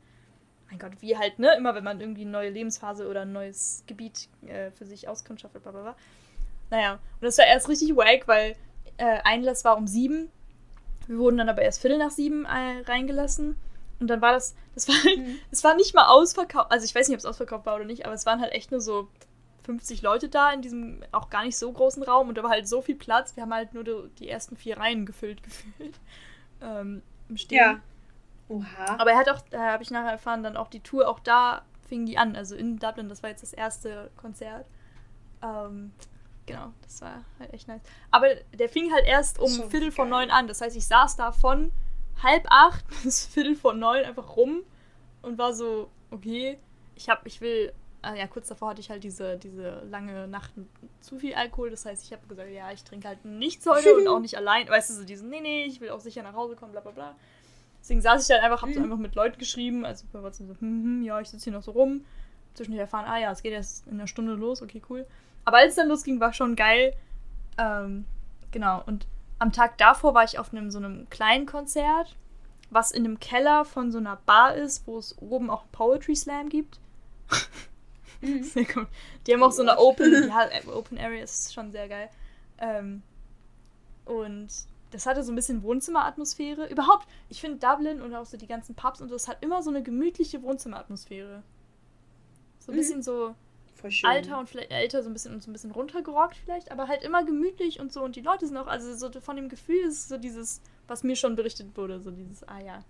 mein 0.70 0.78
Gott, 0.78 0.92
wie 1.00 1.18
halt, 1.18 1.38
ne? 1.38 1.54
Immer 1.56 1.74
wenn 1.74 1.84
man 1.84 2.00
irgendwie 2.00 2.22
eine 2.22 2.30
neue 2.30 2.50
Lebensphase 2.50 3.06
oder 3.08 3.22
ein 3.22 3.32
neues 3.32 3.82
Gebiet 3.86 4.28
äh, 4.46 4.70
für 4.70 4.86
sich 4.86 5.08
auskundschaftet, 5.08 5.62
bla 5.62 5.72
bla 5.72 5.82
bla. 5.82 5.96
Naja, 6.70 6.92
und 6.94 7.22
das 7.22 7.36
war 7.36 7.46
erst 7.46 7.68
richtig 7.68 7.94
wack, 7.94 8.26
weil 8.26 8.56
äh, 8.96 9.18
Einlass 9.24 9.64
war 9.64 9.76
um 9.76 9.86
sieben. 9.86 10.30
Wir 11.06 11.18
wurden 11.18 11.36
dann 11.36 11.50
aber 11.50 11.60
erst 11.60 11.82
Viertel 11.82 11.98
nach 11.98 12.10
sieben 12.10 12.46
äh, 12.46 12.80
reingelassen. 12.86 13.56
Und 14.04 14.08
dann 14.08 14.20
war 14.20 14.32
das, 14.32 14.54
das 14.74 14.86
war 14.86 14.94
halt, 15.02 15.18
Mhm. 15.18 15.38
es 15.50 15.64
war 15.64 15.74
nicht 15.74 15.94
mal 15.94 16.08
ausverkauft. 16.08 16.70
Also 16.70 16.84
ich 16.84 16.94
weiß 16.94 17.08
nicht, 17.08 17.14
ob 17.16 17.20
es 17.20 17.24
ausverkauft 17.24 17.64
war 17.64 17.76
oder 17.76 17.86
nicht, 17.86 18.04
aber 18.04 18.14
es 18.14 18.26
waren 18.26 18.38
halt 18.42 18.52
echt 18.52 18.70
nur 18.70 18.82
so 18.82 19.08
50 19.64 20.02
Leute 20.02 20.28
da 20.28 20.50
in 20.52 20.60
diesem 20.60 21.02
auch 21.10 21.30
gar 21.30 21.42
nicht 21.42 21.56
so 21.56 21.72
großen 21.72 22.02
Raum 22.02 22.28
und 22.28 22.36
da 22.36 22.42
war 22.42 22.50
halt 22.50 22.68
so 22.68 22.82
viel 22.82 22.96
Platz. 22.96 23.34
Wir 23.34 23.44
haben 23.44 23.54
halt 23.54 23.72
nur 23.72 23.82
die, 23.82 23.96
die 24.18 24.28
ersten 24.28 24.56
vier 24.56 24.76
Reihen 24.76 25.06
gefüllt 25.06 25.42
gefühlt. 25.42 25.98
Ähm, 26.60 27.02
Im 27.30 27.36
Stehen. 27.38 27.58
Ja. 27.58 27.80
Oha. 28.50 28.96
Aber 28.98 29.12
er 29.12 29.16
hat 29.16 29.30
auch, 29.30 29.40
da 29.50 29.72
habe 29.72 29.82
ich 29.82 29.90
nachher 29.90 30.10
erfahren, 30.12 30.42
dann 30.42 30.58
auch 30.58 30.68
die 30.68 30.80
Tour, 30.80 31.08
auch 31.08 31.18
da 31.20 31.62
fing 31.88 32.04
die 32.04 32.18
an. 32.18 32.36
Also 32.36 32.54
in 32.56 32.78
Dublin, 32.78 33.08
das 33.08 33.22
war 33.22 33.30
jetzt 33.30 33.42
das 33.42 33.54
erste 33.54 34.10
Konzert. 34.18 34.66
Ähm, 35.42 35.92
genau, 36.44 36.72
das 36.82 37.00
war 37.00 37.24
halt 37.38 37.54
echt 37.54 37.66
nice. 37.68 37.80
Aber 38.10 38.26
der 38.52 38.68
fing 38.68 38.92
halt 38.92 39.06
erst 39.06 39.38
um 39.38 39.48
Schon 39.50 39.70
Viertel 39.70 39.90
vor 39.92 40.04
geil. 40.04 40.10
neun 40.26 40.30
an. 40.30 40.46
Das 40.46 40.60
heißt, 40.60 40.76
ich 40.76 40.86
saß 40.86 41.16
da 41.16 41.32
von 41.32 41.72
halb 42.22 42.46
acht 42.48 42.84
bis 43.02 43.26
Viertel 43.26 43.56
vor 43.56 43.74
neun 43.74 44.04
einfach 44.04 44.36
rum 44.36 44.62
und 45.22 45.38
war 45.38 45.52
so, 45.52 45.88
okay, 46.10 46.58
ich 46.96 47.08
hab, 47.08 47.26
ich 47.26 47.40
will, 47.40 47.72
ah 48.02 48.14
ja, 48.14 48.26
kurz 48.26 48.48
davor 48.48 48.70
hatte 48.70 48.80
ich 48.80 48.90
halt 48.90 49.04
diese, 49.04 49.36
diese 49.36 49.82
lange 49.90 50.28
Nacht 50.28 50.56
mit 50.56 50.68
zu 51.00 51.18
viel 51.18 51.34
Alkohol. 51.34 51.70
Das 51.70 51.86
heißt, 51.86 52.04
ich 52.04 52.12
habe 52.12 52.26
gesagt, 52.26 52.50
ja, 52.50 52.70
ich 52.72 52.84
trinke 52.84 53.08
halt 53.08 53.24
nichts 53.24 53.66
heute 53.66 53.94
und 53.94 54.06
auch 54.08 54.20
nicht 54.20 54.36
allein. 54.36 54.68
Weißt 54.68 54.90
du, 54.90 54.94
so 54.94 55.04
diesen, 55.04 55.30
nee, 55.30 55.40
nee, 55.40 55.64
ich 55.64 55.80
will 55.80 55.90
auch 55.90 56.00
sicher 56.00 56.22
nach 56.22 56.34
Hause 56.34 56.56
kommen, 56.56 56.72
bla 56.72 56.80
bla 56.80 56.92
bla. 56.92 57.16
Deswegen 57.80 58.00
saß 58.00 58.22
ich 58.22 58.28
dann 58.28 58.42
einfach, 58.42 58.62
hab 58.62 58.72
so 58.72 58.80
einfach 58.80 58.96
mit 58.96 59.14
Leuten 59.14 59.38
geschrieben, 59.38 59.84
also 59.84 60.06
bei 60.10 60.22
WhatsApp 60.22 60.46
so, 60.46 60.54
hm, 60.54 60.84
hm, 60.84 61.02
ja, 61.02 61.20
ich 61.20 61.28
sitze 61.28 61.44
hier 61.44 61.52
noch 61.52 61.62
so 61.62 61.72
rum. 61.72 62.04
Zwischendurch 62.54 62.80
erfahren, 62.80 63.04
ah 63.06 63.18
ja, 63.18 63.30
es 63.32 63.42
geht 63.42 63.52
erst 63.52 63.86
in 63.86 63.94
einer 63.94 64.06
Stunde 64.06 64.34
los, 64.34 64.62
okay, 64.62 64.80
cool. 64.88 65.04
Aber 65.44 65.58
als 65.58 65.70
es 65.70 65.76
dann 65.76 65.88
losging, 65.88 66.18
war 66.20 66.32
schon 66.32 66.56
geil. 66.56 66.94
Ähm, 67.58 68.06
genau, 68.52 68.82
und 68.86 69.06
am 69.38 69.52
Tag 69.52 69.78
davor 69.78 70.14
war 70.14 70.24
ich 70.24 70.38
auf 70.38 70.52
einem 70.52 70.70
so 70.70 70.78
einem 70.78 71.08
kleinen 71.10 71.46
Konzert, 71.46 72.16
was 72.70 72.90
in 72.92 73.04
einem 73.04 73.20
Keller 73.20 73.64
von 73.64 73.92
so 73.92 73.98
einer 73.98 74.16
Bar 74.26 74.54
ist, 74.54 74.86
wo 74.86 74.98
es 74.98 75.16
oben 75.20 75.50
auch 75.50 75.64
Poetry 75.72 76.16
Slam 76.16 76.48
gibt. 76.48 76.80
Mhm. 78.20 78.42
Sehr 78.42 78.64
cool. 78.74 78.86
Die 79.26 79.34
haben 79.34 79.42
auch 79.42 79.52
so 79.52 79.60
eine 79.60 79.76
Open, 79.76 80.10
ja, 80.28 80.44
äh, 80.46 80.66
Open 80.68 80.96
Area 80.96 81.22
ist 81.22 81.52
schon 81.52 81.72
sehr 81.72 81.88
geil. 81.88 82.08
Ähm, 82.58 83.02
und 84.06 84.48
das 84.92 85.04
hatte 85.04 85.22
so 85.22 85.30
ein 85.32 85.34
bisschen 85.34 85.62
Wohnzimmeratmosphäre. 85.62 86.66
Überhaupt, 86.68 87.06
ich 87.28 87.40
finde 87.40 87.58
Dublin 87.58 88.00
und 88.00 88.14
auch 88.14 88.24
so 88.24 88.36
die 88.38 88.46
ganzen 88.46 88.74
Pubs 88.74 89.02
und 89.02 89.08
so, 89.08 89.14
das 89.14 89.28
hat 89.28 89.42
immer 89.42 89.62
so 89.62 89.68
eine 89.68 89.82
gemütliche 89.82 90.42
Wohnzimmeratmosphäre. 90.42 91.42
So 92.60 92.72
ein 92.72 92.76
Mhm. 92.76 92.78
bisschen 92.78 93.02
so. 93.02 93.34
Alter 94.04 94.38
und 94.38 94.48
vielleicht 94.48 94.70
älter, 94.72 95.02
so 95.02 95.10
ein 95.10 95.12
bisschen 95.12 95.34
und 95.34 95.42
so 95.42 95.50
ein 95.50 95.52
bisschen 95.52 95.70
runtergerockt 95.72 96.36
vielleicht, 96.36 96.70
aber 96.72 96.88
halt 96.88 97.02
immer 97.02 97.24
gemütlich 97.24 97.80
und 97.80 97.92
so. 97.92 98.02
Und 98.02 98.16
die 98.16 98.20
Leute 98.20 98.46
sind 98.46 98.56
auch, 98.56 98.66
also 98.66 98.94
so 98.94 99.10
von 99.20 99.36
dem 99.36 99.48
Gefühl 99.48 99.84
ist 99.86 100.08
so 100.08 100.16
dieses, 100.18 100.60
was 100.88 101.02
mir 101.02 101.16
schon 101.16 101.36
berichtet 101.36 101.76
wurde, 101.76 102.00
so 102.00 102.10
dieses, 102.10 102.46
ah 102.48 102.60
ja. 102.60 102.82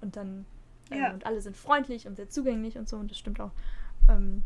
Und 0.00 0.16
dann, 0.16 0.46
äh, 0.90 0.98
Ja. 0.98 1.12
und 1.12 1.26
alle 1.26 1.40
sind 1.40 1.56
freundlich 1.56 2.06
und 2.06 2.16
sehr 2.16 2.28
zugänglich 2.30 2.76
und 2.78 2.88
so, 2.88 2.96
und 2.96 3.10
das 3.10 3.18
stimmt 3.18 3.40
auch. 3.40 3.50
Ähm, 4.08 4.42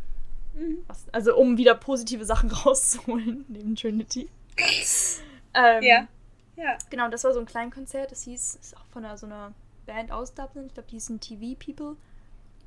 Mhm. 0.54 0.78
was, 0.86 1.08
also 1.12 1.34
um 1.36 1.56
wieder 1.56 1.74
positive 1.74 2.26
Sachen 2.26 2.50
rauszuholen, 2.52 3.44
neben 3.48 3.74
Trinity. 3.74 4.28
ähm, 5.54 5.82
Ja. 5.82 6.06
Ja. 6.56 6.76
Genau, 6.90 7.08
das 7.08 7.24
war 7.24 7.32
so 7.32 7.40
ein 7.40 7.46
Kleinkonzert. 7.46 8.12
Das 8.12 8.22
hieß, 8.24 8.56
ist 8.60 8.76
auch 8.76 8.84
von 8.92 9.04
einer, 9.04 9.16
so 9.16 9.24
einer 9.26 9.52
Band 9.86 10.12
aus 10.12 10.34
Dublin. 10.34 10.66
Ich 10.66 10.74
glaube, 10.74 10.88
die 10.90 10.96
hießen 10.96 11.18
TV 11.20 11.58
People. 11.58 11.96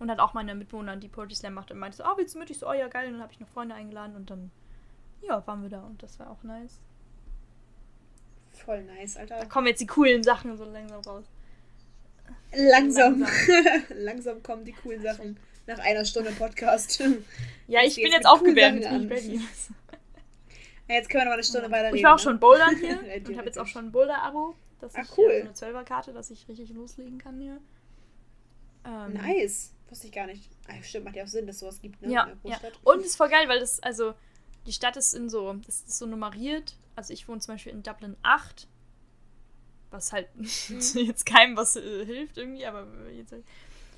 Und 0.05 0.11
hat 0.11 0.19
auch 0.19 0.35
meine 0.35 0.53
Mitbewohnerin, 0.53 0.99
die 0.99 1.07
Poetry 1.07 1.33
Slam 1.33 1.55
macht, 1.55 1.71
und 1.71 1.79
meinte 1.79 1.97
so, 1.97 2.03
ah, 2.03 2.13
willst 2.15 2.35
du 2.35 2.39
mit? 2.39 2.51
Ich 2.51 2.59
so, 2.59 2.69
oh 2.69 2.73
ja, 2.73 2.87
geil. 2.87 3.07
Und 3.07 3.13
dann 3.13 3.23
habe 3.23 3.33
ich 3.33 3.39
noch 3.39 3.47
Freunde 3.47 3.73
eingeladen 3.73 4.15
und 4.15 4.29
dann, 4.29 4.51
ja, 5.23 5.45
waren 5.47 5.63
wir 5.63 5.69
da 5.69 5.81
und 5.81 6.03
das 6.03 6.19
war 6.19 6.29
auch 6.29 6.43
nice. 6.43 6.79
Voll 8.51 8.83
nice, 8.83 9.17
Alter. 9.17 9.39
Da 9.39 9.45
kommen 9.45 9.65
jetzt 9.65 9.81
die 9.81 9.87
coolen 9.87 10.21
Sachen 10.21 10.55
so 10.57 10.63
langsam 10.63 11.01
raus. 11.01 11.25
Langsam. 12.55 13.21
Langsam. 13.21 13.83
Langsam 13.97 14.43
kommen 14.43 14.63
die 14.63 14.73
coolen 14.73 15.01
Sachen. 15.01 15.39
Nach 15.65 15.79
einer 15.79 16.05
Stunde 16.05 16.31
Podcast. 16.33 16.99
Ja, 16.99 17.07
Jetzt 17.81 17.97
ich 17.97 18.03
bin 18.03 18.11
jetzt 18.11 18.27
aufgewärmt, 18.27 18.83
jetzt 18.83 18.93
ich 18.93 19.09
ready. 19.09 19.41
Ja, 20.87 20.95
jetzt 20.95 21.09
können 21.09 21.21
wir 21.21 21.25
noch 21.25 21.31
mal 21.31 21.33
eine 21.33 21.43
Stunde 21.43 21.71
weiter 21.71 21.87
reden. 21.87 21.97
Ich 21.97 22.03
war 22.03 22.13
auch 22.13 22.17
ne? 22.17 22.23
schon 22.23 22.39
bouldern 22.39 22.75
hier 22.75 22.99
und 23.27 23.37
habe 23.37 23.47
jetzt 23.47 23.57
auch 23.57 23.65
schon 23.65 23.85
ein 23.85 23.91
Boulder-Abo, 23.91 24.53
dass 24.81 24.93
Ah, 24.93 25.01
ich 25.01 25.17
cool. 25.17 25.31
äh, 25.31 25.41
eine 25.41 25.51
12er-Karte, 25.53 26.13
dass 26.13 26.29
ich 26.29 26.47
richtig 26.47 26.69
loslegen 26.69 27.17
kann 27.17 27.39
hier. 27.39 27.59
Ähm, 28.85 29.13
Nice. 29.13 29.73
Wusste 29.89 30.07
ich 30.07 30.13
gar 30.13 30.25
nicht. 30.25 30.49
Ah, 30.67 30.81
stimmt, 30.81 31.05
macht 31.05 31.15
ja 31.15 31.23
auch 31.23 31.27
Sinn, 31.27 31.45
dass 31.45 31.59
sowas 31.59 31.81
gibt, 31.81 32.01
ne? 32.01 32.11
Ja, 32.11 32.31
ja. 32.43 32.59
Und 32.83 33.01
ist 33.01 33.15
voll 33.15 33.29
geil, 33.29 33.47
weil 33.47 33.59
das, 33.59 33.81
also, 33.83 34.15
die 34.65 34.73
Stadt 34.73 34.97
ist 34.97 35.13
in 35.13 35.29
so, 35.29 35.53
das 35.53 35.81
ist 35.81 35.97
so 35.97 36.05
nummeriert. 36.05 36.75
Also 36.95 37.13
ich 37.13 37.27
wohne 37.27 37.39
zum 37.39 37.53
Beispiel 37.53 37.73
in 37.73 37.83
Dublin 37.83 38.15
8. 38.23 38.67
Was 39.91 40.11
halt 40.11 40.27
mhm. 40.35 40.79
jetzt 40.95 41.25
keinem 41.25 41.55
was 41.55 41.75
äh, 41.75 42.05
hilft 42.05 42.37
irgendwie, 42.37 42.65
aber 42.65 42.87
jetzt. 43.11 43.31
Halt, 43.31 43.43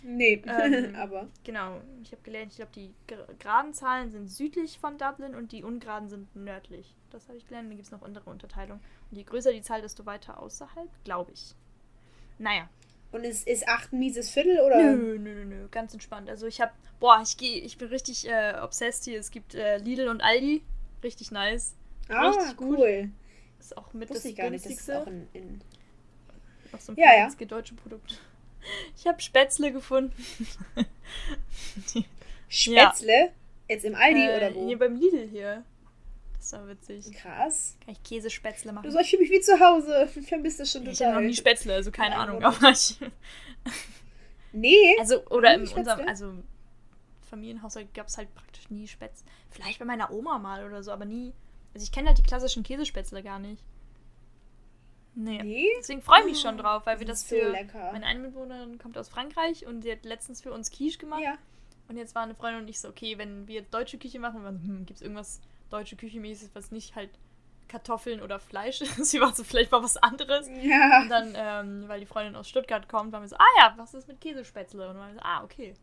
nee, 0.03 0.33
ähm, 0.45 0.95
aber. 0.95 1.27
Genau, 1.43 1.81
ich 2.03 2.11
habe 2.11 2.21
gelernt, 2.23 2.51
ich 2.51 2.57
glaube, 2.57 2.71
die 2.75 2.93
geraden 3.07 3.73
Zahlen 3.73 4.11
sind 4.11 4.27
südlich 4.27 4.79
von 4.79 4.97
Dublin 4.97 5.35
und 5.35 5.51
die 5.51 5.63
ungeraden 5.63 6.09
sind 6.09 6.35
nördlich. 6.35 6.93
Das 7.11 7.27
habe 7.27 7.37
ich 7.37 7.47
gelernt. 7.47 7.69
Dann 7.69 7.77
gibt 7.77 7.85
es 7.85 7.91
noch 7.91 8.01
andere 8.01 8.29
Unterteilungen. 8.29 8.83
Und 9.09 9.17
je 9.17 9.23
größer 9.23 9.53
die 9.53 9.61
Zahl, 9.61 9.81
desto 9.81 10.05
weiter 10.05 10.39
außerhalb, 10.39 10.89
glaube 11.05 11.31
ich. 11.31 11.55
Naja. 12.37 12.69
Und 13.11 13.23
ist, 13.23 13.47
ist 13.47 13.67
8 13.67 13.93
ein 13.93 13.99
mieses 13.99 14.29
Viertel 14.29 14.59
oder? 14.59 14.81
Nö, 14.81 15.17
nö, 15.17 15.33
nö, 15.33 15.45
nö. 15.45 15.67
Ganz 15.71 15.93
entspannt. 15.93 16.29
Also 16.29 16.45
ich 16.45 16.59
habe, 16.61 16.73
boah, 16.99 17.21
ich 17.23 17.37
gehe, 17.37 17.61
ich 17.61 17.77
bin 17.77 17.87
richtig 17.87 18.27
äh, 18.27 18.55
obsessed 18.61 19.05
hier. 19.05 19.19
Es 19.19 19.31
gibt 19.31 19.55
äh, 19.55 19.77
Lidl 19.77 20.09
und 20.09 20.21
Aldi. 20.21 20.61
Richtig 21.03 21.31
nice. 21.31 21.73
Ah, 22.09 22.29
richtig 22.29 22.57
gut. 22.57 22.77
cool. 22.77 23.09
Ist 23.59 23.77
auch 23.77 23.93
mit 23.93 24.09
Wusste 24.09 24.23
das 24.23 24.31
ich 24.31 24.35
gar 24.35 24.49
günstigste. 24.49 24.91
Nicht, 24.91 25.07
das 25.07 25.07
ist 25.07 25.07
auch 25.07 25.07
in, 25.07 25.27
in 25.33 25.61
auch 26.73 26.79
so 26.79 26.91
ein 26.91 26.97
ja, 26.97 27.15
ja. 27.15 27.45
deutsche 27.45 27.75
Produkt. 27.75 28.19
Ich 28.97 29.07
habe 29.07 29.21
Spätzle 29.21 29.71
gefunden. 29.71 30.13
Spätzle? 32.49 33.13
Ja. 33.13 33.27
Jetzt 33.69 33.85
im 33.85 33.95
Aldi 33.95 34.21
äh, 34.21 34.37
oder 34.37 34.55
wo? 34.55 34.65
Nee, 34.65 34.75
beim 34.75 34.95
Lidl 34.95 35.27
hier. 35.27 35.63
Das 36.37 36.53
war 36.53 36.67
witzig. 36.67 37.11
Krass. 37.13 37.77
Kann 37.83 37.93
ich 37.93 38.03
Käsespätzle 38.03 38.71
machen? 38.71 38.89
Du 38.89 38.99
ich 38.99 39.09
fühle 39.09 39.23
mich 39.23 39.31
wie 39.31 39.41
zu 39.41 39.59
Hause. 39.59 40.09
Ich 40.15 40.27
vermisse 40.27 40.59
das 40.59 40.71
schon 40.71 40.81
total. 40.81 40.93
Ich 40.93 41.01
habe 41.03 41.15
noch 41.15 41.21
nie 41.21 41.35
Spätzle, 41.35 41.73
also 41.73 41.91
keine 41.91 42.15
Nein, 42.15 42.29
Ahnung, 42.29 42.43
aber 42.43 42.69
ich... 42.69 42.97
Nee. 44.53 44.95
Also, 44.99 45.25
oder 45.27 45.53
in 45.53 45.61
unserem, 45.61 46.07
also 46.07 46.33
Familienhaushalt 47.29 47.93
gab 47.93 48.07
es 48.07 48.17
halt 48.17 48.33
praktisch 48.33 48.69
nie 48.69 48.87
Spätzle. 48.87 49.27
Vielleicht 49.51 49.79
bei 49.79 49.85
meiner 49.85 50.11
Oma 50.11 50.39
mal 50.39 50.65
oder 50.65 50.83
so, 50.83 50.91
aber 50.91 51.05
nie. 51.05 51.33
Also 51.73 51.83
ich 51.83 51.91
kenne 51.91 52.07
halt 52.07 52.17
die 52.17 52.23
klassischen 52.23 52.63
Käsespätzle 52.63 53.21
gar 53.21 53.39
nicht. 53.39 53.61
Nee. 55.15 55.41
nee? 55.41 55.67
Deswegen 55.79 56.01
freue 56.01 56.19
ich 56.21 56.25
mich 56.27 56.39
schon 56.39 56.57
drauf, 56.57 56.85
weil 56.85 56.99
wir 56.99 57.07
das, 57.07 57.21
das 57.21 57.29
für. 57.29 57.49
Lecker. 57.49 57.91
Meine 57.91 58.05
eine 58.05 58.19
Mitbewohnerin 58.19 58.77
kommt 58.77 58.97
aus 58.97 59.09
Frankreich 59.09 59.65
und 59.65 59.81
sie 59.81 59.91
hat 59.91 60.05
letztens 60.05 60.41
für 60.41 60.53
uns 60.53 60.71
Quiche 60.71 60.99
gemacht. 60.99 61.21
Ja. 61.23 61.37
Und 61.87 61.97
jetzt 61.97 62.15
war 62.15 62.23
eine 62.23 62.35
Freundin 62.35 62.63
und 62.63 62.67
ich 62.67 62.79
so, 62.79 62.89
okay, 62.89 63.17
wenn 63.17 63.47
wir 63.47 63.55
jetzt 63.55 63.73
deutsche 63.73 63.97
Küche 63.97 64.19
machen, 64.19 64.45
hm, 64.45 64.85
gibt 64.85 64.97
es 64.97 65.01
irgendwas 65.01 65.41
deutsche 65.69 65.95
Küche 65.95 66.19
mäßig, 66.19 66.49
was 66.53 66.71
nicht 66.71 66.95
halt 66.95 67.09
Kartoffeln 67.67 68.21
oder 68.21 68.39
Fleisch 68.39 68.81
ist. 68.97 69.05
Sie 69.05 69.19
war 69.19 69.33
so, 69.33 69.43
vielleicht 69.43 69.71
mal 69.71 69.83
was 69.83 69.97
anderes. 69.97 70.47
Ja. 70.61 71.01
Und 71.01 71.09
dann, 71.09 71.33
ähm, 71.35 71.87
weil 71.87 71.99
die 71.99 72.05
Freundin 72.05 72.35
aus 72.35 72.47
Stuttgart 72.49 72.87
kommt, 72.87 73.11
waren 73.11 73.23
wir 73.23 73.29
so, 73.29 73.37
ah 73.37 73.59
ja, 73.59 73.73
was 73.77 73.93
ist 73.93 74.07
mit 74.07 74.21
Käsespätzle? 74.21 74.87
Und 74.87 74.95
dann 74.95 74.97
waren 74.97 75.13
wir 75.13 75.15
so, 75.15 75.25
ah, 75.25 75.43
okay. 75.43 75.73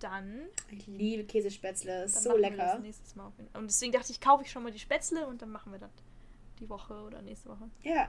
Dann. 0.00 0.40
Ich 0.70 0.86
liebe 0.86 1.24
Käsespätzle, 1.24 2.04
ist 2.04 2.22
so 2.22 2.36
lecker. 2.36 2.78
nächstes 2.80 3.14
Mal. 3.14 3.32
Und 3.54 3.70
deswegen 3.70 3.92
dachte 3.92 4.12
ich, 4.12 4.20
kaufe 4.20 4.42
ich 4.44 4.50
schon 4.50 4.62
mal 4.62 4.72
die 4.72 4.78
Spätzle 4.78 5.26
und 5.26 5.40
dann 5.40 5.50
machen 5.50 5.72
wir 5.72 5.78
das 5.78 5.92
die 6.60 6.68
Woche 6.68 6.94
oder 6.94 7.22
nächste 7.22 7.48
Woche. 7.48 7.70
Ja. 7.82 8.08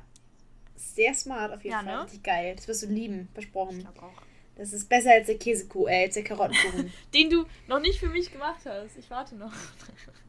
Sehr 0.75 1.13
smart 1.13 1.53
auf 1.53 1.63
jeden 1.63 1.71
ja, 1.71 1.83
Fall. 1.83 1.95
Ne? 1.95 2.03
Richtig 2.03 2.23
geil. 2.23 2.55
Das 2.55 2.67
wirst 2.67 2.83
du 2.83 2.87
lieben, 2.87 3.29
versprochen. 3.33 3.77
Ich 3.77 3.83
glaube 3.83 4.03
auch. 4.03 4.21
Das 4.55 4.73
ist 4.73 4.89
besser 4.89 5.11
als 5.11 5.27
der 5.27 5.37
Käsekuh, 5.37 5.87
äh, 5.87 6.05
als 6.05 6.15
der 6.15 6.23
Karottenkuchen. 6.23 6.91
Den 7.13 7.29
du 7.29 7.45
noch 7.67 7.79
nicht 7.79 7.99
für 7.99 8.09
mich 8.09 8.31
gemacht 8.31 8.61
hast. 8.65 8.97
Ich 8.97 9.09
warte 9.09 9.35
noch. 9.35 9.53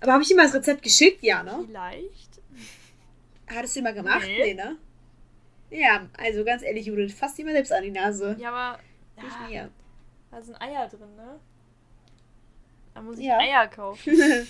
Aber 0.00 0.12
habe 0.12 0.22
ich 0.22 0.28
dir 0.28 0.36
mal 0.36 0.44
das 0.46 0.54
Rezept 0.54 0.82
geschickt? 0.82 1.22
Ja, 1.22 1.42
ne? 1.42 1.64
Vielleicht. 1.66 2.40
Hattest 3.46 3.76
du 3.76 3.82
mal 3.82 3.94
gemacht? 3.94 4.22
Nee. 4.24 4.54
nee, 4.54 4.54
ne? 4.54 4.76
Ja, 5.70 6.08
also 6.18 6.44
ganz 6.44 6.62
ehrlich, 6.62 6.86
Judith, 6.86 7.14
fass 7.14 7.34
dir 7.34 7.44
mal 7.44 7.52
selbst 7.52 7.72
an 7.72 7.82
die 7.82 7.90
Nase. 7.90 8.36
Ja, 8.38 8.50
aber. 8.50 8.78
Ja, 9.16 9.48
mir. 9.48 9.70
Da 10.30 10.42
sind 10.42 10.60
Eier 10.60 10.88
drin, 10.88 11.14
ne? 11.16 11.38
Da 12.94 13.02
muss 13.02 13.18
ich 13.18 13.26
ja. 13.26 13.38
Eier 13.38 13.68
kaufen. 13.68 14.12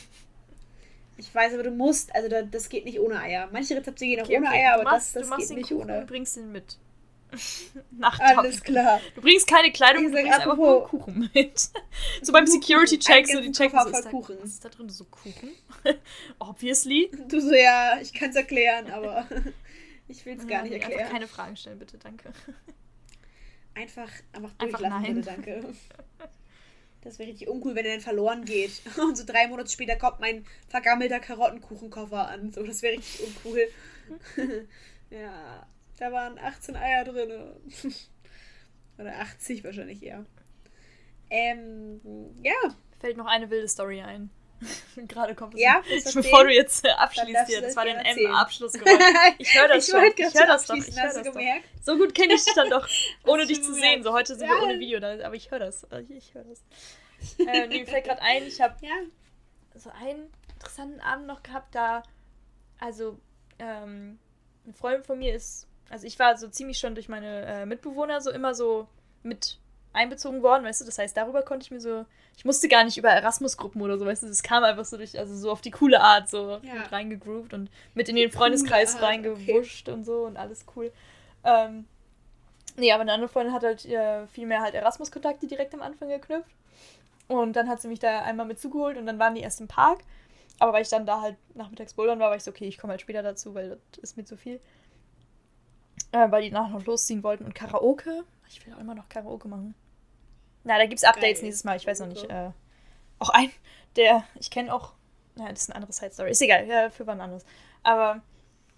ich 1.16 1.34
weiß, 1.34 1.54
aber 1.54 1.64
du 1.64 1.70
musst, 1.70 2.14
also 2.14 2.28
das 2.50 2.68
geht 2.68 2.84
nicht 2.84 3.00
ohne 3.00 3.20
Eier. 3.20 3.48
Manche 3.52 3.76
Rezepte 3.76 4.04
gehen 4.04 4.20
auch 4.20 4.24
okay, 4.24 4.38
ohne 4.38 4.48
okay. 4.48 4.58
Eier, 4.58 4.74
aber 4.74 4.84
machst, 4.84 5.16
das, 5.16 5.28
das 5.28 5.38
geht 5.38 5.56
nicht 5.56 5.68
Kuchen 5.68 5.82
ohne. 5.82 6.00
Du 6.00 6.06
bringst 6.06 6.36
den 6.36 6.52
mit. 6.52 6.78
Nach 7.90 8.18
Alles 8.20 8.62
klar. 8.62 9.00
Du 9.14 9.20
bringst 9.20 9.46
keine 9.46 9.72
Kleidung, 9.72 10.04
du 10.04 10.10
bringst 10.12 10.32
einfach 10.32 10.56
nur 10.56 10.88
Kuchen 10.88 11.30
mit. 11.34 11.70
so 12.22 12.32
beim 12.32 12.46
Security-Check, 12.46 13.26
so 13.26 13.40
die 13.40 13.52
checken 13.52 13.78
so, 13.82 13.90
ist 13.90 14.04
da, 14.04 14.10
Kuchen. 14.10 14.36
was 14.40 14.50
ist 14.50 14.64
da 14.64 14.68
drin? 14.68 14.88
So 14.88 15.04
Kuchen? 15.04 15.50
Obviously. 16.38 17.10
Du 17.28 17.40
so, 17.40 17.54
ja, 17.54 17.98
ich 18.00 18.12
kann 18.12 18.30
es 18.30 18.36
erklären, 18.36 18.90
aber 18.90 19.26
ich 20.08 20.24
will 20.26 20.36
es 20.38 20.46
gar 20.46 20.62
nicht 20.62 20.72
erklären. 20.72 21.00
Einfach 21.00 21.12
keine 21.12 21.28
Fragen 21.28 21.56
stellen, 21.56 21.78
bitte, 21.78 21.98
danke. 21.98 22.32
Einfach, 23.74 24.10
einfach 24.32 24.52
durchlassen, 24.58 24.92
einfach 24.92 25.14
bitte, 25.14 25.22
danke. 25.22 25.74
Das 27.02 27.18
wäre 27.18 27.30
richtig 27.30 27.48
uncool, 27.48 27.74
wenn 27.74 27.86
er 27.86 27.92
dann 27.92 28.00
verloren 28.00 28.44
geht. 28.44 28.82
Und 28.98 29.16
so 29.16 29.24
drei 29.24 29.48
Monate 29.48 29.70
später 29.70 29.96
kommt 29.96 30.20
mein 30.20 30.44
vergammelter 30.68 31.20
Karottenkuchenkoffer 31.20 32.28
an. 32.28 32.52
So, 32.52 32.62
das 32.62 32.82
wäre 32.82 32.98
richtig 32.98 33.26
uncool. 33.26 33.68
ja. 35.10 35.66
Da 36.00 36.10
waren 36.10 36.38
18 36.38 36.76
Eier 36.76 37.04
drin. 37.04 37.30
Oder 38.98 39.18
80 39.20 39.62
wahrscheinlich 39.64 40.02
eher. 40.02 40.24
Ähm, 41.28 42.00
ja. 42.42 42.54
Fällt 42.98 43.18
noch 43.18 43.26
eine 43.26 43.50
wilde 43.50 43.68
Story 43.68 44.00
ein. 44.00 44.30
Gerade 45.08 45.34
kommt 45.34 45.54
es. 45.54 45.60
Ja, 45.60 45.82
bevor 46.14 46.44
du 46.44 46.52
jetzt 46.52 46.84
äh, 46.86 46.90
abschließt 46.90 47.46
hier. 47.46 47.60
Das 47.60 47.76
war 47.76 47.84
dein 47.84 47.98
M-Abschlussgeräusch. 47.98 48.98
Ich 49.38 49.54
höre 49.54 49.68
das 49.68 49.88
ich 49.88 49.94
schon. 49.94 50.04
Ich 50.16 50.34
höre 50.34 50.46
das 50.46 50.66
doch. 50.66 50.74
Ich 50.74 50.96
hör 50.96 51.12
das 51.12 51.22
doch. 51.22 51.40
So 51.82 51.96
gut 51.96 52.14
kenne 52.14 52.34
ich 52.34 52.44
dich 52.44 52.54
dann 52.54 52.70
doch, 52.70 52.86
ohne 53.26 53.46
dich 53.46 53.62
zu 53.62 53.72
sehen. 53.74 54.02
So 54.02 54.12
heute 54.12 54.36
sind 54.36 54.48
ja. 54.48 54.54
wir 54.54 54.62
ohne 54.62 54.78
Video 54.78 55.00
da, 55.00 55.24
aber 55.24 55.34
ich 55.34 55.50
höre 55.50 55.60
das. 55.60 55.86
Ich 56.08 56.34
höre 56.34 56.44
das. 56.44 56.62
äh, 57.46 57.68
mir 57.68 57.86
fällt 57.86 58.04
gerade 58.04 58.22
ein, 58.22 58.46
ich 58.46 58.60
habe 58.60 58.74
ja. 58.80 58.92
so 59.76 59.90
einen 59.90 60.30
interessanten 60.54 61.00
Abend 61.00 61.26
noch 61.26 61.42
gehabt, 61.42 61.74
da 61.74 62.02
also 62.78 63.18
ähm, 63.58 64.18
eine 64.64 64.74
Freundin 64.74 65.04
von 65.04 65.18
mir 65.18 65.34
ist 65.34 65.69
also 65.90 66.06
ich 66.06 66.18
war 66.18 66.36
so 66.38 66.48
ziemlich 66.48 66.78
schon 66.78 66.94
durch 66.94 67.08
meine 67.08 67.44
äh, 67.44 67.66
Mitbewohner 67.66 68.20
so 68.20 68.30
immer 68.30 68.54
so 68.54 68.88
mit 69.22 69.58
einbezogen 69.92 70.42
worden, 70.42 70.64
weißt 70.64 70.80
du? 70.80 70.84
Das 70.84 70.98
heißt, 70.98 71.16
darüber 71.16 71.42
konnte 71.42 71.64
ich 71.64 71.70
mir 71.70 71.80
so, 71.80 72.06
ich 72.36 72.44
musste 72.44 72.68
gar 72.68 72.84
nicht 72.84 72.96
über 72.96 73.10
Erasmus-Gruppen 73.10 73.82
oder 73.82 73.98
so, 73.98 74.06
weißt 74.06 74.22
du? 74.22 74.28
Das 74.28 74.42
kam 74.42 74.62
einfach 74.62 74.84
so 74.84 74.96
durch, 74.96 75.18
also 75.18 75.34
so 75.34 75.50
auf 75.50 75.60
die 75.60 75.72
coole 75.72 76.00
Art 76.00 76.28
so 76.28 76.60
ja. 76.62 76.82
reingegroovt 76.90 77.52
und 77.52 77.70
mit 77.94 78.08
in 78.08 78.16
den 78.16 78.30
Freundeskreis 78.30 79.02
reingewuscht 79.02 79.88
okay. 79.88 79.96
und 79.96 80.04
so 80.04 80.24
und 80.26 80.36
alles 80.36 80.64
cool. 80.76 80.92
Ähm, 81.42 81.86
nee, 82.76 82.92
aber 82.92 83.02
eine 83.02 83.12
andere 83.12 83.28
Freundin 83.28 83.52
hat 83.52 83.64
halt 83.64 83.84
äh, 83.84 84.26
viel 84.28 84.46
mehr 84.46 84.60
halt 84.60 84.74
Erasmus-Kontakte 84.74 85.48
direkt 85.48 85.74
am 85.74 85.82
Anfang 85.82 86.08
geknüpft. 86.08 86.54
Und 87.26 87.54
dann 87.54 87.68
hat 87.68 87.80
sie 87.80 87.88
mich 87.88 87.98
da 87.98 88.22
einmal 88.22 88.46
mit 88.46 88.60
zugeholt 88.60 88.96
und 88.96 89.06
dann 89.06 89.18
waren 89.18 89.34
die 89.34 89.40
erst 89.40 89.60
im 89.60 89.68
Park. 89.68 90.00
Aber 90.58 90.72
weil 90.72 90.82
ich 90.82 90.88
dann 90.88 91.06
da 91.06 91.20
halt 91.20 91.36
nachmittags 91.54 91.94
bouldern 91.94 92.18
war, 92.20 92.28
war 92.28 92.36
ich 92.36 92.42
so, 92.42 92.50
okay, 92.50 92.66
ich 92.66 92.76
komme 92.76 92.92
halt 92.92 93.00
später 93.00 93.22
dazu, 93.22 93.54
weil 93.54 93.78
das 93.92 93.98
ist 94.02 94.16
mir 94.16 94.24
zu 94.24 94.36
viel. 94.36 94.60
Äh, 96.12 96.30
weil 96.30 96.42
die 96.42 96.50
nachher 96.50 96.70
noch 96.70 96.84
losziehen 96.86 97.22
wollten. 97.22 97.44
Und 97.44 97.54
Karaoke. 97.54 98.24
Ich 98.48 98.66
will 98.66 98.74
auch 98.74 98.80
immer 98.80 98.94
noch 98.94 99.08
Karaoke 99.08 99.48
machen. 99.48 99.74
Na, 100.64 100.76
da 100.76 100.86
gibt 100.86 100.98
es 100.98 101.04
Updates 101.04 101.40
Geil. 101.40 101.46
nächstes 101.46 101.64
Mal. 101.64 101.76
Ich 101.76 101.86
weiß 101.86 102.00
noch 102.00 102.08
nicht. 102.08 102.28
Äh, 102.28 102.50
auch 103.18 103.30
ein, 103.30 103.50
der, 103.96 104.24
ich 104.38 104.50
kenne 104.50 104.74
auch. 104.74 104.92
Na, 105.36 105.48
das 105.48 105.62
ist 105.62 105.70
eine 105.70 105.76
andere 105.76 105.92
Side-Story. 105.92 106.30
Ist 106.30 106.42
egal, 106.42 106.66
ja, 106.66 106.90
für 106.90 107.06
wann 107.06 107.20
anderes. 107.20 107.44
Aber, 107.82 108.22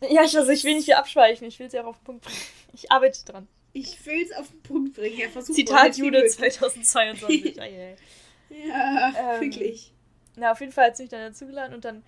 ja, 0.00 0.22
ich, 0.22 0.36
also, 0.36 0.50
ich 0.50 0.64
will 0.64 0.74
nicht 0.74 0.84
hier 0.84 0.98
abschweifen. 0.98 1.46
Ich 1.48 1.58
will 1.58 1.66
es 1.66 1.72
ja 1.72 1.82
auch 1.82 1.88
auf 1.88 1.98
den 1.98 2.04
Punkt 2.04 2.24
bringen. 2.24 2.38
Ich 2.74 2.90
arbeite 2.90 3.22
dran. 3.26 3.48
Ich 3.74 4.06
will 4.06 4.22
es 4.22 4.32
auf 4.34 4.48
den 4.48 4.62
Punkt 4.62 4.94
bringen. 4.94 5.18
Ja, 5.18 5.28
versuch 5.28 5.54
Zitat 5.54 5.94
Jude 5.98 6.24
2022. 6.26 7.60
ah, 7.60 7.66
yeah. 7.66 7.96
Ja, 8.48 9.12
ähm, 9.34 9.40
wirklich. 9.42 9.92
Na, 10.36 10.52
auf 10.52 10.60
jeden 10.60 10.72
Fall 10.72 10.86
hat 10.86 10.96
sie 10.96 11.02
mich 11.02 11.10
dann 11.10 11.20
dazugeladen 11.20 11.74
und 11.74 11.84
dann 11.84 12.02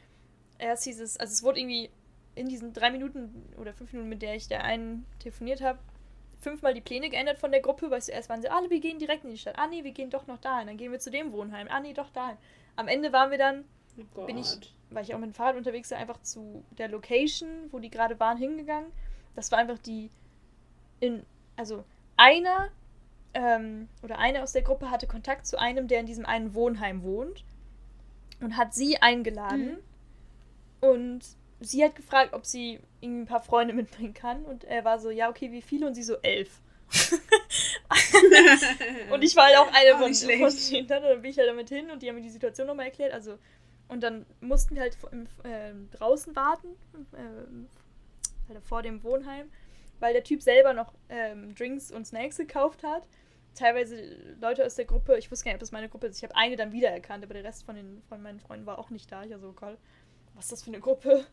erst 0.58 0.84
hieß 0.84 1.00
es, 1.00 1.16
also 1.18 1.32
es 1.32 1.42
wurde 1.42 1.60
irgendwie 1.60 1.90
in 2.34 2.48
diesen 2.48 2.72
drei 2.72 2.90
Minuten 2.90 3.52
oder 3.58 3.72
fünf 3.72 3.92
Minuten, 3.92 4.08
mit 4.08 4.22
der 4.22 4.34
ich 4.34 4.48
der 4.48 4.64
einen 4.64 5.06
telefoniert 5.18 5.62
habe, 5.62 5.78
fünfmal 6.40 6.74
die 6.74 6.80
Pläne 6.80 7.08
geändert 7.10 7.38
von 7.38 7.50
der 7.50 7.60
Gruppe, 7.60 7.90
weil 7.90 8.02
zuerst 8.02 8.28
waren 8.28 8.42
sie 8.42 8.50
alle, 8.50 8.70
wir 8.70 8.80
gehen 8.80 8.98
direkt 8.98 9.24
in 9.24 9.30
die 9.30 9.38
Stadt. 9.38 9.58
Ah 9.58 9.66
nee, 9.66 9.82
wir 9.82 9.92
gehen 9.92 10.10
doch 10.10 10.26
noch 10.26 10.38
dahin. 10.38 10.66
Dann 10.66 10.76
gehen 10.76 10.92
wir 10.92 11.00
zu 11.00 11.10
dem 11.10 11.32
Wohnheim. 11.32 11.68
Ah 11.70 11.80
nee, 11.80 11.94
doch 11.94 12.10
dahin. 12.10 12.36
Am 12.76 12.86
Ende 12.86 13.12
waren 13.12 13.30
wir 13.30 13.38
dann, 13.38 13.64
oh 14.14 14.26
bin 14.26 14.38
ich, 14.38 14.58
weil 14.90 15.04
ich 15.04 15.14
auch 15.14 15.18
mit 15.18 15.30
dem 15.30 15.34
Fahrrad 15.34 15.56
unterwegs 15.56 15.90
war, 15.90 15.98
einfach 15.98 16.20
zu 16.20 16.64
der 16.78 16.88
Location, 16.88 17.48
wo 17.70 17.78
die 17.78 17.90
gerade 17.90 18.20
waren, 18.20 18.36
hingegangen. 18.36 18.92
Das 19.34 19.50
war 19.50 19.58
einfach 19.58 19.78
die, 19.78 20.10
in, 21.00 21.24
also 21.56 21.84
einer 22.16 22.68
ähm, 23.32 23.88
oder 24.02 24.18
eine 24.18 24.42
aus 24.42 24.52
der 24.52 24.62
Gruppe 24.62 24.90
hatte 24.90 25.06
Kontakt 25.06 25.46
zu 25.46 25.58
einem, 25.58 25.88
der 25.88 26.00
in 26.00 26.06
diesem 26.06 26.26
einen 26.26 26.54
Wohnheim 26.54 27.02
wohnt 27.02 27.44
und 28.40 28.56
hat 28.56 28.74
sie 28.74 29.00
eingeladen. 29.00 29.78
Mhm. 30.80 30.88
Und 30.88 31.36
sie 31.64 31.84
hat 31.84 31.96
gefragt, 31.96 32.32
ob 32.32 32.46
sie 32.46 32.80
irgendwie 33.00 33.22
ein 33.22 33.26
paar 33.26 33.42
Freunde 33.42 33.74
mitbringen 33.74 34.14
kann. 34.14 34.44
Und 34.44 34.64
er 34.64 34.84
war 34.84 34.98
so, 34.98 35.10
ja, 35.10 35.28
okay, 35.28 35.52
wie 35.52 35.62
viele? 35.62 35.86
Und 35.86 35.94
sie 35.94 36.02
so, 36.02 36.16
elf. 36.22 36.60
und 39.10 39.22
ich 39.22 39.36
war 39.36 39.46
halt 39.46 39.56
auch 39.56 39.72
eine 39.72 39.94
auch 39.94 40.00
von, 40.00 40.14
von 40.14 40.28
denen. 40.28 40.86
Dann, 40.86 41.02
dann 41.02 41.22
bin 41.22 41.30
ich 41.30 41.38
halt 41.38 41.48
damit 41.48 41.68
hin 41.68 41.90
und 41.90 42.02
die 42.02 42.08
haben 42.08 42.16
mir 42.16 42.22
die 42.22 42.30
Situation 42.30 42.66
nochmal 42.66 42.86
erklärt. 42.86 43.12
Also, 43.12 43.38
und 43.88 44.02
dann 44.02 44.26
mussten 44.40 44.74
wir 44.74 44.82
halt 44.82 44.96
äh, 45.44 45.72
draußen 45.96 46.34
warten, 46.36 46.68
äh, 47.12 48.60
vor 48.60 48.82
dem 48.82 49.02
Wohnheim, 49.02 49.50
weil 50.00 50.12
der 50.12 50.24
Typ 50.24 50.42
selber 50.42 50.72
noch 50.72 50.92
ähm, 51.08 51.54
Drinks 51.54 51.90
und 51.90 52.06
Snacks 52.06 52.36
gekauft 52.36 52.82
hat. 52.82 53.06
teilweise 53.54 53.96
Leute 54.40 54.64
aus 54.64 54.74
der 54.74 54.84
Gruppe, 54.84 55.16
ich 55.18 55.30
wusste 55.30 55.44
gar 55.44 55.52
nicht, 55.52 55.56
ob 55.56 55.60
das 55.60 55.72
meine 55.72 55.88
Gruppe 55.88 56.08
ist. 56.08 56.18
Ich 56.18 56.24
habe 56.24 56.36
eine 56.36 56.56
dann 56.56 56.72
wiedererkannt, 56.72 57.24
aber 57.24 57.34
der 57.34 57.44
Rest 57.44 57.64
von, 57.64 57.76
den, 57.76 58.02
von 58.08 58.22
meinen 58.22 58.40
Freunden 58.40 58.66
war 58.66 58.78
auch 58.78 58.90
nicht 58.90 59.10
da. 59.10 59.24
Ich 59.24 59.30
war 59.30 59.38
so, 59.38 59.52
Gott, 59.52 59.78
was 60.34 60.46
ist 60.46 60.52
das 60.52 60.62
für 60.62 60.70
eine 60.70 60.80
Gruppe? 60.80 61.26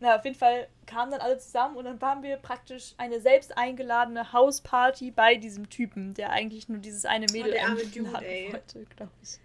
Na, 0.00 0.16
auf 0.16 0.24
jeden 0.24 0.36
Fall 0.36 0.68
kamen 0.86 1.10
dann 1.10 1.20
alle 1.20 1.38
zusammen 1.38 1.76
und 1.76 1.84
dann 1.84 2.00
waren 2.00 2.22
wir 2.22 2.36
praktisch 2.36 2.94
eine 2.98 3.20
selbst 3.20 3.56
eingeladene 3.58 4.32
Hausparty 4.32 5.10
bei 5.10 5.34
diesem 5.36 5.68
Typen, 5.68 6.14
der 6.14 6.30
eigentlich 6.30 6.68
nur 6.68 6.78
dieses 6.78 7.04
eine 7.04 7.26
Mädel 7.32 7.50
oh, 7.50 7.54
der 7.54 7.64
arme 7.66 7.84
Dude, 7.84 8.12
wollte, 8.12 8.84
glaube 8.96 9.12
ich. 9.22 9.38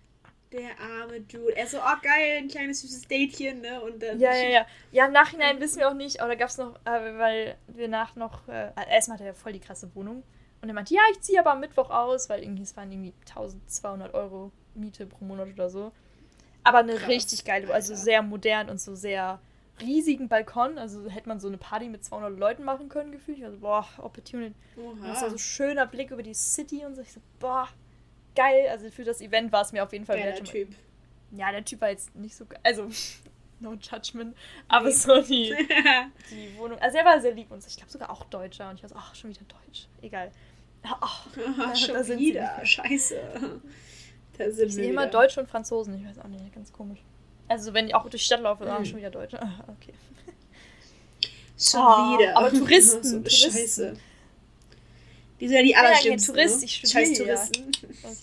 Der 0.52 0.80
arme 0.80 1.22
Dude. 1.22 1.56
Er 1.56 1.66
so, 1.66 1.78
oh 1.80 2.02
geil, 2.04 2.38
ein 2.38 2.48
kleines 2.48 2.82
süßes 2.82 3.08
Datchen, 3.08 3.62
ne? 3.62 3.82
Und 3.82 4.02
dann. 4.04 4.20
Ja, 4.20 4.36
ja, 4.36 4.50
ja. 4.50 4.66
Ja, 4.92 5.08
im 5.08 5.12
Nachhinein 5.12 5.60
wissen 5.60 5.80
wir 5.80 5.90
auch 5.90 5.96
nicht, 5.96 6.22
aber 6.22 6.30
da 6.30 6.36
gab 6.36 6.50
es 6.50 6.58
noch, 6.60 6.76
äh, 6.86 7.18
weil 7.18 7.58
wir 7.68 7.88
nach 7.88 8.16
noch. 8.16 8.48
Äh, 8.48 8.70
erstmal 8.90 9.18
hatte 9.18 9.26
er 9.26 9.34
voll 9.34 9.54
die 9.54 9.60
krasse 9.60 9.94
Wohnung. 9.96 10.24
Und 10.62 10.70
er 10.70 10.76
meinte, 10.76 10.94
ja, 10.94 11.02
ich 11.12 11.20
ziehe 11.22 11.40
aber 11.40 11.52
am 11.52 11.60
Mittwoch 11.60 11.90
aus, 11.90 12.30
weil 12.30 12.44
irgendwie 12.44 12.64
es 12.64 12.78
waren 12.78 12.92
irgendwie 12.92 13.14
1200 13.28 14.14
Euro 14.14 14.52
Miete 14.76 15.08
pro 15.08 15.26
Monat 15.26 15.50
oder 15.54 15.70
so. 15.70 15.92
Aber 16.64 16.78
eine 16.78 16.96
Krass. 16.96 17.10
richtig 17.10 17.44
geile, 17.44 17.74
also 17.74 17.96
sehr 17.96 18.22
modern 18.22 18.70
und 18.70 18.80
so 18.80 18.96
sehr 18.96 19.42
riesigen 19.82 20.28
Balkon. 20.28 20.78
Also 20.78 21.10
hätte 21.10 21.30
man 21.30 21.40
so 21.40 21.48
eine 21.48 21.58
Party 21.58 21.90
mit 21.90 22.04
200 22.04 22.38
Leuten 22.38 22.64
machen 22.64 22.90
können, 22.90 23.12
gefühlt. 23.12 23.44
Also, 23.44 23.60
boah, 23.60 23.88
Opportunity. 23.98 24.56
Oha. 24.78 25.08
Das 25.08 25.22
war 25.22 25.30
so 25.30 25.38
schöner 25.38 25.86
Blick 25.86 26.12
über 26.12 26.24
die 26.24 26.34
City 26.34 26.86
und 26.86 26.96
so. 26.96 27.02
Ich 27.02 27.14
so, 27.14 27.22
boah, 27.40 27.68
geil. 28.36 28.68
Also 28.70 28.90
für 28.90 29.04
das 29.04 29.22
Event 29.22 29.52
war 29.52 29.62
es 29.62 29.72
mir 29.72 29.84
auf 29.84 29.92
jeden 29.94 30.06
Fall. 30.06 30.18
Der 30.18 30.44
Typ. 30.44 30.70
Ja, 31.32 31.52
der 31.52 31.66
Typ 31.66 31.82
war 31.82 31.90
jetzt 31.90 32.16
nicht 32.16 32.36
so 32.36 32.46
geil. 32.46 32.60
Also, 32.64 32.90
no 33.60 33.74
judgment. 33.74 34.36
Aber 34.68 34.88
nee. 34.88 34.94
so 34.94 35.22
die, 35.22 35.56
die 36.32 36.58
Wohnung. 36.58 36.80
Also, 36.80 36.98
er 36.98 37.06
war 37.06 37.20
sehr 37.22 37.34
lieb 37.34 37.52
und 37.52 37.62
so. 37.62 37.68
Ich 37.68 37.78
glaube 37.78 37.92
sogar 37.92 38.10
auch 38.10 38.24
Deutscher. 38.26 38.70
Und 38.70 38.76
ich 38.76 38.84
war 38.84 38.90
so, 38.90 38.96
ach, 38.98 39.16
schon 39.16 39.30
wieder 39.30 39.46
Deutsch. 39.48 39.88
Egal. 40.02 40.32
Oh, 40.86 41.08
da, 41.36 41.76
schon 41.76 41.96
da 41.96 42.04
sind 42.04 42.20
wieder. 42.20 42.64
Scheiße. 42.66 43.62
Da 44.38 44.52
sind 44.52 44.68
ich 44.68 44.74
sehe 44.74 44.90
immer 44.90 45.08
Deutsche 45.08 45.40
und 45.40 45.48
Franzosen. 45.48 45.96
Ich 45.96 46.06
weiß 46.06 46.20
auch 46.20 46.28
nicht, 46.28 46.54
ganz 46.54 46.74
komisch. 46.74 47.00
Also 47.54 47.72
wenn 47.76 47.88
ich 47.88 47.94
auch 47.94 48.02
durch 48.10 48.24
die 48.24 48.26
Stadt 48.26 48.42
laufe, 48.42 48.68
ah, 48.68 48.80
mhm. 48.80 48.86
schon 48.86 48.98
wieder 48.98 49.12
Deutsche. 49.12 49.40
Ah, 49.40 49.64
okay. 49.68 49.94
Schon 51.56 51.82
oh, 51.82 52.18
wieder. 52.18 52.36
Aber 52.36 52.50
Touristen, 52.58 53.04
so 53.04 53.18
Touristen. 53.18 53.52
Scheiße. 53.52 53.98
Die 55.40 55.48
sind 55.48 55.58
ja 55.58 55.62
die 55.62 55.76
allerschlimmsten. 55.76 56.36
Ja, 56.36 56.42
Tourist, 56.42 56.60
ne? 56.60 56.66
ich 56.66 56.76
studiere 56.76 57.06
Scheiß 57.06 57.18
Touristen. 57.18 57.72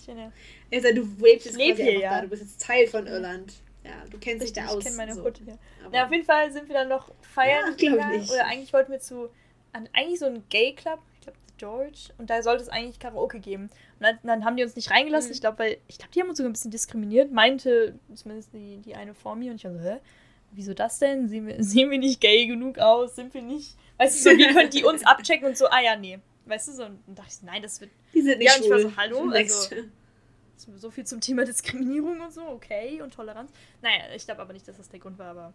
Ja. 0.07 0.31
Also, 0.73 0.87
du 0.93 1.01
lebst 1.19 1.47
jetzt 1.47 1.57
quasi 1.57 1.75
hier, 1.75 1.99
ja. 1.99 2.15
da. 2.15 2.21
Du 2.21 2.27
bist 2.29 2.43
jetzt 2.43 2.61
Teil 2.61 2.87
von 2.87 3.05
Irland. 3.05 3.51
Ja, 3.83 3.91
du 4.09 4.17
kennst 4.19 4.45
dich 4.45 4.53
da 4.53 4.67
aus. 4.67 4.77
Ich 4.77 4.85
kenne 4.85 4.95
meine 4.95 5.15
so. 5.15 5.25
Hut 5.25 5.37
hier. 5.43 5.57
Na, 5.91 6.05
auf 6.05 6.11
jeden 6.13 6.23
Fall 6.23 6.49
sind 6.49 6.69
wir 6.69 6.75
dann 6.75 6.87
noch 6.87 7.11
feiern. 7.21 7.75
Ja, 7.77 7.89
glaube 7.89 8.15
ich. 8.15 8.31
Oder 8.31 8.45
eigentlich 8.45 8.71
wollten 8.71 8.93
wir 8.93 9.01
zu 9.01 9.29
an 9.73 9.89
eigentlich 9.91 10.19
so 10.19 10.27
einen 10.27 10.47
Gay 10.47 10.73
Club, 10.73 10.99
George, 11.61 12.09
und 12.17 12.31
da 12.31 12.41
sollte 12.41 12.63
es 12.63 12.69
eigentlich 12.69 12.97
Karaoke 12.97 13.39
geben. 13.39 13.65
Und 13.99 14.01
dann, 14.01 14.17
dann 14.23 14.45
haben 14.45 14.57
die 14.57 14.63
uns 14.63 14.75
nicht 14.75 14.89
reingelassen. 14.89 15.29
Mhm. 15.29 15.33
Ich 15.33 15.41
glaube, 15.41 15.59
weil 15.59 15.77
ich 15.87 15.99
glaube, 15.99 16.11
die 16.13 16.19
haben 16.19 16.29
uns 16.29 16.37
sogar 16.39 16.49
ein 16.49 16.53
bisschen 16.53 16.71
diskriminiert, 16.71 17.31
meinte 17.31 17.99
zumindest 18.15 18.51
die, 18.53 18.77
die 18.77 18.95
eine 18.95 19.13
vor 19.13 19.35
mir 19.35 19.51
und 19.51 19.57
ich 19.57 19.65
war 19.65 19.73
so, 19.73 19.79
hä? 19.79 19.99
Wieso 20.53 20.73
das 20.73 20.97
denn? 20.97 21.29
Sehen 21.29 21.45
wir, 21.45 21.63
sehen 21.63 21.91
wir 21.91 21.99
nicht 21.99 22.19
gay 22.19 22.47
genug 22.47 22.79
aus? 22.79 23.15
Sind 23.15 23.33
wir 23.35 23.43
nicht. 23.43 23.77
Weißt 23.97 24.25
du, 24.25 24.31
so, 24.31 24.37
wie 24.37 24.51
können 24.51 24.71
die 24.71 24.83
uns 24.91 25.05
abchecken 25.05 25.47
und 25.47 25.57
so, 25.57 25.67
ah 25.67 25.81
ja, 25.81 25.95
nee. 25.95 26.19
Weißt 26.45 26.69
du, 26.69 26.71
so, 26.71 26.85
und 26.85 26.99
dann 27.05 27.15
dachte 27.15 27.29
ich, 27.31 27.43
nein, 27.43 27.61
das 27.61 27.79
wird. 27.79 27.91
Die 28.13 28.21
sind 28.21 28.39
nicht 28.39 28.49
ja, 28.49 28.55
und 28.57 28.65
ich 28.65 28.71
war 28.71 28.79
so, 28.79 28.97
hallo, 28.97 29.29
also. 29.29 29.75
So 30.57 30.91
viel 30.91 31.05
zum 31.05 31.21
Thema 31.21 31.43
Diskriminierung 31.43 32.19
und 32.19 32.31
so, 32.31 32.41
okay, 32.47 33.01
und 33.01 33.13
Toleranz. 33.13 33.51
Naja, 33.81 34.03
ich 34.15 34.25
glaube 34.25 34.41
aber 34.41 34.53
nicht, 34.53 34.67
dass 34.67 34.77
das 34.77 34.89
der 34.89 34.99
Grund 34.99 35.17
war, 35.17 35.31
aber 35.31 35.53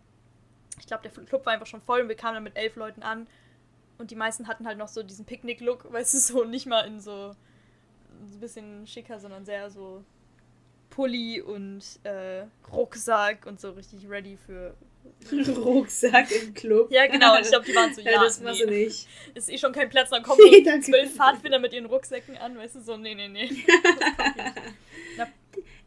ich 0.81 0.87
glaube, 0.87 1.09
der 1.09 1.25
Club 1.25 1.47
war 1.47 1.53
einfach 1.53 1.67
schon 1.67 1.81
voll 1.81 2.01
und 2.03 2.09
wir 2.09 2.17
kamen 2.17 2.35
dann 2.35 2.43
mit 2.43 2.57
elf 2.57 2.77
Leuten 2.77 3.03
an 3.03 3.27
und 3.99 4.11
die 4.11 4.17
meisten 4.17 4.47
hatten 4.47 4.67
halt 4.67 4.79
noch 4.79 4.89
so 4.89 5.03
diesen 5.03 5.25
Picknick-Look, 5.25 5.93
weißt 5.93 6.15
du, 6.15 6.19
so 6.19 6.45
nicht 6.45 6.67
mal 6.67 6.87
in 6.87 7.01
so, 7.01 7.35
so 8.27 8.37
ein 8.37 8.41
bisschen 8.41 8.87
schicker, 8.87 9.19
sondern 9.19 9.45
sehr 9.45 9.71
so 9.71 10.05
Pulli 10.91 11.41
und 11.41 11.83
äh, 12.05 12.45
Rucksack 12.73 13.47
und 13.47 13.61
so 13.61 13.71
richtig 13.71 14.09
ready 14.09 14.39
für. 14.47 14.75
Rucksack 15.57 16.31
im 16.33 16.53
Club. 16.55 16.91
Ja, 16.91 17.07
genau. 17.07 17.39
Ich 17.39 17.49
glaube, 17.49 17.65
die 17.65 17.75
waren 17.75 17.95
so, 17.95 18.01
ja, 18.03 18.13
ja 18.13 18.25
das 18.25 18.41
machst 18.41 18.61
nee. 18.61 18.67
du 18.67 18.73
nicht. 18.73 19.09
Ist 19.35 19.51
eh 19.51 19.59
schon 19.59 19.73
kein 19.73 19.89
Platz, 19.89 20.11
dann 20.11 20.23
kommen 20.23 20.41
nee, 20.51 20.65
so 20.65 20.81
zwölf 20.81 21.15
Pfadfinder 21.15 21.61
mit 21.61 21.73
ihren 21.73 21.87
Rucksäcken 21.87 22.37
an, 22.39 22.57
weißt 22.57 22.77
du, 22.77 22.81
so, 22.81 22.97
nee, 22.97 23.15
nee, 23.15 23.29
nee. 23.29 23.49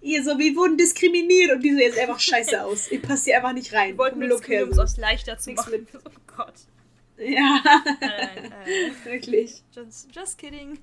Ihr 0.01 0.23
so, 0.23 0.37
wir 0.37 0.55
wurden 0.55 0.77
diskriminiert 0.77 1.51
und 1.51 1.61
die 1.61 1.71
sehen 1.71 1.79
jetzt 1.79 1.99
einfach 1.99 2.19
scheiße 2.19 2.63
aus. 2.63 2.89
Ihr 2.89 3.01
passt 3.01 3.25
hier 3.25 3.35
einfach 3.35 3.51
nicht 3.51 3.73
rein. 3.73 3.91
Wir 3.91 3.97
wollten 3.97 4.21
Look 4.21 4.47
her, 4.47 4.63
um 4.63 4.69
es 4.71 4.97
leichter 4.97 5.37
zu 5.37 5.51
machen. 5.51 5.71
Mit. 5.71 5.87
Oh 5.93 6.09
Gott. 6.37 6.53
Ja. 7.19 7.61
Nein, 7.99 8.51
äh, 8.65 8.91
Wirklich. 9.03 9.63
Just, 9.71 10.13
just 10.15 10.37
kidding. 10.37 10.79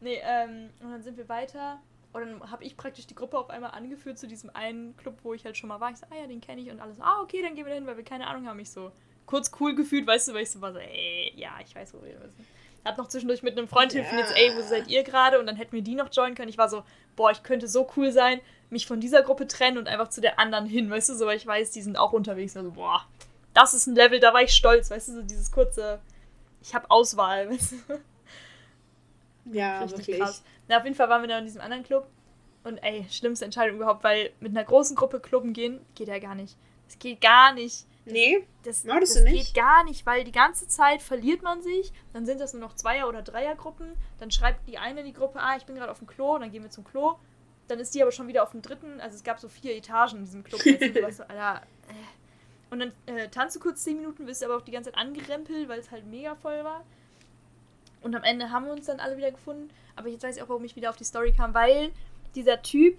Nee, 0.00 0.20
ähm, 0.22 0.70
und 0.80 0.90
dann 0.90 1.02
sind 1.02 1.16
wir 1.16 1.28
weiter. 1.28 1.80
Und 2.12 2.20
dann 2.20 2.50
habe 2.50 2.64
ich 2.64 2.76
praktisch 2.76 3.06
die 3.06 3.14
Gruppe 3.14 3.38
auf 3.38 3.48
einmal 3.48 3.70
angeführt 3.70 4.18
zu 4.18 4.26
diesem 4.26 4.50
einen 4.50 4.96
Club, 4.96 5.18
wo 5.22 5.32
ich 5.32 5.44
halt 5.44 5.56
schon 5.56 5.68
mal 5.68 5.80
war. 5.80 5.90
Ich 5.90 5.98
so, 5.98 6.06
ah 6.10 6.20
ja, 6.20 6.26
den 6.26 6.40
kenne 6.40 6.60
ich 6.60 6.70
und 6.70 6.80
alles. 6.80 7.00
Ah, 7.00 7.20
okay, 7.22 7.40
dann 7.42 7.54
gehen 7.54 7.64
wir 7.64 7.70
da 7.70 7.76
hin, 7.76 7.86
weil 7.86 7.96
wir 7.96 8.04
keine 8.04 8.26
Ahnung 8.26 8.46
haben. 8.46 8.58
Ich 8.60 8.70
so 8.70 8.92
kurz 9.26 9.50
cool 9.60 9.74
gefühlt, 9.74 10.06
weißt 10.06 10.28
du, 10.28 10.34
weil 10.34 10.42
ich 10.42 10.50
so 10.50 10.60
war 10.60 10.72
so, 10.72 10.78
ey, 10.78 11.32
ja, 11.36 11.52
ich 11.64 11.74
weiß, 11.74 11.94
wo 11.94 12.02
wir 12.02 12.18
sind. 12.18 12.32
Hab 12.84 12.98
noch 12.98 13.08
zwischendurch 13.08 13.42
mit 13.42 13.56
einem 13.56 13.68
Freund 13.68 13.92
telefoniert, 13.92 14.28
ey, 14.34 14.52
wo 14.56 14.62
seid 14.62 14.88
ihr 14.88 15.04
gerade? 15.04 15.38
Und 15.38 15.46
dann 15.46 15.54
hätten 15.54 15.72
wir 15.72 15.82
die 15.82 15.94
noch 15.94 16.12
joinen 16.12 16.34
können. 16.34 16.48
Ich 16.48 16.58
war 16.58 16.68
so, 16.68 16.82
boah, 17.14 17.30
ich 17.30 17.44
könnte 17.44 17.68
so 17.68 17.88
cool 17.96 18.10
sein, 18.10 18.40
mich 18.70 18.86
von 18.86 19.00
dieser 19.00 19.22
Gruppe 19.22 19.46
trennen 19.46 19.78
und 19.78 19.86
einfach 19.86 20.08
zu 20.08 20.20
der 20.20 20.40
anderen 20.40 20.66
hin, 20.66 20.90
weißt 20.90 21.10
du, 21.10 21.14
so, 21.14 21.26
weil 21.26 21.36
ich 21.36 21.46
weiß, 21.46 21.70
die 21.70 21.80
sind 21.80 21.96
auch 21.96 22.12
unterwegs. 22.12 22.56
Also, 22.56 22.72
boah, 22.72 23.06
das 23.54 23.74
ist 23.74 23.86
ein 23.86 23.94
Level, 23.94 24.20
da 24.20 24.32
war 24.32 24.42
ich 24.42 24.52
stolz, 24.52 24.90
weißt 24.90 25.08
du, 25.08 25.12
so 25.12 25.22
dieses 25.22 25.50
kurze, 25.50 26.00
ich 26.60 26.74
habe 26.74 26.90
Auswahl, 26.90 27.50
weißt 27.50 27.72
du. 27.72 28.00
Ja, 29.52 29.82
Richtig 29.82 30.06
wirklich. 30.06 30.18
krass. 30.20 30.42
Na, 30.68 30.78
auf 30.78 30.84
jeden 30.84 30.96
Fall 30.96 31.08
waren 31.08 31.22
wir 31.22 31.28
dann 31.28 31.40
in 31.40 31.46
diesem 31.46 31.60
anderen 31.60 31.82
Club 31.82 32.06
und 32.64 32.78
ey, 32.78 33.06
schlimmste 33.10 33.44
Entscheidung 33.44 33.76
überhaupt, 33.76 34.04
weil 34.04 34.30
mit 34.40 34.50
einer 34.52 34.64
großen 34.64 34.94
Gruppe 34.96 35.20
klubben 35.20 35.52
gehen, 35.52 35.80
geht 35.94 36.08
ja 36.08 36.18
gar 36.18 36.34
nicht. 36.34 36.56
Das 36.86 36.98
geht 36.98 37.20
gar 37.20 37.52
nicht. 37.52 37.86
Nee, 38.04 38.44
das, 38.64 38.82
das, 38.82 39.14
das 39.14 39.24
geht 39.24 39.54
gar 39.54 39.84
nicht, 39.84 40.04
weil 40.06 40.24
die 40.24 40.32
ganze 40.32 40.66
Zeit 40.66 41.02
verliert 41.02 41.42
man 41.42 41.62
sich, 41.62 41.92
dann 42.12 42.26
sind 42.26 42.40
das 42.40 42.52
nur 42.52 42.60
noch 42.60 42.74
Zweier- 42.74 43.08
oder 43.08 43.22
Dreiergruppen, 43.22 43.92
dann 44.18 44.32
schreibt 44.32 44.66
die 44.68 44.76
eine 44.76 45.00
in 45.00 45.06
die 45.06 45.12
Gruppe, 45.12 45.38
ah, 45.40 45.56
ich 45.56 45.66
bin 45.66 45.76
gerade 45.76 45.90
auf 45.90 45.98
dem 45.98 46.08
Klo, 46.08 46.36
dann 46.38 46.50
gehen 46.50 46.64
wir 46.64 46.70
zum 46.70 46.82
Klo, 46.82 47.14
dann 47.68 47.78
ist 47.78 47.94
die 47.94 48.02
aber 48.02 48.10
schon 48.10 48.26
wieder 48.26 48.42
auf 48.42 48.50
dem 48.50 48.60
dritten, 48.60 49.00
also 49.00 49.14
es 49.14 49.22
gab 49.22 49.38
so 49.38 49.48
vier 49.48 49.76
Etagen 49.76 50.18
in 50.18 50.24
diesem 50.24 50.42
Club, 50.42 50.60
weißt 50.60 51.20
du, 51.20 51.22
Alter, 51.30 51.62
äh, 51.88 51.94
und 52.72 52.80
dann 52.80 52.92
äh, 53.04 53.28
tanzt 53.28 53.54
du 53.54 53.60
kurz 53.60 53.84
10 53.84 53.98
Minuten, 53.98 54.24
bist 54.24 54.42
aber 54.42 54.56
auch 54.56 54.62
die 54.62 54.70
ganze 54.70 54.90
Zeit 54.90 54.98
angerempelt, 54.98 55.68
weil 55.68 55.78
es 55.78 55.90
halt 55.90 56.06
mega 56.06 56.34
voll 56.36 56.64
war. 56.64 56.82
Und 58.00 58.16
am 58.16 58.24
Ende 58.24 58.50
haben 58.50 58.64
wir 58.64 58.72
uns 58.72 58.86
dann 58.86 58.98
alle 58.98 59.18
wieder 59.18 59.30
gefunden. 59.30 59.68
Aber 59.94 60.08
jetzt 60.08 60.22
weiß 60.22 60.36
ich 60.36 60.42
auch, 60.42 60.48
warum 60.48 60.64
ich 60.64 60.74
wieder 60.74 60.88
auf 60.88 60.96
die 60.96 61.04
Story 61.04 61.34
kam, 61.36 61.52
weil 61.52 61.92
dieser 62.34 62.62
Typ, 62.62 62.98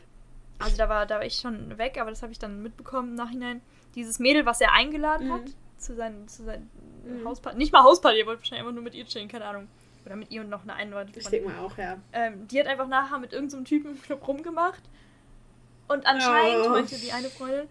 also 0.59 0.77
da 0.77 0.89
war, 0.89 1.07
da 1.07 1.15
war 1.15 1.25
ich 1.25 1.37
schon 1.37 1.75
weg, 1.79 1.97
aber 1.99 2.11
das 2.11 2.21
habe 2.21 2.31
ich 2.31 2.37
dann 2.37 2.61
mitbekommen 2.61 3.09
im 3.09 3.15
Nachhinein. 3.15 3.61
Dieses 3.95 4.19
Mädel, 4.19 4.45
was 4.45 4.61
er 4.61 4.73
eingeladen 4.73 5.29
mhm. 5.29 5.33
hat 5.33 5.41
zu 5.79 5.95
seinen, 5.95 6.27
zu 6.27 6.43
seinen 6.43 6.69
mhm. 7.03 7.27
Hausparty, 7.27 7.57
nicht 7.57 7.73
mal 7.73 7.81
Hausparty, 7.81 8.19
er 8.19 8.27
wollte 8.27 8.41
wahrscheinlich 8.41 8.61
einfach 8.61 8.75
nur 8.75 8.83
mit 8.83 8.93
ihr 8.93 9.05
chillen, 9.05 9.27
keine 9.27 9.45
Ahnung. 9.45 9.67
Oder 10.05 10.17
mit 10.17 10.29
ihr 10.29 10.41
und 10.41 10.49
noch 10.49 10.61
eine 10.61 10.75
Einladung. 10.75 11.15
Ich 11.17 11.27
denke 11.27 11.49
mal 11.49 11.57
auch, 11.57 11.75
ja. 11.79 11.97
Ähm, 12.11 12.47
die 12.47 12.59
hat 12.59 12.67
einfach 12.67 12.87
nachher 12.87 13.17
mit 13.17 13.33
irgendeinem 13.33 13.61
so 13.61 13.69
Typen 13.69 13.95
im 13.95 14.01
Club 14.03 14.27
rumgemacht. 14.27 14.83
Und 15.87 16.05
anscheinend, 16.05 16.67
oh. 16.67 16.69
meinte 16.69 16.95
die 16.95 17.11
eine 17.11 17.29
Freundin, 17.29 17.67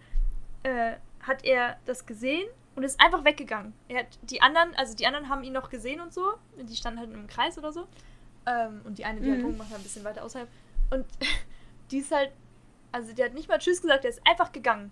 äh, 0.64 0.94
hat 1.22 1.44
er 1.44 1.76
das 1.86 2.06
gesehen 2.06 2.48
und 2.74 2.82
ist 2.82 3.00
einfach 3.00 3.24
weggegangen. 3.24 3.72
Er 3.88 4.00
hat 4.00 4.18
die 4.22 4.42
anderen, 4.42 4.74
also 4.76 4.94
die 4.94 5.06
anderen 5.06 5.28
haben 5.28 5.44
ihn 5.44 5.52
noch 5.52 5.70
gesehen 5.70 6.00
und 6.00 6.12
so. 6.12 6.34
Die 6.56 6.76
standen 6.76 7.00
halt 7.00 7.10
in 7.10 7.16
einem 7.16 7.26
Kreis 7.26 7.58
oder 7.58 7.72
so. 7.72 7.86
Ähm, 8.46 8.80
und 8.84 8.98
die 8.98 9.04
eine, 9.04 9.20
die 9.20 9.26
halt 9.26 9.38
mhm. 9.38 9.44
halt 9.44 9.44
rumgemacht 9.44 9.70
hat, 9.70 9.78
ein 9.78 9.82
bisschen 9.82 10.04
weiter 10.04 10.24
außerhalb. 10.24 10.48
Und 10.90 11.06
die 11.90 11.98
ist 11.98 12.10
halt, 12.12 12.32
also 12.90 13.12
der 13.12 13.26
hat 13.26 13.34
nicht 13.34 13.48
mal 13.48 13.58
Tschüss 13.58 13.80
gesagt, 13.80 14.04
der 14.04 14.10
ist 14.10 14.20
einfach 14.26 14.52
gegangen. 14.52 14.90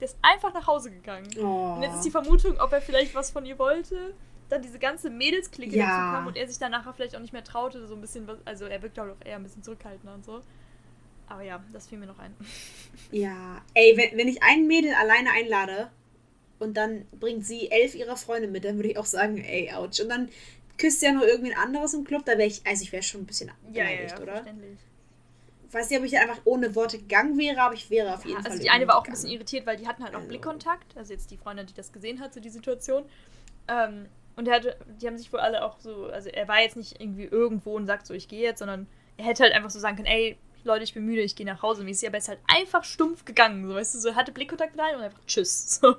Der 0.00 0.06
ist 0.06 0.18
einfach 0.22 0.52
nach 0.54 0.66
Hause 0.66 0.90
gegangen. 0.90 1.28
Oh. 1.38 1.74
Und 1.74 1.82
jetzt 1.82 1.96
ist 1.96 2.04
die 2.04 2.10
Vermutung, 2.10 2.58
ob 2.58 2.72
er 2.72 2.80
vielleicht 2.80 3.14
was 3.14 3.30
von 3.30 3.44
ihr 3.44 3.58
wollte. 3.58 4.14
Dann 4.48 4.62
diese 4.62 4.78
ganze 4.78 5.10
Mädelsklicke 5.10 5.76
ja. 5.76 5.86
dazu 5.86 6.16
kam 6.16 6.26
und 6.26 6.36
er 6.36 6.48
sich 6.48 6.58
dann 6.58 6.72
nachher 6.72 6.92
vielleicht 6.92 7.14
auch 7.14 7.20
nicht 7.20 7.32
mehr 7.32 7.44
traute, 7.44 7.86
so 7.86 7.94
ein 7.94 8.00
bisschen 8.00 8.26
was, 8.26 8.38
also 8.44 8.64
er 8.64 8.82
wirkt 8.82 8.98
auch 8.98 9.06
eher 9.24 9.36
ein 9.36 9.44
bisschen 9.44 9.62
zurückhaltender 9.62 10.14
und 10.14 10.24
so. 10.24 10.40
Aber 11.30 11.42
ja, 11.42 11.62
das 11.72 11.86
fiel 11.86 11.96
mir 11.96 12.06
noch 12.06 12.18
ein. 12.18 12.34
Ja, 13.12 13.60
ey, 13.74 13.96
wenn, 13.96 14.16
wenn 14.18 14.28
ich 14.28 14.40
ein 14.42 14.68
Mädel 14.68 14.94
alleine 14.94 15.30
einlade 15.32 15.90
und 16.60 16.76
dann 16.76 17.06
bringt 17.18 17.44
sie 17.44 17.68
elf 17.68 17.96
ihrer 17.96 18.16
Freunde 18.16 18.46
mit, 18.46 18.64
dann 18.64 18.76
würde 18.76 18.90
ich 18.90 18.98
auch 18.98 19.06
sagen, 19.06 19.38
ey, 19.38 19.72
ouch. 19.72 20.00
Und 20.00 20.08
dann 20.08 20.28
küsst 20.78 21.02
ja 21.02 21.10
noch 21.10 21.22
irgendwen 21.22 21.56
anderes 21.56 21.92
im 21.94 22.04
Club, 22.04 22.24
da 22.24 22.32
wäre 22.32 22.46
ich, 22.46 22.64
also 22.64 22.82
ich 22.84 22.92
wäre 22.92 23.02
schon 23.02 23.22
ein 23.22 23.26
bisschen 23.26 23.50
ja, 23.72 23.84
beleidigt, 23.84 24.12
ja, 24.12 24.16
ja, 24.16 24.22
oder? 24.22 24.44
Ich 25.66 25.74
weiß 25.74 25.90
nicht, 25.90 25.98
ob 25.98 26.04
ich 26.04 26.18
einfach 26.18 26.40
ohne 26.44 26.74
Worte 26.76 26.98
gegangen 26.98 27.36
wäre, 27.36 27.60
aber 27.60 27.74
ich 27.74 27.90
wäre 27.90 28.14
auf 28.14 28.24
jeden 28.24 28.36
ja, 28.36 28.42
Fall. 28.42 28.52
Also 28.52 28.62
die 28.62 28.70
eine 28.70 28.86
war 28.86 28.96
auch 28.96 29.04
ein 29.04 29.10
bisschen 29.10 29.30
irritiert, 29.30 29.66
weil 29.66 29.76
die 29.76 29.88
hatten 29.88 30.04
halt 30.04 30.14
auch 30.14 30.18
also. 30.18 30.28
Blickkontakt. 30.28 30.96
Also 30.96 31.12
jetzt 31.12 31.30
die 31.32 31.36
Freundin, 31.36 31.66
die 31.66 31.74
das 31.74 31.92
gesehen 31.92 32.20
hat, 32.20 32.32
so 32.34 32.40
die 32.40 32.50
Situation. 32.50 33.04
Ähm, 33.66 34.06
und 34.36 34.46
er 34.46 34.56
hatte, 34.56 34.76
die 35.00 35.06
haben 35.06 35.18
sich 35.18 35.32
wohl 35.32 35.40
alle 35.40 35.64
auch 35.64 35.80
so, 35.80 36.06
also 36.06 36.28
er 36.28 36.46
war 36.48 36.60
jetzt 36.60 36.76
nicht 36.76 37.00
irgendwie 37.00 37.24
irgendwo 37.24 37.74
und 37.74 37.86
sagt 37.86 38.06
so, 38.06 38.14
ich 38.14 38.28
gehe 38.28 38.42
jetzt, 38.42 38.60
sondern 38.60 38.86
er 39.16 39.24
hätte 39.24 39.42
halt 39.42 39.52
einfach 39.52 39.70
so 39.70 39.78
sagen 39.78 39.96
können, 39.96 40.08
ey, 40.08 40.38
Leute, 40.64 40.84
ich 40.84 40.94
bin 40.94 41.04
müde, 41.04 41.22
ich 41.22 41.36
gehe 41.36 41.46
nach 41.46 41.62
Hause 41.62 41.84
mäßig, 41.84 42.08
aber 42.08 42.16
er 42.16 42.20
ist 42.20 42.28
halt 42.28 42.40
einfach 42.46 42.84
stumpf 42.84 43.24
gegangen, 43.24 43.66
so, 43.66 43.74
weißt 43.74 43.94
du, 43.94 43.98
so, 43.98 44.14
hatte 44.14 44.32
Blickkontakt 44.32 44.72
mit 44.76 44.84
einem 44.84 44.98
und 44.98 45.04
einfach 45.04 45.24
tschüss, 45.26 45.76
so. 45.80 45.96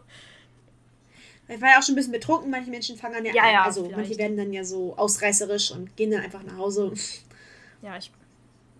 Ich 1.47 1.59
war 1.61 1.69
ja 1.71 1.79
auch 1.79 1.83
schon 1.83 1.93
ein 1.93 1.97
bisschen 1.97 2.13
betrunken, 2.13 2.49
manche 2.49 2.69
Menschen 2.69 2.95
fangen 2.97 3.15
dann 3.15 3.25
ja, 3.25 3.33
ja, 3.33 3.51
ja 3.51 3.63
also 3.63 3.83
vielleicht. 3.83 3.97
manche 3.97 4.17
werden 4.17 4.38
dann 4.38 4.53
ja 4.53 4.63
so 4.63 4.95
ausreißerisch 4.95 5.71
und 5.71 5.97
gehen 5.97 6.11
dann 6.11 6.21
einfach 6.21 6.43
nach 6.43 6.57
Hause. 6.57 6.93
Ja, 7.81 7.97
ich 7.97 8.11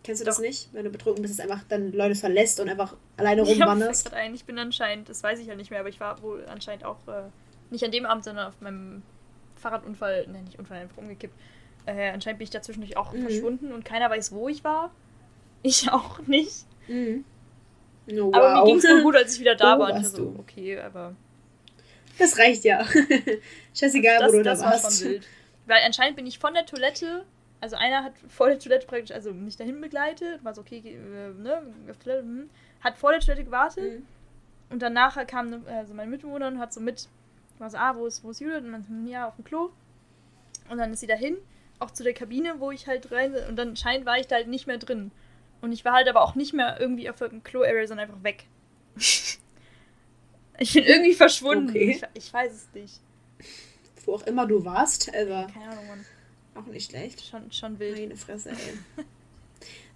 Kennst 0.04 0.22
du 0.22 0.26
das 0.26 0.40
nicht? 0.40 0.70
Wenn 0.74 0.84
du 0.84 0.90
betrunken 0.90 1.22
bist, 1.22 1.38
dass 1.38 1.46
einfach 1.46 1.64
dann 1.70 1.92
Leute 1.92 2.16
verlässt 2.16 2.60
und 2.60 2.70
einfach 2.70 2.96
alleine 3.18 3.42
rumwanderst? 3.48 4.04
fällt 4.10 4.16
ein, 4.16 4.34
ich 4.34 4.46
bin 4.46 4.58
anscheinend, 4.58 5.10
das 5.10 5.22
weiß 5.22 5.40
ich 5.40 5.48
ja 5.48 5.56
nicht 5.56 5.70
mehr, 5.70 5.80
aber 5.80 5.90
ich 5.90 6.00
war 6.00 6.22
wohl 6.24 6.46
anscheinend 6.48 6.86
auch 6.86 7.08
äh, 7.08 7.24
nicht 7.70 7.84
an 7.84 7.92
dem 7.92 8.06
Abend, 8.06 8.24
sondern 8.24 8.48
auf 8.48 8.60
meinem 8.62 9.04
Fahrradunfall, 9.58 10.28
ne, 10.28 10.42
nicht 10.42 10.58
Unfall, 10.58 10.80
einfach 10.80 10.98
umgekippt. 10.98 11.36
Äh, 11.86 12.10
anscheinend 12.12 12.40
bin 12.40 12.46
ich 12.46 12.50
da 12.50 12.62
zwischendurch 12.62 12.98
auch 12.98 13.14
Mhm. 13.14 13.22
verschwunden 13.22 13.72
und 13.72 13.86
keiner 13.86 14.10
weiß, 14.10 14.32
wo 14.32 14.50
ich 14.50 14.64
war. 14.64 14.92
Ich 15.64 15.90
auch 15.92 16.20
nicht. 16.28 16.66
Mhm. 16.88 17.24
Oh, 18.14 18.32
Aber 18.34 18.50
mir 18.54 18.60
wow. 18.62 18.66
ging 18.66 18.78
es 18.78 18.84
wohl 18.86 19.02
gut, 19.04 19.16
als 19.16 19.36
ich 19.36 19.40
wieder 19.42 19.56
da 19.56 19.76
Wo 19.78 19.82
war. 19.82 19.90
Und 19.94 19.98
ich 20.00 20.04
war 20.04 20.04
warst 20.04 20.16
so, 20.16 20.26
du? 20.32 20.40
okay, 20.40 20.80
aber 20.80 21.16
Das 22.18 22.38
reicht 22.38 22.64
ja. 22.64 22.84
Scheißegal, 23.76 24.20
das, 24.20 24.34
wo 24.34 24.38
du 24.38 24.44
da 24.44 24.52
das 24.52 24.62
war 24.62 24.72
warst. 24.72 25.02
schon 25.02 25.12
wild. 25.12 25.28
Weil 25.68 25.82
anscheinend 25.86 26.16
bin 26.18 26.26
ich 26.26 26.40
von 26.40 26.54
der 26.54 26.66
Toilette, 26.66 27.24
also 27.62 27.76
einer 27.76 28.04
hat 28.04 28.14
vor 28.28 28.48
der 28.48 28.60
Toilette 28.60 28.88
praktisch, 28.88 29.12
also 29.12 29.34
mich 29.34 29.56
dahin 29.56 29.80
begleitet, 29.80 30.44
war 30.44 30.54
so, 30.54 30.62
okay, 30.62 30.80
äh, 30.86 31.40
ne, 31.42 31.62
auf 31.90 31.98
Toilette, 31.98 32.24
hm, 32.24 32.50
hat 32.82 32.98
vor 32.98 33.12
der 33.12 33.22
Toilette 33.22 33.44
gewartet 33.46 34.00
Mhm. 34.00 34.06
und 34.72 34.82
dann 34.82 34.94
nachher 34.94 35.26
kam 35.26 35.64
also 35.68 35.94
mein 35.94 36.10
Mitbewohner 36.10 36.48
und 36.48 36.60
hat 36.60 36.74
so 36.74 36.82
mit, 36.82 37.08
war 37.60 37.70
so, 37.70 37.78
ah, 37.78 37.96
wo 37.96 38.08
ist, 38.08 38.24
wo 38.24 38.32
ist 38.32 38.42
Judith? 38.42 38.64
Und 38.64 38.72
man 38.72 38.84
so, 38.84 38.92
ja, 39.10 39.28
auf 39.28 39.36
dem 39.36 39.46
Klo. 39.46 39.70
Und 40.70 40.80
dann 40.80 40.92
ist 40.92 41.02
sie 41.02 41.08
dahin, 41.08 41.38
auch 41.80 41.92
zu 41.92 42.04
der 42.04 42.14
Kabine, 42.14 42.56
wo 42.60 42.72
ich 42.72 42.88
halt 42.88 43.12
rein, 43.12 43.34
und 43.48 43.56
dann 43.56 43.76
scheint 43.76 44.06
war 44.08 44.18
ich 44.20 44.26
da 44.28 44.36
halt 44.38 44.48
nicht 44.48 44.66
mehr 44.68 44.78
drin. 44.80 45.12
Und 45.62 45.72
ich 45.72 45.86
war 45.86 45.94
halt 45.94 46.08
aber 46.08 46.22
auch 46.24 46.36
nicht 46.36 46.54
mehr 46.54 46.78
irgendwie 46.80 47.10
auf 47.10 47.18
dem 47.18 47.44
Klo-Area, 47.44 47.88
sondern 47.88 48.10
einfach 48.10 48.24
weg. 48.24 48.46
ich 50.60 50.74
bin 50.74 50.84
irgendwie 50.84 51.14
verschwunden. 51.14 51.70
Okay. 51.70 52.02
Ich, 52.14 52.26
ich 52.26 52.34
weiß 52.34 52.52
es 52.54 52.68
nicht. 52.74 53.00
Wo 54.06 54.16
auch 54.16 54.26
immer 54.26 54.48
du 54.48 54.66
warst, 54.66 55.10
aber 55.10 55.48
Keine 55.54 55.70
Ahnung, 55.72 55.88
Mann. 55.88 56.06
auch 56.56 56.66
nicht 56.68 56.90
schlecht. 56.90 57.24
Schon, 57.26 57.52
schon 57.52 57.78
wild. 57.80 58.00
Meine 58.00 58.16
Fresse, 58.16 58.50
ey. 58.50 59.04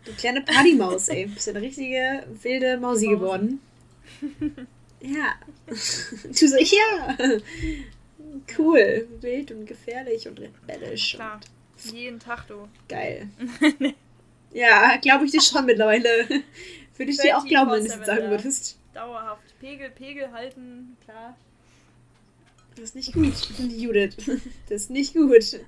Du 0.06 0.12
kleine 0.14 0.42
Partymaus, 0.42 1.10
ey. 1.10 1.26
Bist 1.26 1.50
eine 1.50 1.62
richtige 1.62 2.26
wilde 2.44 2.78
Mausi 2.78 3.08
Mausi. 3.08 3.08
geworden. 3.08 3.60
Ja. 5.02 5.34
Du 5.68 6.48
so, 6.48 6.58
ja. 6.58 7.18
Cool. 8.58 9.08
Wild 9.22 9.52
und 9.52 9.66
gefährlich 9.66 10.28
und 10.28 10.40
rebellisch. 10.40 11.14
Klar. 11.16 11.40
Jeden 11.92 12.20
Tag, 12.20 12.48
du. 12.48 12.68
Geil. 12.88 13.30
Ja, 14.56 14.96
glaube 14.98 15.26
ich 15.26 15.32
dir 15.32 15.42
schon 15.42 15.66
mittlerweile. 15.66 16.28
Würde 16.98 17.12
ich 17.12 17.18
dir 17.18 17.38
auch 17.38 17.46
glauben, 17.46 17.72
wenn 17.72 17.84
du 17.84 17.88
es 17.88 17.96
jetzt 17.96 18.04
24/7 18.04 18.06
sagen 18.06 18.30
würdest. 18.30 18.78
Dauerhaft. 18.94 19.60
Pegel, 19.60 19.90
Pegel 19.90 20.32
halten, 20.32 20.96
klar. 21.04 21.36
Das 22.76 22.86
ist 22.86 22.96
nicht 22.96 23.14
gut, 23.14 23.34
Judith. 23.60 24.16
Das 24.70 24.84
ist 24.84 24.90
nicht 24.90 25.14
gut. 25.14 25.60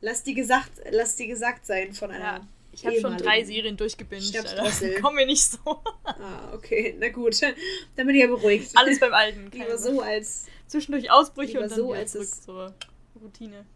Lass 0.00 0.22
dir 0.22 0.34
gesagt, 0.34 0.70
lass 0.90 1.16
dir 1.16 1.26
gesagt 1.26 1.66
sein 1.66 1.92
von 1.92 2.10
einer. 2.10 2.24
Ja, 2.24 2.48
Ich 2.72 2.86
habe 2.86 2.98
schon 3.00 3.18
drei 3.18 3.44
Serien 3.44 3.76
durchgebinged. 3.76 4.34
Alter. 4.36 5.00
Komm 5.02 5.16
mir 5.16 5.26
nicht 5.26 5.44
so. 5.44 5.58
Ah, 6.04 6.52
okay, 6.54 6.96
na 6.98 7.10
gut. 7.10 7.40
Dann 7.42 8.06
bin 8.06 8.16
ich 8.16 8.22
ja 8.22 8.28
beruhigt. 8.28 8.70
Alles 8.74 8.98
beim 8.98 9.12
Alten. 9.12 9.50
Lieber 9.52 9.76
so 9.76 10.00
als. 10.00 10.46
Zwischendurch 10.66 11.10
Ausbrüche 11.10 11.60
und 11.60 11.70
dann 11.70 11.78
so, 11.78 11.92
als 11.92 12.12
zurück 12.12 12.28
zur 12.28 12.74
Routine. 13.22 13.66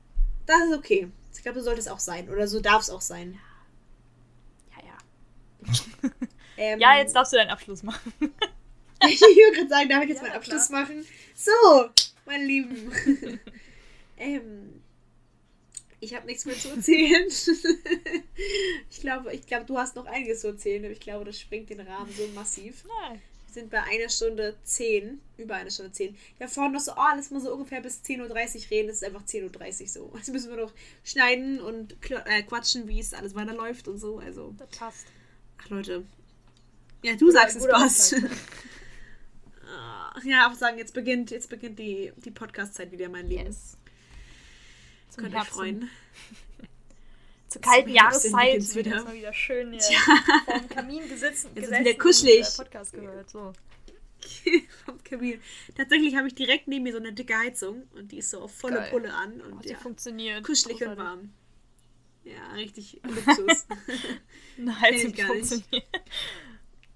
Das 0.46 0.62
ist 0.70 0.78
okay. 0.78 1.08
Ich 1.34 1.42
glaube, 1.42 1.58
so 1.58 1.66
sollte 1.66 1.80
es 1.80 1.88
auch 1.88 1.98
sein. 1.98 2.30
Oder 2.30 2.48
so 2.48 2.60
darf 2.60 2.80
es 2.80 2.88
auch 2.88 3.02
sein. 3.02 3.38
Ähm, 6.58 6.80
Ja, 6.80 6.96
jetzt 6.96 7.14
darfst 7.14 7.34
du 7.34 7.36
deinen 7.36 7.50
Abschluss 7.50 7.82
machen. 7.82 8.14
ich 8.20 9.20
würde 9.20 9.56
gerade 9.56 9.68
sagen, 9.68 9.88
darf 9.90 10.02
ich 10.04 10.08
jetzt 10.08 10.22
Ja, 10.22 10.28
meinen 10.28 10.36
Abschluss 10.36 10.68
klar. 10.68 10.80
machen? 10.82 11.06
So, 11.34 11.90
meine 12.24 12.44
Lieben. 12.46 12.90
ähm, 14.16 14.82
ich 16.00 16.14
habe 16.14 16.24
nichts 16.26 16.46
mehr 16.46 16.56
zu 16.56 16.70
erzählen. 16.70 17.26
ich 18.90 19.00
glaube, 19.00 19.34
ich 19.34 19.46
glaube, 19.46 19.66
du 19.66 19.76
hast 19.76 19.96
noch 19.96 20.06
einiges 20.06 20.40
zu 20.40 20.46
erzählen, 20.48 20.82
aber 20.84 20.92
ich 20.92 21.00
glaube, 21.00 21.26
das 21.26 21.38
sprengt 21.38 21.68
den 21.68 21.80
Rahmen 21.80 22.10
so 22.16 22.26
massiv. 22.28 22.84
Nein. 23.02 23.20
Wir 23.48 23.62
sind 23.62 23.70
bei 23.70 23.82
einer 23.82 24.08
Stunde 24.08 24.56
zehn, 24.64 25.20
über 25.38 25.56
einer 25.56 25.70
Stunde 25.70 25.92
zehn. 25.92 26.16
Ja, 26.38 26.46
vorhin 26.48 26.72
noch 26.72 26.80
so, 26.80 26.92
oh, 26.92 27.12
lass 27.16 27.30
mal 27.30 27.40
so 27.40 27.52
ungefähr 27.52 27.80
bis 27.80 28.02
10.30 28.02 28.20
Uhr 28.64 28.70
reden. 28.70 28.88
Es 28.88 28.96
ist 28.96 29.04
einfach 29.04 29.24
10.30 29.24 29.82
Uhr 29.82 29.88
so. 29.88 30.12
Jetzt 30.16 30.28
müssen 30.30 30.50
wir 30.50 30.56
noch 30.56 30.72
schneiden 31.04 31.60
und 31.60 31.96
äh, 32.26 32.42
quatschen, 32.42 32.86
wie 32.88 32.98
es 33.00 33.12
alles 33.14 33.34
weiterläuft 33.34 33.88
und 33.88 33.98
so. 33.98 34.18
Also, 34.18 34.54
Das 34.58 34.68
passt. 34.70 35.06
Ach 35.58 35.68
Leute. 35.70 36.04
Ja, 37.02 37.14
du 37.16 37.30
sagst, 37.30 37.56
es 37.56 37.68
passt. 37.68 38.14
Ja, 40.24 40.46
aber 40.46 40.54
sagen, 40.54 40.78
jetzt 40.78 40.94
beginnt, 40.94 41.30
jetzt 41.30 41.50
beginnt 41.50 41.78
die, 41.78 42.12
die 42.16 42.30
Podcast-Zeit 42.30 42.90
wieder, 42.90 43.08
mein 43.08 43.26
Lieben. 43.28 43.46
Yes. 43.46 43.76
Zum 45.10 45.22
Könnt 45.24 45.34
euch 45.34 45.40
Herbst- 45.42 45.52
freuen. 45.54 45.90
Zur 47.48 47.60
kalten 47.60 47.90
Jahreszeit 47.90 48.54
wird 48.60 48.74
wieder. 48.74 48.90
erstmal 48.96 49.14
wieder 49.14 49.32
schön 49.32 49.70
hier 49.70 49.80
Tja. 49.80 49.98
vorm 50.46 50.68
Kamin 50.68 51.08
gesessen, 51.08 51.50
Jetzt 51.54 51.70
ist 51.70 51.78
wieder 51.80 51.94
kuschelig. 51.94 52.38
und 52.40 52.46
äh, 52.48 52.56
Podcast 52.56 52.92
gehört. 52.92 53.30
So. 53.30 53.52
Vom 54.84 55.04
Kamin. 55.04 55.40
Tatsächlich 55.76 56.16
habe 56.16 56.26
ich 56.26 56.34
direkt 56.34 56.66
neben 56.66 56.82
mir 56.82 56.92
so 56.92 56.98
eine 56.98 57.12
dicke 57.12 57.38
Heizung 57.38 57.84
und 57.94 58.10
die 58.10 58.18
ist 58.18 58.30
so 58.30 58.40
auf 58.40 58.52
volle 58.52 58.76
Geil. 58.76 58.90
Pulle 58.90 59.14
an 59.14 59.40
Oh, 59.42 59.52
und 59.52 59.64
die 59.64 59.68
ja, 59.70 59.78
funktioniert. 59.78 60.42
kuschelig 60.44 60.82
und 60.84 60.96
warm. 60.96 61.32
Ja, 62.26 62.54
richtig 62.54 63.00
Luxus. 63.04 63.66
Eine 64.58 64.80
Heizung, 64.80 65.12
die 65.12 65.22
gar 65.22 65.32
nicht. 65.34 65.48
funktioniert. 65.48 65.86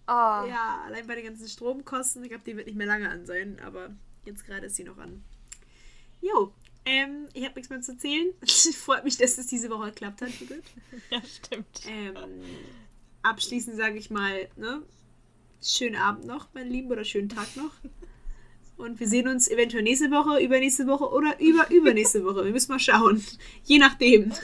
Ah, 0.06 0.44
ja, 0.48 0.82
allein 0.86 1.06
bei 1.06 1.14
den 1.14 1.24
ganzen 1.24 1.46
Stromkosten, 1.46 2.24
ich 2.24 2.30
glaube, 2.30 2.42
die 2.44 2.56
wird 2.56 2.66
nicht 2.66 2.76
mehr 2.76 2.88
lange 2.88 3.08
an 3.08 3.26
sein, 3.26 3.60
aber 3.64 3.94
jetzt 4.24 4.44
gerade 4.44 4.66
ist 4.66 4.74
sie 4.74 4.82
noch 4.82 4.98
an. 4.98 5.22
Jo, 6.20 6.52
ähm, 6.84 7.28
ich 7.32 7.44
habe 7.44 7.54
nichts 7.54 7.70
mehr 7.70 7.80
zu 7.80 7.92
erzählen. 7.92 8.32
Freut 8.74 9.04
mich, 9.04 9.18
dass 9.18 9.38
es 9.38 9.46
diese 9.46 9.70
Woche 9.70 9.90
geklappt 9.90 10.20
hat, 10.22 10.30
Judith. 10.40 10.64
ja, 11.10 11.22
stimmt. 11.22 11.82
Ähm, 11.86 12.16
abschließend 13.22 13.76
sage 13.76 13.98
ich 13.98 14.10
mal, 14.10 14.48
ne? 14.56 14.82
Schönen 15.62 15.96
Abend 15.96 16.24
noch, 16.24 16.48
mein 16.54 16.68
Lieben, 16.68 16.90
oder 16.90 17.04
schönen 17.04 17.28
Tag 17.28 17.54
noch. 17.54 17.72
Und 18.78 18.98
wir 18.98 19.06
sehen 19.06 19.28
uns 19.28 19.46
eventuell 19.48 19.84
nächste 19.84 20.10
Woche, 20.10 20.42
übernächste 20.42 20.88
Woche 20.88 21.08
oder 21.08 21.38
über 21.38 21.70
übernächste 21.70 22.24
Woche. 22.24 22.44
Wir 22.44 22.52
müssen 22.52 22.72
mal 22.72 22.80
schauen. 22.80 23.24
Je 23.62 23.78
nachdem. 23.78 24.32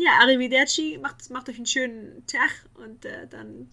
ja, 0.00 0.12
Arrivederci, 0.20 0.98
macht, 1.00 1.28
macht 1.30 1.48
euch 1.48 1.56
einen 1.56 1.66
schönen 1.66 2.26
Tag 2.26 2.50
und 2.74 3.04
äh, 3.04 3.26
dann 3.28 3.68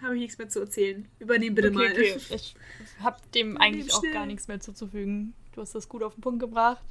habe 0.00 0.14
ich 0.14 0.20
nichts 0.20 0.38
mehr 0.38 0.48
zu 0.48 0.60
erzählen. 0.60 1.08
Übernehmen 1.18 1.54
bitte 1.54 1.68
okay, 1.68 1.76
mal. 1.76 1.90
okay. 1.90 2.16
Ich 2.30 2.54
habe 3.00 3.18
dem 3.34 3.56
eigentlich 3.58 3.92
auch 3.92 4.00
schnell. 4.00 4.12
gar 4.12 4.26
nichts 4.26 4.48
mehr 4.48 4.60
zuzufügen. 4.60 5.34
Du 5.52 5.60
hast 5.60 5.74
das 5.74 5.88
gut 5.88 6.02
auf 6.02 6.14
den 6.14 6.20
Punkt 6.20 6.40
gebracht. 6.40 6.82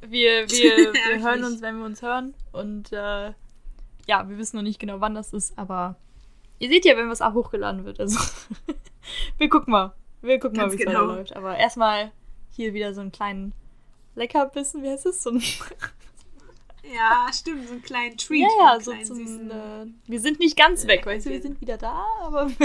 Wir, 0.00 0.10
wir, 0.50 0.92
wir 0.92 1.16
Ja, 1.16 1.22
hören 1.22 1.44
uns, 1.44 1.60
wenn 1.60 1.78
wir 1.78 1.84
uns 1.84 2.02
hören. 2.02 2.34
Und 2.52 2.92
äh, 2.92 3.32
ja, 4.06 4.28
wir 4.28 4.38
wissen 4.38 4.56
noch 4.56 4.62
nicht 4.62 4.78
genau, 4.78 5.00
wann 5.00 5.14
das 5.14 5.32
ist, 5.32 5.56
aber 5.58 5.96
ihr 6.58 6.68
seht 6.68 6.84
ja, 6.84 6.96
wenn 6.96 7.08
was 7.08 7.22
auch 7.22 7.34
hochgeladen 7.34 7.84
wird. 7.84 8.00
Also 8.00 8.18
wir 9.38 9.48
gucken 9.48 9.72
mal. 9.72 9.94
Wir 10.22 10.38
gucken 10.38 10.58
Ganz 10.58 10.72
mal, 10.72 10.78
wie 10.78 10.82
es 10.82 10.86
genau. 10.86 11.08
weiterläuft. 11.08 11.36
Aber 11.36 11.56
erstmal 11.56 12.12
hier 12.50 12.74
wieder 12.74 12.92
so 12.94 13.00
einen 13.00 13.12
kleinen 13.12 13.54
Leckerbissen, 14.14 14.82
wie 14.82 14.90
heißt 14.90 15.06
es? 15.06 15.22
So 15.22 15.30
ein 15.30 15.42
Ja, 16.82 17.26
stimmt, 17.32 17.66
so 17.66 17.72
einen 17.74 17.82
kleinen 17.82 18.16
Treat. 18.16 18.40
ja, 18.40 18.48
ja, 18.74 18.80
so 18.80 18.92
zum, 19.04 19.18
süßen- 19.18 19.50
äh, 19.50 19.86
wir 20.06 20.20
sind 20.20 20.38
nicht 20.38 20.56
ganz 20.56 20.86
weg, 20.86 21.04
weißt 21.06 21.26
du, 21.26 21.30
wir 21.30 21.42
sind 21.42 21.60
wieder 21.60 21.76
da, 21.76 22.04
aber 22.20 22.50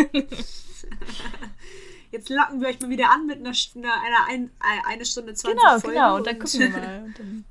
Jetzt 2.12 2.30
locken 2.30 2.62
wir 2.62 2.70
euch 2.70 2.80
mal 2.80 2.90
wieder 2.90 3.10
an 3.12 3.26
mit 3.26 3.40
einer, 3.40 3.52
St- 3.52 3.76
einer, 3.78 4.28
ein, 4.30 4.46
äh, 4.62 4.88
eine 4.88 5.06
Stunde 5.06 5.34
20 5.34 5.60
genau, 5.60 5.80
Folge 5.80 5.96
genau, 5.96 6.16
und 6.16 6.28
dann 6.28 6.40
gucken 6.40 6.60
wir 6.60 6.70
mal. 6.70 7.14
Dann, 7.18 7.46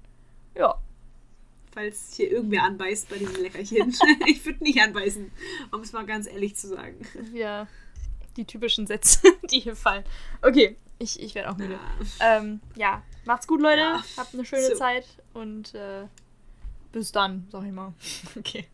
ja, 0.56 0.74
Falls 1.72 2.14
hier 2.14 2.30
irgendwer 2.30 2.62
anbeißt 2.62 3.08
bei 3.08 3.16
diesem 3.18 3.42
Leckerchen. 3.42 3.92
ich 4.26 4.46
würde 4.46 4.62
nicht 4.62 4.80
anbeißen, 4.80 5.30
um 5.72 5.80
es 5.80 5.92
mal 5.92 6.06
ganz 6.06 6.28
ehrlich 6.28 6.54
zu 6.54 6.68
sagen. 6.68 7.04
wir 7.32 7.66
die 8.36 8.44
typischen 8.44 8.86
Sätze, 8.86 9.18
die 9.50 9.58
hier 9.60 9.74
fallen. 9.76 10.04
Okay, 10.40 10.76
ich, 11.00 11.20
ich 11.20 11.34
werde 11.34 11.50
auch 11.50 11.56
müde. 11.56 11.78
Ja. 12.20 12.38
Ähm, 12.38 12.60
ja, 12.76 13.02
macht's 13.24 13.48
gut, 13.48 13.60
Leute. 13.60 13.80
Ja. 13.80 14.04
Habt 14.16 14.34
eine 14.34 14.44
schöne 14.44 14.68
So. 14.68 14.74
Zeit 14.76 15.04
und 15.34 15.74
äh, 15.74 16.04
bis 16.94 17.12
dann, 17.12 17.46
sag 17.50 17.64
ich 17.64 17.72
mal. 17.72 17.92
Okay. 18.38 18.66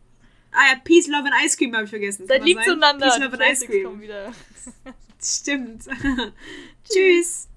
Ah 0.53 0.73
ja, 0.73 0.79
Peace, 0.83 1.07
Love 1.07 1.29
and 1.29 1.45
Ice 1.45 1.55
Cream 1.57 1.73
habe 1.73 1.85
ich 1.85 1.89
vergessen. 1.89 2.27
Seid 2.27 2.43
lieb 2.43 2.61
zueinander. 2.63 3.07
Peace, 3.07 3.19
Love 3.19 3.33
and 3.33 3.51
Ice 3.51 3.65
kommen 3.65 3.81
Cream. 3.81 4.01
wieder. 4.01 4.33
Stimmt. 5.21 5.85
Tschüss. 6.83 7.47